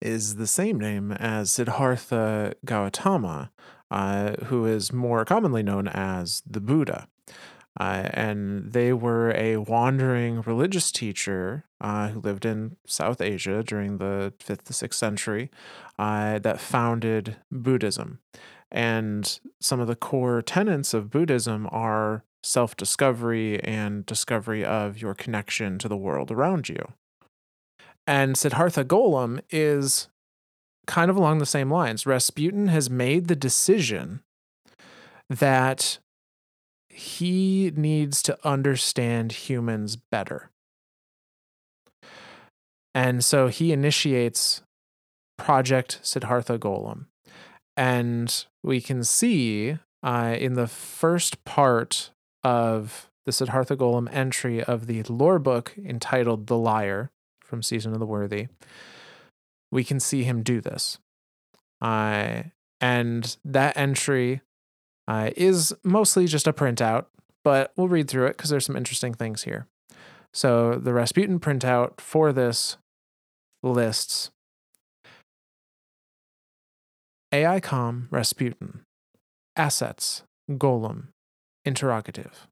is 0.00 0.36
the 0.36 0.46
same 0.46 0.78
name 0.78 1.12
as 1.12 1.50
Siddhartha 1.50 2.54
Gautama, 2.64 3.50
uh, 3.90 4.32
who 4.44 4.66
is 4.66 4.92
more 4.92 5.24
commonly 5.24 5.62
known 5.62 5.88
as 5.88 6.42
the 6.46 6.60
Buddha. 6.60 7.08
Uh, 7.78 8.08
and 8.12 8.72
they 8.72 8.92
were 8.92 9.32
a 9.32 9.56
wandering 9.56 10.42
religious 10.42 10.92
teacher 10.92 11.64
uh, 11.80 12.08
who 12.08 12.20
lived 12.20 12.44
in 12.44 12.76
South 12.86 13.20
Asia 13.20 13.62
during 13.64 13.98
the 13.98 14.32
5th 14.38 14.62
to 14.62 14.72
6th 14.72 14.94
century 14.94 15.50
uh, 15.98 16.38
that 16.38 16.60
founded 16.60 17.36
Buddhism. 17.50 18.20
And 18.70 19.38
some 19.60 19.80
of 19.80 19.88
the 19.88 19.96
core 19.96 20.40
tenets 20.40 20.94
of 20.94 21.10
Buddhism 21.10 21.68
are 21.72 22.24
self 22.44 22.76
discovery 22.76 23.62
and 23.64 24.06
discovery 24.06 24.64
of 24.64 25.00
your 25.00 25.14
connection 25.14 25.78
to 25.78 25.88
the 25.88 25.96
world 25.96 26.30
around 26.30 26.68
you. 26.68 26.92
And 28.06 28.36
Siddhartha 28.36 28.84
Golem 28.84 29.40
is 29.50 30.08
kind 30.86 31.10
of 31.10 31.16
along 31.16 31.38
the 31.38 31.46
same 31.46 31.70
lines. 31.70 32.06
Rasputin 32.06 32.68
has 32.68 32.90
made 32.90 33.28
the 33.28 33.36
decision 33.36 34.20
that 35.30 35.98
he 36.94 37.72
needs 37.74 38.22
to 38.22 38.38
understand 38.46 39.32
humans 39.32 39.96
better. 39.96 40.50
And 42.94 43.24
so 43.24 43.48
he 43.48 43.72
initiates 43.72 44.62
Project 45.36 45.98
Siddhartha 46.02 46.56
Golem. 46.58 47.06
And 47.76 48.46
we 48.62 48.80
can 48.80 49.02
see 49.02 49.78
uh, 50.04 50.36
in 50.38 50.54
the 50.54 50.68
first 50.68 51.44
part 51.44 52.12
of 52.44 53.10
the 53.26 53.32
Siddhartha 53.32 53.76
Golem 53.76 54.08
entry 54.12 54.62
of 54.62 54.86
the 54.86 55.02
lore 55.04 55.40
book 55.40 55.74
entitled 55.76 56.46
The 56.46 56.58
Liar 56.58 57.10
from 57.42 57.62
Season 57.62 57.92
of 57.92 57.98
the 57.98 58.06
Worthy, 58.06 58.46
we 59.72 59.82
can 59.82 59.98
see 59.98 60.22
him 60.22 60.44
do 60.44 60.60
this. 60.60 60.98
Uh, 61.80 62.44
and 62.80 63.36
that 63.44 63.76
entry 63.76 64.42
uh, 65.06 65.30
is 65.36 65.74
mostly 65.82 66.26
just 66.26 66.46
a 66.46 66.52
printout, 66.52 67.06
but 67.42 67.72
we'll 67.76 67.88
read 67.88 68.08
through 68.08 68.26
it 68.26 68.36
because 68.36 68.50
there's 68.50 68.66
some 68.66 68.76
interesting 68.76 69.14
things 69.14 69.44
here. 69.44 69.66
So 70.32 70.74
the 70.74 70.92
Rasputin 70.92 71.38
printout 71.38 72.00
for 72.00 72.32
this 72.32 72.76
lists 73.62 74.30
AICOM 77.32 78.06
Rasputin, 78.10 78.82
Assets, 79.56 80.22
Golem, 80.50 81.08
Interrogative, 81.64 82.46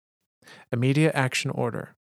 Immediate 0.72 1.14
Action 1.14 1.50
Order. 1.52 1.94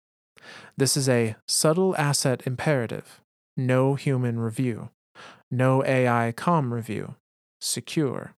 This 0.77 0.95
is 0.95 1.09
a 1.09 1.35
subtle 1.45 1.95
asset 1.97 2.41
imperative, 2.45 3.19
no 3.57 3.95
human 3.95 4.39
review, 4.39 4.89
no 5.51 5.83
AI 5.83 6.31
com 6.31 6.73
review, 6.73 7.15
secure. 7.59 8.33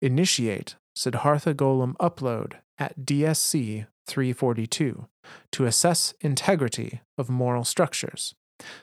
Initiate 0.00 0.76
Siddhartha 0.98 1.54
Golem 1.54 1.94
upload 1.98 2.54
at 2.76 3.06
DSC 3.06 3.86
342 4.08 5.06
to 5.52 5.64
assess 5.64 6.12
integrity 6.20 7.02
of 7.16 7.30
moral 7.30 7.62
structures. 7.62 8.34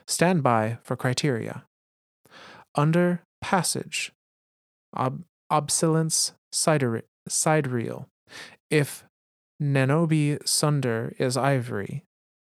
Stand 0.06 0.42
by 0.42 0.78
for 0.82 0.96
criteria. 0.96 1.64
Under 2.74 3.22
passage, 3.42 4.12
ob- 4.96 5.24
obsolence 5.50 6.32
sider- 6.52 7.04
sidereal. 7.28 8.08
If 8.70 9.04
Nanobi 9.62 10.38
Sunder 10.48 11.14
is 11.18 11.36
ivory, 11.36 12.02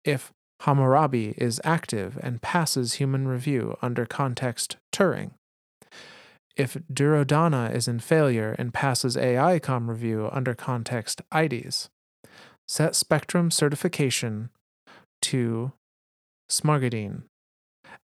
if 0.03 0.33
Hammurabi 0.63 1.35
is 1.37 1.61
active 1.63 2.19
and 2.21 2.41
passes 2.41 2.95
human 2.95 3.29
review 3.29 3.77
under 3.81 4.05
context 4.05 4.75
Turing, 4.93 5.31
if 6.55 6.77
Duryodhana 6.91 7.71
is 7.73 7.87
in 7.87 7.99
failure 7.99 8.55
and 8.59 8.73
passes 8.73 9.17
AI 9.17 9.59
com 9.59 9.89
review 9.89 10.29
under 10.31 10.53
context 10.53 11.21
IDs, 11.35 11.89
set 12.67 12.95
spectrum 12.95 13.49
certification 13.49 14.49
to 15.21 15.71
Smaragdine, 16.49 17.23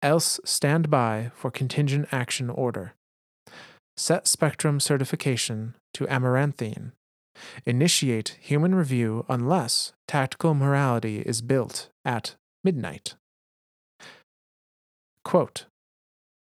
else 0.02 0.38
stand 0.44 0.90
by 0.90 1.30
for 1.34 1.50
contingent 1.50 2.08
action 2.12 2.50
order. 2.50 2.94
Set 3.96 4.28
spectrum 4.28 4.78
certification 4.78 5.74
to 5.94 6.06
Amaranthine. 6.06 6.92
Initiate 7.64 8.36
human 8.40 8.74
review 8.74 9.24
unless 9.28 9.92
tactical 10.06 10.54
morality 10.54 11.20
is 11.20 11.42
built 11.42 11.88
at 12.04 12.36
midnight. 12.62 13.14
Quote 15.24 15.66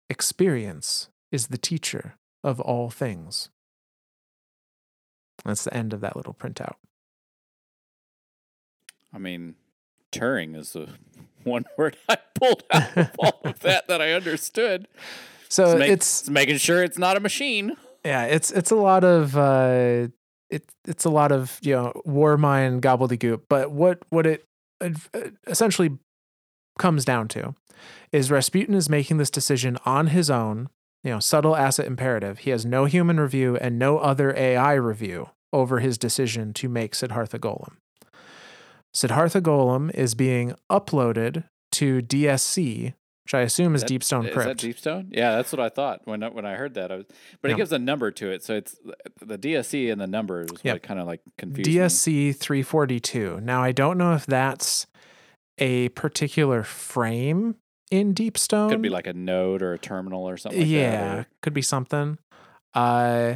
Experience 0.09 1.09
is 1.31 1.47
the 1.47 1.57
teacher 1.57 2.15
of 2.43 2.59
all 2.59 2.89
things. 2.89 3.49
That's 5.45 5.63
the 5.63 5.73
end 5.73 5.93
of 5.93 6.01
that 6.01 6.15
little 6.15 6.33
printout. 6.33 6.75
I 9.13 9.17
mean, 9.17 9.55
Turing 10.11 10.55
is 10.55 10.73
the 10.73 10.89
one 11.43 11.65
word 11.77 11.97
I 12.07 12.17
pulled 12.35 12.63
out 12.71 12.97
of 12.97 13.11
all 13.19 13.39
of 13.43 13.59
that 13.59 13.87
that 13.87 14.01
I 14.01 14.11
understood. 14.13 14.87
So 15.49 15.71
It's, 15.71 15.79
make- 15.79 15.89
it's 15.91 16.21
it's 16.21 16.29
making 16.29 16.57
sure 16.57 16.83
it's 16.83 16.97
not 16.97 17.17
a 17.17 17.19
machine. 17.19 17.75
yeah, 18.05 18.25
it's 18.25 18.51
it's 18.51 18.71
a 18.71 18.75
lot 18.75 19.03
of 19.03 19.35
uh 19.37 20.07
it 20.49 20.63
it's 20.87 21.05
a 21.05 21.09
lot 21.09 21.31
of 21.31 21.59
you 21.61 21.75
know 21.75 22.01
war 22.05 22.37
mind 22.37 22.81
gobbledygook. 22.81 23.43
But 23.49 23.71
what 23.71 23.99
what 24.09 24.25
it 24.25 24.45
essentially 25.47 25.97
comes 26.79 27.03
down 27.05 27.27
to 27.29 27.53
is 28.11 28.31
Rasputin 28.31 28.73
is 28.75 28.89
making 28.89 29.17
this 29.17 29.29
decision 29.29 29.77
on 29.85 30.07
his 30.07 30.29
own. 30.29 30.69
You 31.03 31.11
know, 31.11 31.19
subtle 31.19 31.55
asset 31.55 31.87
imperative. 31.87 32.39
He 32.39 32.51
has 32.51 32.65
no 32.65 32.85
human 32.85 33.19
review 33.19 33.55
and 33.57 33.79
no 33.79 33.97
other 33.97 34.35
AI 34.37 34.73
review 34.73 35.29
over 35.51 35.79
his 35.79 35.97
decision 35.97 36.53
to 36.53 36.69
make 36.69 36.93
Siddhartha 36.95 37.39
Golem. 37.39 37.73
Siddhartha 38.93 39.41
Golem 39.41 39.93
is 39.93 40.15
being 40.15 40.53
uploaded 40.69 41.45
to 41.73 42.01
DSC, 42.01 42.93
which 43.25 43.33
I 43.33 43.41
assume 43.41 43.73
is, 43.73 43.81
That- 43.83 43.89
Deepstone 43.91 44.27
Is 44.27 44.33
Crypt. 44.33 44.61
that 44.61 44.67
Deepstone? 44.67 45.07
Yeah, 45.11 45.35
that's 45.37 45.51
what 45.53 45.59
I 45.61 45.69
thought 45.69 46.01
when 46.05 46.21
I, 46.23 46.29
when 46.29 46.45
I 46.45 46.55
heard 46.55 46.73
that. 46.75 46.91
I 46.91 46.97
was, 46.97 47.05
but 47.41 47.49
Yeah. 47.49 47.55
it 47.55 47.57
gives 47.57 47.71
a 47.71 47.79
number 47.79 48.11
to 48.11 48.29
it, 48.29 48.43
so 48.43 48.53
it's 48.55 48.75
the 49.25 49.37
DSC 49.37 49.89
and 49.89 49.99
the 49.99 50.07
number 50.07 50.41
is 50.41 50.49
Yep. 50.63 50.75
what 50.75 50.83
kind 50.83 50.99
of 50.99 51.07
like 51.07 51.21
confused. 51.37 51.69
DSC 51.69 52.33
342. 52.33 53.39
Now, 53.41 53.63
I 53.63 53.71
don't 53.71 53.97
know 53.97 54.13
if 54.13 54.25
that's 54.25 54.85
a 55.57 55.89
particular 55.89 56.63
frame 56.63 57.55
in 57.91 58.15
Deepstone. 58.15 58.69
Could 58.69 58.81
be 58.81 58.89
like 58.89 59.05
a 59.05 59.13
node 59.13 59.61
or 59.61 59.73
a 59.73 59.77
terminal 59.77 60.27
or 60.27 60.37
something. 60.37 60.61
Like 60.61 60.69
yeah, 60.69 61.15
That, 61.15 61.27
could 61.43 61.53
be 61.53 61.61
something. 61.61 62.17
Uh, 62.73 63.35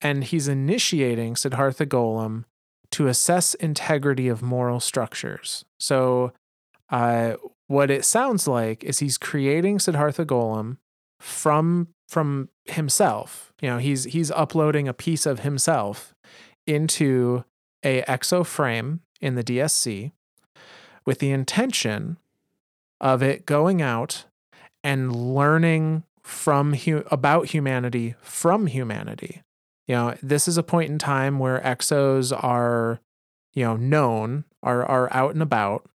and 0.00 0.24
he's 0.24 0.48
initiating 0.48 1.36
Siddhartha 1.36 1.84
Golem 1.84 2.44
to 2.92 3.08
assess 3.08 3.54
integrity 3.54 4.28
of 4.28 4.42
moral 4.42 4.80
structures. 4.80 5.64
So, 5.80 6.32
uh, 6.88 7.34
what 7.66 7.90
it 7.90 8.04
sounds 8.04 8.46
like 8.46 8.84
is 8.84 9.00
he's 9.00 9.18
creating 9.18 9.80
Siddhartha 9.80 10.24
Golem 10.24 10.78
from 11.20 11.88
from 12.08 12.48
himself. 12.66 13.52
You 13.60 13.70
know, 13.70 13.78
he's 13.78 14.04
he's 14.04 14.30
uploading 14.30 14.86
a 14.86 14.94
piece 14.94 15.26
of 15.26 15.40
himself 15.40 16.14
into 16.66 17.44
a 17.82 18.02
exo 18.02 18.46
frame 18.46 19.00
in 19.20 19.34
the 19.34 19.42
DSC 19.42 20.12
with 21.04 21.18
the 21.18 21.30
intention 21.30 22.18
of 23.00 23.22
it 23.22 23.46
going 23.46 23.82
out 23.82 24.24
and 24.82 25.14
learning 25.14 26.04
from 26.22 26.74
hu- 26.74 27.04
about 27.10 27.46
humanity 27.48 28.14
from 28.20 28.66
humanity. 28.66 29.42
You 29.86 29.94
know, 29.94 30.14
this 30.22 30.48
is 30.48 30.56
a 30.56 30.62
point 30.62 30.90
in 30.90 30.98
time 30.98 31.38
where 31.38 31.60
exos 31.60 32.32
are, 32.32 33.00
you 33.54 33.64
know, 33.64 33.76
known, 33.76 34.44
are 34.62 34.84
are 34.84 35.12
out 35.12 35.32
and 35.34 35.42
about. 35.42 35.88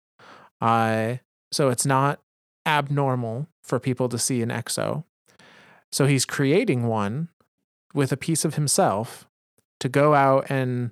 Uh, 0.61 1.17
so 1.51 1.71
it's 1.71 1.87
not 1.87 2.21
abnormal 2.67 3.47
for 3.63 3.81
people 3.81 4.09
to 4.11 4.19
see 4.19 4.43
an 4.43 4.51
exo. 4.51 5.05
So 5.91 6.07
he's 6.07 6.27
creating 6.27 6.87
one 6.87 7.29
with 7.95 8.13
a 8.13 8.17
piece 8.17 8.45
of 8.45 8.57
himself 8.57 9.27
to 9.81 9.89
go 9.89 10.15
out 10.15 10.47
and, 10.51 10.91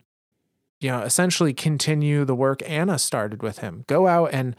you 0.80 0.90
know, 0.90 1.02
essentially 1.02 1.52
continue 1.52 2.24
the 2.24 2.34
work 2.34 2.62
Anna 2.64 2.98
started 2.98 3.42
with 3.42 3.58
him. 3.58 3.84
Go 3.86 4.06
out 4.06 4.30
and 4.32 4.56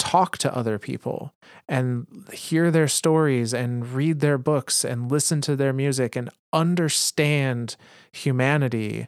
talk 0.00 0.38
to 0.38 0.56
other 0.56 0.78
people 0.78 1.32
and 1.68 2.06
hear 2.32 2.70
their 2.70 2.88
stories 2.88 3.54
and 3.54 3.92
read 3.92 4.20
their 4.20 4.38
books 4.38 4.84
and 4.84 5.10
listen 5.12 5.40
to 5.42 5.54
their 5.54 5.72
music 5.72 6.16
and 6.16 6.30
understand 6.52 7.76
humanity. 8.12 9.06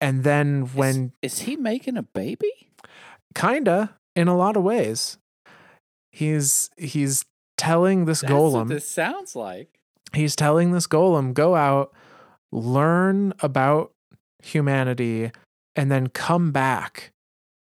And 0.00 0.24
then 0.24 0.66
when 0.74 1.12
is 1.22 1.40
he 1.40 1.56
making 1.56 1.96
a 1.96 2.02
baby? 2.02 2.52
kinda 3.34 3.96
in 4.14 4.28
a 4.28 4.36
lot 4.36 4.56
of 4.56 4.62
ways, 4.62 5.18
he's 6.10 6.70
he's 6.76 7.24
telling 7.56 8.06
this 8.06 8.20
That's 8.20 8.32
golem 8.32 8.68
this 8.68 8.88
sounds 8.88 9.36
like. 9.36 9.78
he's 10.12 10.36
telling 10.36 10.72
this 10.72 10.86
golem 10.86 11.32
go 11.32 11.54
out 11.54 11.92
learn 12.52 13.32
about 13.40 13.92
humanity 14.42 15.30
and 15.74 15.90
then 15.90 16.08
come 16.08 16.52
back 16.52 17.12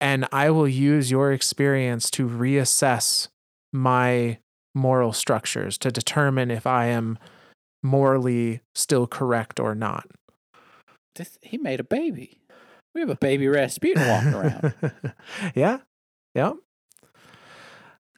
and 0.02 0.28
i 0.32 0.50
will 0.50 0.68
use 0.68 1.10
your 1.10 1.32
experience 1.32 2.10
to 2.10 2.28
reassess 2.28 3.30
my 3.72 4.38
moral 4.76 5.14
structures 5.14 5.78
to 5.78 5.92
determine 5.92 6.52
if 6.52 6.68
i 6.68 6.86
am 6.86 7.18
morally 7.84 8.60
still 8.76 9.08
correct 9.08 9.60
or 9.60 9.74
not 9.74 10.06
This, 11.16 11.38
he 11.42 11.58
made 11.58 11.80
a 11.80 11.84
baby. 11.84 12.40
We 12.94 13.02
have 13.02 13.10
a 13.10 13.16
baby 13.16 13.48
Rasputin 13.48 14.08
walking 14.08 14.34
around. 14.34 14.74
yeah 15.56 15.80
yeah 16.36 16.54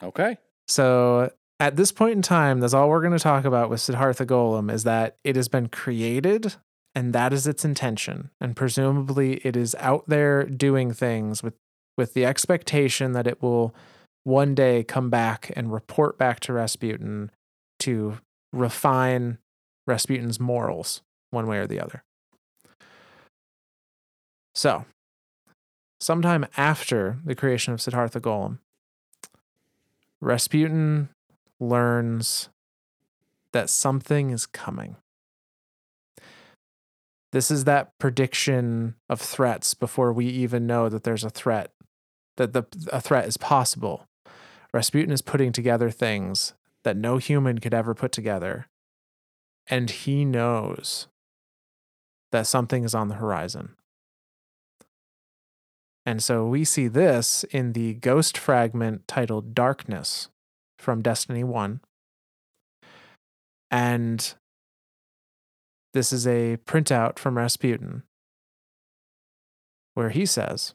Okay. 0.03 0.37
So 0.67 1.31
at 1.59 1.75
this 1.75 1.91
point 1.91 2.13
in 2.13 2.21
time, 2.21 2.59
that's 2.59 2.73
all 2.73 2.89
we're 2.89 3.01
going 3.01 3.13
to 3.13 3.19
talk 3.19 3.45
about 3.45 3.69
with 3.69 3.81
Siddhartha 3.81 4.25
Golem 4.25 4.71
is 4.71 4.83
that 4.83 5.17
it 5.23 5.35
has 5.35 5.47
been 5.47 5.69
created 5.69 6.55
and 6.95 7.13
that 7.13 7.33
is 7.33 7.47
its 7.47 7.65
intention. 7.65 8.29
And 8.39 8.55
presumably 8.55 9.35
it 9.45 9.55
is 9.55 9.75
out 9.79 10.03
there 10.07 10.43
doing 10.43 10.93
things 10.93 11.41
with, 11.41 11.53
with 11.97 12.13
the 12.13 12.25
expectation 12.25 13.11
that 13.13 13.27
it 13.27 13.41
will 13.41 13.73
one 14.23 14.55
day 14.55 14.83
come 14.83 15.09
back 15.09 15.51
and 15.55 15.71
report 15.71 16.17
back 16.17 16.39
to 16.41 16.53
Rasputin 16.53 17.31
to 17.79 18.19
refine 18.51 19.37
Rasputin's 19.85 20.39
morals 20.39 21.01
one 21.31 21.47
way 21.47 21.57
or 21.57 21.67
the 21.67 21.79
other. 21.79 22.03
So, 24.55 24.85
sometime 25.99 26.45
after 26.55 27.19
the 27.25 27.35
creation 27.35 27.73
of 27.73 27.81
Siddhartha 27.81 28.21
Golem, 28.21 28.59
Rasputin 30.21 31.09
learns 31.59 32.49
that 33.51 33.69
something 33.69 34.29
is 34.29 34.45
coming. 34.45 34.95
This 37.31 37.49
is 37.49 37.63
that 37.63 37.97
prediction 37.97 38.95
of 39.09 39.19
threats 39.19 39.73
before 39.73 40.13
we 40.13 40.27
even 40.27 40.67
know 40.67 40.87
that 40.87 41.03
there's 41.03 41.23
a 41.23 41.29
threat, 41.29 41.71
that 42.37 42.53
the, 42.53 42.65
a 42.91 42.99
threat 42.99 43.27
is 43.27 43.37
possible. 43.37 44.07
Rasputin 44.73 45.11
is 45.11 45.21
putting 45.21 45.51
together 45.51 45.89
things 45.89 46.53
that 46.83 46.97
no 46.97 47.17
human 47.17 47.59
could 47.59 47.73
ever 47.73 47.93
put 47.93 48.11
together. 48.11 48.67
And 49.67 49.89
he 49.89 50.25
knows 50.25 51.07
that 52.31 52.47
something 52.47 52.83
is 52.83 52.95
on 52.95 53.07
the 53.07 53.15
horizon. 53.15 53.75
And 56.05 56.21
so 56.21 56.45
we 56.45 56.65
see 56.65 56.87
this 56.87 57.45
in 57.45 57.73
the 57.73 57.93
ghost 57.93 58.37
fragment 58.37 59.07
titled 59.07 59.55
Darkness 59.55 60.29
from 60.77 61.01
Destiny 61.01 61.43
1. 61.43 61.79
And 63.71 64.33
this 65.93 66.11
is 66.11 66.27
a 66.27 66.57
printout 66.65 67.17
from 67.19 67.37
Rasputin 67.37 68.03
where 69.93 70.09
he 70.09 70.25
says, 70.25 70.73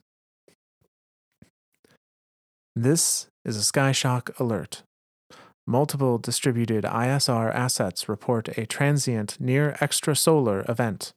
This 2.80 3.26
is 3.44 3.56
a 3.56 3.72
Skyshock 3.72 4.38
alert. 4.38 4.84
Multiple 5.66 6.16
distributed 6.16 6.84
ISR 6.84 7.52
assets 7.52 8.08
report 8.08 8.56
a 8.56 8.66
transient 8.66 9.36
near 9.40 9.76
extrasolar 9.80 10.62
event. 10.70 11.12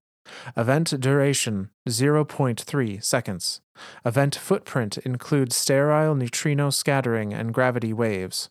Event 0.57 0.99
duration 0.99 1.69
0.3 1.87 3.03
seconds. 3.03 3.61
Event 4.03 4.35
footprint 4.35 4.97
includes 5.05 5.55
sterile 5.55 6.15
neutrino 6.15 6.71
scattering 6.71 7.31
and 7.31 7.53
gravity 7.53 7.93
waves. 7.93 8.49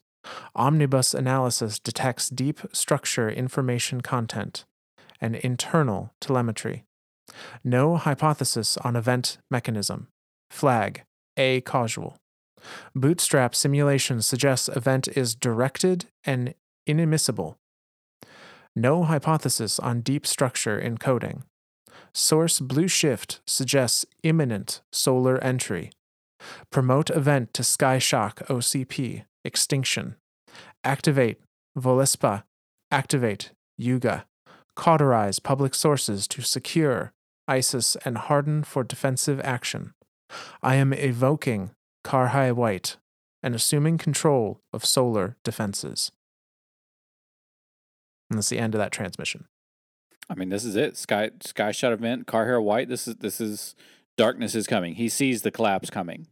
Omnibus 0.54 1.12
analysis 1.12 1.80
detects 1.80 2.28
deep 2.28 2.60
structure 2.72 3.28
information 3.28 4.02
content 4.02 4.64
and 5.20 5.34
internal 5.34 6.12
telemetry. 6.20 6.84
No 7.64 7.96
hypothesis 7.96 8.76
on 8.76 8.94
event 8.94 9.38
mechanism. 9.50 10.06
Flag 10.48 11.02
A 11.36 11.60
causal. 11.62 12.16
Bootstrap 12.94 13.54
simulation 13.54 14.22
suggests 14.22 14.68
event 14.68 15.08
is 15.08 15.34
directed 15.34 16.06
and 16.24 16.54
inadmissible. 16.86 17.58
No 18.76 19.04
hypothesis 19.04 19.78
on 19.78 20.00
deep 20.00 20.26
structure 20.26 20.80
encoding. 20.80 21.42
Source 22.12 22.60
Blue 22.60 22.88
Shift 22.88 23.40
suggests 23.46 24.04
imminent 24.22 24.80
solar 24.92 25.42
entry. 25.42 25.90
Promote 26.70 27.10
event 27.10 27.52
to 27.54 27.62
Skyshock 27.62 28.46
OCP. 28.46 29.24
Extinction. 29.44 30.16
Activate 30.84 31.40
Voluspa. 31.78 32.44
Activate 32.90 33.52
Yuga. 33.76 34.26
Cauterize 34.74 35.38
public 35.38 35.74
sources 35.74 36.26
to 36.28 36.42
secure 36.42 37.12
ISIS 37.46 37.96
and 38.04 38.16
harden 38.16 38.62
for 38.62 38.84
defensive 38.84 39.40
action. 39.42 39.92
I 40.62 40.76
am 40.76 40.92
evoking 40.92 41.70
Karhai 42.10 42.52
White 42.52 42.96
and 43.40 43.54
assuming 43.54 43.96
control 43.96 44.60
of 44.72 44.84
solar 44.84 45.36
defenses. 45.44 46.10
And 48.28 48.38
that's 48.38 48.48
the 48.48 48.58
end 48.58 48.74
of 48.74 48.80
that 48.80 48.90
transmission. 48.90 49.46
I 50.28 50.34
mean, 50.34 50.48
this 50.48 50.64
is 50.64 50.74
it. 50.74 50.96
Sky 50.96 51.30
Sky 51.40 51.70
Shock 51.70 51.92
event. 51.92 52.26
Car 52.26 52.46
hair 52.46 52.60
white. 52.60 52.88
This 52.88 53.06
is 53.06 53.16
this 53.16 53.40
is 53.40 53.74
darkness 54.16 54.54
is 54.54 54.66
coming. 54.66 54.96
He 54.96 55.08
sees 55.08 55.42
the 55.42 55.50
collapse 55.52 55.88
coming. 55.88 56.26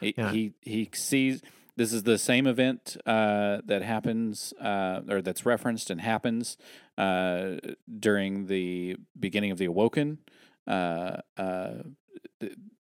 He 0.00 0.14
Yeah. 0.16 0.30
he, 0.30 0.52
he 0.62 0.88
sees. 0.94 1.42
This 1.76 1.92
is 1.92 2.02
the 2.04 2.18
same 2.18 2.46
event 2.46 2.96
uh, 3.06 3.62
that 3.64 3.82
happens 3.82 4.52
uh, 4.60 5.00
or 5.08 5.22
that's 5.22 5.46
referenced 5.46 5.90
and 5.90 6.00
happens 6.00 6.56
uh, 6.98 7.56
during 7.98 8.46
the 8.46 8.96
beginning 9.18 9.50
of 9.50 9.58
the 9.58 9.64
Awoken 9.66 10.18
uh, 10.66 11.18
uh, 11.36 11.74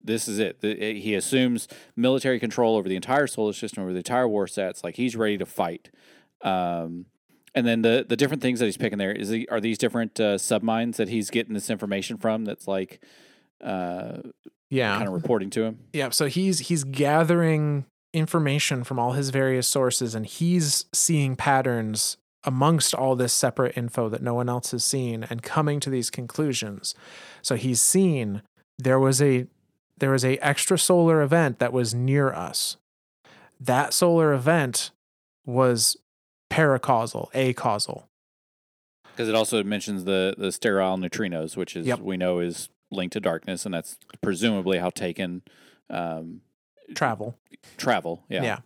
this 0.08 0.26
is 0.26 0.40
it. 0.40 0.58
He 0.60 1.14
assumes 1.14 1.68
military 1.94 2.40
control 2.40 2.76
over 2.76 2.88
the 2.88 2.96
entire 2.96 3.28
solar 3.28 3.52
system, 3.52 3.84
over 3.84 3.92
the 3.92 3.98
entire 3.98 4.26
war 4.26 4.46
sats. 4.46 4.82
Like 4.82 4.96
he's 4.96 5.14
ready 5.14 5.38
to 5.38 5.46
fight. 5.46 5.90
Um, 6.42 7.06
and 7.54 7.66
then 7.66 7.82
the 7.82 8.04
the 8.08 8.16
different 8.16 8.42
things 8.42 8.58
that 8.58 8.66
he's 8.66 8.76
picking 8.76 8.98
there 8.98 9.12
is 9.12 9.28
he, 9.28 9.46
are 9.48 9.60
these 9.60 9.78
different 9.78 10.18
uh, 10.18 10.36
subminds 10.38 10.96
that 10.96 11.08
he's 11.08 11.30
getting 11.30 11.54
this 11.54 11.70
information 11.70 12.16
from. 12.16 12.44
That's 12.44 12.66
like, 12.66 13.00
uh, 13.62 14.18
Yeah. 14.70 14.96
kind 14.96 15.08
of 15.08 15.14
reporting 15.14 15.50
to 15.50 15.62
him. 15.62 15.78
Yeah, 15.92 16.10
so 16.10 16.26
he's 16.26 16.58
he's 16.68 16.82
gathering 16.84 17.86
information 18.12 18.84
from 18.84 18.98
all 18.98 19.12
his 19.12 19.30
various 19.30 19.68
sources 19.68 20.14
and 20.14 20.24
he's 20.26 20.86
seeing 20.94 21.36
patterns 21.36 22.16
amongst 22.44 22.94
all 22.94 23.14
this 23.16 23.32
separate 23.34 23.76
info 23.76 24.08
that 24.08 24.22
no 24.22 24.32
one 24.32 24.48
else 24.48 24.70
has 24.70 24.82
seen 24.84 25.26
and 25.28 25.42
coming 25.42 25.78
to 25.80 25.90
these 25.90 26.08
conclusions. 26.08 26.94
So 27.42 27.56
he's 27.56 27.82
seen 27.82 28.42
there 28.78 28.98
was 28.98 29.20
a 29.20 29.46
there 30.00 30.10
was 30.10 30.24
a 30.24 30.36
extrasolar 30.38 31.22
event 31.22 31.58
that 31.58 31.72
was 31.72 31.94
near 31.94 32.32
us. 32.32 32.76
That 33.60 33.92
solar 33.92 34.32
event 34.32 34.90
was 35.44 35.96
paracausal, 36.50 37.28
acausal. 37.34 38.08
Because 39.12 39.28
it 39.28 39.34
also 39.34 39.62
mentions 39.64 40.04
the 40.04 40.34
the 40.38 40.52
sterile 40.52 40.96
neutrinos, 40.96 41.56
which 41.56 41.76
is 41.76 41.86
Yep. 41.86 42.00
we 42.00 42.16
know 42.16 42.38
is 42.38 42.68
linked 42.90 43.12
to 43.14 43.20
darkness, 43.20 43.64
and 43.64 43.74
that's 43.74 43.98
presumably 44.22 44.78
how 44.78 44.90
Taken 44.90 45.42
um, 45.90 46.40
Travel. 46.94 47.36
travel. 47.76 48.24
Yeah. 48.28 48.42
Yeah. 48.42 48.58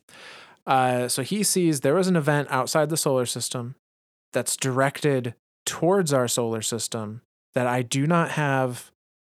Uh, 0.66 1.08
so 1.08 1.22
he 1.22 1.42
sees 1.42 1.80
there 1.80 1.94
was 1.94 2.06
an 2.08 2.16
event 2.16 2.48
outside 2.50 2.88
the 2.88 2.96
solar 2.96 3.26
system 3.26 3.74
that's 4.32 4.56
directed 4.56 5.34
towards 5.66 6.12
our 6.12 6.28
solar 6.28 6.62
system 6.62 7.22
that 7.54 7.66
I 7.66 7.82
do 7.82 8.06
not 8.06 8.32
have 8.32 8.90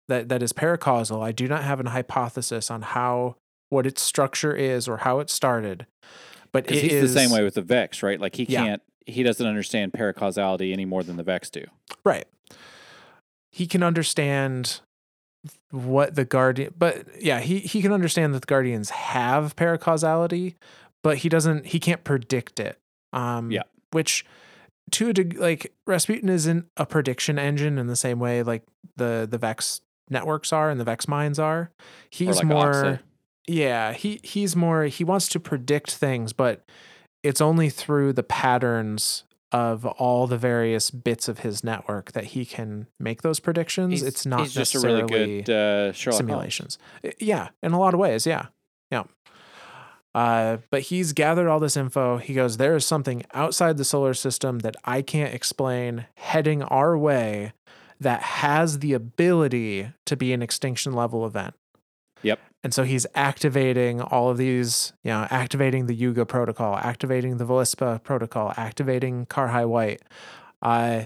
that 0.10 0.28
that 0.30 0.44
is 0.44 0.52
paracausal. 0.54 1.24
I 1.24 1.32
do 1.32 1.48
not 1.48 1.64
have 1.64 1.80
an 1.80 1.86
hypothesis 1.88 2.70
on 2.70 2.82
how 2.82 3.36
what 3.70 3.86
its 3.86 4.02
structure 4.02 4.54
is 4.54 4.88
or 4.88 4.98
how 4.98 5.20
it 5.20 5.30
started. 5.30 5.86
But 6.52 6.70
it 6.72 6.82
he's 6.82 6.94
is 6.94 7.14
the 7.14 7.20
same 7.20 7.32
way 7.32 7.44
with 7.44 7.54
the 7.54 7.62
Vex, 7.62 8.04
right? 8.04 8.20
Like 8.20 8.36
he 8.36 8.44
Yeah. 8.44 8.64
can't, 8.66 8.82
he 9.06 9.22
doesn't 9.24 9.46
understand 9.46 9.94
paracausality 9.94 10.74
any 10.74 10.86
more 10.86 11.04
than 11.04 11.16
the 11.18 11.24
Vex 11.24 11.50
do. 11.50 11.64
right. 12.04 12.28
He 13.52 13.66
can 13.66 13.82
understand 13.84 14.82
what 15.72 16.16
the 16.16 16.26
guardian 16.26 16.74
but 16.78 17.06
yeah, 17.20 17.40
he 17.40 17.60
he 17.60 17.82
can 17.82 17.92
understand 17.94 18.34
that 18.34 18.42
the 18.42 18.46
guardians 18.48 18.90
have 18.90 19.56
paracausality, 19.56 20.56
but 21.04 21.20
he 21.20 21.30
doesn't 21.30 21.68
he 21.68 21.80
can't 21.80 22.04
predict 22.04 22.60
it. 22.60 22.78
Um 23.14 23.52
Yeah. 23.52 23.64
which 23.92 24.26
to 24.92 25.10
a 25.10 25.14
deg- 25.14 25.38
like 25.40 25.72
Rasputin 25.88 26.30
isn't 26.30 26.66
a 26.78 26.86
prediction 26.86 27.38
engine 27.40 27.78
in 27.78 27.88
the 27.88 27.96
same 27.96 28.20
way 28.20 28.44
like 28.44 28.64
the 28.98 29.28
the 29.30 29.38
Vex 29.38 29.82
networks 30.10 30.52
are 30.54 30.70
and 30.70 30.80
the 30.80 30.84
Vex 30.84 31.08
minds 31.08 31.40
are. 31.40 31.72
He's 32.10 32.38
like 32.38 32.46
more 32.46 32.74
Oxa. 32.74 33.00
yeah, 33.48 33.94
he 33.94 34.20
he's 34.24 34.56
more 34.56 34.84
he 34.86 35.04
wants 35.04 35.28
to 35.30 35.40
predict 35.40 35.92
things, 35.92 36.34
but 36.34 36.64
it's 37.24 37.42
only 37.42 37.70
through 37.70 38.14
the 38.14 38.24
patterns 38.24 39.24
of 39.52 39.86
all 39.86 40.28
the 40.28 40.38
various 40.38 40.92
bits 40.92 41.28
of 41.28 41.40
his 41.40 41.64
network 41.64 42.12
that 42.12 42.24
he 42.26 42.46
can 42.46 42.88
make 43.00 43.24
those 43.24 43.40
predictions. 43.40 43.92
He's, 43.92 44.04
it's 44.04 44.26
not 44.26 44.48
just 44.48 44.76
a 44.76 44.80
really 44.80 45.02
good 45.02 45.50
uh, 45.50 45.92
Sherlock 45.92 46.20
Holmes. 46.20 46.30
simulations. 46.30 46.78
Yeah, 47.20 47.50
in 47.64 47.72
a 47.74 47.80
lot 47.80 47.94
of 47.94 48.00
ways, 48.00 48.28
yeah. 48.28 48.48
Yeah. 48.92 49.04
Uh, 50.16 50.58
but 50.72 50.82
he's 50.84 51.14
gathered 51.14 51.48
all 51.48 51.60
this 51.60 51.78
info. 51.78 52.18
He 52.18 52.34
goes, 52.34 52.58
There 52.58 52.76
is 52.76 52.86
something 52.86 53.24
outside 53.34 53.78
the 53.78 53.86
solar 53.86 54.14
system 54.14 54.60
that 54.60 54.76
I 54.84 55.02
can't 55.02 55.34
explain 55.34 56.08
heading 56.16 56.64
our 56.64 56.98
way 56.98 57.54
that 58.00 58.22
has 58.22 58.80
the 58.80 58.94
ability 58.94 59.92
to 60.06 60.16
be 60.16 60.34
an 60.34 60.42
extinction 60.42 60.94
level 60.94 61.26
event. 61.26 61.54
Yep. 62.22 62.40
And 62.64 62.74
so 62.74 62.84
he's 62.84 63.06
activating 63.16 64.02
all 64.02 64.30
of 64.30 64.38
these, 64.38 64.94
you 65.04 65.12
know, 65.12 65.28
activating 65.30 65.86
the 65.86 65.96
Yuga 65.96 66.26
protocol, 66.26 66.76
activating 66.76 67.38
the 67.38 67.46
Voluspa 67.46 68.04
protocol, 68.04 68.54
activating 68.58 69.26
Karhai 69.26 69.68
White. 69.68 70.02
Uh, 70.62 71.06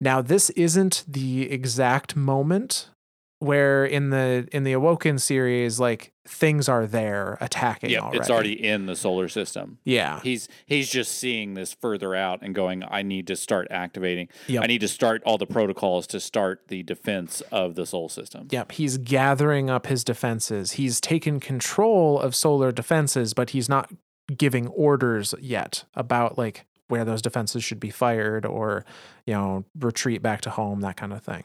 now 0.00 0.20
this 0.20 0.50
isn't 0.50 1.04
the 1.08 1.50
exact 1.50 2.14
moment 2.16 2.90
where 3.38 3.84
in 3.84 4.10
the 4.10 4.48
in 4.52 4.64
the 4.64 4.72
Awoken 4.72 5.18
series, 5.18 5.78
like 5.78 6.12
things 6.26 6.68
are 6.68 6.86
there 6.86 7.36
attacking 7.40 7.90
yeah 7.90 8.00
already. 8.00 8.18
it's 8.18 8.30
already 8.30 8.64
in 8.64 8.86
the 8.86 8.96
solar 8.96 9.28
system. 9.28 9.78
yeah. 9.84 10.20
He's 10.20 10.48
he's 10.64 10.90
just 10.90 11.12
seeing 11.18 11.54
this 11.54 11.74
further 11.74 12.14
out 12.14 12.40
and 12.42 12.54
going. 12.54 12.82
I 12.88 13.02
need 13.02 13.26
to 13.28 13.36
start 13.36 13.68
activating. 13.70 14.28
Yep. 14.46 14.62
I 14.62 14.66
need 14.66 14.80
to 14.80 14.88
start 14.88 15.22
all 15.24 15.38
the 15.38 15.46
protocols 15.46 16.06
to 16.08 16.20
start 16.20 16.68
the 16.68 16.82
defense 16.82 17.42
of 17.52 17.74
the 17.74 17.86
soul 17.86 18.08
system. 18.08 18.48
Yep, 18.50 18.72
he's 18.72 18.98
gathering 18.98 19.68
up 19.70 19.86
his 19.86 20.02
defenses. 20.02 20.72
He's 20.72 21.00
taken 21.00 21.38
control 21.40 22.18
of 22.18 22.34
solar 22.34 22.72
defenses, 22.72 23.34
but 23.34 23.50
he's 23.50 23.68
not 23.68 23.92
giving 24.36 24.66
orders 24.68 25.34
yet 25.40 25.84
about 25.94 26.36
like 26.36 26.66
where 26.88 27.04
those 27.04 27.22
defenses 27.22 27.64
should 27.64 27.80
be 27.80 27.90
fired 27.90 28.46
or, 28.46 28.84
you 29.26 29.34
know, 29.34 29.64
retreat 29.78 30.22
back 30.22 30.40
to 30.42 30.50
home, 30.50 30.80
that 30.80 30.96
kind 30.96 31.12
of 31.12 31.22
thing. 31.22 31.44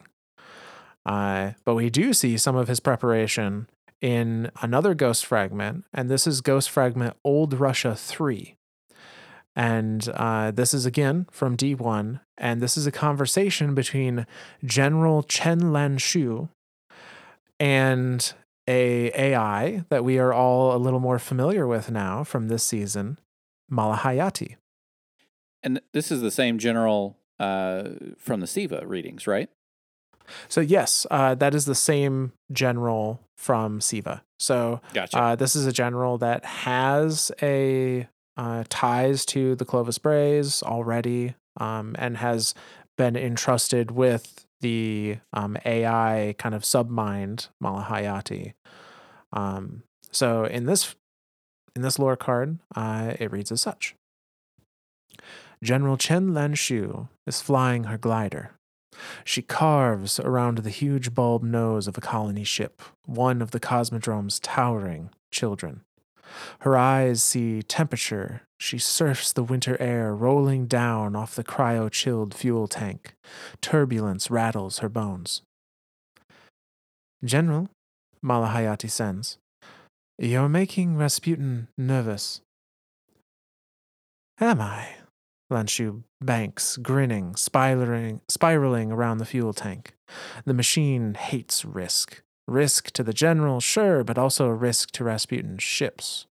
Uh, 1.06 1.52
but 1.66 1.76
we 1.76 1.90
do 1.90 2.14
see 2.14 2.38
some 2.38 2.56
of 2.56 2.68
his 2.68 2.80
preparation 2.80 3.68
in 4.02 4.52
another 4.62 4.94
ghost 4.94 5.26
fragment, 5.26 5.86
and 5.94 6.10
this 6.10 6.26
is 6.26 6.42
Ghost 6.42 6.70
Fragment 6.70 7.16
Old 7.24 7.54
Russia 7.54 7.96
3. 7.96 8.56
And 9.56 10.08
uh, 10.14 10.52
this 10.52 10.74
is 10.74 10.86
again 10.86 11.28
from 11.32 11.58
D1, 11.58 12.22
and 12.38 12.62
this 12.62 12.78
is 12.78 12.88
a 12.88 12.92
conversation 12.92 13.76
between 13.76 14.26
General 14.64 15.24
Chen 15.24 15.72
Lan 15.74 15.98
Shu 15.98 16.50
and 17.60 18.34
a 18.68 19.12
AI 19.20 19.84
that 19.90 20.04
we 20.04 20.18
are 20.18 20.34
all 20.34 20.76
a 20.76 20.78
little 20.78 21.00
more 21.00 21.20
familiar 21.20 21.68
with 21.68 21.92
now 21.92 22.24
from 22.24 22.48
this 22.48 22.64
season, 22.64 23.20
Malahayati. 23.72 24.56
And 25.62 25.82
this 25.94 26.12
is 26.12 26.22
the 26.22 26.32
same 26.32 26.58
general 26.58 27.18
uh, 27.40 27.90
from 28.18 28.40
the 28.40 28.48
Siva 28.48 28.84
readings, 28.86 29.28
right? 29.28 29.50
So 30.48 30.62
yes, 30.62 31.06
uh, 31.12 31.36
that 31.36 31.54
is 31.54 31.66
the 31.66 31.76
same 31.76 32.34
general 32.52 33.22
from 33.38 33.82
Siva. 33.82 34.24
So 34.40 34.82
Gotcha. 34.94 35.18
uh, 35.18 35.36
this 35.36 35.56
is 35.56 35.66
a 35.66 35.72
general 35.72 36.18
that 36.20 36.46
has 36.46 37.32
a 37.42 38.08
uh, 38.38 38.64
ties 38.70 39.26
to 39.26 39.56
the 39.56 39.66
Clovis 39.66 39.98
Brays 39.98 40.64
already, 40.64 41.36
um, 41.58 41.96
and 42.00 42.18
has 42.18 42.54
been 42.98 43.16
entrusted 43.16 43.92
with 43.92 44.46
the 44.62 45.18
um, 45.34 45.58
AI 45.66 46.36
kind 46.38 46.56
of 46.56 46.64
submind 46.64 47.50
Malahayati. 47.64 48.54
Um, 49.34 49.84
so 50.12 50.46
in 50.46 50.66
this 50.66 50.96
in 51.76 51.82
this 51.82 52.00
lore 52.00 52.18
card, 52.18 52.60
uh, 52.76 53.14
it 53.20 53.32
reads 53.32 53.52
as 53.52 53.62
such: 53.62 53.96
General 55.64 55.98
Chen 55.98 56.30
Lanshu 56.32 57.10
is 57.28 57.42
flying 57.42 57.86
her 57.86 57.98
glider. 57.98 58.52
She 59.24 59.42
carves 59.42 60.20
around 60.20 60.60
the 60.60 60.70
huge 60.70 61.14
bulb 61.14 61.44
nose 61.44 61.88
of 61.88 61.98
a 61.98 62.02
colony 62.02 62.44
ship, 62.44 62.82
one 63.06 63.42
of 63.42 63.52
the 63.52 63.60
Cosmodrome's 63.60 64.40
towering 64.40 65.10
children. 65.32 65.82
Her 66.60 66.78
eyes 66.78 67.24
see 67.24 67.62
temperature. 67.62 68.42
She 68.58 68.78
surfs 68.78 69.34
the 69.34 69.44
winter 69.44 69.76
air 69.82 70.16
rolling 70.16 70.68
down 70.68 71.16
off 71.16 71.36
the 71.36 71.44
cryo 71.44 71.92
chilled 71.92 72.34
fuel 72.34 72.68
tank. 72.68 73.16
Turbulence 73.62 74.32
rattles 74.32 74.80
her 74.80 74.90
bones. 74.90 75.42
General, 77.24 77.70
Malahayati 78.24 78.90
sends, 78.90 79.38
you're 80.18 80.50
making 80.50 80.98
Rasputin 80.98 81.68
nervous. 81.78 82.42
Am 84.40 84.62
I? 84.62 85.01
Lanshu 85.52 86.04
banks, 86.20 86.78
grinning, 86.78 87.36
spiraling, 87.36 88.22
spiraling 88.28 88.92
around 88.92 89.20
the 89.20 89.26
fuel 89.26 89.54
tank. 89.54 89.94
The 90.46 90.54
machine 90.54 91.14
hates 91.14 91.64
risk. 91.64 92.22
Risk 92.48 92.92
to 92.92 93.04
the 93.04 93.14
general, 93.14 93.60
sure, 93.60 94.04
but 94.04 94.18
also 94.18 94.48
a 94.48 94.54
risk 94.54 94.92
to 94.92 95.04
Rasputin's 95.04 95.64
ships. 95.64 96.26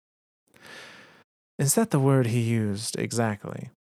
Is 1.60 1.76
that 1.76 1.92
the 1.92 2.00
word 2.00 2.28
he 2.28 2.40
used 2.40 2.98
exactly? 2.98 3.72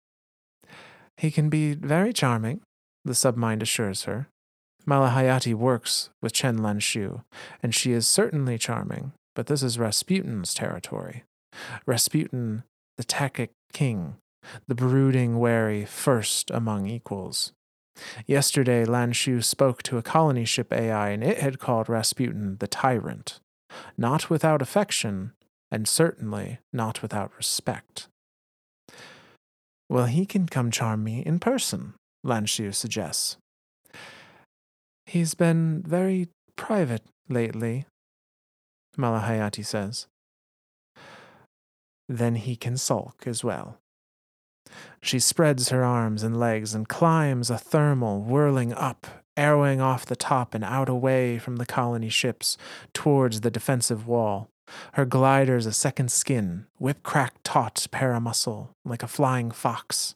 He 1.16 1.30
can 1.30 1.48
be 1.48 1.74
very 1.74 2.12
charming, 2.12 2.60
the 3.04 3.12
submind 3.12 3.62
assures 3.62 4.04
her. 4.04 4.28
Malahayati 4.86 5.54
works 5.54 6.10
with 6.22 6.32
Chen 6.32 6.58
Lanshu, 6.58 7.22
and 7.62 7.74
she 7.74 7.92
is 7.92 8.06
certainly 8.06 8.58
charming, 8.58 9.12
but 9.34 9.46
this 9.46 9.62
is 9.62 9.78
Rasputin's 9.78 10.54
territory. 10.54 11.24
Rasputin, 11.86 12.64
the 12.96 13.04
Takic 13.04 13.50
king, 13.72 14.16
the 14.66 14.74
brooding 14.74 15.38
wary 15.38 15.84
first 15.84 16.50
among 16.50 16.86
equals. 16.86 17.52
Yesterday, 18.26 18.84
Lanshu 18.84 19.42
spoke 19.42 19.82
to 19.84 19.98
a 19.98 20.02
colony 20.02 20.44
ship 20.44 20.72
AI, 20.72 21.10
and 21.10 21.24
it 21.24 21.38
had 21.38 21.58
called 21.58 21.88
Rasputin 21.88 22.56
the 22.58 22.66
tyrant. 22.66 23.40
Not 23.96 24.28
without 24.30 24.62
affection, 24.62 25.32
and 25.70 25.88
certainly 25.88 26.58
not 26.72 27.02
without 27.02 27.32
respect. 27.36 28.08
Well, 29.88 30.06
he 30.06 30.26
can 30.26 30.46
come 30.46 30.70
charm 30.70 31.04
me 31.04 31.22
in 31.24 31.38
person, 31.38 31.94
Lanshu 32.24 32.74
suggests. 32.74 33.36
He's 35.06 35.34
been 35.34 35.82
very 35.86 36.28
private 36.56 37.02
lately, 37.28 37.86
Malahayati 38.98 39.64
says. 39.64 40.06
Then 42.08 42.36
he 42.36 42.56
can 42.56 42.76
sulk 42.76 43.24
as 43.26 43.44
well. 43.44 43.78
She 45.00 45.18
spreads 45.18 45.68
her 45.68 45.84
arms 45.84 46.22
and 46.22 46.38
legs 46.38 46.74
and 46.74 46.88
climbs 46.88 47.50
a 47.50 47.58
thermal, 47.58 48.20
whirling 48.20 48.72
up, 48.72 49.06
arrowing 49.36 49.80
off 49.80 50.06
the 50.06 50.16
top 50.16 50.54
and 50.54 50.64
out 50.64 50.88
away 50.88 51.38
from 51.38 51.56
the 51.56 51.66
colony 51.66 52.08
ships 52.08 52.56
towards 52.92 53.40
the 53.40 53.50
defensive 53.50 54.06
wall. 54.06 54.48
Her 54.94 55.04
glider's 55.04 55.66
a 55.66 55.72
second 55.72 56.10
skin, 56.10 56.66
whip 56.78 57.02
crack 57.02 57.34
taut 57.44 57.86
paramuscle, 57.90 58.70
like 58.84 59.02
a 59.02 59.08
flying 59.08 59.50
fox. 59.50 60.14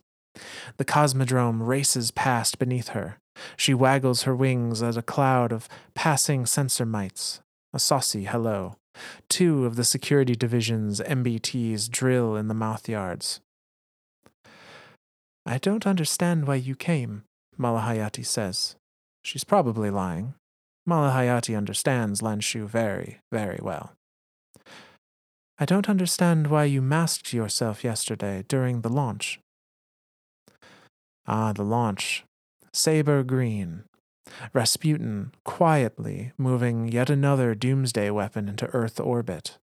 The 0.76 0.84
cosmodrome 0.84 1.66
races 1.66 2.10
past 2.10 2.58
beneath 2.58 2.88
her. 2.88 3.18
She 3.56 3.74
waggles 3.74 4.22
her 4.22 4.34
wings 4.34 4.82
at 4.82 4.96
a 4.96 5.02
cloud 5.02 5.52
of 5.52 5.68
passing 5.94 6.46
sensor 6.46 6.86
mites. 6.86 7.40
A 7.72 7.78
saucy 7.78 8.24
hello. 8.24 8.76
Two 9.28 9.64
of 9.66 9.76
the 9.76 9.84
security 9.84 10.34
division's 10.34 11.00
MBTs 11.00 11.88
drill 11.88 12.36
in 12.36 12.48
the 12.48 12.54
mouth 12.54 12.88
yards. 12.88 13.40
I 15.50 15.58
don't 15.58 15.84
understand 15.84 16.46
why 16.46 16.54
you 16.54 16.76
came, 16.76 17.24
Malahayati 17.58 18.24
says. 18.24 18.76
She's 19.24 19.42
probably 19.42 19.90
lying. 19.90 20.34
Malahayati 20.88 21.56
understands 21.56 22.20
Lanshu 22.20 22.68
very, 22.68 23.18
very 23.32 23.58
well. 23.60 23.94
I 25.58 25.64
don't 25.64 25.88
understand 25.88 26.46
why 26.46 26.66
you 26.66 26.80
masked 26.80 27.32
yourself 27.32 27.82
yesterday 27.82 28.44
during 28.46 28.82
the 28.82 28.88
launch. 28.88 29.40
Ah, 31.26 31.52
the 31.52 31.64
launch. 31.64 32.22
Saber 32.72 33.24
green. 33.24 33.82
Rasputin 34.52 35.32
quietly 35.44 36.30
moving 36.38 36.86
yet 36.86 37.10
another 37.10 37.56
doomsday 37.56 38.08
weapon 38.10 38.48
into 38.48 38.66
Earth 38.66 39.00
orbit. 39.00 39.58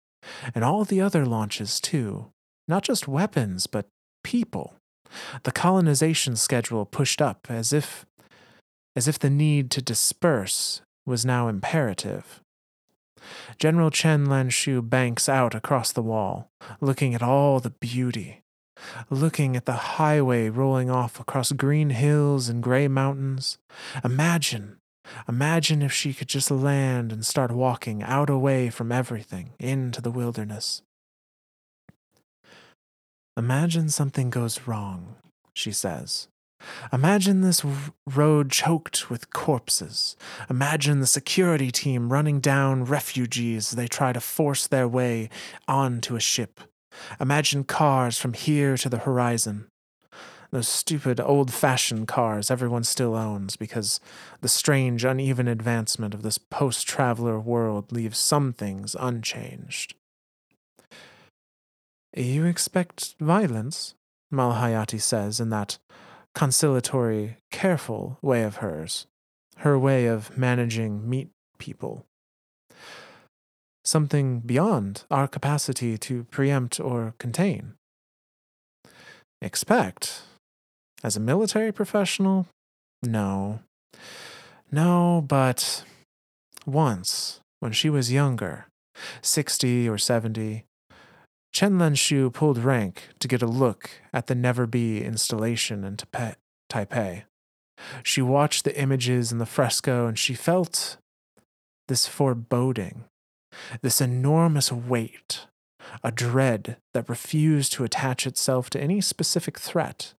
And 0.53 0.65
all 0.65 0.83
the 0.83 0.99
other 0.99 1.25
launches, 1.25 1.79
too. 1.79 2.33
Not 2.67 2.83
just 2.83 3.07
weapons, 3.07 3.67
but 3.67 3.87
people. 4.21 4.76
The 5.43 5.51
colonization 5.51 6.35
schedule 6.35 6.85
pushed 6.85 7.21
up 7.21 7.47
as 7.49 7.73
if 7.73 8.05
as 8.95 9.07
if 9.07 9.19
the 9.19 9.29
need 9.29 9.69
to 9.69 9.81
disperse 9.81 10.81
was 11.05 11.23
now 11.23 11.47
imperative. 11.47 12.41
General 13.59 13.91
Chen 13.91 14.25
Lanshu 14.25 14.87
banks 14.87 15.29
out 15.29 15.53
across 15.53 15.91
the 15.91 16.01
wall, 16.01 16.49
looking 16.81 17.13
at 17.13 17.21
all 17.21 17.59
the 17.59 17.69
beauty, 17.69 18.41
looking 19.09 19.55
at 19.55 19.65
the 19.65 19.73
highway 19.73 20.49
rolling 20.49 20.89
off 20.89 21.19
across 21.19 21.51
green 21.51 21.91
hills 21.91 22.49
and 22.49 22.63
gray 22.63 22.87
mountains. 22.87 23.57
Imagine, 24.03 24.77
imagine 25.27 25.81
if 25.81 25.93
she 25.93 26.13
could 26.13 26.27
just 26.27 26.49
land 26.49 27.11
and 27.11 27.25
start 27.25 27.51
walking 27.51 28.01
out 28.01 28.29
away 28.29 28.69
from 28.69 28.91
everything 28.91 29.51
into 29.59 30.01
the 30.01 30.11
wilderness. 30.11 30.81
Imagine 33.37 33.89
something 33.89 34.31
goes 34.31 34.61
wrong, 34.65 35.15
she 35.53 35.71
says, 35.71 36.27
Imagine 36.91 37.41
this 37.41 37.63
road 38.07 38.49
choked 38.49 39.11
with 39.11 39.31
corpses. 39.31 40.15
Imagine 40.49 41.01
the 41.01 41.05
security 41.05 41.71
team 41.71 42.11
running 42.11 42.39
down 42.39 42.83
refugees 42.83 43.71
as 43.71 43.75
they 43.75 43.87
try 43.87 44.11
to 44.11 44.19
force 44.19 44.65
their 44.65 44.87
way 44.87 45.29
onto 45.67 46.15
a 46.15 46.19
ship. 46.19 46.61
Imagine 47.19 47.63
cars 47.63 48.17
from 48.17 48.33
here 48.33 48.75
to 48.75 48.89
the 48.89 48.99
horizon. 48.99 49.67
Those 50.49 50.67
stupid 50.67 51.19
old 51.19 51.53
fashioned 51.53 52.07
cars 52.07 52.49
everyone 52.49 52.85
still 52.85 53.15
owns 53.15 53.55
because 53.55 53.99
the 54.41 54.49
strange, 54.49 55.05
uneven 55.05 55.47
advancement 55.47 56.15
of 56.15 56.23
this 56.23 56.39
post 56.39 56.87
traveler 56.87 57.39
world 57.39 57.91
leaves 57.91 58.17
some 58.17 58.51
things 58.51 58.95
unchanged. 58.99 59.93
You 62.17 62.45
expect 62.45 63.13
violence? 63.19 63.93
Malahayati 64.33 64.99
says 64.99 65.39
in 65.39 65.51
that 65.51 65.77
conciliatory, 66.33 67.37
careful 67.51 68.17
way 68.23 68.41
of 68.41 68.55
hers, 68.57 69.05
her 69.57 69.77
way 69.77 70.07
of 70.07 70.35
managing 70.35 71.07
meat 71.07 71.29
people. 71.59 72.07
Something 73.85 74.39
beyond 74.39 75.03
our 75.11 75.27
capacity 75.27 75.95
to 75.99 76.23
preempt 76.23 76.79
or 76.79 77.13
contain. 77.19 77.73
Expect? 79.39 80.23
As 81.03 81.15
a 81.15 81.19
military 81.19 81.71
professional? 81.71 82.47
No. 83.03 83.59
No, 84.71 85.23
but 85.27 85.83
once, 86.65 87.41
when 87.59 87.73
she 87.73 87.91
was 87.91 88.11
younger, 88.11 88.65
60 89.21 89.87
or 89.87 89.99
70, 89.99 90.65
Chen 91.57 91.79
Lanshu 91.79 92.31
pulled 92.31 92.59
rank 92.59 93.09
to 93.17 93.27
get 93.27 93.41
a 93.41 93.47
look 93.47 93.89
at 94.13 94.27
the 94.27 94.35
Never 94.35 94.67
Be 94.67 95.03
installation 95.03 95.83
in 95.83 95.97
Taipei. 96.69 97.23
She 98.03 98.21
watched 98.21 98.63
the 98.63 98.79
images 98.79 99.31
in 99.31 99.39
the 99.39 99.45
fresco 99.47 100.05
and 100.05 100.19
she 100.19 100.35
felt 100.35 100.97
this 101.87 102.05
foreboding, 102.05 103.05
this 103.81 103.99
enormous 103.99 104.71
weight, 104.71 105.47
a 106.03 106.11
dread 106.11 106.77
that 106.93 107.09
refused 107.09 107.73
to 107.73 107.83
attach 107.83 108.27
itself 108.27 108.69
to 108.69 108.79
any 108.79 109.01
specific 109.01 109.57
threat. 109.57 110.13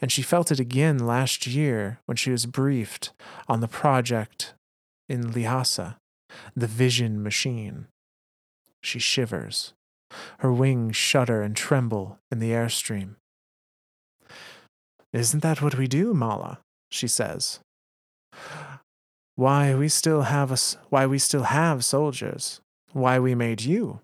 And 0.00 0.10
she 0.10 0.22
felt 0.22 0.50
it 0.50 0.58
again 0.58 0.98
last 0.98 1.46
year 1.46 2.00
when 2.06 2.16
she 2.16 2.32
was 2.32 2.46
briefed 2.46 3.12
on 3.46 3.60
the 3.60 3.68
project 3.68 4.54
in 5.08 5.30
Lhasa, 5.30 5.98
the 6.56 6.66
vision 6.66 7.22
machine. 7.22 7.86
She 8.80 8.98
shivers. 8.98 9.74
Her 10.38 10.52
wings 10.52 10.96
shudder 10.96 11.42
and 11.42 11.56
tremble 11.56 12.18
in 12.30 12.38
the 12.38 12.50
airstream. 12.50 13.16
Isn't 15.12 15.42
that 15.42 15.60
what 15.62 15.76
we 15.76 15.86
do, 15.86 16.14
Mala? 16.14 16.60
she 16.90 17.08
says. 17.08 17.60
Why 19.34 19.74
we 19.74 19.88
still 19.88 20.22
have 20.22 20.52
us 20.52 20.76
why 20.90 21.06
we 21.06 21.18
still 21.18 21.44
have 21.44 21.84
soldiers. 21.84 22.60
Why 22.92 23.18
we 23.18 23.34
made 23.34 23.62
you. 23.62 24.00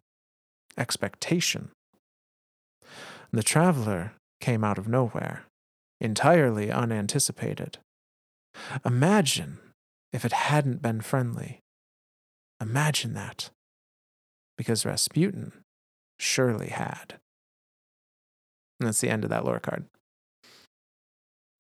Expectation. 0.79 1.71
The 3.31 3.43
traveler 3.43 4.15
came 4.41 4.65
out 4.65 4.79
of 4.79 4.89
nowhere, 4.89 5.45
entirely 6.01 6.71
unanticipated. 6.71 7.79
Imagine 8.85 9.59
if 10.13 10.25
it 10.25 10.33
hadn't 10.33 10.81
been 10.81 11.03
friendly. 11.03 11.61
Imagine 12.61 13.13
that. 13.15 13.51
Because 14.57 14.87
Rasputin 14.87 15.53
surely 16.19 16.69
had. 16.69 17.19
And 18.79 18.89
that's 18.89 19.01
the 19.01 19.11
end 19.11 19.25
of 19.25 19.31
that 19.31 19.45
lore 19.45 19.61
card. 19.61 19.87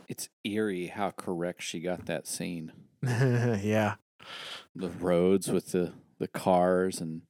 It's 0.09 0.29
eerie 0.45 0.87
how 0.87 1.11
correct 1.11 1.63
she 1.63 1.81
got 1.81 2.07
that 2.07 2.27
scene. 2.27 2.73
yeah. 3.03 3.95
The 4.75 4.89
roads 4.89 5.51
with 5.51 5.73
the, 5.73 5.93
the 6.19 6.29
cars 6.29 7.01
and 7.01 7.23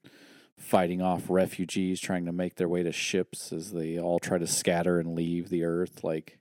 fighting 0.59 1.01
off 1.01 1.25
refugees 1.29 2.01
trying 2.01 2.27
to 2.27 2.33
make 2.33 2.57
their 2.57 2.69
way 2.69 2.83
to 2.83 2.93
ships 2.93 3.53
as 3.53 3.73
they 3.73 3.99
all 3.99 4.19
try 4.19 4.39
to 4.39 4.47
scatter 4.47 4.99
and 4.99 5.15
leave 5.15 5.49
the 5.49 5.65
earth. 5.65 6.05
Like, 6.05 6.39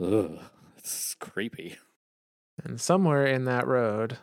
ugh, 0.00 0.38
it's 0.78 1.14
creepy. 1.14 1.76
And 2.62 2.80
somewhere 2.80 3.26
in 3.26 3.44
that 3.44 3.66
road, 3.66 4.18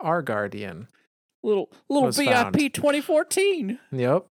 our 0.00 0.22
guardian 0.22 0.88
Little 1.42 1.70
little 1.88 2.10
VIP 2.10 2.32
found. 2.32 2.74
2014. 2.74 3.78
Yep. 3.90 4.26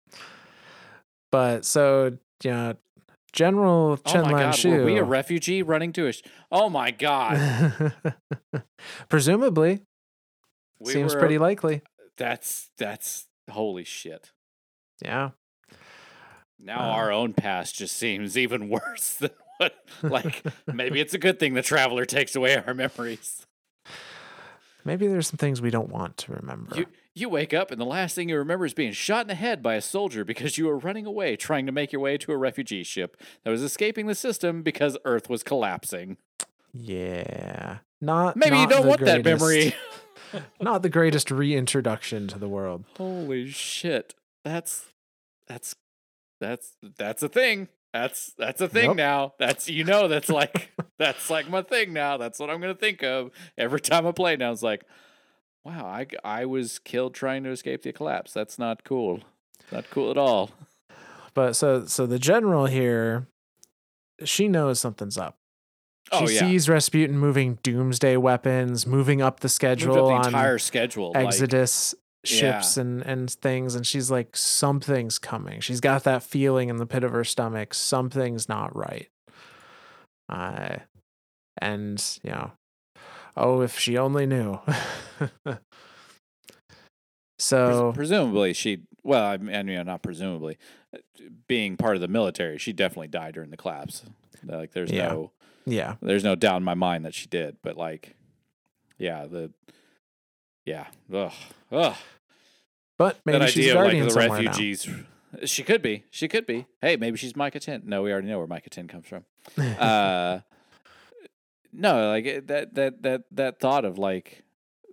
But 1.31 1.65
so 1.65 2.17
yeah, 2.43 2.73
General 3.33 3.97
Chen 3.97 4.25
oh 4.25 4.35
Lan 4.35 4.53
Shu. 4.53 4.69
Were 4.69 4.85
we 4.85 4.97
a 4.97 5.03
refugee 5.03 5.61
running 5.61 5.93
to 5.93 6.07
a? 6.07 6.11
Sh- 6.11 6.23
oh 6.51 6.69
my 6.69 6.91
god. 6.91 7.93
Presumably. 9.09 9.81
We 10.79 10.93
Seems 10.93 11.13
were, 11.13 11.19
pretty 11.19 11.37
likely. 11.37 11.81
That's 12.17 12.69
that's 12.77 13.27
holy 13.49 13.83
shit. 13.83 14.31
Yeah. 15.03 15.31
Now 16.59 16.79
uh, 16.79 16.93
our 16.93 17.11
own 17.11 17.33
past 17.33 17.75
just 17.75 17.95
seems 17.95 18.37
even 18.37 18.69
worse 18.69 19.15
than 19.15 19.31
what. 19.57 19.75
Like 20.01 20.43
maybe 20.73 20.99
it's 20.99 21.13
a 21.13 21.19
good 21.19 21.39
thing 21.39 21.53
the 21.53 21.61
traveler 21.61 22.05
takes 22.05 22.35
away 22.35 22.55
our 22.55 22.73
memories. 22.73 23.45
Maybe 24.89 25.05
there's 25.05 25.27
some 25.27 25.37
things 25.37 25.61
we 25.61 25.69
don't 25.69 25.89
want 25.89 26.17
to 26.17 26.33
remember. 26.33 26.75
You, 26.75 26.87
you 27.13 27.29
wake 27.29 27.53
up 27.53 27.69
and 27.69 27.79
the 27.79 27.85
last 27.85 28.15
thing 28.15 28.27
you 28.27 28.37
remember 28.37 28.65
is 28.65 28.73
being 28.73 28.91
shot 28.91 29.21
in 29.21 29.27
the 29.27 29.35
head 29.35 29.61
by 29.61 29.75
a 29.75 29.81
soldier 29.81 30.25
because 30.25 30.57
you 30.57 30.65
were 30.65 30.79
running 30.79 31.05
away 31.05 31.35
trying 31.35 31.67
to 31.67 31.71
make 31.71 31.91
your 31.91 32.01
way 32.01 32.17
to 32.17 32.31
a 32.31 32.37
refugee 32.37 32.81
ship 32.81 33.15
that 33.43 33.51
was 33.51 33.61
escaping 33.61 34.07
the 34.07 34.15
system 34.15 34.63
because 34.63 34.97
Earth 35.05 35.29
was 35.29 35.43
collapsing. 35.43 36.17
Yeah. 36.73 37.77
Not 38.01 38.35
Maybe 38.35 38.55
not 38.55 38.61
you 38.61 38.67
don't 38.67 38.87
want 38.87 39.01
greatest, 39.01 39.23
that 39.23 39.29
memory. 39.29 39.75
not 40.59 40.81
the 40.81 40.89
greatest 40.89 41.29
reintroduction 41.29 42.27
to 42.27 42.39
the 42.39 42.49
world. 42.49 42.83
Holy 42.97 43.47
shit. 43.51 44.15
That's 44.43 44.85
that's 45.47 45.75
that's 46.39 46.77
that's 46.97 47.21
a 47.21 47.29
thing. 47.29 47.67
That's 47.93 48.33
that's 48.37 48.61
a 48.61 48.67
thing 48.67 48.89
Yep. 48.89 48.95
now. 48.97 49.33
That's 49.39 49.67
you 49.69 49.83
know 49.83 50.07
that's 50.07 50.29
like 50.29 50.71
that's 50.99 51.29
like 51.29 51.49
my 51.49 51.61
thing 51.63 51.91
now. 51.93 52.17
That's 52.17 52.39
what 52.39 52.49
I'm 52.49 52.61
gonna 52.61 52.75
think 52.75 53.03
of 53.03 53.31
every 53.57 53.79
time 53.81 54.05
I 54.05 54.11
play 54.11 54.35
now. 54.35 54.51
It's 54.51 54.61
like, 54.63 54.83
wow, 55.63 55.85
I 55.85 56.05
I 56.23 56.45
was 56.45 56.79
killed 56.79 57.13
trying 57.15 57.43
to 57.45 57.49
escape 57.51 57.81
the 57.81 57.91
collapse. 57.91 58.31
That's 58.33 58.59
not 58.59 58.83
cool. 58.83 59.21
Not 59.71 59.89
cool 59.89 60.11
at 60.11 60.17
all. 60.17 60.51
But 61.33 61.53
so 61.55 61.85
so 61.85 62.05
the 62.05 62.19
general 62.19 62.65
here, 62.67 63.27
she 64.23 64.47
knows 64.47 64.79
something's 64.79 65.17
up. 65.17 65.37
Oh, 66.11 66.25
she 66.25 66.25
Oh 66.25 66.29
yeah, 66.29 66.39
sees 66.51 66.69
Rasputin 66.69 67.17
moving 67.17 67.59
doomsday 67.63 68.17
weapons, 68.17 68.85
moving 68.87 69.21
up 69.21 69.39
the 69.41 69.49
schedule 69.49 69.93
up 69.93 70.05
the 70.07 70.13
on 70.13 70.25
entire 70.27 70.57
schedule. 70.59 71.11
like- 71.13 71.27
Exodus 71.27 71.93
ships 72.25 72.77
and 72.77 73.01
and 73.01 73.29
things, 73.29 73.75
and 73.75 73.85
she's 73.87 74.09
like, 74.11 74.35
something's 74.35 75.19
coming. 75.19 75.59
She's 75.61 75.79
got 75.79 76.03
that 76.03 76.23
feeling 76.23 76.69
in 76.69 76.77
the 76.77 76.85
pit 76.85 77.03
of 77.03 77.11
her 77.11 77.23
stomach. 77.23 77.73
Something's 77.73 78.47
not 78.49 78.75
right. 78.75 79.09
Uh, 80.27 80.77
and 81.61 82.19
you 82.23 82.31
know, 82.31 82.51
oh, 83.37 83.61
if 83.61 83.77
she 83.79 83.97
only 83.97 84.25
knew. 84.25 84.59
So 87.41 87.93
presumably 87.95 88.51
she 88.53 88.81
well 89.03 89.23
I 89.25 89.37
mean, 89.37 89.55
I 89.55 89.63
mean 89.63 89.85
not 89.85 90.03
presumably 90.03 90.57
being 91.47 91.77
part 91.77 91.95
of 91.95 92.01
the 92.01 92.09
military 92.09 92.57
she 92.57 92.73
definitely 92.73 93.07
died 93.07 93.33
during 93.35 93.49
the 93.49 93.55
collapse 93.55 94.03
like 94.45 94.73
there's 94.73 94.91
Yeah. 94.91 95.07
no 95.07 95.31
yeah, 95.65 95.95
there's 96.01 96.23
no 96.23 96.35
doubt 96.35 96.57
in 96.57 96.63
my 96.63 96.73
mind 96.73 97.05
that 97.05 97.13
she 97.13 97.27
did 97.27 97.55
but 97.63 97.77
like 97.77 98.15
yeah 98.97 99.25
the 99.25 99.51
yeah. 100.69 100.87
Ugh. 101.13 101.33
Ugh. 101.71 101.95
But 102.97 103.19
maybe 103.25 103.39
that 103.39 103.49
she's 103.49 103.75
idea 103.75 103.79
of 103.79 103.85
like 103.85 104.03
the 104.03 104.09
somewhere 104.11 104.43
refugees 104.43 104.87
she 105.45 105.63
could 105.63 105.81
be. 105.81 106.03
She 106.09 106.27
could 106.27 106.45
be. 106.45 106.67
Hey 106.81 106.95
maybe 106.95 107.17
she's 107.17 107.35
Micah 107.35 107.59
10 107.59 107.83
no 107.85 108.03
we 108.03 108.11
already 108.11 108.27
know 108.27 108.37
where 108.37 108.47
Micah 108.47 108.69
10 108.69 108.87
comes 108.87 109.07
from. 109.07 109.25
Uh 109.79 110.41
no 111.71 112.09
like 112.09 112.47
that 112.47 112.73
that 112.75 113.01
that 113.03 113.23
that 113.31 113.59
thought 113.59 113.85
of 113.85 113.97
like 113.97 114.43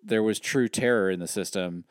there 0.03 0.23
was 0.23 0.39
true 0.39 0.69
terror 0.69 1.11
in 1.11 1.21
the 1.21 1.27
system 1.27 1.85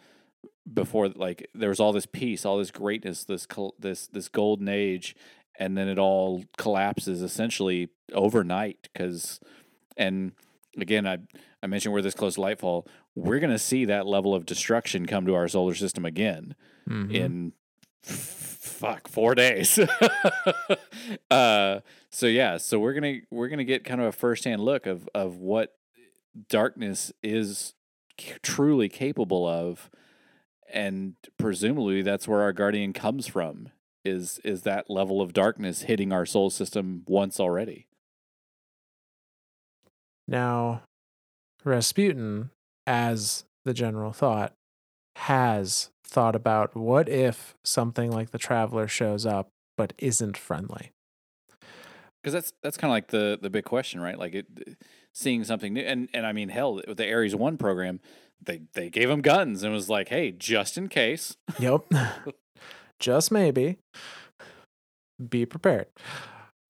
before 0.72 1.10
like 1.10 1.50
there 1.56 1.70
was 1.70 1.80
all 1.80 1.92
this 1.92 2.06
peace 2.06 2.46
all 2.46 2.58
this 2.58 2.72
greatness 2.72 3.24
this 3.24 3.48
this 3.80 4.08
this 4.08 4.30
golden 4.30 4.70
age 4.70 5.16
and 5.58 5.78
then 5.78 5.88
it 5.88 5.98
all 5.98 6.44
collapses 6.58 7.22
essentially 7.22 7.90
overnight 8.14 8.90
cuz 8.96 9.40
and 9.98 10.34
again 10.80 11.08
I 11.08 11.18
I 11.64 11.68
mentioned 11.68 11.94
we're 11.94 12.04
this 12.04 12.14
close 12.14 12.36
to 12.36 12.42
lightfall 12.42 12.86
we're 13.16 13.40
going 13.40 13.52
to 13.52 13.60
see 13.60 13.86
that 13.86 14.06
level 14.06 14.36
of 14.36 14.46
destruction 14.46 15.06
come 15.06 15.26
to 15.26 15.34
our 15.36 15.48
solar 15.48 15.74
system 15.74 16.06
again 16.06 16.56
Mhm. 16.88 17.14
in 17.14 17.54
f- 18.06 18.12
fuck 18.62 19.08
four 19.08 19.34
days. 19.36 19.80
uh, 21.32 21.80
so 22.10 22.28
yeah, 22.28 22.58
so 22.58 22.80
we're 22.80 22.94
gonna 22.94 23.20
we're 23.32 23.48
gonna 23.48 23.64
get 23.64 23.84
kind 23.84 24.02
of 24.02 24.08
a 24.08 24.12
firsthand 24.12 24.62
look 24.62 24.86
of 24.86 25.08
of 25.16 25.38
what 25.38 25.74
darkness 26.50 27.12
is 27.24 27.74
c- 28.20 28.34
truly 28.42 28.90
capable 28.90 29.48
of, 29.48 29.90
and 30.72 31.16
presumably 31.38 32.02
that's 32.02 32.28
where 32.28 32.42
our 32.42 32.54
guardian 32.54 32.92
comes 32.94 33.28
from. 33.28 33.70
Is 34.04 34.40
is 34.44 34.62
that 34.64 34.90
level 34.90 35.22
of 35.22 35.34
darkness 35.34 35.84
hitting 35.84 36.12
our 36.12 36.26
soul 36.26 36.50
system 36.50 37.04
once 37.08 37.40
already? 37.40 37.88
Now, 40.28 40.84
Rasputin, 41.64 42.50
as 42.88 43.46
the 43.64 43.74
general 43.74 44.12
thought, 44.12 44.54
has 45.18 45.90
thought 46.04 46.36
about 46.36 46.76
what 46.76 47.10
if 47.10 47.56
something 47.64 48.12
like 48.12 48.32
the 48.32 48.38
Traveler 48.38 48.88
shows 48.88 49.26
up 49.26 49.50
but 49.78 49.94
isn't 49.98 50.38
friendly. 50.38 50.92
Because 52.22 52.34
that's 52.34 52.54
that's 52.64 52.78
kind 52.78 52.90
of 52.90 52.96
like 52.96 53.08
the 53.08 53.38
the 53.40 53.50
big 53.50 53.66
question, 53.66 54.02
right? 54.02 54.18
Like 54.18 54.34
it, 54.34 54.78
seeing 55.14 55.44
something 55.44 55.74
new, 55.74 55.82
and 55.82 56.10
and 56.14 56.26
I 56.26 56.32
mean, 56.32 56.50
hell, 56.50 56.82
with 56.88 56.98
the 56.98 57.12
Ares 57.12 57.36
One 57.36 57.58
program, 57.58 58.00
they 58.44 58.62
they 58.74 58.90
gave 58.90 59.10
him 59.10 59.22
guns 59.22 59.64
and 59.64 59.72
was 59.74 59.90
like, 59.90 60.10
hey, 60.10 60.32
just 60.32 60.78
in 60.78 60.88
case. 60.90 61.38
Yep. 61.60 61.86
Just 63.00 63.30
maybe. 63.30 63.78
Be 65.30 65.46
prepared. 65.46 65.88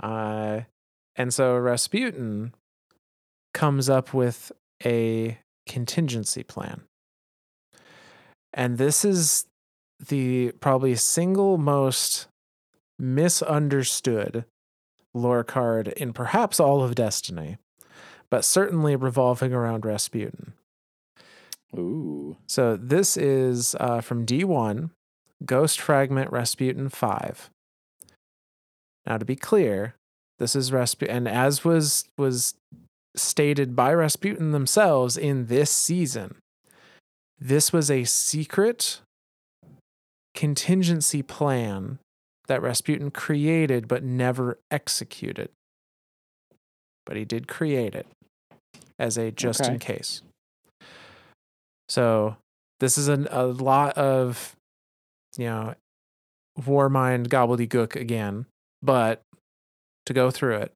Uh, 0.01 0.61
and 1.15 1.31
so 1.31 1.55
Rasputin 1.55 2.53
comes 3.53 3.89
up 3.89 4.11
with 4.11 4.51
a 4.83 5.37
contingency 5.65 6.43
plan. 6.43 6.81
And 8.53 8.77
this 8.77 9.03
is 9.03 9.45
the 9.99 10.51
probably 10.59 10.95
single 10.95 11.57
most 11.57 12.27
misunderstood 12.97 14.45
lore 15.13 15.43
card 15.43 15.89
in 15.89 16.13
perhaps 16.13 16.59
all 16.59 16.83
of 16.83 16.95
Destiny, 16.95 17.57
but 18.29 18.45
certainly 18.45 18.95
revolving 18.95 19.53
around 19.53 19.85
Rasputin. 19.85 20.53
Ooh, 21.77 22.37
So 22.47 22.77
this 22.77 23.17
is 23.17 23.75
uh, 23.79 23.99
from 24.01 24.25
D1, 24.25 24.91
Ghost 25.45 25.81
Fragment 25.81 26.31
Rasputin 26.31 26.89
5. 26.89 27.49
Now 29.05 29.17
to 29.17 29.25
be 29.25 29.35
clear, 29.35 29.95
this 30.39 30.55
is 30.55 30.71
Rasputin, 30.71 31.15
and 31.15 31.27
as 31.27 31.63
was 31.63 32.05
was 32.17 32.55
stated 33.15 33.75
by 33.75 33.93
Rasputin 33.93 34.51
themselves 34.51 35.17
in 35.17 35.47
this 35.47 35.71
season, 35.71 36.35
this 37.39 37.73
was 37.73 37.91
a 37.91 38.03
secret 38.03 39.01
contingency 40.33 41.21
plan 41.21 41.99
that 42.47 42.61
Rasputin 42.61 43.11
created 43.11 43.87
but 43.87 44.03
never 44.03 44.59
executed. 44.69 45.49
But 47.05 47.17
he 47.17 47.25
did 47.25 47.47
create 47.47 47.95
it 47.95 48.07
as 48.97 49.17
a 49.17 49.31
just 49.31 49.65
in 49.65 49.79
case. 49.79 50.21
So 51.89 52.37
this 52.79 52.97
is 52.97 53.07
an, 53.07 53.27
a 53.31 53.45
lot 53.45 53.97
of, 53.97 54.55
you 55.37 55.45
know, 55.45 55.75
war 56.65 56.89
mind 56.89 57.29
gobbledygook 57.29 57.95
again. 57.95 58.45
But 58.81 59.21
to 60.05 60.13
go 60.13 60.31
through 60.31 60.57
it, 60.57 60.73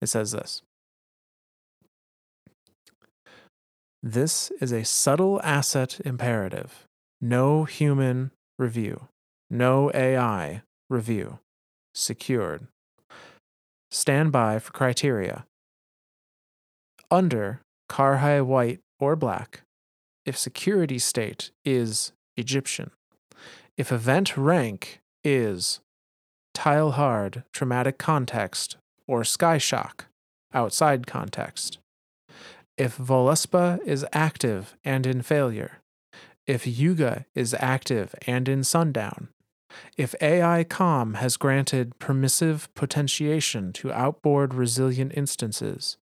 it 0.00 0.08
says 0.08 0.32
this. 0.32 0.62
This 4.02 4.50
is 4.62 4.72
a 4.72 4.84
subtle 4.84 5.42
asset 5.44 6.00
imperative. 6.06 6.86
No 7.20 7.64
human 7.64 8.30
review. 8.58 9.08
No 9.50 9.90
AI 9.92 10.62
review. 10.88 11.38
Secured. 11.94 12.66
Stand 13.90 14.32
by 14.32 14.58
for 14.58 14.72
criteria. 14.72 15.44
Under 17.10 17.60
Karhai 17.90 18.42
white 18.42 18.80
or 18.98 19.16
black, 19.16 19.62
if 20.24 20.38
security 20.38 20.98
state 20.98 21.50
is 21.64 22.12
Egyptian. 22.38 22.92
If 23.76 23.92
event 23.92 24.36
rank 24.36 25.00
is 25.24 25.80
tile 26.54 26.92
hard, 26.92 27.44
traumatic 27.52 27.98
context, 27.98 28.78
or 29.06 29.24
sky 29.24 29.58
shock, 29.58 30.06
outside 30.54 31.06
context. 31.06 31.78
If 32.80 32.96
Voluspa 32.96 33.78
is 33.84 34.06
active 34.10 34.74
and 34.86 35.06
in 35.06 35.20
failure. 35.20 35.82
If 36.46 36.66
Yuga 36.66 37.26
is 37.34 37.54
active 37.60 38.14
and 38.26 38.48
in 38.48 38.64
sundown. 38.64 39.28
If 39.98 40.14
AI 40.22 40.64
COM 40.64 41.12
has 41.20 41.36
granted 41.36 41.98
permissive 41.98 42.74
potentiation 42.74 43.74
to 43.74 43.92
outboard 43.92 44.54
resilient 44.54 45.12
instances. 45.14 45.98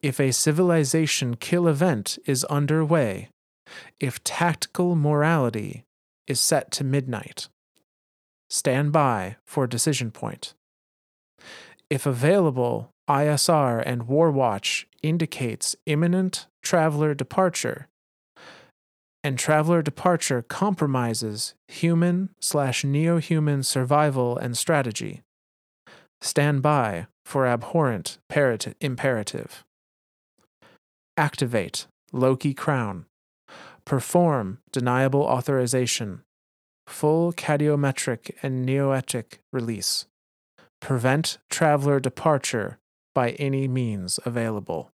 If 0.00 0.18
a 0.18 0.32
civilization 0.32 1.36
kill 1.36 1.68
event 1.68 2.18
is 2.24 2.44
underway. 2.44 3.28
If 4.00 4.24
tactical 4.24 4.96
morality 4.96 5.84
is 6.26 6.40
set 6.40 6.70
to 6.72 6.82
midnight. 6.82 7.48
Stand 8.48 8.90
by 8.90 9.36
for 9.44 9.66
decision 9.66 10.12
point. 10.12 10.54
If 11.90 12.06
available, 12.06 12.90
ISR 13.06 13.82
and 13.84 14.04
Warwatch 14.06 14.86
indicates 15.02 15.76
imminent 15.86 16.46
traveler 16.62 17.14
departure, 17.14 17.88
and 19.22 19.38
traveler 19.38 19.82
departure 19.82 20.42
compromises 20.42 21.54
human 21.68 22.30
slash 22.40 22.84
neo 22.84 23.18
human 23.18 23.62
survival 23.62 24.36
and 24.36 24.56
strategy. 24.56 25.22
Stand 26.20 26.62
by 26.62 27.06
for 27.24 27.46
abhorrent 27.46 28.18
imperative. 28.80 29.64
Activate 31.16 31.86
Loki 32.12 32.54
Crown. 32.54 33.06
Perform 33.84 34.58
deniable 34.72 35.22
authorization. 35.22 36.22
Full 36.86 37.32
cadiometric 37.32 38.32
and 38.42 38.66
neoetic 38.66 39.38
release. 39.52 40.06
Prevent 40.80 41.38
traveler 41.50 42.00
departure 42.00 42.78
by 43.14 43.30
any 43.32 43.68
means 43.68 44.18
available. 44.24 44.90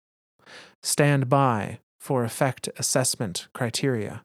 Stand 0.83 1.29
by 1.29 1.81
for 1.99 2.25
effect 2.25 2.69
assessment 2.79 3.49
criteria. 3.53 4.23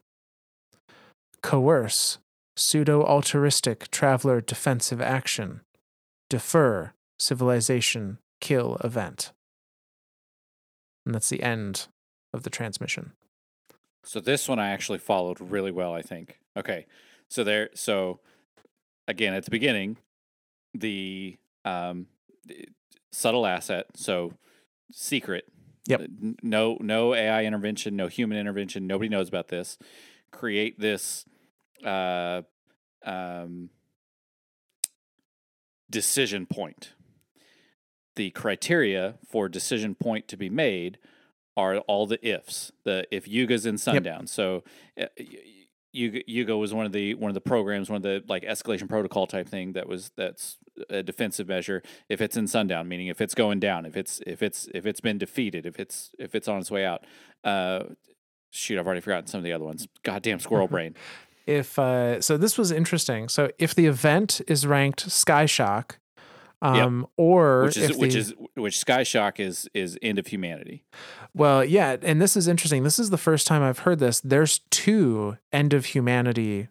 Coerce 1.42 2.18
pseudo 2.56 3.02
altruistic 3.04 3.90
traveler 3.90 4.40
defensive 4.40 5.00
action. 5.00 5.60
defer, 6.28 6.92
civilization, 7.18 8.18
kill, 8.40 8.76
event. 8.82 9.32
And 11.04 11.14
that's 11.14 11.28
the 11.28 11.42
end 11.42 11.86
of 12.32 12.42
the 12.42 12.50
transmission. 12.50 13.12
So 14.02 14.20
this 14.20 14.48
one 14.48 14.58
I 14.58 14.70
actually 14.70 14.98
followed 14.98 15.40
really 15.40 15.70
well, 15.70 15.94
I 15.94 16.02
think. 16.02 16.38
Okay. 16.56 16.86
So 17.28 17.44
there 17.44 17.70
so 17.74 18.20
again 19.06 19.34
at 19.34 19.44
the 19.44 19.50
beginning, 19.50 19.98
the 20.74 21.36
um 21.64 22.06
subtle 23.16 23.46
asset, 23.46 23.86
so 23.94 24.34
secret. 24.92 25.44
Yep. 25.86 26.00
Uh, 26.00 26.06
No 26.42 26.76
no 26.80 27.14
AI 27.14 27.44
intervention, 27.44 27.96
no 27.96 28.08
human 28.08 28.38
intervention, 28.38 28.86
nobody 28.86 29.08
knows 29.08 29.28
about 29.28 29.48
this. 29.48 29.78
Create 30.30 30.78
this 30.78 31.24
uh 31.84 32.42
um 33.04 33.70
decision 35.88 36.46
point. 36.46 36.92
The 38.16 38.30
criteria 38.30 39.14
for 39.30 39.48
decision 39.48 39.94
point 39.94 40.26
to 40.28 40.36
be 40.36 40.50
made 40.50 40.98
are 41.56 41.78
all 41.80 42.06
the 42.06 42.18
ifs. 42.26 42.72
The 42.84 43.06
if 43.10 43.26
Yuga's 43.26 43.64
in 43.66 43.78
sundown. 43.78 44.26
So 44.26 44.64
uh, 45.00 45.06
y- 45.96 46.00
y- 46.02 46.06
Yuga, 46.06 46.20
Yuga 46.26 46.56
was 46.56 46.74
one 46.74 46.86
of 46.86 46.92
the 46.92 47.14
one 47.14 47.30
of 47.30 47.34
the 47.34 47.40
programs, 47.40 47.88
one 47.88 47.96
of 47.96 48.02
the 48.02 48.22
like 48.28 48.42
escalation 48.44 48.88
protocol 48.88 49.26
type 49.26 49.48
thing 49.48 49.72
that 49.72 49.88
was 49.88 50.10
that's 50.16 50.58
a 50.90 51.02
defensive 51.02 51.48
measure. 51.48 51.82
If 52.08 52.20
it's 52.20 52.36
in 52.36 52.46
sundown, 52.46 52.88
meaning 52.88 53.06
if 53.06 53.20
it's 53.20 53.34
going 53.34 53.60
down, 53.60 53.86
if 53.86 53.96
it's 53.96 54.20
if 54.26 54.42
it's 54.42 54.68
if 54.74 54.86
it's 54.86 55.00
been 55.00 55.18
defeated, 55.18 55.66
if 55.66 55.78
it's 55.80 56.10
if 56.18 56.34
it's 56.34 56.48
on 56.48 56.58
its 56.58 56.70
way 56.70 56.84
out. 56.84 57.04
Uh, 57.44 57.84
shoot, 58.50 58.78
I've 58.78 58.86
already 58.86 59.00
forgotten 59.00 59.26
some 59.26 59.38
of 59.38 59.44
the 59.44 59.52
other 59.52 59.64
ones. 59.64 59.86
Goddamn 60.02 60.40
squirrel 60.40 60.68
brain. 60.68 60.94
If 61.46 61.78
uh, 61.78 62.20
so, 62.20 62.36
this 62.36 62.58
was 62.58 62.72
interesting. 62.72 63.28
So 63.28 63.52
if 63.56 63.72
the 63.72 63.86
event 63.86 64.40
is 64.48 64.66
ranked 64.66 65.08
Sky 65.12 65.46
Shock, 65.46 66.00
um, 66.74 67.06
or 67.16 67.64
which 67.64 67.76
is 67.76 67.96
which 67.96 68.12
the- 68.14 68.18
is 68.18 68.34
which 68.54 68.78
Sky 68.78 69.02
Shock 69.02 69.38
is 69.40 69.68
is 69.74 69.98
end 70.02 70.18
of 70.18 70.26
humanity. 70.28 70.84
Well, 71.34 71.64
yeah, 71.64 71.96
and 72.02 72.20
this 72.20 72.36
is 72.36 72.48
interesting. 72.48 72.82
This 72.82 72.98
is 72.98 73.10
the 73.10 73.18
first 73.18 73.46
time 73.46 73.62
I've 73.62 73.80
heard 73.80 73.98
this. 73.98 74.20
There's 74.20 74.60
two 74.70 75.36
end 75.52 75.72
of 75.74 75.86
humanity 75.86 76.68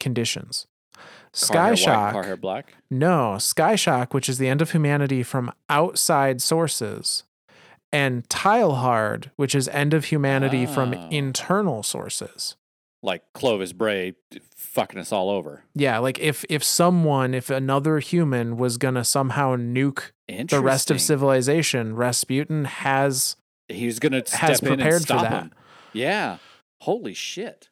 conditions. 0.00 0.66
Sky 1.32 1.70
white, 1.70 1.78
shock, 1.78 2.24
hair 2.24 2.36
black. 2.36 2.74
no, 2.90 3.38
sky 3.38 3.74
shock, 3.74 4.14
which 4.14 4.28
is 4.28 4.38
the 4.38 4.48
end 4.48 4.62
of 4.62 4.70
humanity 4.70 5.22
from 5.24 5.52
outside 5.68 6.40
sources, 6.40 7.24
and 7.92 8.28
tile 8.30 8.76
hard, 8.76 9.30
which 9.36 9.54
is 9.54 9.66
end 9.68 9.92
of 9.94 10.06
humanity 10.06 10.64
from 10.66 10.94
Ah. 10.96 11.08
internal 11.10 11.82
sources. 11.82 12.54
Like 13.04 13.22
Clovis 13.34 13.74
Bray 13.74 14.14
fucking 14.56 14.98
us 14.98 15.12
all 15.12 15.28
over. 15.28 15.62
Yeah, 15.74 15.98
like 15.98 16.18
if 16.18 16.44
if 16.48 16.64
someone, 16.64 17.34
if 17.34 17.50
another 17.50 17.98
human 17.98 18.56
was 18.56 18.78
gonna 18.78 19.04
somehow 19.04 19.56
nuke 19.56 20.12
the 20.48 20.60
rest 20.60 20.90
of 20.90 21.02
civilization, 21.02 21.94
Rasputin 21.94 22.64
has 22.64 23.36
He's 23.68 23.98
gonna 23.98 24.22
has 24.32 24.56
step 24.56 24.62
in 24.62 24.72
and 24.72 24.80
prepared 24.80 25.02
for 25.02 25.14
that. 25.14 25.42
him. 25.44 25.52
Yeah. 25.92 26.38
Holy 26.80 27.12
shit. 27.12 27.68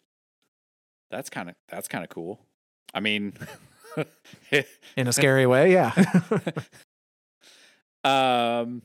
That's 1.10 1.30
kind 1.30 1.48
of 1.48 1.54
that's 1.68 1.88
kind 1.88 2.04
of 2.04 2.10
cool. 2.10 2.40
I 2.92 3.00
mean, 3.00 3.32
in 4.96 5.09
a 5.09 5.12
scary 5.12 5.46
way. 5.46 5.72
Yeah. 5.72 5.92
um. 8.04 8.82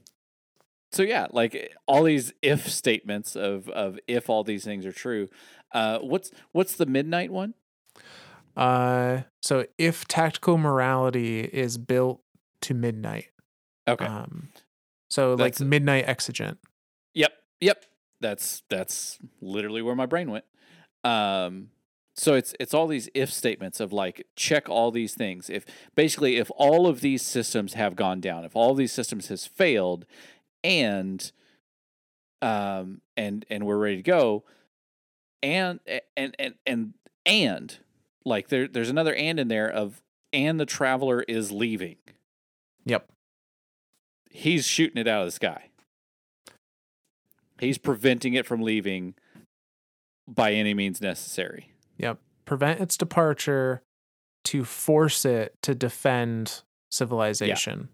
So 0.94 1.04
yeah, 1.04 1.28
like 1.32 1.76
all 1.86 2.04
these 2.04 2.34
if 2.42 2.70
statements 2.70 3.36
of 3.36 3.70
of 3.70 4.00
if 4.08 4.30
all 4.30 4.44
these 4.44 4.64
things 4.64 4.86
are 4.86 4.94
true. 4.94 5.28
Uh, 5.72 6.00
what's 6.00 6.32
what's 6.52 6.76
the 6.76 6.86
midnight 6.86 7.32
one? 7.32 7.54
Uh, 8.56 9.22
so 9.42 9.66
if 9.78 10.08
tactical 10.08 10.58
morality 10.58 11.42
is 11.42 11.78
built 11.78 12.22
to 12.62 12.74
midnight, 12.74 13.28
Okay. 13.88 14.06
um, 14.06 14.50
so 15.10 15.36
That's- 15.36 15.60
like 15.60 15.68
midnight 15.68 16.06
exigent. 16.08 16.58
Yep, 17.14 17.34
yep. 17.62 17.86
That's 18.20 18.64
that's 18.70 19.20
literally 19.42 19.82
where 19.84 19.96
my 19.96 20.08
brain 20.08 20.32
went. 20.32 20.46
Um, 21.04 21.70
so 22.16 22.34
it's 22.34 22.56
it's 22.60 22.74
all 22.74 22.88
these 22.88 23.10
if 23.14 23.32
statements 23.32 23.80
of 23.80 23.94
like 23.94 24.26
check 24.36 24.68
all 24.70 24.90
these 24.90 25.14
things. 25.14 25.50
If 25.52 25.66
basically 25.94 26.38
if 26.38 26.50
all 26.58 26.88
of 26.88 27.02
these 27.02 27.22
systems 27.22 27.74
have 27.76 27.96
gone 27.96 28.20
down, 28.22 28.44
if 28.44 28.56
all 28.56 28.74
these 28.74 28.92
systems 28.92 29.28
has 29.28 29.46
failed, 29.46 30.08
and 30.64 31.32
um 32.42 33.02
and 33.16 33.46
and 33.52 33.66
we're 33.68 33.78
ready 33.78 33.98
to 33.98 34.02
go, 34.04 34.44
and 35.44 35.80
and 36.16 36.36
and 36.40 36.56
and 36.66 36.94
and 37.26 37.78
like 38.26 38.50
there 38.50 38.68
there's 38.68 38.90
another 38.90 39.16
and 39.16 39.40
in 39.40 39.48
there 39.48 39.70
of 39.70 40.02
and 40.34 40.60
the 40.60 40.66
traveler 40.66 41.22
is 41.24 41.52
leaving. 41.52 41.98
Yep. 42.86 43.10
He's 44.30 44.66
shooting 44.68 44.98
it 44.98 45.08
out 45.08 45.22
of 45.22 45.28
the 45.28 45.32
sky. 45.32 45.70
He's 47.60 47.78
preventing 47.78 48.34
it 48.34 48.46
from 48.46 48.62
leaving 48.62 49.16
by 50.28 50.52
any 50.52 50.74
means 50.74 51.02
necessary. 51.02 51.72
Yep. 51.98 52.20
Prevent 52.46 52.80
its 52.82 52.98
departure 52.98 53.82
to 54.46 54.64
force 54.64 55.26
it 55.26 55.56
to 55.64 55.74
defend 55.74 56.62
civilization. 56.92 57.90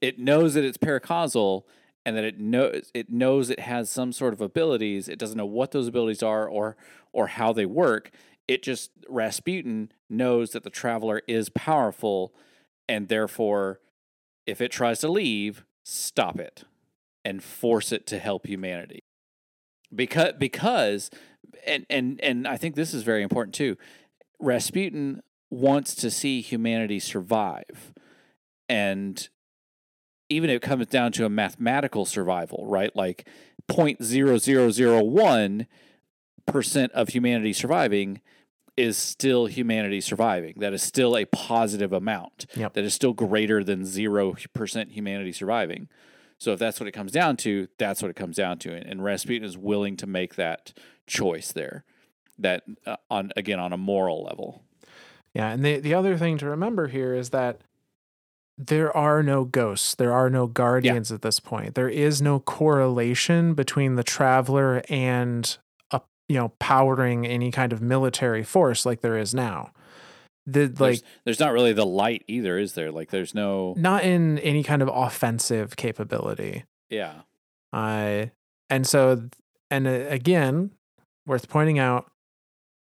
It 0.00 0.18
knows 0.18 0.54
that 0.54 0.64
it's 0.64 0.78
paracausal 0.78 1.62
and 2.04 2.16
that 2.16 2.24
it 2.24 2.38
knows 2.38 2.90
it 2.94 3.10
knows 3.10 3.50
it 3.50 3.60
has 3.60 3.90
some 3.90 4.12
sort 4.12 4.32
of 4.32 4.40
abilities. 4.40 5.08
It 5.08 5.18
doesn't 5.18 5.36
know 5.36 5.46
what 5.46 5.70
those 5.70 5.88
abilities 5.88 6.22
are 6.22 6.48
or 6.48 6.76
or 7.12 7.28
how 7.28 7.52
they 7.52 7.66
work. 7.66 8.10
It 8.48 8.62
just 8.62 8.90
Rasputin 9.08 9.92
knows 10.10 10.50
that 10.50 10.64
the 10.64 10.70
traveler 10.70 11.22
is 11.28 11.48
powerful 11.48 12.34
and 12.88 13.08
therefore 13.08 13.80
if 14.46 14.60
it 14.60 14.72
tries 14.72 15.00
to 15.00 15.08
leave, 15.08 15.64
stop 15.84 16.40
it 16.40 16.64
and 17.24 17.42
force 17.42 17.92
it 17.92 18.06
to 18.08 18.18
help 18.18 18.46
humanity. 18.46 19.00
Because 19.94 20.32
because 20.38 21.10
and 21.66 21.86
and 21.88 22.20
and 22.20 22.48
I 22.48 22.56
think 22.56 22.74
this 22.74 22.94
is 22.94 23.02
very 23.02 23.22
important 23.22 23.54
too. 23.54 23.76
Rasputin 24.40 25.22
wants 25.50 25.94
to 25.96 26.10
see 26.10 26.40
humanity 26.40 26.98
survive. 26.98 27.92
And 28.68 29.28
even 30.32 30.50
if 30.50 30.56
it 30.56 30.62
comes 30.62 30.86
down 30.86 31.12
to 31.12 31.24
a 31.24 31.28
mathematical 31.28 32.04
survival, 32.04 32.64
right? 32.66 32.94
Like 32.94 33.28
0.0001 33.68 35.66
percent 36.46 36.92
of 36.92 37.10
humanity 37.10 37.52
surviving 37.52 38.20
is 38.76 38.96
still 38.96 39.46
humanity 39.46 40.00
surviving. 40.00 40.54
That 40.58 40.72
is 40.72 40.82
still 40.82 41.16
a 41.16 41.24
positive 41.26 41.92
amount. 41.92 42.46
Yep. 42.56 42.74
That 42.74 42.84
is 42.84 42.94
still 42.94 43.12
greater 43.12 43.62
than 43.62 43.84
zero 43.84 44.34
percent 44.54 44.92
humanity 44.92 45.32
surviving. 45.32 45.88
So 46.38 46.52
if 46.52 46.58
that's 46.58 46.80
what 46.80 46.88
it 46.88 46.92
comes 46.92 47.12
down 47.12 47.36
to, 47.38 47.68
that's 47.78 48.02
what 48.02 48.10
it 48.10 48.16
comes 48.16 48.36
down 48.36 48.58
to. 48.60 48.74
And, 48.74 48.84
and 48.84 49.04
Rasputin 49.04 49.46
is 49.46 49.56
willing 49.56 49.96
to 49.98 50.06
make 50.06 50.34
that 50.34 50.72
choice 51.06 51.52
there. 51.52 51.84
That 52.38 52.64
uh, 52.86 52.96
on 53.10 53.30
again 53.36 53.60
on 53.60 53.72
a 53.72 53.76
moral 53.76 54.24
level. 54.24 54.64
Yeah, 55.34 55.50
and 55.50 55.64
the 55.64 55.78
the 55.78 55.94
other 55.94 56.16
thing 56.16 56.38
to 56.38 56.46
remember 56.46 56.88
here 56.88 57.14
is 57.14 57.30
that 57.30 57.60
there 58.58 58.94
are 58.96 59.22
no 59.22 59.44
ghosts, 59.44 59.94
there 59.94 60.12
are 60.12 60.30
no 60.30 60.46
guardians 60.46 61.10
at 61.10 61.22
this 61.22 61.40
point. 61.40 61.74
There 61.74 61.88
is 61.88 62.20
no 62.20 62.40
correlation 62.40 63.54
between 63.54 63.96
the 63.96 64.04
traveler 64.04 64.82
and 64.88 65.56
a 65.90 66.00
you 66.28 66.36
know 66.36 66.48
powering 66.58 67.26
any 67.26 67.50
kind 67.50 67.72
of 67.72 67.80
military 67.80 68.42
force 68.42 68.84
like 68.84 69.00
there 69.00 69.18
is 69.18 69.34
now. 69.34 69.72
The 70.46 70.66
like 70.66 70.76
There's, 70.76 71.02
there's 71.24 71.40
not 71.40 71.52
really 71.52 71.72
the 71.72 71.86
light 71.86 72.24
either, 72.26 72.58
is 72.58 72.74
there? 72.74 72.90
Like 72.90 73.10
there's 73.10 73.34
no 73.34 73.74
not 73.76 74.04
in 74.04 74.38
any 74.40 74.62
kind 74.62 74.82
of 74.82 74.88
offensive 74.92 75.76
capability. 75.76 76.64
yeah. 76.90 77.22
Uh, 77.72 78.26
and 78.68 78.86
so, 78.86 79.28
and 79.70 79.86
uh, 79.86 79.90
again, 80.08 80.72
worth 81.26 81.48
pointing 81.48 81.78
out, 81.78 82.10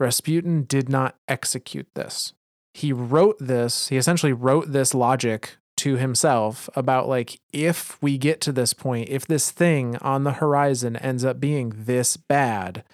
Rasputin 0.00 0.64
did 0.64 0.88
not 0.88 1.16
execute 1.28 1.86
this. 1.94 2.32
He 2.74 2.92
wrote 2.92 3.36
this, 3.38 3.88
he 3.88 3.96
essentially 3.96 4.32
wrote 4.32 4.72
this 4.72 4.94
logic 4.94 5.56
to 5.78 5.96
himself 5.96 6.68
about 6.74 7.08
like, 7.08 7.40
if 7.52 8.00
we 8.02 8.16
get 8.18 8.40
to 8.42 8.52
this 8.52 8.72
point, 8.72 9.08
if 9.08 9.26
this 9.26 9.50
thing 9.50 9.96
on 9.98 10.24
the 10.24 10.32
horizon 10.34 10.96
ends 10.96 11.24
up 11.24 11.38
being 11.40 11.72
this 11.76 12.16
bad, 12.16 12.84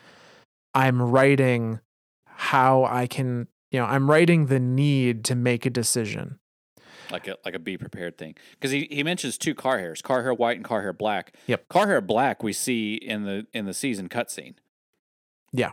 I'm 0.74 1.00
writing 1.02 1.80
how 2.26 2.84
I 2.84 3.06
can, 3.06 3.48
you 3.70 3.80
know, 3.80 3.86
I'm 3.86 4.10
writing 4.10 4.46
the 4.46 4.60
need 4.60 5.24
to 5.26 5.34
make 5.34 5.66
a 5.66 5.70
decision. 5.70 6.38
like 7.10 7.26
a 7.28 7.36
like 7.44 7.54
a 7.54 7.58
be 7.58 7.76
prepared 7.78 8.16
thing 8.18 8.34
because 8.52 8.70
he, 8.70 8.86
he 8.90 9.02
mentions 9.02 9.38
two 9.38 9.54
car 9.54 9.78
hairs 9.78 10.02
car 10.02 10.22
hair 10.22 10.34
white 10.34 10.56
and 10.58 10.64
car 10.64 10.82
hair 10.82 10.92
black 10.92 11.34
Yep. 11.46 11.66
car 11.68 11.86
hair 11.86 12.00
black 12.02 12.42
we 12.42 12.52
see 12.52 12.94
in 12.94 13.24
the 13.24 13.46
in 13.54 13.64
the 13.64 13.72
season 13.72 14.08
cutscene 14.10 14.54
Yeah. 15.52 15.70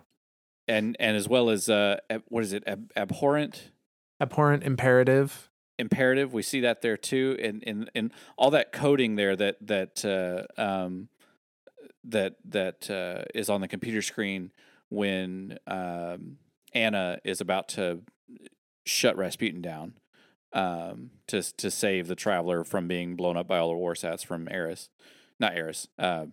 and 0.67 0.95
and 0.97 1.17
as 1.17 1.27
well 1.27 1.49
as 1.49 1.67
uh 1.69 1.97
what 2.29 2.43
is 2.45 2.53
it 2.53 2.63
ab- 2.65 2.89
abhorrent 2.95 3.71
Abhorrent 4.21 4.63
imperative. 4.63 5.49
imperative 5.77 6.33
we 6.33 6.41
see 6.41 6.61
that 6.61 6.81
there 6.81 6.95
too 6.95 7.37
and 7.41 7.61
and 7.67 7.91
and 7.93 8.11
all 8.37 8.49
that 8.49 8.71
coding 8.71 9.15
there 9.15 9.35
that 9.35 9.57
that 9.59 10.05
uh 10.05 10.61
um 10.61 11.09
that 12.03 12.35
that 12.45 12.89
uh 12.89 13.25
is 13.33 13.49
on 13.49 13.59
the 13.59 13.67
computer 13.67 14.01
screen 14.01 14.51
when 14.87 15.57
um 15.67 16.37
anna 16.73 17.19
is 17.25 17.41
about 17.41 17.67
to 17.67 17.99
shut 18.85 19.17
rasputin 19.17 19.61
down 19.61 19.95
um, 20.55 21.11
to 21.27 21.41
to 21.57 21.69
save 21.69 22.07
the 22.07 22.15
traveler 22.15 22.63
from 22.63 22.87
being 22.87 23.15
blown 23.15 23.37
up 23.37 23.47
by 23.47 23.57
all 23.59 23.69
the 23.69 23.75
war 23.75 23.93
sats 23.93 24.25
from 24.25 24.47
Eris, 24.49 24.89
not 25.39 25.53
Eris. 25.53 25.87
Uh, 25.99 26.27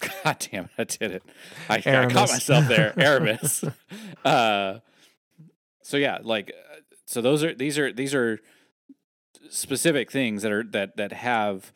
God 0.24 0.46
damn 0.50 0.64
it, 0.64 0.70
I 0.78 0.84
did 0.84 1.10
it. 1.12 1.22
I, 1.68 1.76
I 1.76 2.06
caught 2.06 2.28
myself 2.28 2.68
there. 2.68 2.92
Aramis. 2.98 3.64
uh, 4.24 4.80
so 5.82 5.96
yeah, 5.96 6.18
like 6.22 6.52
uh, 6.52 6.76
so 7.14 7.20
those 7.20 7.44
are 7.44 7.54
these 7.54 7.78
are 7.78 7.92
these 7.92 8.12
are 8.12 8.40
specific 9.48 10.10
things 10.10 10.42
that 10.42 10.50
are 10.50 10.64
that 10.64 10.96
that 10.96 11.12
have 11.12 11.72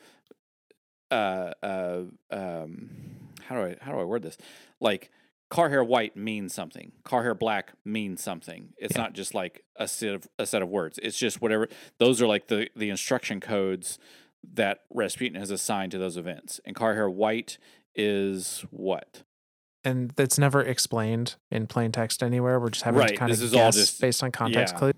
uh 1.13 1.53
uh 1.63 2.01
um 2.33 2.91
how 3.45 3.55
do 3.55 3.63
I 3.63 3.77
how 3.81 3.93
do 3.93 3.99
I 4.01 4.05
word 4.05 4.23
this? 4.23 4.37
Like 4.81 5.11
car 5.49 5.71
hair 5.71 5.85
white 5.85 6.17
means 6.17 6.53
something. 6.53 6.91
Car 7.05 7.23
hair 7.23 7.37
black 7.37 7.73
means 7.85 8.21
something. 8.21 8.71
It's 8.79 8.97
Yeah. 8.97 9.03
not 9.03 9.13
just 9.13 9.33
like 9.33 9.63
a 9.77 9.87
set 9.87 10.13
of 10.15 10.27
a 10.41 10.45
set 10.45 10.61
of 10.61 10.69
words. 10.69 10.99
It's 11.05 11.17
just 11.17 11.41
whatever 11.41 11.69
those 11.99 12.21
are 12.21 12.27
like 12.27 12.49
the 12.49 12.69
the 12.75 12.91
instruction 12.91 13.39
codes 13.39 13.99
that 14.55 14.81
Rasputin 14.93 15.39
has 15.39 15.53
assigned 15.53 15.93
to 15.93 15.99
those 15.99 16.17
events. 16.17 16.61
And 16.65 16.75
car 16.75 16.95
hair 16.95 17.09
white 17.09 17.59
is 17.95 18.65
what? 18.71 19.23
and 19.85 20.11
that's 20.17 20.39
never 20.39 20.61
explained 20.61 21.37
in 21.53 21.67
plain 21.69 21.93
text 21.93 22.23
anywhere. 22.23 22.59
We're 22.59 22.71
just 22.71 22.85
having 22.85 23.07
to 23.07 23.17
kind 23.17 23.31
this 23.31 23.39
of 23.39 23.45
is 23.45 23.55
all 23.55 23.69
guess 23.69 23.77
just- 23.77 24.01
based 24.01 24.23
on 24.25 24.33
context 24.33 24.75
yeah. 24.75 24.79
clues. 24.79 24.95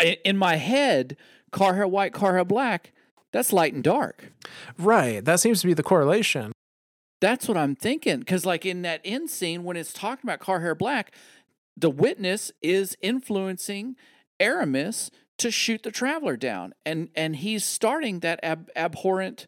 In 0.00 0.36
my 0.36 0.56
head, 0.56 1.16
car 1.52 1.74
hair 1.74 1.88
white, 1.88 2.12
car 2.12 2.34
hair 2.34 2.44
black, 2.44 2.92
that's 3.32 3.52
light 3.52 3.72
and 3.74 3.82
dark. 3.82 4.32
Right. 4.78 5.24
That 5.24 5.40
seems 5.40 5.60
to 5.62 5.66
be 5.66 5.74
the 5.74 5.82
correlation. 5.82 6.52
That's 7.20 7.48
what 7.48 7.56
I'm 7.56 7.74
thinking. 7.74 8.18
Because, 8.20 8.44
like 8.44 8.66
in 8.66 8.82
that 8.82 9.00
end 9.04 9.30
scene, 9.30 9.64
when 9.64 9.76
it's 9.76 9.92
talking 9.92 10.28
about 10.28 10.38
car 10.40 10.60
hair 10.60 10.74
black, 10.74 11.14
the 11.76 11.90
witness 11.90 12.52
is 12.62 12.96
influencing 13.00 13.96
Aramis 14.38 15.10
to 15.38 15.50
shoot 15.50 15.82
the 15.82 15.90
traveler 15.90 16.36
down, 16.36 16.74
and 16.84 17.08
and 17.14 17.36
he's 17.36 17.64
starting 17.64 18.20
that 18.20 18.40
ab- 18.42 18.70
abhorrent 18.76 19.46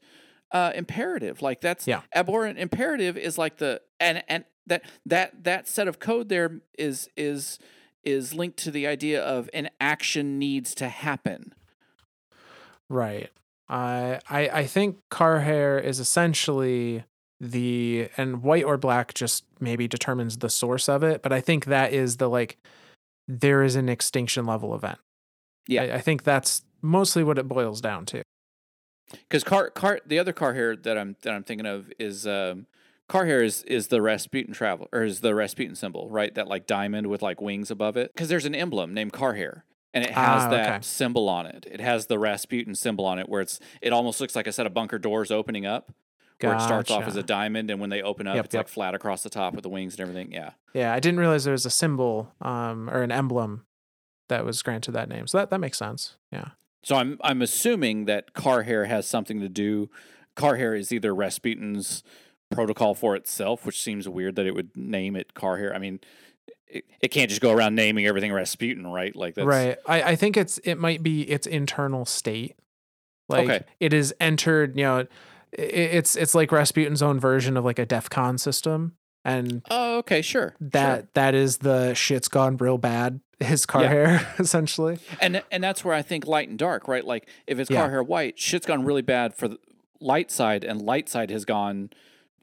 uh, 0.51 0.73
imperative. 0.75 1.43
Like 1.43 1.61
that's 1.61 1.87
Yeah. 1.87 2.03
abhorrent 2.15 2.59
imperative 2.59 3.17
is 3.19 3.37
like 3.39 3.59
the 3.59 3.81
and 4.01 4.23
and 4.29 4.45
that 4.67 4.83
that 5.07 5.45
that 5.45 5.69
set 5.69 5.89
of 5.89 5.99
code 5.99 6.29
there 6.31 6.61
is 6.79 7.09
is 7.17 7.59
is 8.09 8.35
linked 8.35 8.59
to 8.59 8.71
the 8.71 8.87
idea 8.87 9.23
of 9.23 9.49
an 9.53 9.69
action 9.81 10.39
needs 10.39 10.75
to 10.77 10.89
happen. 10.89 11.55
Right. 12.89 13.31
I 13.69 14.21
I 14.29 14.49
I 14.49 14.67
think 14.67 14.99
car 15.11 15.41
hair 15.41 15.79
is 15.79 16.01
essentially 16.01 17.05
the 17.41 18.09
and 18.17 18.43
white 18.43 18.65
or 18.65 18.77
black 18.77 19.15
just 19.15 19.45
maybe 19.61 19.87
determines 19.87 20.39
the 20.39 20.51
source 20.51 20.89
of 20.89 21.03
it, 21.03 21.23
but 21.23 21.33
I 21.33 21.41
think 21.41 21.67
that 21.67 21.93
is 21.93 22.17
the 22.17 22.29
like 22.29 22.59
there 23.27 23.63
is 23.63 23.77
an 23.77 23.89
extinction 23.89 24.47
level 24.47 24.75
event. 24.75 24.99
Yeah. 25.67 25.83
I, 25.83 25.95
I 25.97 26.01
think 26.01 26.25
that's 26.25 26.63
mostly 26.81 27.23
what 27.23 27.39
it 27.39 27.47
boils 27.47 27.81
down 27.81 28.07
to. 28.07 28.23
Because 29.11 29.45
car 29.45 29.71
car 29.71 30.01
the 30.05 30.19
other 30.19 30.33
car 30.33 30.55
hair 30.55 30.75
that 30.77 30.99
I'm 30.99 31.17
that 31.23 31.33
I'm 31.33 31.45
thinking 31.45 31.67
of 31.67 31.93
is 31.99 32.27
um, 32.27 32.67
car 33.09 33.25
hair 33.27 33.43
is 33.43 33.63
is 33.65 33.89
the 33.89 34.01
Rasputin 34.03 34.53
travel 34.55 34.89
or 34.93 35.03
is 35.05 35.21
the 35.21 35.35
Rasputin 35.35 35.75
symbol 35.75 36.09
right 36.11 36.35
that 36.35 36.47
like 36.49 36.67
diamond 36.67 37.07
with 37.07 37.23
like 37.23 37.41
wings 37.41 37.71
above 37.71 37.97
it 37.97 38.13
because 38.13 38.29
there's 38.29 38.45
an 38.45 38.55
emblem 38.55 38.93
named 38.95 39.13
car 39.13 39.35
hair 39.35 39.65
and 39.95 40.05
it 40.05 40.11
has 40.11 40.43
Ah, 40.45 40.51
that 40.51 40.69
okay. 40.75 40.79
symbol 40.83 41.29
on 41.29 41.47
it. 41.47 41.67
It 41.71 41.81
has 41.81 42.07
the 42.07 42.19
Rasputin 42.19 42.75
symbol 42.75 43.07
on 43.07 43.19
it 43.19 43.29
where 43.29 43.41
it's 43.41 43.59
it 43.81 43.93
almost 43.93 44.21
looks 44.21 44.37
like 44.37 44.47
a 44.47 44.53
set 44.53 44.67
of 44.67 44.75
bunker 44.75 44.99
doors 44.99 45.31
opening 45.31 45.65
up 45.67 45.91
where 46.41 46.55
it 46.55 46.61
starts 46.61 46.89
off 46.91 47.05
as 47.09 47.17
a 47.17 47.23
diamond 47.23 47.69
and 47.71 47.81
when 47.81 47.91
they 47.91 48.01
open 48.01 48.27
up 48.29 48.37
Yep, 48.37 48.45
it's 48.45 48.55
yep. 48.55 48.61
like 48.67 48.69
flat 48.69 48.95
across 48.95 49.23
the 49.25 49.31
top 49.31 49.55
with 49.55 49.65
the 49.65 49.69
wings 49.69 49.95
and 49.95 50.01
everything. 50.03 50.31
Yeah. 50.31 50.51
Yeah, 50.73 50.93
I 50.93 51.01
didn't 51.01 51.19
realize 51.19 51.43
there 51.45 51.53
was 51.53 51.67
a 51.67 51.71
symbol 51.71 52.33
um 52.43 52.89
or 52.91 53.03
an 53.03 53.11
emblem 53.11 53.65
that 54.29 54.45
was 54.45 54.63
granted 54.63 54.93
that 54.93 55.09
name. 55.09 55.27
So 55.27 55.39
that, 55.39 55.49
that 55.51 55.59
makes 55.59 55.79
sense. 55.79 56.17
Yeah. 56.31 56.49
So 56.85 56.95
I'm 56.97 57.19
I'm 57.23 57.41
assuming 57.43 58.05
that 58.05 58.35
car 58.35 58.63
hair 58.65 58.85
has 58.85 59.07
something 59.09 59.41
to 59.41 59.49
do. 59.49 59.89
Car 60.37 60.57
hair 60.57 60.75
is 60.77 60.93
either 60.93 61.13
Rasputin's 61.15 62.05
protocol 62.51 62.95
for 62.95 63.15
itself, 63.17 63.67
which 63.67 63.81
seems 63.81 64.09
weird 64.09 64.37
that 64.37 64.47
it 64.47 64.55
would 64.55 64.77
name 64.77 65.17
it 65.17 65.35
car 65.35 65.59
hair. 65.59 65.75
I 65.75 65.79
mean, 65.79 66.01
it, 66.67 66.85
it 67.01 67.09
can't 67.09 67.29
just 67.29 67.41
go 67.41 67.53
around 67.53 67.75
naming 67.75 68.07
everything 68.07 68.33
Rasputin, 68.33 68.87
right? 68.87 69.15
Like 69.15 69.35
that's 69.35 69.47
right. 69.47 69.77
I, 69.87 70.03
I 70.03 70.17
think 70.17 70.37
it's 70.37 70.59
it 70.59 70.77
might 70.77 71.03
be 71.03 71.23
its 71.23 71.47
internal 71.47 72.05
state. 72.05 72.57
Like 73.29 73.49
Okay. 73.49 73.65
it 73.81 73.93
is 73.93 74.15
entered, 74.21 74.77
you 74.77 74.85
know, 74.85 74.99
i 75.01 75.07
it's 75.61 76.15
it's 76.17 76.35
like 76.35 76.51
Rasputin's 76.53 77.03
own 77.03 77.19
version 77.19 77.57
of 77.57 77.65
like 77.65 77.79
a 77.79 77.87
DEF 77.87 78.11
CON 78.11 78.39
system. 78.39 78.93
And 79.25 79.63
Oh, 79.71 79.99
okay, 79.99 80.23
sure. 80.23 80.55
that 80.61 81.01
sure. 81.01 81.09
that 81.15 81.35
is 81.35 81.59
the 81.59 81.93
shit's 81.95 82.29
gone 82.29 82.57
real 82.57 82.79
bad, 82.79 83.21
his 83.41 83.67
car 83.67 83.83
Yeah. 83.83 83.89
hair, 83.89 84.35
essentially. 84.39 84.99
and 85.21 85.43
and 85.51 85.63
that's 85.65 85.85
where 85.85 85.95
I 85.95 86.03
think 86.03 86.27
light 86.27 86.49
and 86.49 86.59
dark, 86.59 86.87
right? 86.89 87.05
Like 87.05 87.29
if 87.47 87.59
it's 87.59 87.71
Yeah. 87.71 87.81
car 87.81 87.91
hair 87.91 88.03
white, 88.03 88.39
shit's 88.39 88.67
gone 88.67 88.85
really 88.85 89.03
bad 89.03 89.35
for 89.35 89.49
the 89.49 89.59
light 90.01 90.31
side, 90.31 90.65
and 90.65 90.81
light 90.83 91.09
side 91.09 91.31
has 91.31 91.45
gone 91.45 91.91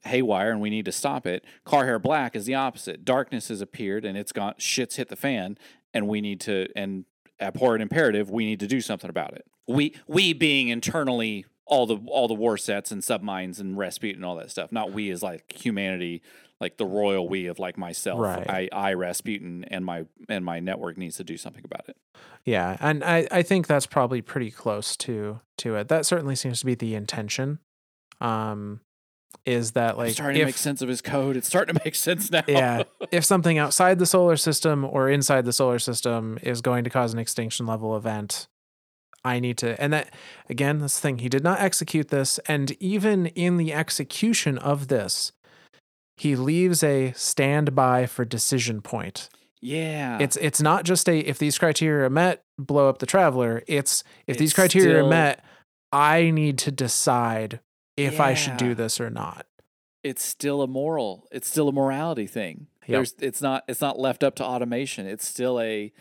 haywire, 0.06 0.52
and 0.52 0.61
we 0.61 0.69
need 0.69 0.86
to 0.86 0.91
stop 0.91 1.26
it. 1.27 1.44
Car 1.64 1.86
hair 1.86 1.99
black 1.99 2.36
is 2.36 2.45
the 2.45 2.56
opposite. 2.56 3.03
Darkness 3.03 3.49
has 3.49 3.61
appeared, 3.61 4.06
and 4.06 4.18
it's 4.18 4.32
gone. 4.32 4.53
Shit's 4.57 4.95
hit 4.95 5.10
the 5.10 5.15
fan, 5.15 5.57
and 5.94 6.07
we 6.07 6.22
need 6.22 6.40
to. 6.41 6.68
And 6.76 7.06
abhorrent 7.40 7.82
imperative, 7.82 8.30
we 8.30 8.45
need 8.45 8.60
to 8.61 8.68
do 8.68 8.82
something 8.82 9.10
about 9.10 9.34
it. 9.34 9.45
We 9.68 9.95
we 10.07 10.34
being 10.34 10.69
internally 10.69 11.45
all 11.65 11.86
the 11.88 11.98
all 12.07 12.27
the 12.27 12.34
war 12.34 12.56
sats 12.56 12.91
and 12.91 13.03
subminds 13.03 13.60
and 13.60 13.77
Rasputin 13.77 14.18
and 14.18 14.26
all 14.26 14.36
that 14.36 14.52
stuff. 14.52 14.72
Not 14.72 14.91
we 14.91 15.10
as 15.10 15.23
like 15.23 15.52
humanity, 15.52 16.22
like 16.61 16.77
the 16.77 16.86
royal 16.86 17.27
we 17.27 17.48
of 17.48 17.60
like 17.60 17.77
myself. 17.77 18.19
Right. 18.19 18.49
I 18.49 18.69
I 18.72 18.94
Rasputin 18.94 19.65
and 19.65 19.84
my 19.84 20.06
and 20.30 20.45
my 20.45 20.60
network 20.60 20.98
needs 20.98 21.18
to 21.18 21.23
do 21.23 21.38
something 21.38 21.64
about 21.65 21.90
it. 21.90 21.98
Yeah. 22.44 22.77
And 22.80 23.03
I, 23.03 23.27
I 23.32 23.41
think 23.41 23.65
that's 23.65 23.88
probably 23.88 24.22
pretty 24.22 24.52
close 24.52 24.95
to 24.98 25.41
to 25.57 25.76
it. 25.76 25.88
That 25.88 26.06
certainly 26.06 26.36
seems 26.36 26.60
to 26.60 26.65
be 26.65 26.76
the 26.76 26.95
intention. 26.95 27.60
Um 28.22 28.82
is 29.45 29.72
that 29.72 29.98
like 29.98 30.14
starting 30.14 30.40
to 30.40 30.45
make 30.45 30.57
sense 30.57 30.82
of 30.82 30.90
his 30.90 31.02
code. 31.02 31.38
It's 31.38 31.48
starting 31.48 31.76
to 31.76 31.82
make 31.84 31.95
sense 31.95 32.32
now. 32.32 32.44
yeah 32.48 32.84
if 33.12 33.24
something 33.26 33.57
outside 33.57 33.99
the 33.99 34.06
solar 34.06 34.38
system 34.38 34.84
or 34.84 35.10
inside 35.10 35.45
the 35.45 35.53
solar 35.53 35.80
system 35.80 36.40
is 36.41 36.62
going 36.62 36.84
to 36.84 36.90
cause 36.90 37.14
an 37.14 37.20
extinction 37.20 37.66
level 37.66 37.95
event 37.95 38.48
i 39.24 39.40
need 39.40 39.57
to 39.57 39.80
and 39.82 39.94
that 39.94 40.14
again 40.49 40.80
this 40.80 40.99
thing 40.99 41.20
he 41.20 41.30
did 41.30 41.44
not 41.44 41.60
execute 41.60 42.10
this 42.10 42.40
and 42.48 42.72
even 42.82 43.28
in 43.28 43.57
the 43.57 43.74
execution 43.74 44.57
of 44.60 44.88
this 44.88 45.32
he 46.18 46.36
leaves 46.36 46.84
a 46.84 47.12
standby 47.14 48.06
for 48.06 48.24
decision 48.26 48.82
point 48.82 49.30
yeah. 49.62 50.18
it's 50.20 50.38
it's 50.38 50.62
not 50.62 50.84
just 50.84 51.10
a 51.10 51.20
if 51.20 51.40
these 51.40 51.57
criteria 51.57 52.06
are 52.06 52.10
met 52.10 52.44
blow 52.57 52.88
up 52.88 52.99
the 52.99 53.06
traveler 53.06 53.64
it's 53.68 54.03
if 54.28 54.38
these 54.38 54.53
criteria 54.53 54.90
still- 54.90 55.06
are 55.07 55.10
met 55.10 55.44
i 55.91 56.30
need 56.30 56.57
to 56.57 56.72
decide 56.72 57.60
if 57.97 58.19
i 58.19 58.34
should 58.34 58.57
do 58.57 58.73
this 58.73 58.99
or 58.99 59.09
not 59.09 59.45
it's 60.05 60.23
still 60.23 60.61
a 60.61 60.67
moral. 60.67 61.27
It's 61.31 61.49
still 61.49 61.67
a 61.67 61.72
morality 61.72 62.27
thing. 62.27 62.67
Yep. 62.85 62.95
There's 62.95 63.15
it's 63.19 63.41
not 63.41 63.63
it's 63.67 63.81
not 63.81 63.97
left 63.97 64.23
up 64.23 64.35
to 64.35 64.45
automation. 64.45 65.07
It's 65.07 65.27
still 65.27 65.59
a 65.59 65.91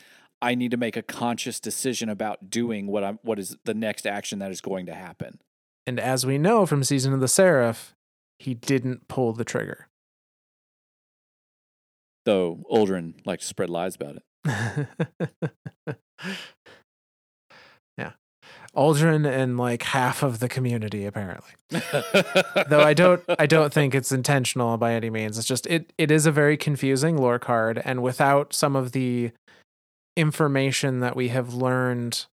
I 0.43 0.55
need 0.55 0.73
to 0.73 0.77
make 0.77 0.95
a 0.95 1.03
conscious 1.03 1.59
decision 1.59 2.11
about 2.11 2.51
doing 2.51 2.87
what 2.87 3.03
I'm 3.03 3.19
what 3.23 3.39
is 3.39 3.57
the 3.65 3.73
next 3.73 4.07
action 4.07 4.41
that 4.41 4.51
is 4.51 4.61
going 4.61 4.85
to 4.87 4.95
happen. 4.95 5.41
And 5.87 5.99
as 5.99 6.27
we 6.27 6.37
know 6.37 6.67
from 6.67 6.85
Season 6.85 7.15
of 7.15 7.21
the 7.21 7.29
Seraph, 7.29 7.95
he 8.39 8.53
didn't 8.53 9.09
pull 9.09 9.33
the 9.33 9.45
trigger. 9.45 9.89
Though 12.27 12.63
Aldrin 12.71 13.15
likes 13.25 13.45
to 13.45 13.49
spread 13.49 13.71
lies 13.71 13.97
about 13.97 14.17
it. 14.17 15.97
Aldrin 18.75 19.27
and 19.27 19.57
like 19.57 19.83
half 19.83 20.23
of 20.23 20.41
the 20.41 20.49
community 20.49 21.05
apparently. 21.07 21.51
Though 21.71 22.81
I 22.81 22.95
don't 22.95 23.23
I 23.39 23.47
don't 23.47 23.73
think 23.73 23.95
it's 23.95 24.13
intentional 24.13 24.77
by 24.77 24.95
any 24.95 25.11
means. 25.11 25.39
It's 25.39 25.47
just 25.47 25.67
it 25.67 25.93
it 25.99 26.11
is 26.11 26.27
a 26.27 26.33
very 26.33 26.57
confusing 26.57 27.17
lore 27.17 27.39
card 27.39 27.81
and 27.85 28.03
without 28.03 28.53
some 28.53 28.77
of 28.77 28.93
the 28.93 29.33
information 30.17 31.01
that 31.01 31.17
we 31.17 31.29
have 31.29 31.55
learned 31.55 32.27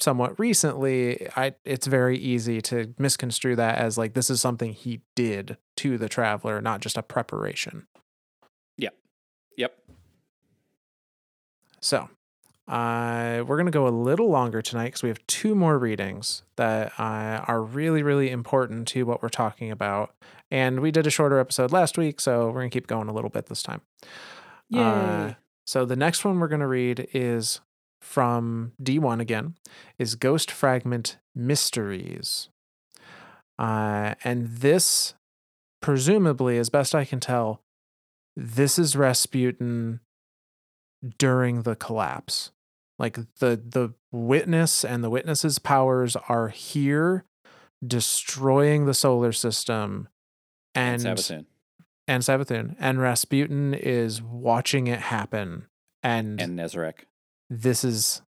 somewhat 0.00 0.38
recently, 0.38 1.28
I 1.36 1.54
it's 1.64 1.86
very 1.86 2.18
easy 2.18 2.60
to 2.62 2.94
misconstrue 2.98 3.56
that 3.56 3.78
as 3.78 3.98
like 3.98 4.14
this 4.14 4.30
is 4.30 4.40
something 4.40 4.72
he 4.72 5.00
did 5.16 5.56
to 5.78 5.98
the 5.98 6.08
traveler, 6.08 6.60
not 6.60 6.80
just 6.80 6.96
a 6.96 7.02
preparation. 7.02 7.86
Yep. 8.76 8.94
Yep. 9.56 9.78
So, 11.80 12.08
uh, 12.68 13.42
we're 13.46 13.56
going 13.56 13.66
to 13.66 13.72
go 13.72 13.88
a 13.88 13.90
little 13.90 14.28
longer 14.28 14.60
tonight 14.60 14.86
because 14.86 15.02
we 15.02 15.08
have 15.08 15.26
two 15.26 15.54
more 15.54 15.78
readings 15.78 16.42
that 16.56 16.92
uh, 16.98 17.42
are 17.48 17.62
really, 17.62 18.02
really 18.02 18.30
important 18.30 18.86
to 18.88 19.04
what 19.04 19.22
we're 19.22 19.30
talking 19.30 19.70
about. 19.70 20.14
And 20.50 20.80
we 20.80 20.90
did 20.90 21.06
a 21.06 21.10
shorter 21.10 21.38
episode 21.38 21.72
last 21.72 21.96
week, 21.96 22.20
so 22.20 22.46
we're 22.46 22.60
going 22.60 22.70
to 22.70 22.74
keep 22.74 22.86
going 22.86 23.08
a 23.08 23.12
little 23.12 23.30
bit 23.30 23.46
this 23.46 23.62
time. 23.62 23.80
Yay. 24.68 24.82
Uh, 24.82 25.32
so, 25.66 25.84
the 25.84 25.96
next 25.96 26.24
one 26.24 26.38
we're 26.38 26.48
going 26.48 26.60
to 26.60 26.66
read 26.66 27.08
is 27.14 27.60
from 28.02 28.72
D1 28.82 29.20
again, 29.20 29.54
is 29.98 30.14
Ghost 30.14 30.50
Fragment 30.50 31.18
Mysteries. 31.34 32.48
Uh, 33.58 34.14
and 34.24 34.46
this, 34.46 35.14
presumably, 35.80 36.58
as 36.58 36.68
best 36.68 36.94
I 36.94 37.04
can 37.04 37.20
tell, 37.20 37.62
this 38.36 38.78
is 38.78 38.94
Rasputin 38.94 40.00
during 41.18 41.62
the 41.62 41.74
collapse. 41.76 42.52
Like 42.98 43.14
the 43.38 43.60
the 43.64 43.94
witness 44.10 44.84
and 44.84 45.04
the 45.04 45.10
witness's 45.10 45.58
powers 45.58 46.16
are 46.28 46.48
here 46.48 47.24
destroying 47.86 48.86
the 48.86 48.94
solar 48.94 49.32
system 49.32 50.08
and 50.74 51.04
And 51.06 51.18
Savathun. 51.18 51.46
and 52.06 52.22
Savathun 52.22 52.76
and 52.78 53.00
Rasputin 53.00 53.74
is 53.74 54.20
watching 54.22 54.86
it 54.88 54.98
happen 55.00 55.66
and, 56.02 56.40
And 56.40 56.58
Nezarec. 56.58 57.04
this 57.48 57.84
is 57.84 58.22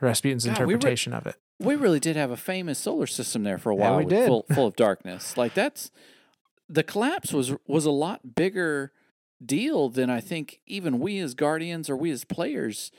Rasputin's 0.00 0.44
God, 0.44 0.58
we 0.58 0.64
re- 0.66 0.74
interpretation 0.74 1.12
of 1.14 1.26
it. 1.26 1.36
We 1.60 1.76
really 1.76 2.00
did 2.00 2.16
have 2.16 2.30
a 2.30 2.36
famous 2.36 2.78
solar 2.78 3.06
system 3.06 3.42
there 3.42 3.58
for 3.58 3.70
a 3.72 3.76
Yeah, 3.76 3.90
while, 3.90 3.98
we 3.98 4.04
did. 4.06 4.26
Full, 4.26 4.44
full 4.54 4.66
of 4.66 4.76
darkness. 4.76 5.36
Like 5.36 5.54
that's 5.54 5.90
the 6.68 6.82
collapse 6.82 7.32
was 7.32 7.54
was 7.66 7.84
a 7.86 7.90
lot 7.90 8.34
bigger 8.34 8.92
deal 9.44 9.88
than 9.88 10.10
I 10.10 10.20
think 10.20 10.60
even 10.66 10.98
we 10.98 11.18
as 11.20 11.34
guardians 11.34 11.88
or 11.90 11.96
we 11.96 12.10
as 12.10 12.24
players 12.24 12.90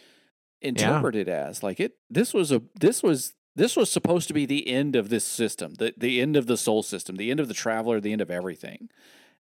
interpret 0.65 1.15
it 1.15 1.27
as. 1.27 1.63
Like 1.63 1.79
it, 1.79 1.93
this 2.09 2.33
was 2.33 2.51
a 2.51 2.61
this 2.79 3.01
was 3.03 3.33
this 3.55 3.75
was 3.75 3.91
supposed 3.91 4.27
to 4.27 4.33
be 4.33 4.45
the 4.45 4.67
end 4.67 4.95
of 4.95 5.09
this 5.09 5.23
system, 5.23 5.75
the 5.75 5.93
the 5.97 6.19
end 6.21 6.35
of 6.35 6.47
the 6.47 6.57
soul 6.57 6.83
system, 6.83 7.15
the 7.15 7.31
end 7.31 7.39
of 7.39 7.47
the 7.47 7.53
traveler, 7.53 7.99
the 7.99 8.11
end 8.11 8.21
of 8.21 8.31
everything, 8.31 8.89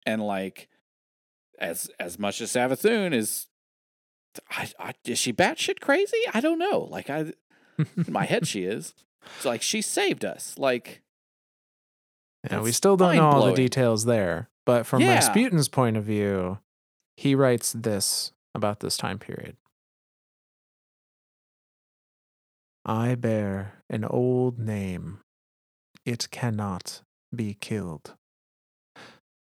and 0.04 0.22
like 0.22 0.68
as 1.58 1.90
as 1.98 2.18
much 2.18 2.40
as 2.40 2.52
Savathun 2.52 3.12
is. 3.12 3.46
I, 4.50 4.68
I, 4.78 4.92
is 5.06 5.18
she 5.18 5.32
batshit 5.32 5.80
crazy? 5.80 6.18
I 6.34 6.40
don't 6.40 6.58
know. 6.58 6.80
Like 6.90 7.08
I, 7.08 7.32
in 7.78 8.12
my 8.12 8.26
head 8.26 8.46
she 8.46 8.64
is. 8.64 8.92
It's 9.36 9.46
like 9.46 9.62
she 9.62 9.80
saved 9.80 10.26
us. 10.26 10.56
Like 10.58 11.02
Yeah, 12.50 12.60
we 12.60 12.72
still 12.72 12.98
don't 12.98 13.16
know 13.16 13.24
all 13.26 13.46
the 13.46 13.54
details 13.54 14.04
there, 14.04 14.50
but 14.66 14.84
from 14.84 15.00
Yeah. 15.00 15.16
Rasputin's 15.16 15.68
point 15.70 15.96
of 15.96 16.04
view, 16.04 16.58
he 17.16 17.34
writes 17.34 17.72
this 17.72 18.32
about 18.54 18.80
this 18.80 18.98
time 18.98 19.18
period. 19.18 19.56
I 22.88 23.16
bear 23.16 23.82
an 23.90 24.04
old 24.04 24.60
name. 24.60 25.18
It 26.04 26.30
cannot 26.30 27.02
be 27.34 27.54
killed. 27.60 28.14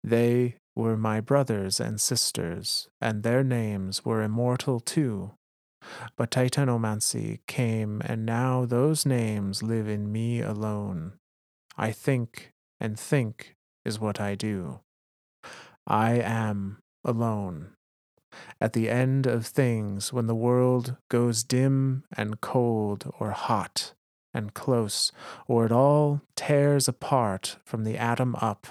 They 0.04 0.56
were 0.76 0.98
my 0.98 1.22
brothers 1.22 1.80
and 1.80 1.98
sisters, 1.98 2.88
and 3.00 3.22
their 3.22 3.42
names 3.42 4.04
were 4.04 4.22
immortal 4.22 4.78
too. 4.78 5.32
But 6.16 6.30
Titanomancy 6.30 7.40
came, 7.46 8.02
and 8.04 8.26
now 8.26 8.66
those 8.66 9.06
names 9.06 9.62
live 9.62 9.88
in 9.88 10.12
me 10.12 10.42
alone. 10.42 11.14
I 11.78 11.92
think 11.92 12.50
and 12.78 13.00
think 13.00 13.54
is 13.86 13.98
what 13.98 14.20
I 14.20 14.34
do. 14.34 14.80
I 15.86 16.12
am 16.20 16.80
alone. 17.06 17.70
At 18.60 18.72
the 18.72 18.88
end 18.88 19.26
of 19.26 19.46
things, 19.46 20.12
when 20.12 20.26
the 20.26 20.34
world 20.34 20.96
goes 21.08 21.42
dim 21.42 22.04
and 22.16 22.40
cold, 22.40 23.12
or 23.18 23.30
hot 23.30 23.94
and 24.32 24.54
close, 24.54 25.12
or 25.48 25.66
it 25.66 25.72
all 25.72 26.22
tears 26.36 26.88
apart 26.88 27.56
from 27.64 27.84
the 27.84 27.98
atom 27.98 28.36
up, 28.36 28.68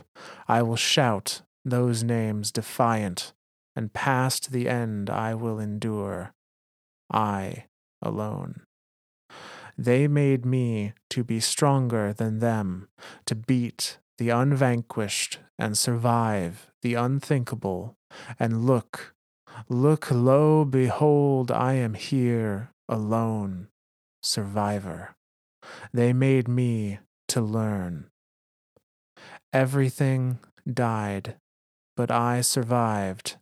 I 0.48 0.62
will 0.62 0.76
shout 0.76 1.42
those 1.66 2.04
names 2.04 2.52
defiant, 2.52 3.34
and 3.76 3.94
past 3.94 4.52
the 4.52 4.70
end 4.70 5.10
I 5.10 5.36
will 5.36 5.60
endure. 5.60 6.34
I 7.12 7.66
alone. 8.02 8.62
They 9.78 10.08
made 10.08 10.46
me 10.46 10.94
to 11.10 11.24
be 11.24 11.40
stronger 11.40 12.14
than 12.14 12.40
them, 12.40 12.90
to 13.26 13.36
beat 13.36 14.00
the 14.18 14.30
unvanquished 14.30 15.40
and 15.58 15.78
survive 15.78 16.70
the 16.82 16.96
unthinkable. 16.96 17.96
And 18.38 18.66
look, 18.66 19.16
look, 19.68 20.10
lo, 20.12 20.64
behold, 20.66 21.52
I 21.52 21.74
am 21.74 21.94
here 21.94 22.72
alone, 22.88 23.68
survivor. 24.22 25.16
They 25.94 26.14
made 26.14 26.48
me 26.48 27.00
to 27.30 27.42
learn. 27.42 28.10
Everything 29.52 30.40
died, 30.72 31.36
but 31.96 32.12
I 32.12 32.42
survived, 32.42 33.38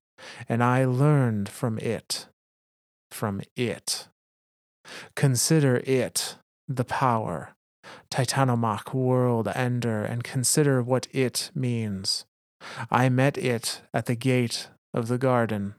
and 0.47 0.63
I 0.63 0.85
learned 0.85 1.49
from 1.49 1.77
it. 1.79 2.27
From 3.11 3.41
it. 3.55 4.07
Consider 5.15 5.77
it 5.85 6.37
the 6.67 6.85
power, 6.85 7.55
Titanomach 8.09 8.93
world 8.93 9.47
ender, 9.53 10.03
and 10.03 10.23
consider 10.23 10.81
what 10.81 11.07
it 11.11 11.51
means. 11.53 12.25
I 12.89 13.09
met 13.09 13.37
it 13.37 13.81
at 13.93 14.05
the 14.05 14.15
gate 14.15 14.69
of 14.93 15.07
the 15.07 15.17
garden, 15.17 15.75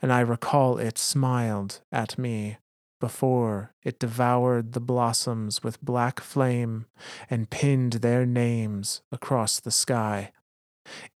and 0.00 0.12
I 0.12 0.20
recall 0.20 0.78
it 0.78 0.98
smiled 0.98 1.80
at 1.92 2.18
me 2.18 2.58
before 3.00 3.74
it 3.82 3.98
devoured 3.98 4.72
the 4.72 4.80
blossoms 4.80 5.62
with 5.62 5.82
black 5.82 6.20
flame 6.20 6.86
and 7.28 7.50
pinned 7.50 7.94
their 7.94 8.24
names 8.24 9.02
across 9.12 9.60
the 9.60 9.70
sky. 9.70 10.32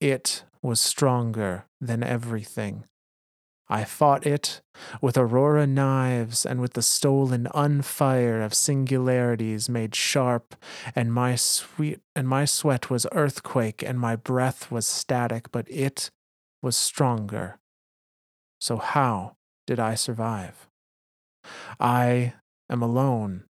It 0.00 0.44
was 0.62 0.80
stronger 0.80 1.66
than 1.80 2.02
everything. 2.02 2.84
I 3.68 3.82
fought 3.82 4.24
it 4.26 4.62
with 5.00 5.18
aurora 5.18 5.66
knives 5.66 6.46
and 6.46 6.60
with 6.60 6.74
the 6.74 6.82
stolen 6.82 7.48
unfire 7.52 8.44
of 8.44 8.54
singularities 8.54 9.68
made 9.68 9.94
sharp, 9.94 10.54
and 10.94 11.12
my 11.12 11.34
sweet 11.34 12.00
and 12.14 12.28
my 12.28 12.44
sweat 12.44 12.90
was 12.90 13.08
earthquake 13.10 13.82
and 13.82 13.98
my 13.98 14.14
breath 14.14 14.70
was 14.70 14.86
static, 14.86 15.50
but 15.50 15.68
it 15.68 16.10
was 16.62 16.76
stronger. 16.76 17.58
So 18.66 18.78
how 18.78 19.36
did 19.68 19.78
I 19.78 19.94
survive? 19.94 20.66
I 21.78 22.34
am 22.68 22.82
alone. 22.82 23.44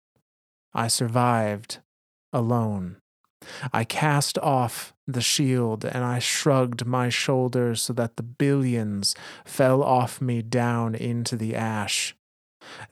I 0.75 0.89
survived 0.89 1.79
alone. 2.35 2.99
I 3.73 3.85
cast 3.85 4.37
off 4.37 4.93
the 5.07 5.23
shield 5.23 5.87
and 5.87 6.05
I 6.05 6.19
shrugged 6.19 6.85
my 6.85 7.09
shoulders 7.09 7.81
so 7.81 7.95
that 7.95 8.17
the 8.17 8.23
billions 8.23 9.15
fell 9.47 9.83
off 9.83 10.21
me 10.21 10.43
down 10.43 10.95
into 10.95 11.35
the 11.35 11.57
ash. 11.57 12.15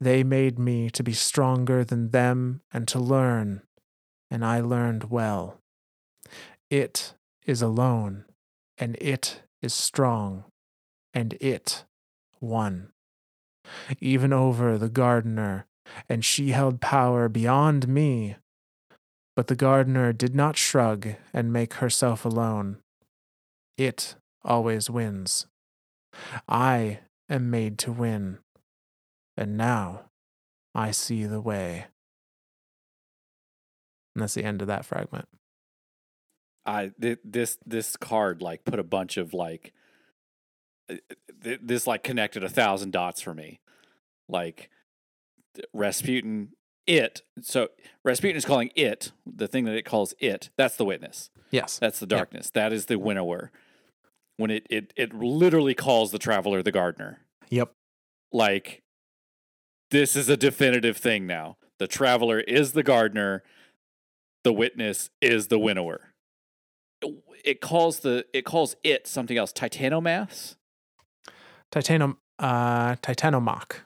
They 0.00 0.24
made 0.24 0.58
me 0.58 0.88
to 0.92 1.02
be 1.02 1.12
stronger 1.12 1.84
than 1.84 2.08
them 2.08 2.62
and 2.72 2.88
to 2.88 2.98
learn, 2.98 3.60
and 4.30 4.42
I 4.42 4.60
learned 4.60 5.10
well. 5.10 5.58
It 6.70 7.12
is 7.44 7.60
alone, 7.60 8.24
and 8.78 8.96
it 8.98 9.42
is 9.60 9.74
strong, 9.74 10.44
and 11.12 11.34
it 11.34 11.84
won. 12.44 12.92
Even 14.00 14.32
over 14.32 14.76
the 14.76 14.88
gardener, 14.88 15.66
and 16.08 16.24
she 16.24 16.50
held 16.50 16.80
power 16.80 17.28
beyond 17.28 17.88
me. 17.88 18.36
But 19.36 19.48
the 19.48 19.56
gardener 19.56 20.12
did 20.12 20.34
not 20.34 20.56
shrug 20.56 21.08
and 21.32 21.52
make 21.52 21.74
herself 21.74 22.24
alone. 22.24 22.78
It 23.76 24.14
always 24.44 24.88
wins. 24.88 25.46
I 26.48 27.00
am 27.28 27.50
made 27.50 27.78
to 27.78 27.92
win, 27.92 28.38
and 29.36 29.56
now 29.56 30.10
I 30.74 30.92
see 30.92 31.24
the 31.24 31.40
way. 31.40 31.86
And 34.14 34.22
that's 34.22 34.34
the 34.34 34.44
end 34.44 34.60
of 34.60 34.68
that 34.68 34.84
fragment. 34.84 35.26
I 36.64 36.92
th- 37.00 37.18
this 37.24 37.58
this 37.66 37.96
card 37.96 38.40
like 38.40 38.64
put 38.64 38.78
a 38.78 38.84
bunch 38.84 39.16
of 39.16 39.34
like 39.34 39.72
Uh, 40.90 40.96
this 41.62 41.86
like 41.86 42.02
connected 42.02 42.44
a 42.44 42.48
thousand 42.48 42.92
dots 42.92 43.20
for 43.20 43.34
me. 43.34 43.60
Like 44.28 44.70
Rasputin 45.72 46.50
it 46.86 47.22
so 47.40 47.68
Rasputin 48.04 48.36
is 48.36 48.44
calling 48.44 48.70
it 48.74 49.12
the 49.24 49.48
thing 49.48 49.64
that 49.64 49.74
it 49.74 49.84
calls 49.84 50.14
it 50.18 50.50
that's 50.56 50.76
the 50.76 50.84
witness. 50.84 51.30
Yes. 51.50 51.78
that's 51.78 51.98
the 51.98 52.06
darkness. 52.06 52.50
That 52.50 52.72
is 52.72 52.86
the 52.86 52.98
winnower. 52.98 53.50
When 54.36 54.50
it 54.50 54.66
it 54.68 54.92
it 54.96 55.14
literally 55.14 55.74
calls 55.74 56.10
the 56.10 56.18
traveler 56.18 56.62
the 56.62 56.72
gardener. 56.72 57.20
Yep. 57.50 57.72
like 58.32 58.82
this 59.90 60.16
is 60.16 60.28
a 60.28 60.36
definitive 60.36 60.96
thing 60.96 61.26
now. 61.26 61.56
The 61.78 61.86
traveler 61.86 62.40
is 62.40 62.72
the 62.72 62.82
gardener. 62.82 63.42
The 64.42 64.52
witness 64.52 65.10
is 65.20 65.48
the 65.48 65.58
winnower. 65.58 66.12
It 67.44 67.60
calls 67.60 68.00
the 68.00 68.26
it 68.32 68.44
calls 68.44 68.76
it 68.82 69.06
something 69.06 69.38
else. 69.38 69.52
Titanomass 69.52 70.56
Titanum 71.74 72.16
uh 72.38 72.94
Titanomach. 72.96 73.80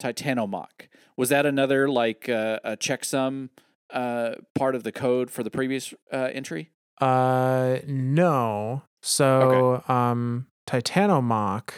titanomach 0.00 0.88
was 1.16 1.28
that 1.28 1.46
another 1.46 1.88
like 1.88 2.28
uh, 2.28 2.58
a 2.64 2.76
checksum 2.76 3.48
uh 3.90 4.34
part 4.54 4.74
of 4.74 4.82
the 4.82 4.92
code 4.92 5.30
for 5.30 5.42
the 5.42 5.50
previous 5.50 5.92
uh 6.12 6.28
entry 6.32 6.70
Uh 7.00 7.78
no. 7.86 8.82
So 9.02 9.82
um 9.88 10.46
Titanomach 10.66 11.70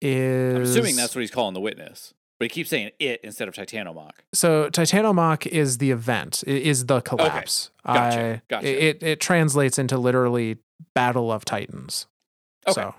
is 0.00 0.56
i'm 0.56 0.62
assuming 0.62 0.96
that's 0.96 1.14
what 1.14 1.20
he's 1.20 1.30
calling 1.30 1.54
the 1.54 1.60
witness 1.60 2.14
but 2.38 2.44
he 2.44 2.48
keeps 2.50 2.70
saying 2.70 2.90
it 3.00 3.20
instead 3.24 3.48
of 3.48 3.54
titanomach 3.54 4.12
So 4.32 4.70
Titanomach 4.70 5.46
is 5.48 5.78
the 5.78 5.90
event, 5.90 6.44
is 6.46 6.86
the 6.86 7.00
collapse. 7.00 7.72
Gotcha, 7.84 8.20
I- 8.20 8.42
gotcha. 8.48 8.84
It 8.88 9.02
it 9.02 9.20
translates 9.20 9.76
into 9.76 9.98
literally 9.98 10.58
Battle 10.94 11.32
of 11.32 11.44
Titans. 11.44 12.06
Okay. 12.68 12.74
So 12.80 12.94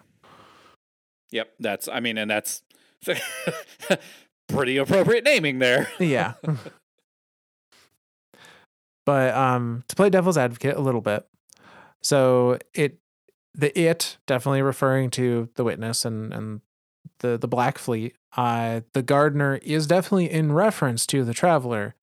Yep, 1.31 1.53
that's 1.59 1.87
I 1.87 1.99
mean, 1.99 2.17
and 2.17 2.29
that's 2.29 2.63
pretty 4.47 4.77
appropriate 4.77 5.23
naming 5.23 5.59
there. 5.59 5.89
yeah. 5.99 6.33
but 9.05 9.33
um 9.33 9.83
to 9.87 9.95
play 9.95 10.09
devil's 10.09 10.37
advocate 10.37 10.75
a 10.75 10.81
little 10.81 11.01
bit. 11.01 11.25
So 12.01 12.57
it 12.73 12.97
the 13.53 13.77
it 13.79 14.17
definitely 14.27 14.61
referring 14.61 15.09
to 15.11 15.49
the 15.55 15.63
witness 15.63 16.05
and 16.05 16.33
and 16.33 16.61
the 17.19 17.37
the 17.37 17.47
black 17.47 17.77
fleet. 17.77 18.15
Uh 18.35 18.81
the 18.93 19.03
gardener 19.03 19.59
is 19.63 19.87
definitely 19.87 20.31
in 20.31 20.51
reference 20.51 21.05
to 21.07 21.23
the 21.23 21.33
traveler. 21.33 21.95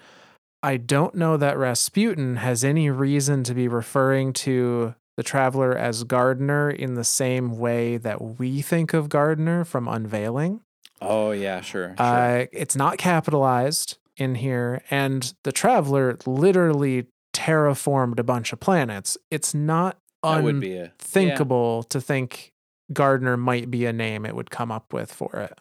I 0.62 0.78
don't 0.78 1.15
know 1.15 1.36
that 1.36 1.59
Rasputin 1.59 2.36
has 2.36 2.65
any 2.65 2.90
reason 2.90 3.44
to 3.44 3.55
be 3.55 3.69
referring 3.69 4.32
to 4.35 4.94
the 5.16 5.22
traveler 5.22 5.76
as 5.76 6.05
gardener 6.05 6.70
in 6.70 6.94
the 6.94 7.05
same 7.05 7.56
way 7.59 7.97
that 7.97 8.38
we 8.38 8.62
think 8.62 8.93
of 8.94 9.09
gardener 9.09 9.64
from 9.64 9.88
unveiling. 9.88 10.60
Oh 11.01 11.30
yeah, 11.32 11.60
sure. 11.60 11.94
sure. 11.98 12.06
Uh, 12.06 12.47
it's 12.52 12.76
not 12.76 12.98
capitalized 12.98 13.98
in 14.16 14.36
here, 14.36 14.82
and 14.90 15.34
the 15.43 15.52
traveler 15.52 16.16
literally 16.26 17.06
terraformed 17.34 18.18
a 18.18 18.22
bunch 18.22 18.52
of 18.52 18.60
planets. 18.60 19.18
It's 19.30 19.55
not 19.55 19.98
that 20.22 20.60
be 20.60 20.76
a 20.76 20.84
unthinkable 20.84 21.82
to 21.84 22.01
think 22.01 22.52
Gardner 22.93 23.36
might 23.36 23.70
be 23.70 23.84
a 23.84 23.93
name 23.93 24.24
it 24.24 24.34
would 24.34 24.51
come 24.51 24.72
up 24.72 24.93
with 24.93 25.12
for 25.12 25.36
it. 25.36 25.59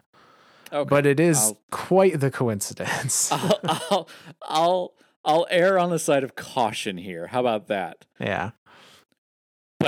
Okay. 0.72 0.88
But 0.90 1.06
it 1.06 1.20
is 1.20 1.38
I'll- 1.38 1.62
quite 1.72 2.20
the 2.20 2.32
coincidence. 2.32 3.32
I'll, 3.32 3.60
I'll 3.64 4.10
I'll 4.42 4.94
I'll 5.24 5.48
err 5.50 5.78
on 5.80 5.90
the 5.90 6.00
side 6.00 6.24
of 6.24 6.36
caution 6.36 6.98
here. 6.98 7.28
How 7.28 7.40
about 7.42 7.68
that? 7.68 8.06
yeah. 8.20 8.52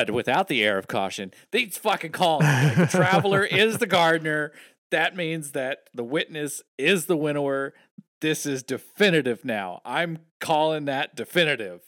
But 0.06 0.11
without 0.11 0.48
the 0.48 0.64
air 0.64 0.78
of 0.78 0.88
caution, 0.88 1.32
these 1.52 1.78
fucking 1.78 2.11
call 2.11 2.40
it. 2.44 2.76
the 2.76 2.88
traveler 2.90 3.44
is 3.52 3.80
the 3.80 3.88
gardener. 3.88 4.52
That 4.91 5.15
means 5.15 5.52
that 5.52 5.90
the 5.94 6.03
witness 6.03 6.61
is 6.78 7.07
the 7.07 7.18
winnower. 7.18 7.74
This 8.22 8.45
is 8.45 8.64
definitive 8.64 9.44
now. 9.44 9.82
I'm 9.84 10.19
calling 10.40 10.86
that 10.86 11.15
definitive. 11.15 11.82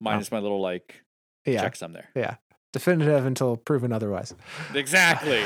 Minus 0.00 0.30
my 0.32 0.38
little 0.38 0.60
like 0.60 1.02
Yeah. 1.46 1.64
checksum 1.64 1.92
there. 1.92 2.08
Yeah. 2.14 2.36
Definitive 2.72 3.24
until 3.24 3.56
proven 3.56 3.92
otherwise. 3.92 4.34
Exactly. 4.74 5.42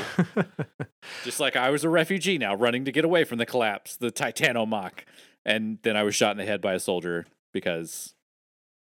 Just 1.23 1.39
like 1.39 1.55
I 1.55 1.69
was 1.69 1.83
a 1.83 1.89
refugee 1.89 2.37
now, 2.37 2.53
running 2.55 2.85
to 2.85 2.91
get 2.91 3.05
away 3.05 3.23
from 3.23 3.37
the 3.37 3.45
collapse, 3.45 3.95
the 3.95 4.11
Titanomach, 4.11 5.05
and 5.45 5.77
then 5.83 5.95
I 5.95 6.03
was 6.03 6.15
shot 6.15 6.31
in 6.31 6.37
the 6.37 6.45
head 6.45 6.59
by 6.61 6.73
a 6.73 6.79
soldier 6.79 7.25
because 7.53 8.13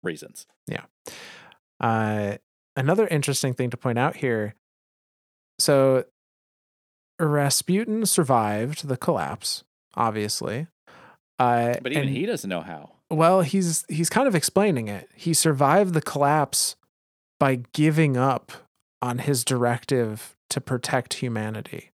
reasons. 0.02 0.46
Yeah. 0.66 0.84
Uh, 1.80 2.38
another 2.76 3.06
interesting 3.08 3.54
thing 3.54 3.70
to 3.70 3.76
point 3.76 3.98
out 3.98 4.16
here. 4.16 4.54
So, 5.58 6.04
Rasputin 7.18 8.04
survived 8.06 8.86
the 8.88 8.96
collapse, 8.96 9.64
obviously. 9.94 10.66
Uh, 11.38 11.74
But 11.82 11.92
even 11.92 12.08
and- 12.08 12.10
he 12.16 12.26
doesn't 12.26 12.48
know 12.50 12.60
how. 12.60 12.92
well, 13.10 13.40
he's 13.42 13.84
he's 13.88 14.10
kind 14.10 14.28
of 14.28 14.34
explaining 14.34 14.88
it. 14.88 15.08
He 15.14 15.32
survived 15.34 15.94
the 15.94 16.02
collapse 16.02 16.76
by 17.38 17.62
giving 17.72 18.16
up 18.16 18.52
on 19.02 19.18
his 19.18 19.44
directive 19.44 20.36
to 20.50 20.60
protect 20.60 21.14
humanity. 21.14 21.90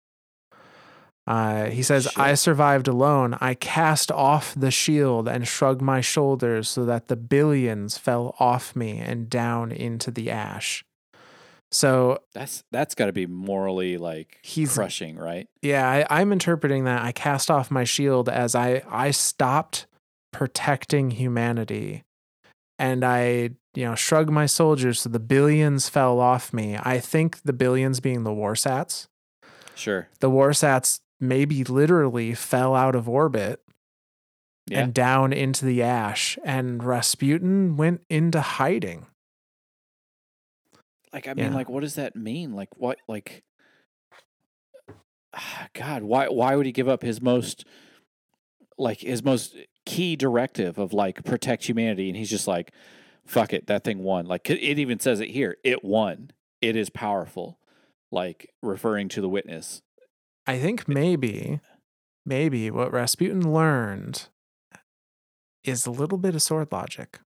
Uh, 1.30 1.66
he 1.70 1.84
says, 1.84 2.08
I 2.18 2.34
survived 2.34 2.88
alone. 2.88 3.38
I 3.40 3.54
cast 3.54 4.12
off 4.12 4.56
the 4.58 4.72
shield 4.72 5.28
and 5.28 5.48
shrugged 5.48 5.80
my 5.82 6.02
shoulders 6.02 6.68
so 6.68 6.86
that 6.86 7.08
the 7.08 7.16
billions 7.16 8.00
fell 8.00 8.36
off 8.40 8.76
me 8.76 8.98
and 8.98 9.30
down 9.30 9.72
into 9.72 10.10
the 10.10 10.32
ash. 10.32 10.84
So, 11.72 12.18
That's 12.34 12.64
that's 12.72 12.96
got 12.96 13.06
to 13.06 13.14
be 13.14 13.28
morally 13.28 13.98
like 14.00 14.40
He's- 14.42 14.74
crushing, 14.74 15.18
right? 15.18 15.48
yeah, 15.62 15.88
I, 15.88 16.20
I'm 16.22 16.32
interpreting 16.32 16.86
that 16.86 17.04
I 17.04 17.12
cast 17.12 17.52
off 17.52 17.70
my 17.70 17.84
shield 17.84 18.28
as 18.28 18.56
I, 18.56 18.82
I 18.90 19.12
stopped 19.12 19.86
protecting 20.34 21.12
humanity 21.12 22.04
and 22.80 23.04
I, 23.06 23.52
you 23.76 23.86
know, 23.86 23.94
shrugged 23.94 24.32
my 24.32 24.48
soldiers 24.48 25.02
so 25.02 25.10
the 25.10 25.20
billions 25.20 25.90
fell 25.90 26.20
off 26.20 26.52
me. 26.54 26.76
I 26.82 27.00
think 27.00 27.44
the 27.44 27.54
billions 27.54 28.00
being 28.00 28.24
the 28.24 28.34
war 28.34 28.56
sats. 28.56 29.06
Sure. 29.76 30.08
The 30.22 30.30
war 30.32 30.50
sats 30.52 31.02
maybe 31.20 31.64
literally 31.64 32.34
fell 32.34 32.76
out 32.76 32.96
of 32.96 33.08
orbit 33.10 33.62
Yeah. 34.68 34.82
and 34.82 34.94
down 34.94 35.34
into 35.34 35.66
the 35.66 35.82
ash, 35.84 36.38
and 36.44 36.84
Rasputin 36.84 37.76
went 37.78 38.02
into 38.10 38.42
hiding. 38.42 39.06
like 41.12 41.28
I 41.28 41.34
mean, 41.34 41.48
yeah. 41.52 41.56
like 41.56 41.70
what 41.70 41.82
does 41.82 41.96
that 41.96 42.16
mean? 42.16 42.54
Like 42.54 42.70
what? 42.78 43.00
Like 43.08 43.44
God, 45.74 46.04
why? 46.04 46.28
Why 46.28 46.56
would 46.56 46.66
he 46.66 46.72
give 46.72 46.88
up 46.88 47.02
his 47.02 47.22
most 47.22 47.66
like 48.78 49.02
his 49.02 49.24
most 49.24 49.56
key 49.86 50.16
directive 50.16 50.78
of 50.78 50.94
like 50.94 51.24
protect 51.24 51.66
humanity? 51.66 52.10
And 52.10 52.18
he's 52.18 52.30
just 52.30 52.48
like, 52.48 52.72
fuck 53.26 53.54
it, 53.54 53.68
that 53.68 53.84
thing 53.84 54.04
won. 54.04 54.26
Like 54.26 54.50
it 54.50 54.80
even 54.80 55.00
says 55.00 55.20
it 55.20 55.30
here. 55.30 55.58
It 55.64 55.84
won. 55.84 56.32
It 56.62 56.76
is 56.76 56.90
powerful. 56.90 57.60
Like 58.12 58.50
referring 58.62 59.10
to 59.10 59.22
the 59.22 59.30
witness. 59.30 59.82
I 60.50 60.58
think 60.58 60.88
maybe, 60.88 61.60
maybe 62.26 62.72
what 62.72 62.92
Rasputin 62.92 63.54
learned 63.54 64.30
is 65.64 65.86
a 65.86 65.92
little 65.92 66.18
bit 66.18 66.34
of 66.34 66.42
sword 66.42 66.72
logic. 66.72 67.20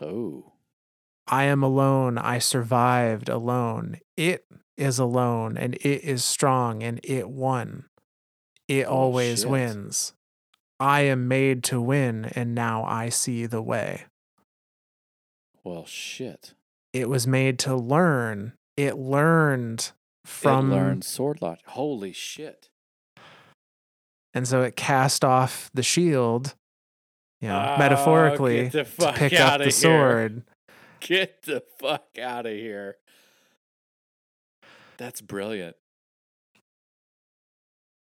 Oh, 0.00 0.52
I 1.28 1.44
am 1.44 1.62
alone. 1.62 2.18
I 2.18 2.40
survived 2.40 3.28
alone. 3.28 4.00
It 4.16 4.44
is 4.76 4.98
alone 4.98 5.56
and 5.56 5.76
it 5.76 6.02
is 6.02 6.24
strong 6.24 6.82
and 6.82 6.98
it 7.04 7.28
won. 7.30 7.84
It 8.66 8.86
Oh, 8.86 8.90
always 8.94 9.42
shit. 9.42 9.48
wins. 9.50 10.14
I 10.80 11.02
am 11.02 11.28
made 11.28 11.62
to 11.64 11.80
win 11.80 12.24
and 12.34 12.56
now 12.56 12.82
I 12.84 13.08
see 13.08 13.46
the 13.46 13.62
way. 13.62 14.06
well, 15.62 15.86
shit. 15.86 16.54
It 16.92 17.08
was 17.08 17.26
made 17.28 17.58
to 17.60 17.76
learn. 17.76 18.54
It 18.76 18.96
learned 18.96 19.92
from 20.26 20.72
it 20.72 20.74
learned 20.76 21.04
sword 21.04 21.40
logic. 21.40 21.64
Holy 21.66 22.12
shit. 22.12 22.68
and 24.34 24.46
so 24.46 24.62
it 24.62 24.76
cast 24.76 25.24
off 25.24 25.70
the 25.72 25.82
shield, 25.82 26.54
you 27.40 27.48
know, 27.48 27.74
Oh, 27.74 27.78
metaphorically 27.78 28.68
to 28.70 28.84
pick 28.84 29.32
up 29.40 29.58
the 29.58 29.64
here. 29.64 29.70
sword. 29.70 30.42
Get 31.00 31.42
the 31.42 31.62
fuck 31.80 32.06
out 32.20 32.46
of 32.46 32.52
here. 32.52 32.96
That's 34.98 35.20
brilliant. 35.20 35.76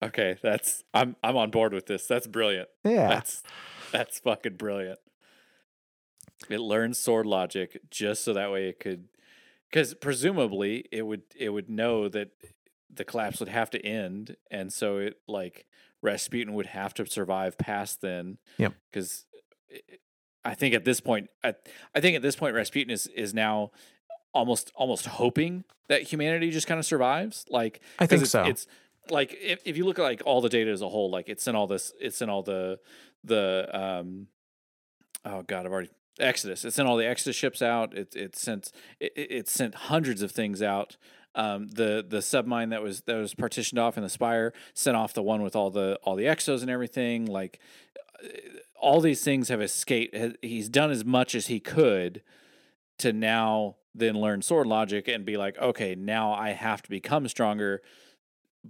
Okay, 0.04 0.38
that's 0.42 0.84
I'm 0.94 1.16
I'm 1.24 1.36
on 1.38 1.50
board 1.52 1.74
with 1.74 1.86
this. 1.88 2.06
That's 2.08 2.28
brilliant. 2.28 2.70
Yeah. 2.84 3.08
That's 3.10 3.44
that's 3.92 4.20
fucking 4.20 4.56
brilliant. 4.56 5.00
It 6.50 6.60
learns 6.60 7.00
sword 7.00 7.26
logic 7.26 7.80
just 7.90 8.24
so 8.24 8.34
that 8.34 8.52
way 8.52 8.70
it 8.70 8.80
could 8.80 9.06
cuz 9.72 9.94
presumably 9.96 10.86
it 10.92 11.04
would 11.04 11.24
it 11.36 11.50
would 11.50 11.70
know 11.70 12.08
that 12.10 12.30
the 12.90 13.06
collapse 13.06 13.40
would 13.40 13.50
have 13.50 13.70
to 13.70 13.86
end 13.86 14.38
and 14.50 14.72
so 14.72 14.98
it 14.98 15.20
like 15.28 15.66
Rasputin 16.02 16.54
would 16.54 16.68
have 16.68 16.94
to 16.96 17.06
survive 17.06 17.58
past 17.58 18.02
then. 18.02 18.38
Yeah, 18.58 18.70
Cuz 18.94 19.26
I 20.46 20.54
think 20.54 20.74
at 20.74 20.86
this 20.86 21.00
point 21.00 21.30
I, 21.44 21.56
I 21.94 22.00
think 22.00 22.16
at 22.16 22.22
this 22.22 22.36
point 22.36 22.56
Rasputin 22.56 22.92
is 22.92 23.08
is 23.08 23.34
now 23.34 23.72
almost 24.34 24.72
almost 24.76 25.06
hoping 25.08 25.64
that 25.88 26.04
humanity 26.04 26.52
just 26.52 26.68
kind 26.68 26.80
of 26.80 26.86
survives 26.86 27.46
like 27.50 27.82
I 28.00 28.06
think 28.06 28.22
it's, 28.22 28.32
so. 28.32 28.44
It's 28.44 28.68
like 29.12 29.38
if, 29.42 29.62
if 29.66 29.78
you 29.78 29.86
look 29.86 30.00
at 30.00 30.04
like 30.04 30.22
all 30.26 30.42
the 30.42 30.50
data 30.50 30.72
as 30.72 30.82
a 30.82 30.90
whole, 30.90 31.10
like 31.10 31.30
it's 31.30 31.48
in 31.48 31.56
all 31.56 31.68
this, 31.68 31.94
it's 32.00 32.22
in 32.22 32.30
all 32.30 32.44
the 32.44 32.80
the 33.24 33.70
um 33.74 34.28
oh 35.26 35.44
god, 35.44 35.66
I've 35.66 35.72
already 35.72 35.90
Exodus. 36.20 36.66
It 36.66 36.74
sent 36.74 36.88
all 36.88 36.98
the 36.98 37.08
Exodus 37.08 37.36
ships 37.36 37.62
out. 37.62 37.96
It 37.96 38.16
it 38.16 38.36
sent 38.36 38.72
it, 39.00 39.14
it 39.16 39.48
sent 39.48 39.76
hundreds 39.76 40.22
of 40.22 40.32
things 40.32 40.62
out. 40.62 40.98
Um, 41.36 41.68
the 41.68 42.06
the 42.08 42.18
submind 42.18 42.72
that 42.72 42.82
was 42.82 43.02
that 43.02 43.16
was 43.16 43.34
partitioned 43.34 43.80
off 43.80 43.98
in 43.98 44.04
the 44.04 44.10
spire 44.10 44.54
sent 44.74 44.98
off 44.98 45.14
the 45.14 45.24
one 45.24 45.42
with 45.42 45.56
all 45.56 45.70
the 45.70 46.00
all 46.04 46.16
the 46.16 46.26
exos 46.26 46.62
and 46.62 46.70
everything. 46.70 47.26
Like 47.26 47.60
uh, 48.24 48.28
all 48.80 49.02
these 49.02 49.24
things 49.24 49.50
have 49.50 49.62
escaped. 49.62 50.16
He's 50.42 50.70
done 50.70 50.92
as 50.92 51.06
much 51.06 51.36
as 51.36 51.48
he 51.48 51.60
could 51.60 52.22
to 53.00 53.14
now 53.14 53.76
then 53.94 54.16
learn 54.16 54.42
sword 54.42 54.68
logic 54.68 55.08
and 55.08 55.26
be 55.26 55.38
like, 55.38 55.58
okay, 55.60 55.96
now 55.96 56.32
I 56.32 56.52
have 56.52 56.82
to 56.84 56.90
become 56.90 57.28
stronger 57.28 57.82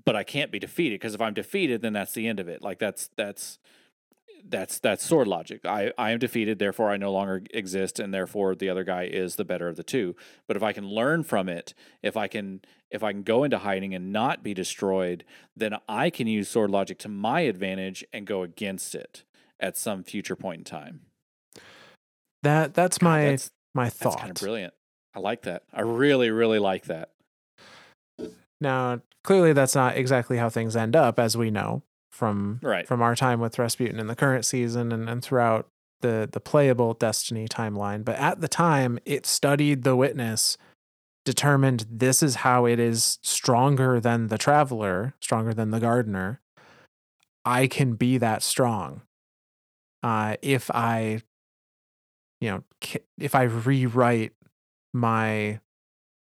but 0.06 0.16
I 0.16 0.24
can't 0.24 0.52
be 0.52 0.60
defeated 0.60 1.00
because 1.00 1.16
if 1.16 1.22
I'm 1.22 1.34
defeated, 1.34 1.82
then 1.82 1.94
that's 1.94 2.14
the 2.14 2.28
end 2.28 2.40
of 2.40 2.48
it. 2.48 2.62
Like 2.62 2.80
that's 2.80 3.10
that's 3.16 3.60
that's 4.50 4.80
that's 4.80 5.06
sword 5.06 5.28
logic. 5.28 5.62
I 5.66 5.92
I 5.98 6.12
am 6.12 6.20
defeated, 6.20 6.60
therefore 6.60 6.90
I 6.90 6.98
no 6.98 7.12
longer 7.12 7.44
exist, 7.52 8.00
and 8.00 8.14
therefore 8.14 8.56
the 8.56 8.70
other 8.70 8.84
guy 8.84 9.04
is 9.04 9.36
the 9.36 9.46
better 9.46 9.68
of 9.68 9.76
the 9.76 9.84
two. 9.84 10.16
But 10.48 10.58
if 10.58 10.64
I 10.64 10.74
can 10.74 10.88
learn 10.88 11.24
from 11.24 11.50
it, 11.50 11.74
if 12.02 12.16
I 12.18 12.28
can 12.28 12.62
if 12.90 13.04
I 13.04 13.12
can 13.12 13.24
go 13.24 13.44
into 13.44 13.60
hiding 13.60 13.94
and 13.94 14.14
not 14.14 14.44
be 14.44 14.54
destroyed, 14.54 15.26
then 15.56 15.76
I 15.90 16.10
can 16.10 16.28
use 16.28 16.48
sword 16.50 16.72
logic 16.72 17.00
to 17.00 17.10
my 17.10 17.42
advantage 17.42 18.06
and 18.14 18.26
go 18.26 18.44
against 18.44 18.96
it 18.96 19.24
at 19.60 19.78
some 19.78 20.04
future 20.04 20.36
point 20.36 20.60
in 20.60 20.64
time. 20.64 21.02
that 22.44 22.74
that's 22.74 22.98
God, 23.00 23.06
my 23.06 23.26
that's 23.26 23.52
my 23.74 23.86
that's 23.86 23.98
thought. 23.98 24.20
kind 24.20 24.32
of 24.32 24.38
brilliant. 24.38 24.74
I 25.16 25.20
like 25.20 25.44
that. 25.44 25.64
I 25.74 25.82
really 25.82 26.30
really 26.32 26.60
like 26.60 26.86
that. 26.86 27.12
Now, 28.60 29.02
clearly 29.24 29.54
that's 29.54 29.76
not 29.76 29.98
exactly 29.98 30.38
how 30.38 30.50
things 30.50 30.76
end 30.76 30.96
up 30.96 31.20
as 31.20 31.38
we 31.38 31.52
know. 31.52 31.84
From 32.18 32.60
Right. 32.64 32.88
from 32.88 33.02
our 33.02 33.16
time 33.16 33.40
with 33.40 33.60
Rasputin 33.60 34.00
in 34.00 34.08
the 34.08 34.16
current 34.16 34.44
season 34.44 34.92
and, 34.92 35.08
and 35.08 35.24
throughout 35.24 35.68
the 36.02 36.28
the 36.32 36.40
playable 36.40 36.94
Destiny 36.96 37.48
timeline. 37.48 38.04
But 38.04 38.16
at 38.18 38.42
the 38.42 38.48
time, 38.48 38.98
it 39.06 39.26
studied 39.28 39.84
the 39.84 39.96
witness, 39.96 40.58
determined 41.26 41.86
this 41.92 42.24
is 42.24 42.36
how 42.38 42.66
it 42.66 42.80
is 42.80 43.20
stronger 43.22 44.00
than 44.00 44.28
the 44.28 44.38
traveler, 44.38 45.14
stronger 45.22 45.54
than 45.54 45.70
the 45.72 45.80
gardener. 45.80 46.42
I 47.46 47.68
can 47.68 47.94
be 47.94 48.18
that 48.18 48.42
strong. 48.42 49.02
Uh, 50.04 50.38
if 50.42 50.70
I, 50.72 51.22
you 52.42 52.50
know, 52.50 52.64
if 53.18 53.36
I 53.36 53.44
rewrite 53.44 54.34
my 54.94 55.60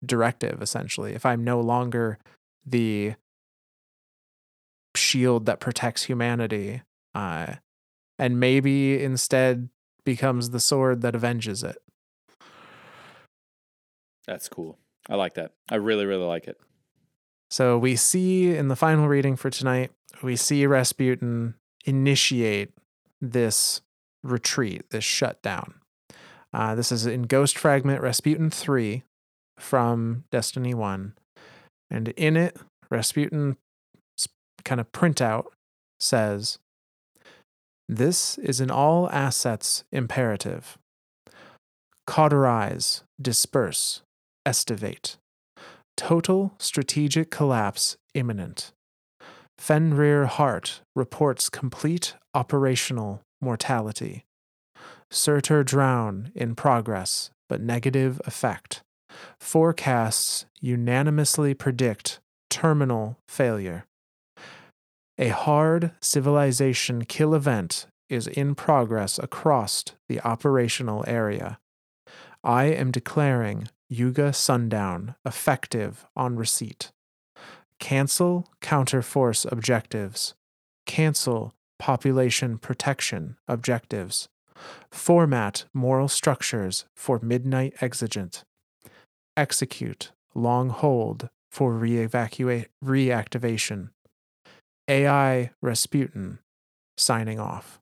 directive, 0.05 0.61
essentially, 0.61 1.13
if 1.13 1.25
I'm 1.25 1.43
no 1.43 1.59
longer 1.59 2.17
the 2.65 3.15
shield 4.97 5.45
that 5.45 5.59
protects 5.59 6.03
humanity, 6.03 6.81
uh, 7.15 7.55
and 8.19 8.39
maybe 8.39 9.01
instead 9.01 9.69
becomes 10.03 10.49
the 10.49 10.59
sword 10.59 11.01
that 11.01 11.15
avenges 11.15 11.63
it. 11.63 11.77
That's 14.25 14.49
cool. 14.49 14.77
I 15.09 15.15
like 15.15 15.35
that. 15.35 15.51
I 15.69 15.75
really, 15.75 16.05
really 16.05 16.25
like 16.25 16.47
it. 16.47 16.59
So 17.49 17.77
we 17.77 17.95
see 17.95 18.55
in 18.55 18.67
the 18.67 18.75
final 18.75 19.07
reading 19.07 19.37
for 19.37 19.49
tonight, 19.49 19.91
we 20.21 20.35
see 20.35 20.65
Rasputin 20.65 21.55
initiate 21.85 22.71
this 23.21 23.81
retreat, 24.23 24.89
this 24.89 25.03
shutdown. 25.03 25.75
Uh, 26.53 26.75
this 26.75 26.91
is 26.91 27.05
in 27.05 27.23
Ghost 27.23 27.57
Fragment 27.57 28.01
Rasputin 28.01 28.49
3 28.49 29.03
from 29.57 30.25
Destiny 30.31 30.73
1. 30.73 31.13
And 31.89 32.09
in 32.09 32.35
it, 32.35 32.57
Rasputin 32.89 33.57
kind 34.63 34.81
of 34.81 34.91
printout 34.91 35.45
says, 35.99 36.59
This 37.87 38.37
is 38.37 38.59
an 38.59 38.71
all 38.71 39.09
assets 39.11 39.83
imperative. 39.91 40.77
Cauterize, 42.05 43.03
disperse, 43.21 44.01
estivate. 44.45 45.17
Total 45.97 46.53
strategic 46.57 47.31
collapse 47.31 47.97
imminent. 48.13 48.71
Fenrir 49.57 50.27
Heart 50.27 50.81
reports 50.95 51.49
complete 51.49 52.15
operational 52.33 53.21
mortality. 53.41 54.25
Surtur 55.09 55.63
drown 55.63 56.31
in 56.35 56.53
progress, 56.55 57.31
but 57.49 57.61
negative 57.61 58.21
effect. 58.25 58.83
Forecasts 59.39 60.45
unanimously 60.61 61.53
predict 61.53 62.19
terminal 62.49 63.17
failure. 63.27 63.85
A 65.19 65.29
hard 65.29 65.91
civilization 65.99 67.05
kill 67.05 67.33
event 67.33 67.87
is 68.07 68.27
in 68.27 68.53
progress 68.53 69.17
across 69.17 69.83
the 70.07 70.21
operational 70.21 71.03
area. 71.07 71.57
I 72.43 72.65
am 72.65 72.91
declaring 72.91 73.67
Yuga 73.89 74.31
Sundown 74.31 75.15
effective 75.25 76.05
on 76.15 76.35
receipt. 76.35 76.91
Cancel 77.79 78.47
counterforce 78.61 79.51
objectives. 79.51 80.35
Cancel 80.85 81.55
population 81.79 82.59
protection 82.59 83.37
objectives. 83.47 84.29
Format 84.91 85.65
moral 85.73 86.07
structures 86.07 86.85
for 86.95 87.19
midnight 87.23 87.73
exigent. 87.81 88.43
Execute 89.35 90.11
long 90.35 90.69
hold 90.69 91.29
for 91.49 91.73
re-evacuate 91.73 92.67
reactivation. 92.83 93.89
AI 94.87 95.51
Rasputin 95.61 96.39
signing 96.97 97.39
off. 97.39 97.79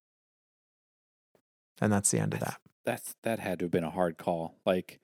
And 1.81 1.91
that's 1.91 2.11
the 2.11 2.19
end 2.19 2.33
of 2.33 2.39
that. 2.39 2.59
That's 2.85 3.15
that 3.23 3.39
had 3.39 3.59
to 3.59 3.65
have 3.65 3.71
been 3.71 3.83
a 3.83 3.89
hard 3.89 4.17
call. 4.17 4.55
Like 4.65 4.99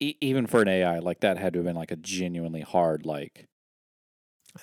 e- 0.00 0.16
even 0.20 0.46
for 0.46 0.62
an 0.62 0.68
AI, 0.68 0.98
like 1.00 1.20
that 1.20 1.38
had 1.38 1.52
to 1.54 1.58
have 1.60 1.66
been 1.66 1.76
like 1.76 1.90
a 1.90 1.96
genuinely 1.96 2.60
hard 2.60 3.04
like 3.06 3.46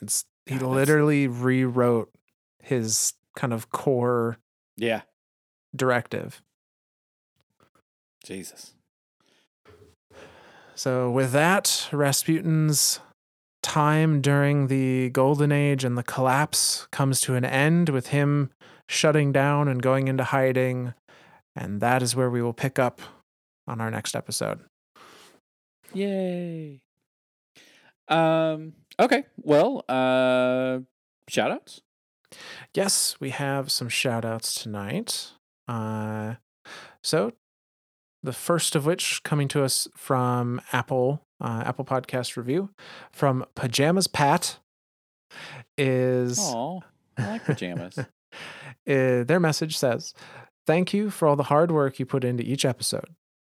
It's 0.01 0.25
he 0.45 0.53
God, 0.55 0.61
that's- 0.61 0.75
literally 0.75 1.27
rewrote 1.27 2.11
his 2.63 3.13
kind 3.35 3.53
of 3.53 3.69
core 3.69 4.37
yeah, 4.77 5.01
directive. 5.75 6.41
Jesus. 8.23 8.73
So 10.75 11.11
with 11.11 11.31
that, 11.33 11.89
Rasputin's 11.91 12.99
time 13.61 14.21
during 14.21 14.67
the 14.67 15.09
Golden 15.09 15.51
Age 15.51 15.83
and 15.83 15.97
the 15.97 16.03
collapse 16.03 16.87
comes 16.91 17.21
to 17.21 17.35
an 17.35 17.45
end 17.45 17.89
with 17.89 18.07
him 18.07 18.51
shutting 18.87 19.31
down 19.31 19.67
and 19.67 19.81
going 19.81 20.07
into 20.07 20.23
hiding. 20.23 20.93
And 21.55 21.81
that 21.81 22.01
is 22.01 22.15
where 22.15 22.29
we 22.29 22.41
will 22.41 22.53
pick 22.53 22.79
up 22.79 23.01
on 23.67 23.81
our 23.81 23.91
next 23.91 24.15
episode. 24.15 24.59
Yay. 25.93 26.81
Um 28.07 28.73
okay. 28.99 29.25
Well, 29.37 29.83
uh 29.87 30.79
shout 31.27 31.51
outs. 31.51 31.81
Yes, 32.73 33.15
we 33.19 33.31
have 33.31 33.71
some 33.71 33.89
shout 33.89 34.25
outs 34.25 34.53
tonight. 34.53 35.31
Uh, 35.67 36.35
so, 37.03 37.33
the 38.21 38.33
first 38.33 38.75
of 38.75 38.85
which 38.85 39.23
coming 39.23 39.47
to 39.49 39.63
us 39.63 39.87
from 39.95 40.61
Apple, 40.73 41.23
uh, 41.41 41.63
Apple 41.65 41.85
Podcast 41.85 42.35
Review, 42.37 42.69
from 43.11 43.45
Pajamas 43.55 44.07
Pat, 44.07 44.57
is 45.77 46.39
Oh, 46.41 46.81
I 47.17 47.27
like 47.27 47.45
pajamas. 47.45 47.97
uh, 47.97 48.05
their 48.85 49.39
message 49.39 49.77
says, 49.77 50.13
Thank 50.65 50.93
you 50.93 51.09
for 51.09 51.27
all 51.27 51.35
the 51.35 51.43
hard 51.43 51.71
work 51.71 51.99
you 51.99 52.05
put 52.05 52.23
into 52.23 52.43
each 52.43 52.65
episode. 52.65 53.07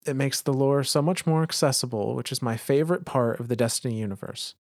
It 0.05 0.17
makes 0.17 0.41
the 0.41 0.53
lore 0.53 0.83
so 0.83 1.01
much 1.01 1.27
more 1.27 1.43
accessible, 1.43 2.17
which 2.17 2.33
is 2.33 2.43
my 2.43 2.57
favorite 2.57 3.05
part 3.05 3.39
of 3.39 3.49
the 3.49 3.55
Destiny 3.55 3.99
universe. 4.01 4.55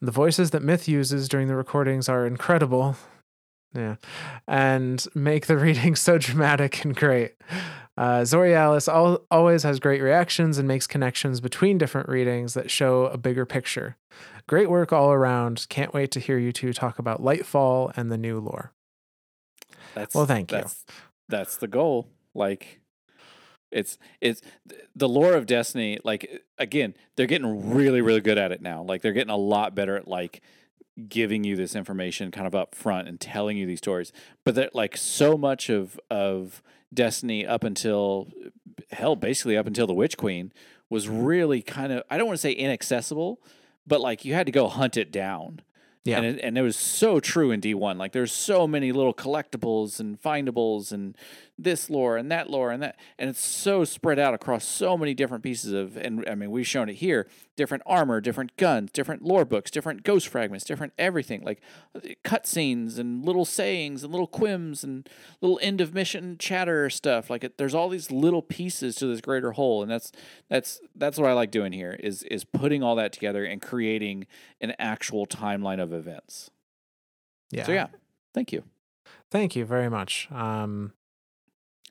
The 0.00 0.10
voices 0.10 0.50
that 0.50 0.62
Myth 0.62 0.88
uses 0.88 1.28
during 1.28 1.46
the 1.46 1.54
recordings 1.56 2.08
are 2.08 2.26
incredible. 2.26 2.96
Yeah. 3.72 3.96
And 4.48 5.06
make 5.14 5.46
the 5.46 5.56
reading 5.66 5.94
so 5.94 6.18
dramatic 6.18 6.84
and 6.84 6.96
great. 6.96 7.34
Uh, 8.00 8.22
Zorialis 8.22 8.90
al- 8.90 9.22
always 9.30 9.62
has 9.62 9.78
great 9.78 10.00
reactions 10.00 10.56
and 10.56 10.66
makes 10.66 10.86
connections 10.86 11.38
between 11.38 11.76
different 11.76 12.08
readings 12.08 12.54
that 12.54 12.70
show 12.70 13.04
a 13.04 13.18
bigger 13.18 13.44
picture. 13.44 13.98
Great 14.46 14.70
work 14.70 14.90
all 14.90 15.12
around. 15.12 15.66
Can't 15.68 15.92
wait 15.92 16.10
to 16.12 16.20
hear 16.20 16.38
you 16.38 16.50
two 16.50 16.72
talk 16.72 16.98
about 16.98 17.20
Lightfall 17.20 17.92
and 17.98 18.10
the 18.10 18.16
new 18.16 18.40
lore. 18.40 18.72
That's 19.94 20.14
Well, 20.14 20.24
thank 20.24 20.50
you. 20.50 20.56
That's, 20.56 20.86
that's 21.28 21.56
the 21.58 21.68
goal. 21.68 22.08
Like 22.34 22.80
it's 23.70 23.98
it's 24.22 24.40
the 24.96 25.08
lore 25.08 25.34
of 25.34 25.44
Destiny. 25.44 25.98
Like 26.02 26.42
again, 26.56 26.94
they're 27.16 27.26
getting 27.26 27.70
really 27.70 28.00
really 28.00 28.22
good 28.22 28.38
at 28.38 28.50
it 28.50 28.62
now. 28.62 28.82
Like 28.82 29.02
they're 29.02 29.12
getting 29.12 29.28
a 29.28 29.36
lot 29.36 29.74
better 29.74 29.96
at 29.96 30.08
like 30.08 30.40
giving 31.06 31.44
you 31.44 31.54
this 31.54 31.76
information 31.76 32.30
kind 32.30 32.46
of 32.46 32.54
up 32.54 32.74
front 32.74 33.08
and 33.08 33.20
telling 33.20 33.58
you 33.58 33.66
these 33.66 33.78
stories. 33.78 34.10
But 34.42 34.54
that 34.54 34.74
like 34.74 34.96
so 34.96 35.36
much 35.36 35.68
of 35.68 36.00
of 36.10 36.62
Destiny 36.92 37.46
up 37.46 37.64
until 37.64 38.28
hell, 38.90 39.16
basically 39.16 39.56
up 39.56 39.66
until 39.66 39.86
the 39.86 39.94
Witch 39.94 40.16
Queen 40.16 40.52
was 40.88 41.06
mm-hmm. 41.06 41.22
really 41.22 41.62
kind 41.62 41.92
of 41.92 42.02
I 42.10 42.18
don't 42.18 42.26
want 42.26 42.36
to 42.36 42.42
say 42.42 42.52
inaccessible, 42.52 43.40
but 43.86 44.00
like 44.00 44.24
you 44.24 44.34
had 44.34 44.46
to 44.46 44.52
go 44.52 44.68
hunt 44.68 44.96
it 44.96 45.10
down. 45.10 45.62
Yeah. 46.04 46.16
And 46.16 46.26
it, 46.26 46.40
and 46.42 46.56
it 46.56 46.62
was 46.62 46.76
so 46.76 47.20
true 47.20 47.50
in 47.50 47.60
D1. 47.60 47.98
Like 47.98 48.12
there's 48.12 48.32
so 48.32 48.66
many 48.66 48.90
little 48.90 49.12
collectibles 49.12 50.00
and 50.00 50.20
findables 50.20 50.92
and 50.92 51.16
this 51.62 51.90
lore 51.90 52.16
and 52.16 52.30
that 52.30 52.48
lore 52.48 52.70
and 52.70 52.82
that 52.82 52.98
and 53.18 53.28
it's 53.28 53.44
so 53.44 53.84
spread 53.84 54.18
out 54.18 54.34
across 54.34 54.64
so 54.64 54.96
many 54.96 55.14
different 55.14 55.44
pieces 55.44 55.72
of 55.72 55.96
and 55.96 56.24
I 56.28 56.34
mean 56.34 56.50
we've 56.50 56.66
shown 56.66 56.88
it 56.88 56.94
here, 56.94 57.28
different 57.56 57.82
armor, 57.86 58.20
different 58.20 58.56
guns, 58.56 58.90
different 58.92 59.22
lore 59.22 59.44
books, 59.44 59.70
different 59.70 60.02
ghost 60.02 60.28
fragments, 60.28 60.64
different 60.64 60.92
everything, 60.98 61.42
like 61.42 61.60
cutscenes 62.24 62.98
and 62.98 63.24
little 63.24 63.44
sayings 63.44 64.02
and 64.02 64.12
little 64.12 64.26
quims 64.26 64.82
and 64.82 65.08
little 65.40 65.58
end 65.62 65.80
of 65.80 65.94
mission 65.94 66.36
chatter 66.38 66.88
stuff. 66.88 67.28
Like 67.28 67.44
it, 67.44 67.58
there's 67.58 67.74
all 67.74 67.88
these 67.88 68.10
little 68.10 68.42
pieces 68.42 68.94
to 68.96 69.06
this 69.06 69.20
greater 69.20 69.52
whole 69.52 69.82
and 69.82 69.90
that's 69.90 70.12
that's 70.48 70.80
that's 70.96 71.18
what 71.18 71.28
I 71.28 71.34
like 71.34 71.50
doing 71.50 71.72
here 71.72 71.98
is 72.00 72.22
is 72.24 72.44
putting 72.44 72.82
all 72.82 72.96
that 72.96 73.12
together 73.12 73.44
and 73.44 73.60
creating 73.60 74.26
an 74.60 74.74
actual 74.78 75.26
timeline 75.26 75.80
of 75.82 75.92
events. 75.92 76.50
Yeah. 77.50 77.66
So 77.66 77.72
yeah, 77.72 77.88
thank 78.32 78.52
you. 78.52 78.64
Thank 79.30 79.54
you 79.54 79.64
very 79.64 79.88
much. 79.88 80.28
Um, 80.32 80.92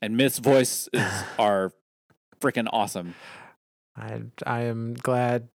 And 0.02 0.16
Myth's 0.18 0.40
voices 0.40 0.90
are 1.38 1.72
freaking 2.42 2.68
awesome. 2.72 3.16
I 3.96 4.22
I 4.46 4.62
am 4.62 4.94
glad 4.94 5.50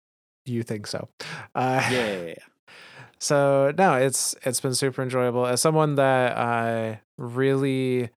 you 0.45 0.63
think 0.63 0.87
so. 0.87 1.09
Uh, 1.55 1.87
Yeah. 1.91 2.35
So 3.21 3.73
no, 3.79 3.95
it's 3.95 4.35
it's 4.43 4.61
been 4.61 4.75
super 4.75 5.03
enjoyable. 5.03 5.47
As 5.47 5.63
someone 5.63 5.95
that 5.95 6.37
I 6.37 7.01
really 7.17 8.11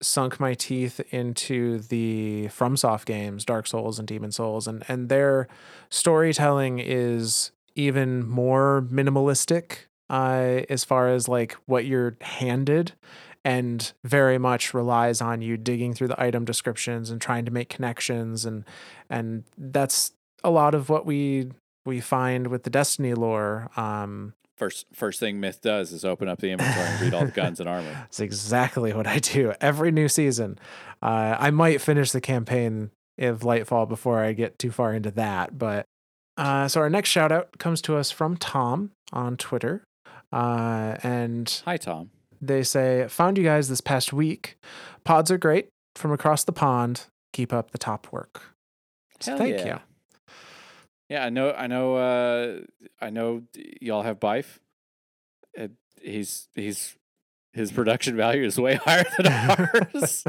sunk 0.00 0.38
my 0.38 0.54
teeth 0.54 1.00
into 1.10 1.80
the 1.80 2.46
FromSoft 2.48 3.06
games, 3.06 3.44
Dark 3.44 3.66
Souls 3.66 3.98
and 3.98 4.06
Demon 4.06 4.30
Souls, 4.30 4.68
and 4.68 4.84
and 4.86 5.08
their 5.08 5.48
storytelling 5.90 6.78
is 6.78 7.50
even 7.74 8.24
more 8.24 8.86
minimalistic 8.88 9.86
uh, 10.08 10.60
as 10.70 10.84
far 10.84 11.08
as 11.08 11.28
like 11.28 11.54
what 11.66 11.84
you're 11.84 12.16
handed 12.20 12.92
and 13.46 13.92
very 14.02 14.38
much 14.38 14.74
relies 14.74 15.20
on 15.20 15.40
you 15.40 15.56
digging 15.56 15.94
through 15.94 16.08
the 16.08 16.20
item 16.20 16.44
descriptions 16.44 17.10
and 17.10 17.20
trying 17.20 17.44
to 17.44 17.52
make 17.52 17.68
connections 17.68 18.44
and 18.44 18.64
and 19.08 19.44
that's 19.56 20.12
a 20.42 20.50
lot 20.50 20.74
of 20.74 20.88
what 20.88 21.06
we 21.06 21.48
we 21.84 22.00
find 22.00 22.48
with 22.48 22.64
the 22.64 22.70
destiny 22.70 23.14
lore 23.14 23.70
um 23.76 24.34
First 24.56 24.86
first 24.92 25.20
thing 25.20 25.38
Myth 25.38 25.60
does 25.60 25.92
is 25.92 26.02
open 26.04 26.28
up 26.28 26.40
the 26.40 26.50
inventory 26.50 26.86
and 26.86 27.00
read 27.02 27.14
all 27.14 27.26
the 27.26 27.30
guns 27.30 27.60
and 27.60 27.68
armor. 27.68 27.90
That's 27.92 28.20
exactly 28.20 28.94
what 28.94 29.06
I 29.06 29.18
do 29.18 29.52
every 29.60 29.90
new 29.90 30.08
season. 30.08 30.58
Uh, 31.02 31.36
I 31.38 31.50
might 31.50 31.82
finish 31.82 32.10
the 32.10 32.22
campaign 32.22 32.90
of 33.18 33.40
Lightfall 33.40 33.86
before 33.86 34.24
I 34.24 34.32
get 34.32 34.58
too 34.58 34.70
far 34.70 34.94
into 34.94 35.10
that. 35.10 35.58
But 35.58 35.84
uh, 36.38 36.68
so 36.68 36.80
our 36.80 36.88
next 36.88 37.10
shout 37.10 37.32
out 37.32 37.58
comes 37.58 37.82
to 37.82 37.96
us 37.96 38.10
from 38.10 38.38
Tom 38.38 38.92
on 39.12 39.36
Twitter. 39.36 39.84
Uh, 40.32 40.96
and 41.02 41.60
Hi 41.66 41.76
Tom. 41.76 42.08
They 42.46 42.62
say, 42.62 43.06
Found 43.08 43.38
you 43.38 43.44
guys 43.44 43.68
this 43.68 43.80
past 43.80 44.12
week. 44.12 44.58
Pods 45.04 45.30
are 45.30 45.38
great 45.38 45.68
from 45.94 46.12
across 46.12 46.44
the 46.44 46.52
pond. 46.52 47.06
Keep 47.32 47.52
up 47.52 47.70
the 47.70 47.78
top 47.78 48.12
work. 48.12 48.54
So 49.20 49.32
Hell 49.32 49.38
thank 49.38 49.58
yeah. 49.58 49.66
you. 49.66 49.78
Yeah, 51.08 51.24
I 51.24 51.30
know. 51.30 51.52
I 51.52 51.66
know. 51.66 51.96
Uh, 51.96 52.60
I 53.00 53.10
know. 53.10 53.42
Y'all 53.80 54.02
have 54.02 54.18
Byf. 54.18 54.58
He's 56.02 56.48
he's 56.54 56.96
his 57.52 57.72
production 57.72 58.16
value 58.24 58.44
is 58.44 58.60
way 58.60 58.74
higher 58.74 59.06
than 59.16 59.26
ours. 59.26 60.24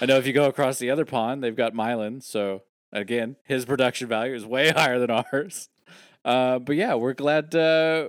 I 0.00 0.06
know 0.06 0.18
if 0.18 0.26
you 0.26 0.32
go 0.32 0.46
across 0.46 0.78
the 0.78 0.90
other 0.90 1.04
pond, 1.04 1.42
they've 1.42 1.56
got 1.56 1.74
Myelin. 1.74 2.22
So 2.22 2.62
again, 2.92 3.36
his 3.44 3.64
production 3.64 4.08
value 4.08 4.34
is 4.34 4.44
way 4.44 4.70
higher 4.70 4.98
than 4.98 5.10
ours. 5.10 5.68
Uh, 6.24 6.58
but 6.58 6.76
yeah, 6.76 6.94
we're 6.94 7.14
glad. 7.14 7.54
Uh, 7.54 8.08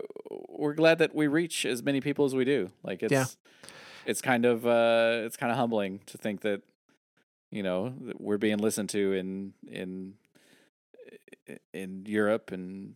we're 0.49 0.73
glad 0.73 0.99
that 0.99 1.15
we 1.15 1.27
reach 1.27 1.65
as 1.65 1.81
many 1.83 2.01
people 2.01 2.25
as 2.25 2.35
we 2.35 2.43
do. 2.45 2.69
Like 2.83 3.03
it's, 3.03 3.11
Yeah. 3.11 3.25
it's 4.05 4.21
kind 4.21 4.45
of, 4.45 4.65
uh, 4.65 5.21
it's 5.25 5.37
kind 5.37 5.51
of 5.51 5.57
humbling 5.57 6.01
to 6.07 6.17
think 6.17 6.41
that, 6.41 6.61
you 7.51 7.63
know, 7.63 7.93
that 8.05 8.19
we're 8.21 8.37
being 8.37 8.57
listened 8.59 8.89
to 8.89 9.13
in 9.13 9.53
in 9.67 10.13
in 11.73 12.05
Europe 12.05 12.51
and 12.51 12.95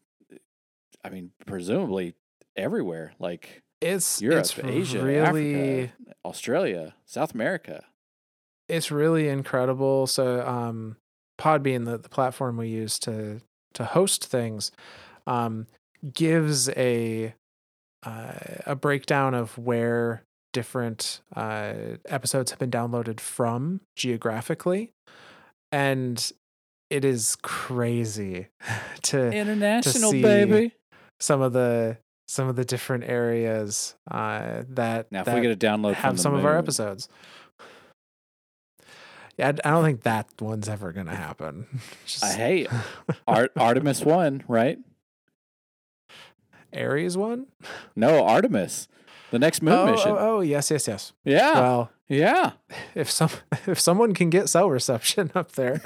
I 1.03 1.09
mean 1.09 1.31
presumably 1.45 2.15
everywhere 2.55 3.13
like 3.19 3.63
It's 3.81 4.21
Europe, 4.21 4.39
it's 4.39 4.57
Asia, 4.59 5.03
really 5.03 5.55
Africa, 5.55 5.93
Australia, 6.23 6.95
South 7.05 7.33
America. 7.33 7.83
it's 8.69 8.91
really 8.91 9.27
incredible. 9.27 10.07
So 10.07 10.45
um 10.45 10.97
Podbean, 11.37 11.83
the, 11.85 11.97
the 11.97 12.09
platform 12.09 12.55
we 12.57 12.69
use 12.69 12.97
to 12.99 13.41
to 13.73 13.83
host 13.83 14.25
things, 14.25 14.71
um, 15.27 15.67
gives 16.13 16.69
a 16.69 17.33
uh, 18.03 18.33
a 18.65 18.75
breakdown 18.75 19.33
of 19.33 19.57
where 19.57 20.23
different 20.53 21.21
uh, 21.35 21.73
episodes 22.07 22.51
have 22.51 22.59
been 22.59 22.71
downloaded 22.71 23.19
from 23.19 23.81
geographically, 23.95 24.91
and 25.71 26.31
it 26.89 27.03
is 27.03 27.35
crazy 27.41 28.47
to 29.03 29.31
International 29.31 30.11
see 30.11 30.21
baby. 30.21 30.73
some 31.19 31.41
of 31.41 31.53
the 31.53 31.97
some 32.27 32.47
of 32.47 32.55
the 32.55 32.65
different 32.65 33.03
areas 33.03 33.95
uh, 34.09 34.63
that 34.69 35.11
Now 35.11 35.19
if 35.19 35.25
that 35.25 35.35
we 35.35 35.41
get 35.41 35.51
a 35.51 35.57
download 35.57 35.93
have 35.93 36.11
from 36.11 36.15
the 36.17 36.21
some 36.21 36.33
of 36.33 36.45
our 36.45 36.57
episodes. 36.57 37.09
Yeah, 39.37 39.47
I 39.47 39.67
I 39.67 39.71
don't 39.71 39.83
think 39.83 40.03
that 40.03 40.27
one's 40.39 40.69
ever 40.69 40.91
gonna 40.91 41.15
happen. 41.15 41.67
Just 42.05 42.23
I 42.23 42.33
hate 42.33 42.69
Art 43.27 43.51
Artemis 43.57 44.01
1, 44.01 44.45
right? 44.47 44.79
Ares 46.75 47.17
one. 47.17 47.47
No, 47.95 48.25
Artemis. 48.25 48.87
The 49.31 49.39
next 49.39 49.61
moon 49.61 49.73
oh, 49.73 49.81
oh 49.81 49.91
mission. 49.91 50.11
oh, 50.11 50.17
oh, 50.19 50.39
yes, 50.41 50.71
yes, 50.71 50.87
yes. 50.87 51.13
Yeah. 51.23 51.53
Well, 51.53 51.91
yeah. 52.07 52.51
if 52.95 53.09
some 53.09 53.29
if 53.67 53.79
someone 53.79 54.13
can 54.13 54.29
get 54.29 54.49
cell 54.49 54.69
reception 54.69 55.31
up 55.35 55.53
there, 55.53 55.81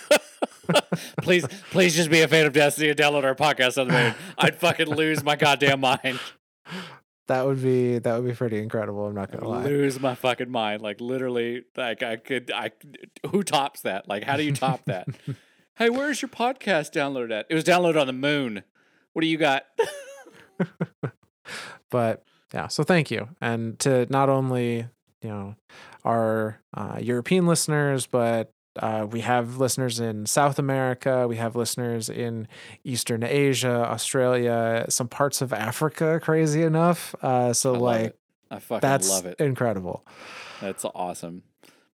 please, 1.22 1.46
please 1.70 1.94
just 1.94 2.10
be 2.10 2.20
a 2.20 2.28
fan 2.28 2.46
of 2.46 2.52
Destiny 2.52 2.90
and 2.90 2.98
download 2.98 3.24
our 3.24 3.34
podcast 3.34 3.80
on 3.80 3.88
the 3.88 3.94
moon. 3.94 4.14
I'd 4.38 4.56
fucking 4.56 4.88
lose 4.88 5.22
my 5.22 5.36
goddamn 5.36 5.80
mind. 5.80 6.20
that 7.28 7.46
would 7.46 7.62
be 7.62 7.98
that 7.98 8.20
would 8.20 8.28
be 8.28 8.36
pretty 8.36 8.58
incredible. 8.58 9.06
I'm 9.06 9.14
not 9.14 9.32
gonna 9.32 9.48
lie. 9.48 9.64
Lose 9.64 9.98
my 9.98 10.14
fucking 10.14 10.50
mind. 10.50 10.82
Like 10.82 11.00
literally, 11.00 11.62
like 11.76 12.02
I 12.02 12.16
could, 12.16 12.52
I 12.54 12.72
who 13.30 13.42
tops 13.42 13.80
that? 13.82 14.08
Like, 14.08 14.24
how 14.24 14.36
do 14.36 14.42
you 14.42 14.52
top 14.52 14.84
that? 14.84 15.08
hey, 15.76 15.88
where's 15.88 16.20
your 16.20 16.28
podcast 16.28 16.92
downloaded 16.92 17.32
at? 17.32 17.46
It 17.48 17.54
was 17.54 17.64
downloaded 17.64 18.00
on 18.00 18.06
the 18.06 18.12
moon. 18.12 18.64
What 19.14 19.22
do 19.22 19.28
you 19.28 19.38
got? 19.38 19.64
but 21.90 22.22
yeah 22.52 22.68
so 22.68 22.82
thank 22.82 23.10
you 23.10 23.28
and 23.40 23.78
to 23.78 24.06
not 24.10 24.28
only 24.28 24.86
you 25.22 25.28
know 25.28 25.56
our 26.04 26.60
uh, 26.76 26.98
european 27.00 27.46
listeners 27.46 28.06
but 28.06 28.52
uh, 28.78 29.06
we 29.10 29.20
have 29.20 29.58
listeners 29.58 29.98
in 30.00 30.24
south 30.26 30.58
america 30.58 31.26
we 31.26 31.36
have 31.36 31.56
listeners 31.56 32.08
in 32.08 32.46
eastern 32.84 33.22
asia 33.24 33.84
australia 33.88 34.86
some 34.88 35.08
parts 35.08 35.42
of 35.42 35.52
africa 35.52 36.20
crazy 36.22 36.62
enough 36.62 37.14
uh, 37.22 37.52
so 37.52 37.74
I 37.74 37.78
like 37.78 38.04
it. 38.06 38.18
I 38.50 38.58
fucking 38.60 38.80
that's 38.88 39.08
love 39.10 39.26
it. 39.26 39.40
incredible 39.40 40.04
That's 40.60 40.84
awesome. 40.84 41.42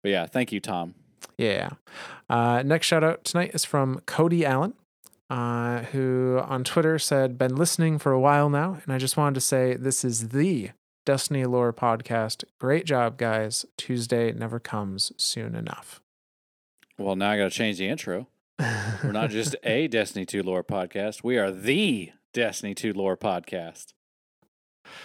But 0.02 0.10
yeah, 0.10 0.26
thank 0.26 0.50
you, 0.52 0.60
Tom. 0.60 0.94
Yeah. 1.38 1.70
Uh, 2.28 2.62
next 2.64 2.86
shout 2.86 3.04
out 3.04 3.24
tonight 3.24 3.50
is 3.54 3.64
from 3.64 4.00
Cody 4.06 4.44
Allen, 4.44 4.74
uh, 5.28 5.80
who 5.80 6.40
on 6.44 6.64
Twitter 6.64 6.98
said, 6.98 7.38
Been 7.38 7.56
listening 7.56 7.98
for 7.98 8.12
a 8.12 8.20
while 8.20 8.48
now, 8.48 8.78
and 8.84 8.92
I 8.92 8.98
just 8.98 9.16
wanted 9.16 9.34
to 9.34 9.40
say 9.40 9.74
this 9.74 10.04
is 10.04 10.28
the 10.28 10.70
Destiny 11.04 11.44
Lore 11.44 11.72
podcast. 11.72 12.44
Great 12.58 12.84
job, 12.84 13.16
guys. 13.16 13.64
Tuesday 13.76 14.32
never 14.32 14.58
comes 14.58 15.12
soon 15.16 15.54
enough. 15.54 16.00
Well, 16.98 17.16
now 17.16 17.30
I 17.30 17.36
got 17.36 17.44
to 17.44 17.50
change 17.50 17.78
the 17.78 17.88
intro. 17.88 18.28
We're 18.58 19.12
not 19.12 19.30
just 19.30 19.54
a 19.62 19.86
Destiny 19.88 20.24
2 20.24 20.42
lore 20.42 20.64
podcast. 20.64 21.22
We 21.22 21.38
are 21.38 21.50
the 21.50 22.12
Destiny 22.32 22.74
2 22.74 22.92
lore 22.92 23.16
podcast. 23.16 23.92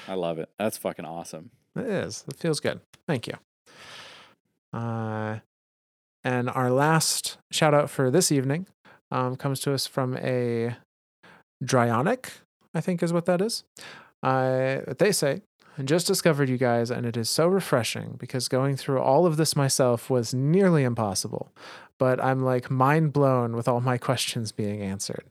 I 0.07 0.13
love 0.13 0.39
it. 0.39 0.49
That's 0.57 0.77
fucking 0.77 1.05
awesome. 1.05 1.51
It 1.75 1.85
is. 1.85 2.23
It 2.27 2.37
feels 2.37 2.59
good. 2.59 2.79
Thank 3.07 3.27
you. 3.27 3.33
Uh, 4.73 5.39
and 6.23 6.49
our 6.49 6.71
last 6.71 7.37
shout 7.51 7.73
out 7.73 7.89
for 7.89 8.09
this 8.09 8.31
evening 8.31 8.67
um, 9.11 9.35
comes 9.35 9.59
to 9.61 9.73
us 9.73 9.85
from 9.85 10.17
a 10.17 10.75
Dryonic, 11.63 12.29
I 12.73 12.81
think 12.81 13.03
is 13.03 13.13
what 13.13 13.25
that 13.25 13.41
is. 13.41 13.63
Uh, 14.23 14.79
they 14.97 15.11
say, 15.11 15.41
and 15.77 15.87
just 15.87 16.07
discovered 16.07 16.49
you 16.49 16.57
guys, 16.57 16.91
and 16.91 17.05
it 17.05 17.17
is 17.17 17.29
so 17.29 17.47
refreshing 17.47 18.15
because 18.19 18.47
going 18.47 18.75
through 18.75 18.99
all 18.99 19.25
of 19.25 19.37
this 19.37 19.55
myself 19.55 20.09
was 20.09 20.33
nearly 20.33 20.83
impossible. 20.83 21.51
But 21.97 22.23
I'm 22.23 22.43
like 22.43 22.71
mind 22.71 23.13
blown 23.13 23.55
with 23.55 23.67
all 23.67 23.81
my 23.81 23.97
questions 23.97 24.51
being 24.51 24.81
answered. 24.81 25.25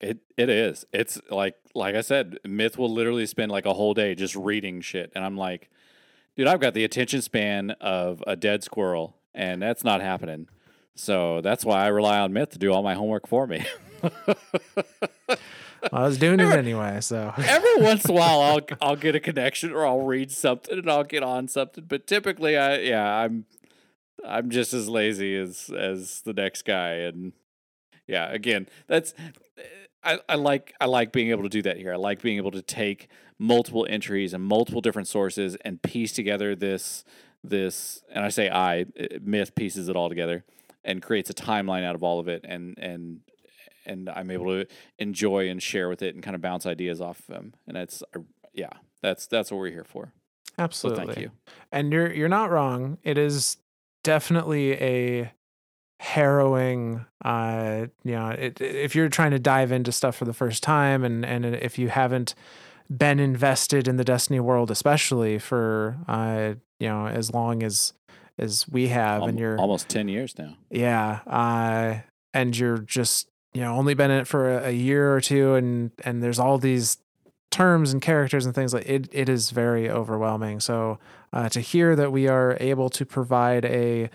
It 0.00 0.18
it 0.36 0.50
is. 0.50 0.84
It's 0.92 1.20
like 1.30 1.54
like 1.74 1.94
I 1.94 2.00
said, 2.00 2.38
Myth 2.44 2.76
will 2.76 2.92
literally 2.92 3.26
spend 3.26 3.50
like 3.52 3.66
a 3.66 3.72
whole 3.72 3.94
day 3.94 4.14
just 4.14 4.34
reading 4.36 4.80
shit, 4.80 5.12
and 5.14 5.24
I'm 5.24 5.36
like, 5.36 5.70
dude, 6.36 6.46
I've 6.46 6.60
got 6.60 6.74
the 6.74 6.84
attention 6.84 7.22
span 7.22 7.70
of 7.80 8.22
a 8.26 8.36
dead 8.36 8.62
squirrel, 8.62 9.16
and 9.32 9.62
that's 9.62 9.84
not 9.84 10.00
happening. 10.00 10.48
So 10.94 11.40
that's 11.40 11.64
why 11.64 11.84
I 11.84 11.88
rely 11.88 12.18
on 12.18 12.32
Myth 12.32 12.50
to 12.50 12.58
do 12.58 12.72
all 12.72 12.82
my 12.82 12.94
homework 12.94 13.26
for 13.26 13.46
me. 13.46 13.64
I 15.92 16.02
was 16.02 16.18
doing 16.18 16.40
it 16.40 16.52
anyway, 16.52 17.00
so 17.00 17.32
Every 17.36 17.76
once 17.78 18.04
in 18.04 18.12
a 18.12 18.14
while, 18.14 18.40
I'll 18.40 18.60
I'll 18.80 18.96
get 18.96 19.14
a 19.14 19.20
connection 19.20 19.72
or 19.72 19.86
I'll 19.86 20.00
read 20.00 20.30
something 20.30 20.78
and 20.78 20.90
I'll 20.90 21.04
get 21.04 21.22
on 21.22 21.48
something. 21.48 21.84
But 21.86 22.06
typically, 22.06 22.56
I 22.56 22.78
yeah, 22.78 23.04
I'm 23.04 23.44
I'm 24.26 24.50
just 24.50 24.72
as 24.72 24.88
lazy 24.88 25.36
as 25.36 25.70
as 25.76 26.22
the 26.22 26.32
next 26.32 26.62
guy, 26.62 26.94
and 26.94 27.32
yeah, 28.06 28.30
again, 28.30 28.68
that's 28.86 29.14
I, 30.02 30.20
I 30.28 30.34
like 30.36 30.74
I 30.80 30.86
like 30.86 31.12
being 31.12 31.30
able 31.30 31.42
to 31.42 31.48
do 31.48 31.62
that 31.62 31.76
here. 31.76 31.92
I 31.92 31.96
like 31.96 32.22
being 32.22 32.36
able 32.36 32.52
to 32.52 32.62
take 32.62 33.08
multiple 33.38 33.86
entries 33.88 34.32
and 34.32 34.42
multiple 34.42 34.80
different 34.80 35.08
sources 35.08 35.56
and 35.64 35.82
piece 35.82 36.12
together 36.12 36.54
this 36.54 37.04
this 37.42 38.02
and 38.10 38.24
I 38.24 38.28
say 38.28 38.48
I 38.48 38.82
uh, 38.82 39.18
myth 39.22 39.54
pieces 39.54 39.88
it 39.88 39.96
all 39.96 40.08
together 40.08 40.44
and 40.84 41.02
creates 41.02 41.30
a 41.30 41.34
timeline 41.34 41.84
out 41.84 41.94
of 41.94 42.02
all 42.02 42.20
of 42.20 42.28
it 42.28 42.44
and 42.48 42.78
and 42.78 43.20
and 43.86 44.08
I'm 44.08 44.30
able 44.30 44.46
to 44.46 44.66
enjoy 44.98 45.48
and 45.48 45.62
share 45.62 45.88
with 45.88 46.02
it 46.02 46.14
and 46.14 46.24
kind 46.24 46.34
of 46.34 46.40
bounce 46.40 46.66
ideas 46.66 47.00
off 47.00 47.20
of 47.20 47.26
them. 47.26 47.54
And 47.66 47.76
it's 47.76 48.02
uh, 48.16 48.20
yeah, 48.52 48.70
that's 49.02 49.26
that's 49.26 49.50
what 49.50 49.58
we're 49.58 49.70
here 49.70 49.84
for. 49.84 50.12
So 50.56 50.62
absolutely. 50.62 51.06
thank 51.06 51.18
you. 51.18 51.30
and 51.72 51.92
you're 51.92 52.12
you're 52.12 52.28
not 52.28 52.50
wrong. 52.50 52.98
It 53.02 53.18
is 53.18 53.56
definitely 54.02 54.72
a 54.74 55.32
harrowing 56.00 57.06
uh 57.24 57.86
you 58.02 58.12
know 58.12 58.28
it, 58.28 58.60
if 58.60 58.94
you're 58.94 59.08
trying 59.08 59.30
to 59.30 59.38
dive 59.38 59.72
into 59.72 59.90
stuff 59.90 60.16
for 60.16 60.26
the 60.26 60.34
first 60.34 60.62
time 60.62 61.02
and 61.02 61.24
and 61.24 61.46
if 61.46 61.78
you 61.78 61.88
haven't 61.88 62.34
been 62.94 63.18
invested 63.18 63.88
in 63.88 63.96
the 63.96 64.04
destiny 64.04 64.38
world 64.38 64.70
especially 64.70 65.38
for 65.38 65.96
uh 66.08 66.52
you 66.78 66.88
know 66.88 67.06
as 67.06 67.32
long 67.32 67.62
as 67.62 67.94
as 68.38 68.66
we 68.68 68.88
have 68.88 69.22
Al- 69.22 69.28
and 69.28 69.38
you're 69.38 69.58
almost 69.58 69.88
ten 69.88 70.08
years 70.08 70.36
now. 70.38 70.56
yeah 70.70 71.20
uh 71.26 72.00
and 72.32 72.56
you're 72.56 72.78
just 72.78 73.28
you 73.52 73.60
know 73.60 73.74
only 73.74 73.94
been 73.94 74.10
in 74.10 74.20
it 74.20 74.26
for 74.26 74.58
a, 74.58 74.68
a 74.68 74.72
year 74.72 75.14
or 75.14 75.20
two 75.20 75.54
and 75.54 75.92
and 76.04 76.22
there's 76.22 76.38
all 76.38 76.58
these 76.58 76.98
terms 77.54 77.92
and 77.92 78.02
characters 78.02 78.44
and 78.44 78.52
things 78.54 78.74
like 78.74 78.84
it, 78.84 79.08
it 79.12 79.28
is 79.28 79.52
very 79.52 79.88
overwhelming. 79.88 80.58
So 80.58 80.98
uh, 81.32 81.48
to 81.50 81.60
hear 81.60 81.94
that 81.94 82.10
we 82.10 82.26
are 82.26 82.56
able 82.58 82.90
to 82.90 83.06
provide 83.06 83.64
a 83.64 84.10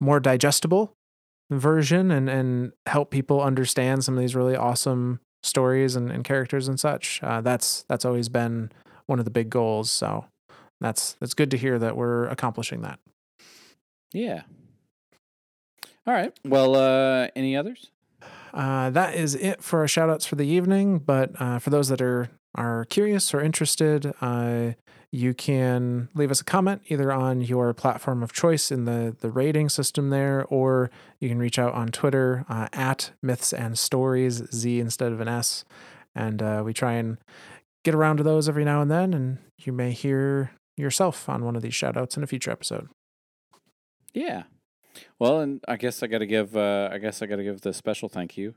more 0.00 0.18
digestible 0.18 0.96
version 1.52 2.10
and, 2.10 2.28
and 2.28 2.72
help 2.86 3.12
people 3.12 3.40
understand 3.40 4.02
some 4.02 4.16
of 4.16 4.20
these 4.20 4.34
really 4.34 4.56
awesome 4.56 5.20
stories 5.44 5.94
and, 5.94 6.10
and 6.10 6.24
characters 6.24 6.66
and 6.66 6.80
such, 6.80 7.20
uh, 7.22 7.40
that's 7.40 7.84
that's 7.88 8.04
always 8.04 8.28
been 8.28 8.72
one 9.06 9.20
of 9.20 9.24
the 9.24 9.30
big 9.30 9.50
goals. 9.50 9.88
So 9.88 10.24
that's 10.80 11.12
that's 11.20 11.34
good 11.34 11.52
to 11.52 11.56
hear 11.56 11.78
that 11.78 11.96
we're 11.96 12.26
accomplishing 12.26 12.82
that. 12.82 12.98
Yeah. 14.12 14.42
All 16.06 16.14
right. 16.14 16.32
Well, 16.44 16.74
uh, 16.74 17.28
any 17.36 17.56
others? 17.56 17.90
Uh, 18.52 18.90
that 18.90 19.14
is 19.14 19.34
it 19.34 19.62
for 19.62 19.80
our 19.80 19.88
shout 19.88 20.10
outs 20.10 20.26
for 20.26 20.36
the 20.36 20.46
evening. 20.46 20.98
But 20.98 21.40
uh, 21.40 21.58
for 21.58 21.70
those 21.70 21.88
that 21.88 22.02
are 22.02 22.30
are 22.54 22.84
curious 22.86 23.32
or 23.32 23.40
interested, 23.40 24.12
uh, 24.20 24.72
you 25.12 25.34
can 25.34 26.08
leave 26.14 26.30
us 26.30 26.40
a 26.40 26.44
comment 26.44 26.82
either 26.88 27.12
on 27.12 27.40
your 27.40 27.72
platform 27.72 28.22
of 28.22 28.32
choice 28.32 28.70
in 28.72 28.84
the 28.84 29.16
the 29.20 29.30
rating 29.30 29.68
system 29.68 30.10
there, 30.10 30.44
or 30.48 30.90
you 31.20 31.28
can 31.28 31.38
reach 31.38 31.58
out 31.58 31.74
on 31.74 31.88
Twitter 31.88 32.44
uh, 32.48 32.68
at 32.72 33.12
Myths 33.22 33.52
and 33.52 33.78
Stories 33.78 34.42
Z 34.52 34.80
instead 34.80 35.12
of 35.12 35.20
an 35.20 35.28
S, 35.28 35.64
and 36.14 36.42
uh, 36.42 36.62
we 36.64 36.72
try 36.72 36.94
and 36.94 37.18
get 37.84 37.94
around 37.94 38.16
to 38.18 38.22
those 38.22 38.48
every 38.48 38.64
now 38.64 38.82
and 38.82 38.90
then, 38.90 39.14
and 39.14 39.38
you 39.58 39.72
may 39.72 39.92
hear 39.92 40.52
yourself 40.76 41.28
on 41.28 41.44
one 41.44 41.56
of 41.56 41.62
these 41.62 41.74
shout 41.74 41.96
outs 41.96 42.16
in 42.16 42.22
a 42.22 42.26
future 42.26 42.50
episode. 42.50 42.88
Yeah. 44.12 44.44
Well, 45.18 45.40
and 45.40 45.64
I 45.68 45.76
guess 45.76 46.02
I 46.02 46.06
got 46.06 46.18
to 46.18 46.26
give. 46.26 46.56
Uh, 46.56 46.88
I 46.92 46.98
guess 46.98 47.22
I 47.22 47.26
got 47.26 47.36
to 47.36 47.44
give 47.44 47.60
the 47.60 47.72
special 47.72 48.08
thank 48.08 48.36
you. 48.36 48.54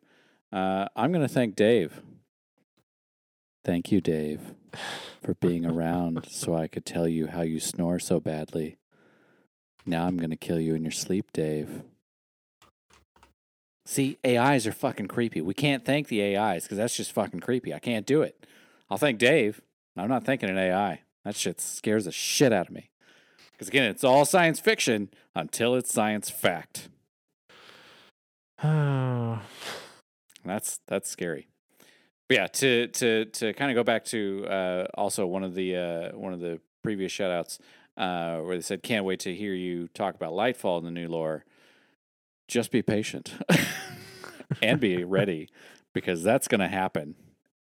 Uh, 0.52 0.88
I'm 0.96 1.12
going 1.12 1.26
to 1.26 1.34
thank 1.34 1.56
Dave. 1.56 2.02
Thank 3.66 3.92
you, 3.92 4.02
Dave, 4.02 4.56
for 5.24 5.36
being 5.36 5.66
around 5.66 6.28
so 6.30 6.54
I 6.54 6.68
could 6.68 6.86
tell 6.86 7.08
you 7.08 7.28
how 7.28 7.42
you 7.42 7.60
snore 7.60 7.98
so 7.98 8.20
badly. 8.20 8.78
Now 9.86 10.06
I'm 10.06 10.18
going 10.18 10.32
to 10.32 10.36
kill 10.36 10.60
you 10.60 10.76
in 10.76 10.84
your 10.84 10.92
sleep, 10.92 11.32
Dave. 11.32 11.84
See, 13.86 14.18
AIs 14.26 14.66
are 14.68 14.72
fucking 14.72 15.08
creepy. 15.08 15.42
We 15.42 15.54
can't 15.54 15.84
thank 15.84 16.08
the 16.08 16.36
AIs 16.36 16.64
because 16.64 16.78
that's 16.78 16.96
just 16.96 17.12
fucking 17.12 17.42
creepy. 17.42 17.74
I 17.74 17.80
can't 17.80 18.06
do 18.06 18.22
it. 18.22 18.46
I'll 18.90 18.98
thank 18.98 19.18
Dave. 19.18 19.62
I'm 19.98 20.10
not 20.10 20.24
thanking 20.24 20.50
an 20.50 20.58
AI. 20.58 21.02
That 21.26 21.36
shit 21.36 21.60
scares 21.60 22.06
the 22.06 22.12
shit 22.12 22.54
out 22.54 22.68
of 22.68 22.74
me. 22.74 22.90
Because 23.64 23.70
again, 23.70 23.92
it's 23.92 24.04
all 24.04 24.26
science 24.26 24.60
fiction 24.60 25.10
until 25.34 25.74
it's 25.76 25.90
science 25.90 26.30
fact. 26.30 26.90
Oh. 28.62 29.42
That's 30.46 30.82
that's 30.88 31.10
scary. 31.10 31.48
But 32.28 32.38
yeah, 32.38 32.48
to 32.48 32.88
to 32.88 33.24
to 33.24 33.54
kind 33.54 33.72
of 33.72 33.76
go 33.76 33.84
back 33.86 34.04
to 34.06 34.46
uh, 34.46 34.88
also 34.94 35.26
one 35.26 35.46
of 35.46 35.56
the 35.56 35.78
uh, 35.78 36.18
one 36.18 36.34
of 36.34 36.42
the 36.42 36.60
previous 36.84 37.14
shoutouts 37.14 37.60
uh, 37.96 38.40
where 38.40 38.58
they 38.58 38.62
said, 38.62 38.84
"Can't 38.84 39.06
wait 39.06 39.22
to 39.22 39.34
hear 39.34 39.54
you 39.54 39.88
talk 39.88 40.16
about 40.16 40.34
Lightfall 40.34 40.80
in 40.80 40.84
the 40.84 40.92
new 40.92 41.08
lore." 41.08 41.46
Just 42.50 42.72
be 42.72 42.82
patient 42.82 43.36
and 44.62 44.82
be 44.82 45.06
ready 45.06 45.48
because 45.94 46.24
that's 46.24 46.50
going 46.50 46.60
to 46.60 46.68
happen, 46.68 47.16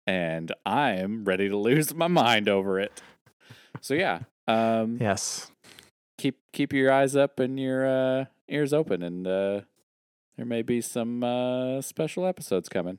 and 0.08 0.53
I 0.66 0.92
am 0.92 1.26
ready 1.26 1.50
to 1.50 1.58
lose 1.58 1.94
my 1.94 2.08
mind 2.08 2.48
over 2.48 2.80
it. 2.80 3.02
So 3.82 3.94
yeah, 3.94 4.19
um, 4.48 5.00
yes. 5.02 5.52
Keep 6.19 6.38
keep 6.51 6.73
your 6.73 6.91
eyes 6.91 7.15
up 7.15 7.39
and 7.39 7.57
your 7.57 7.88
uh, 7.88 8.25
ears 8.49 8.73
open, 8.73 9.01
and 9.01 9.25
uh, 9.25 9.61
there 10.35 10.45
may 10.45 10.61
be 10.61 10.81
some 10.81 11.23
uh, 11.23 11.81
special 11.81 12.25
episodes 12.25 12.67
coming. 12.67 12.98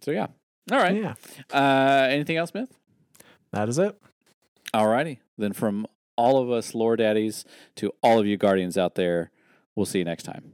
So 0.00 0.12
yeah. 0.12 0.28
All 0.72 0.78
right. 0.78 0.96
Yeah. 0.96 1.14
Uh, 1.52 2.08
anything 2.08 2.38
else, 2.38 2.54
Myth? 2.54 2.72
That 3.52 3.68
is 3.68 3.78
it. 3.78 4.00
All 4.72 4.88
righty. 4.88 5.20
Then 5.36 5.52
from 5.52 5.86
all 6.16 6.42
of 6.42 6.50
us 6.50 6.74
lore 6.74 6.96
daddies 6.96 7.44
to 7.76 7.92
all 8.02 8.18
of 8.18 8.26
you 8.26 8.38
guardians 8.38 8.78
out 8.78 8.94
there, 8.94 9.30
we'll 9.74 9.84
see 9.84 9.98
you 9.98 10.06
next 10.06 10.22
time. 10.22 10.52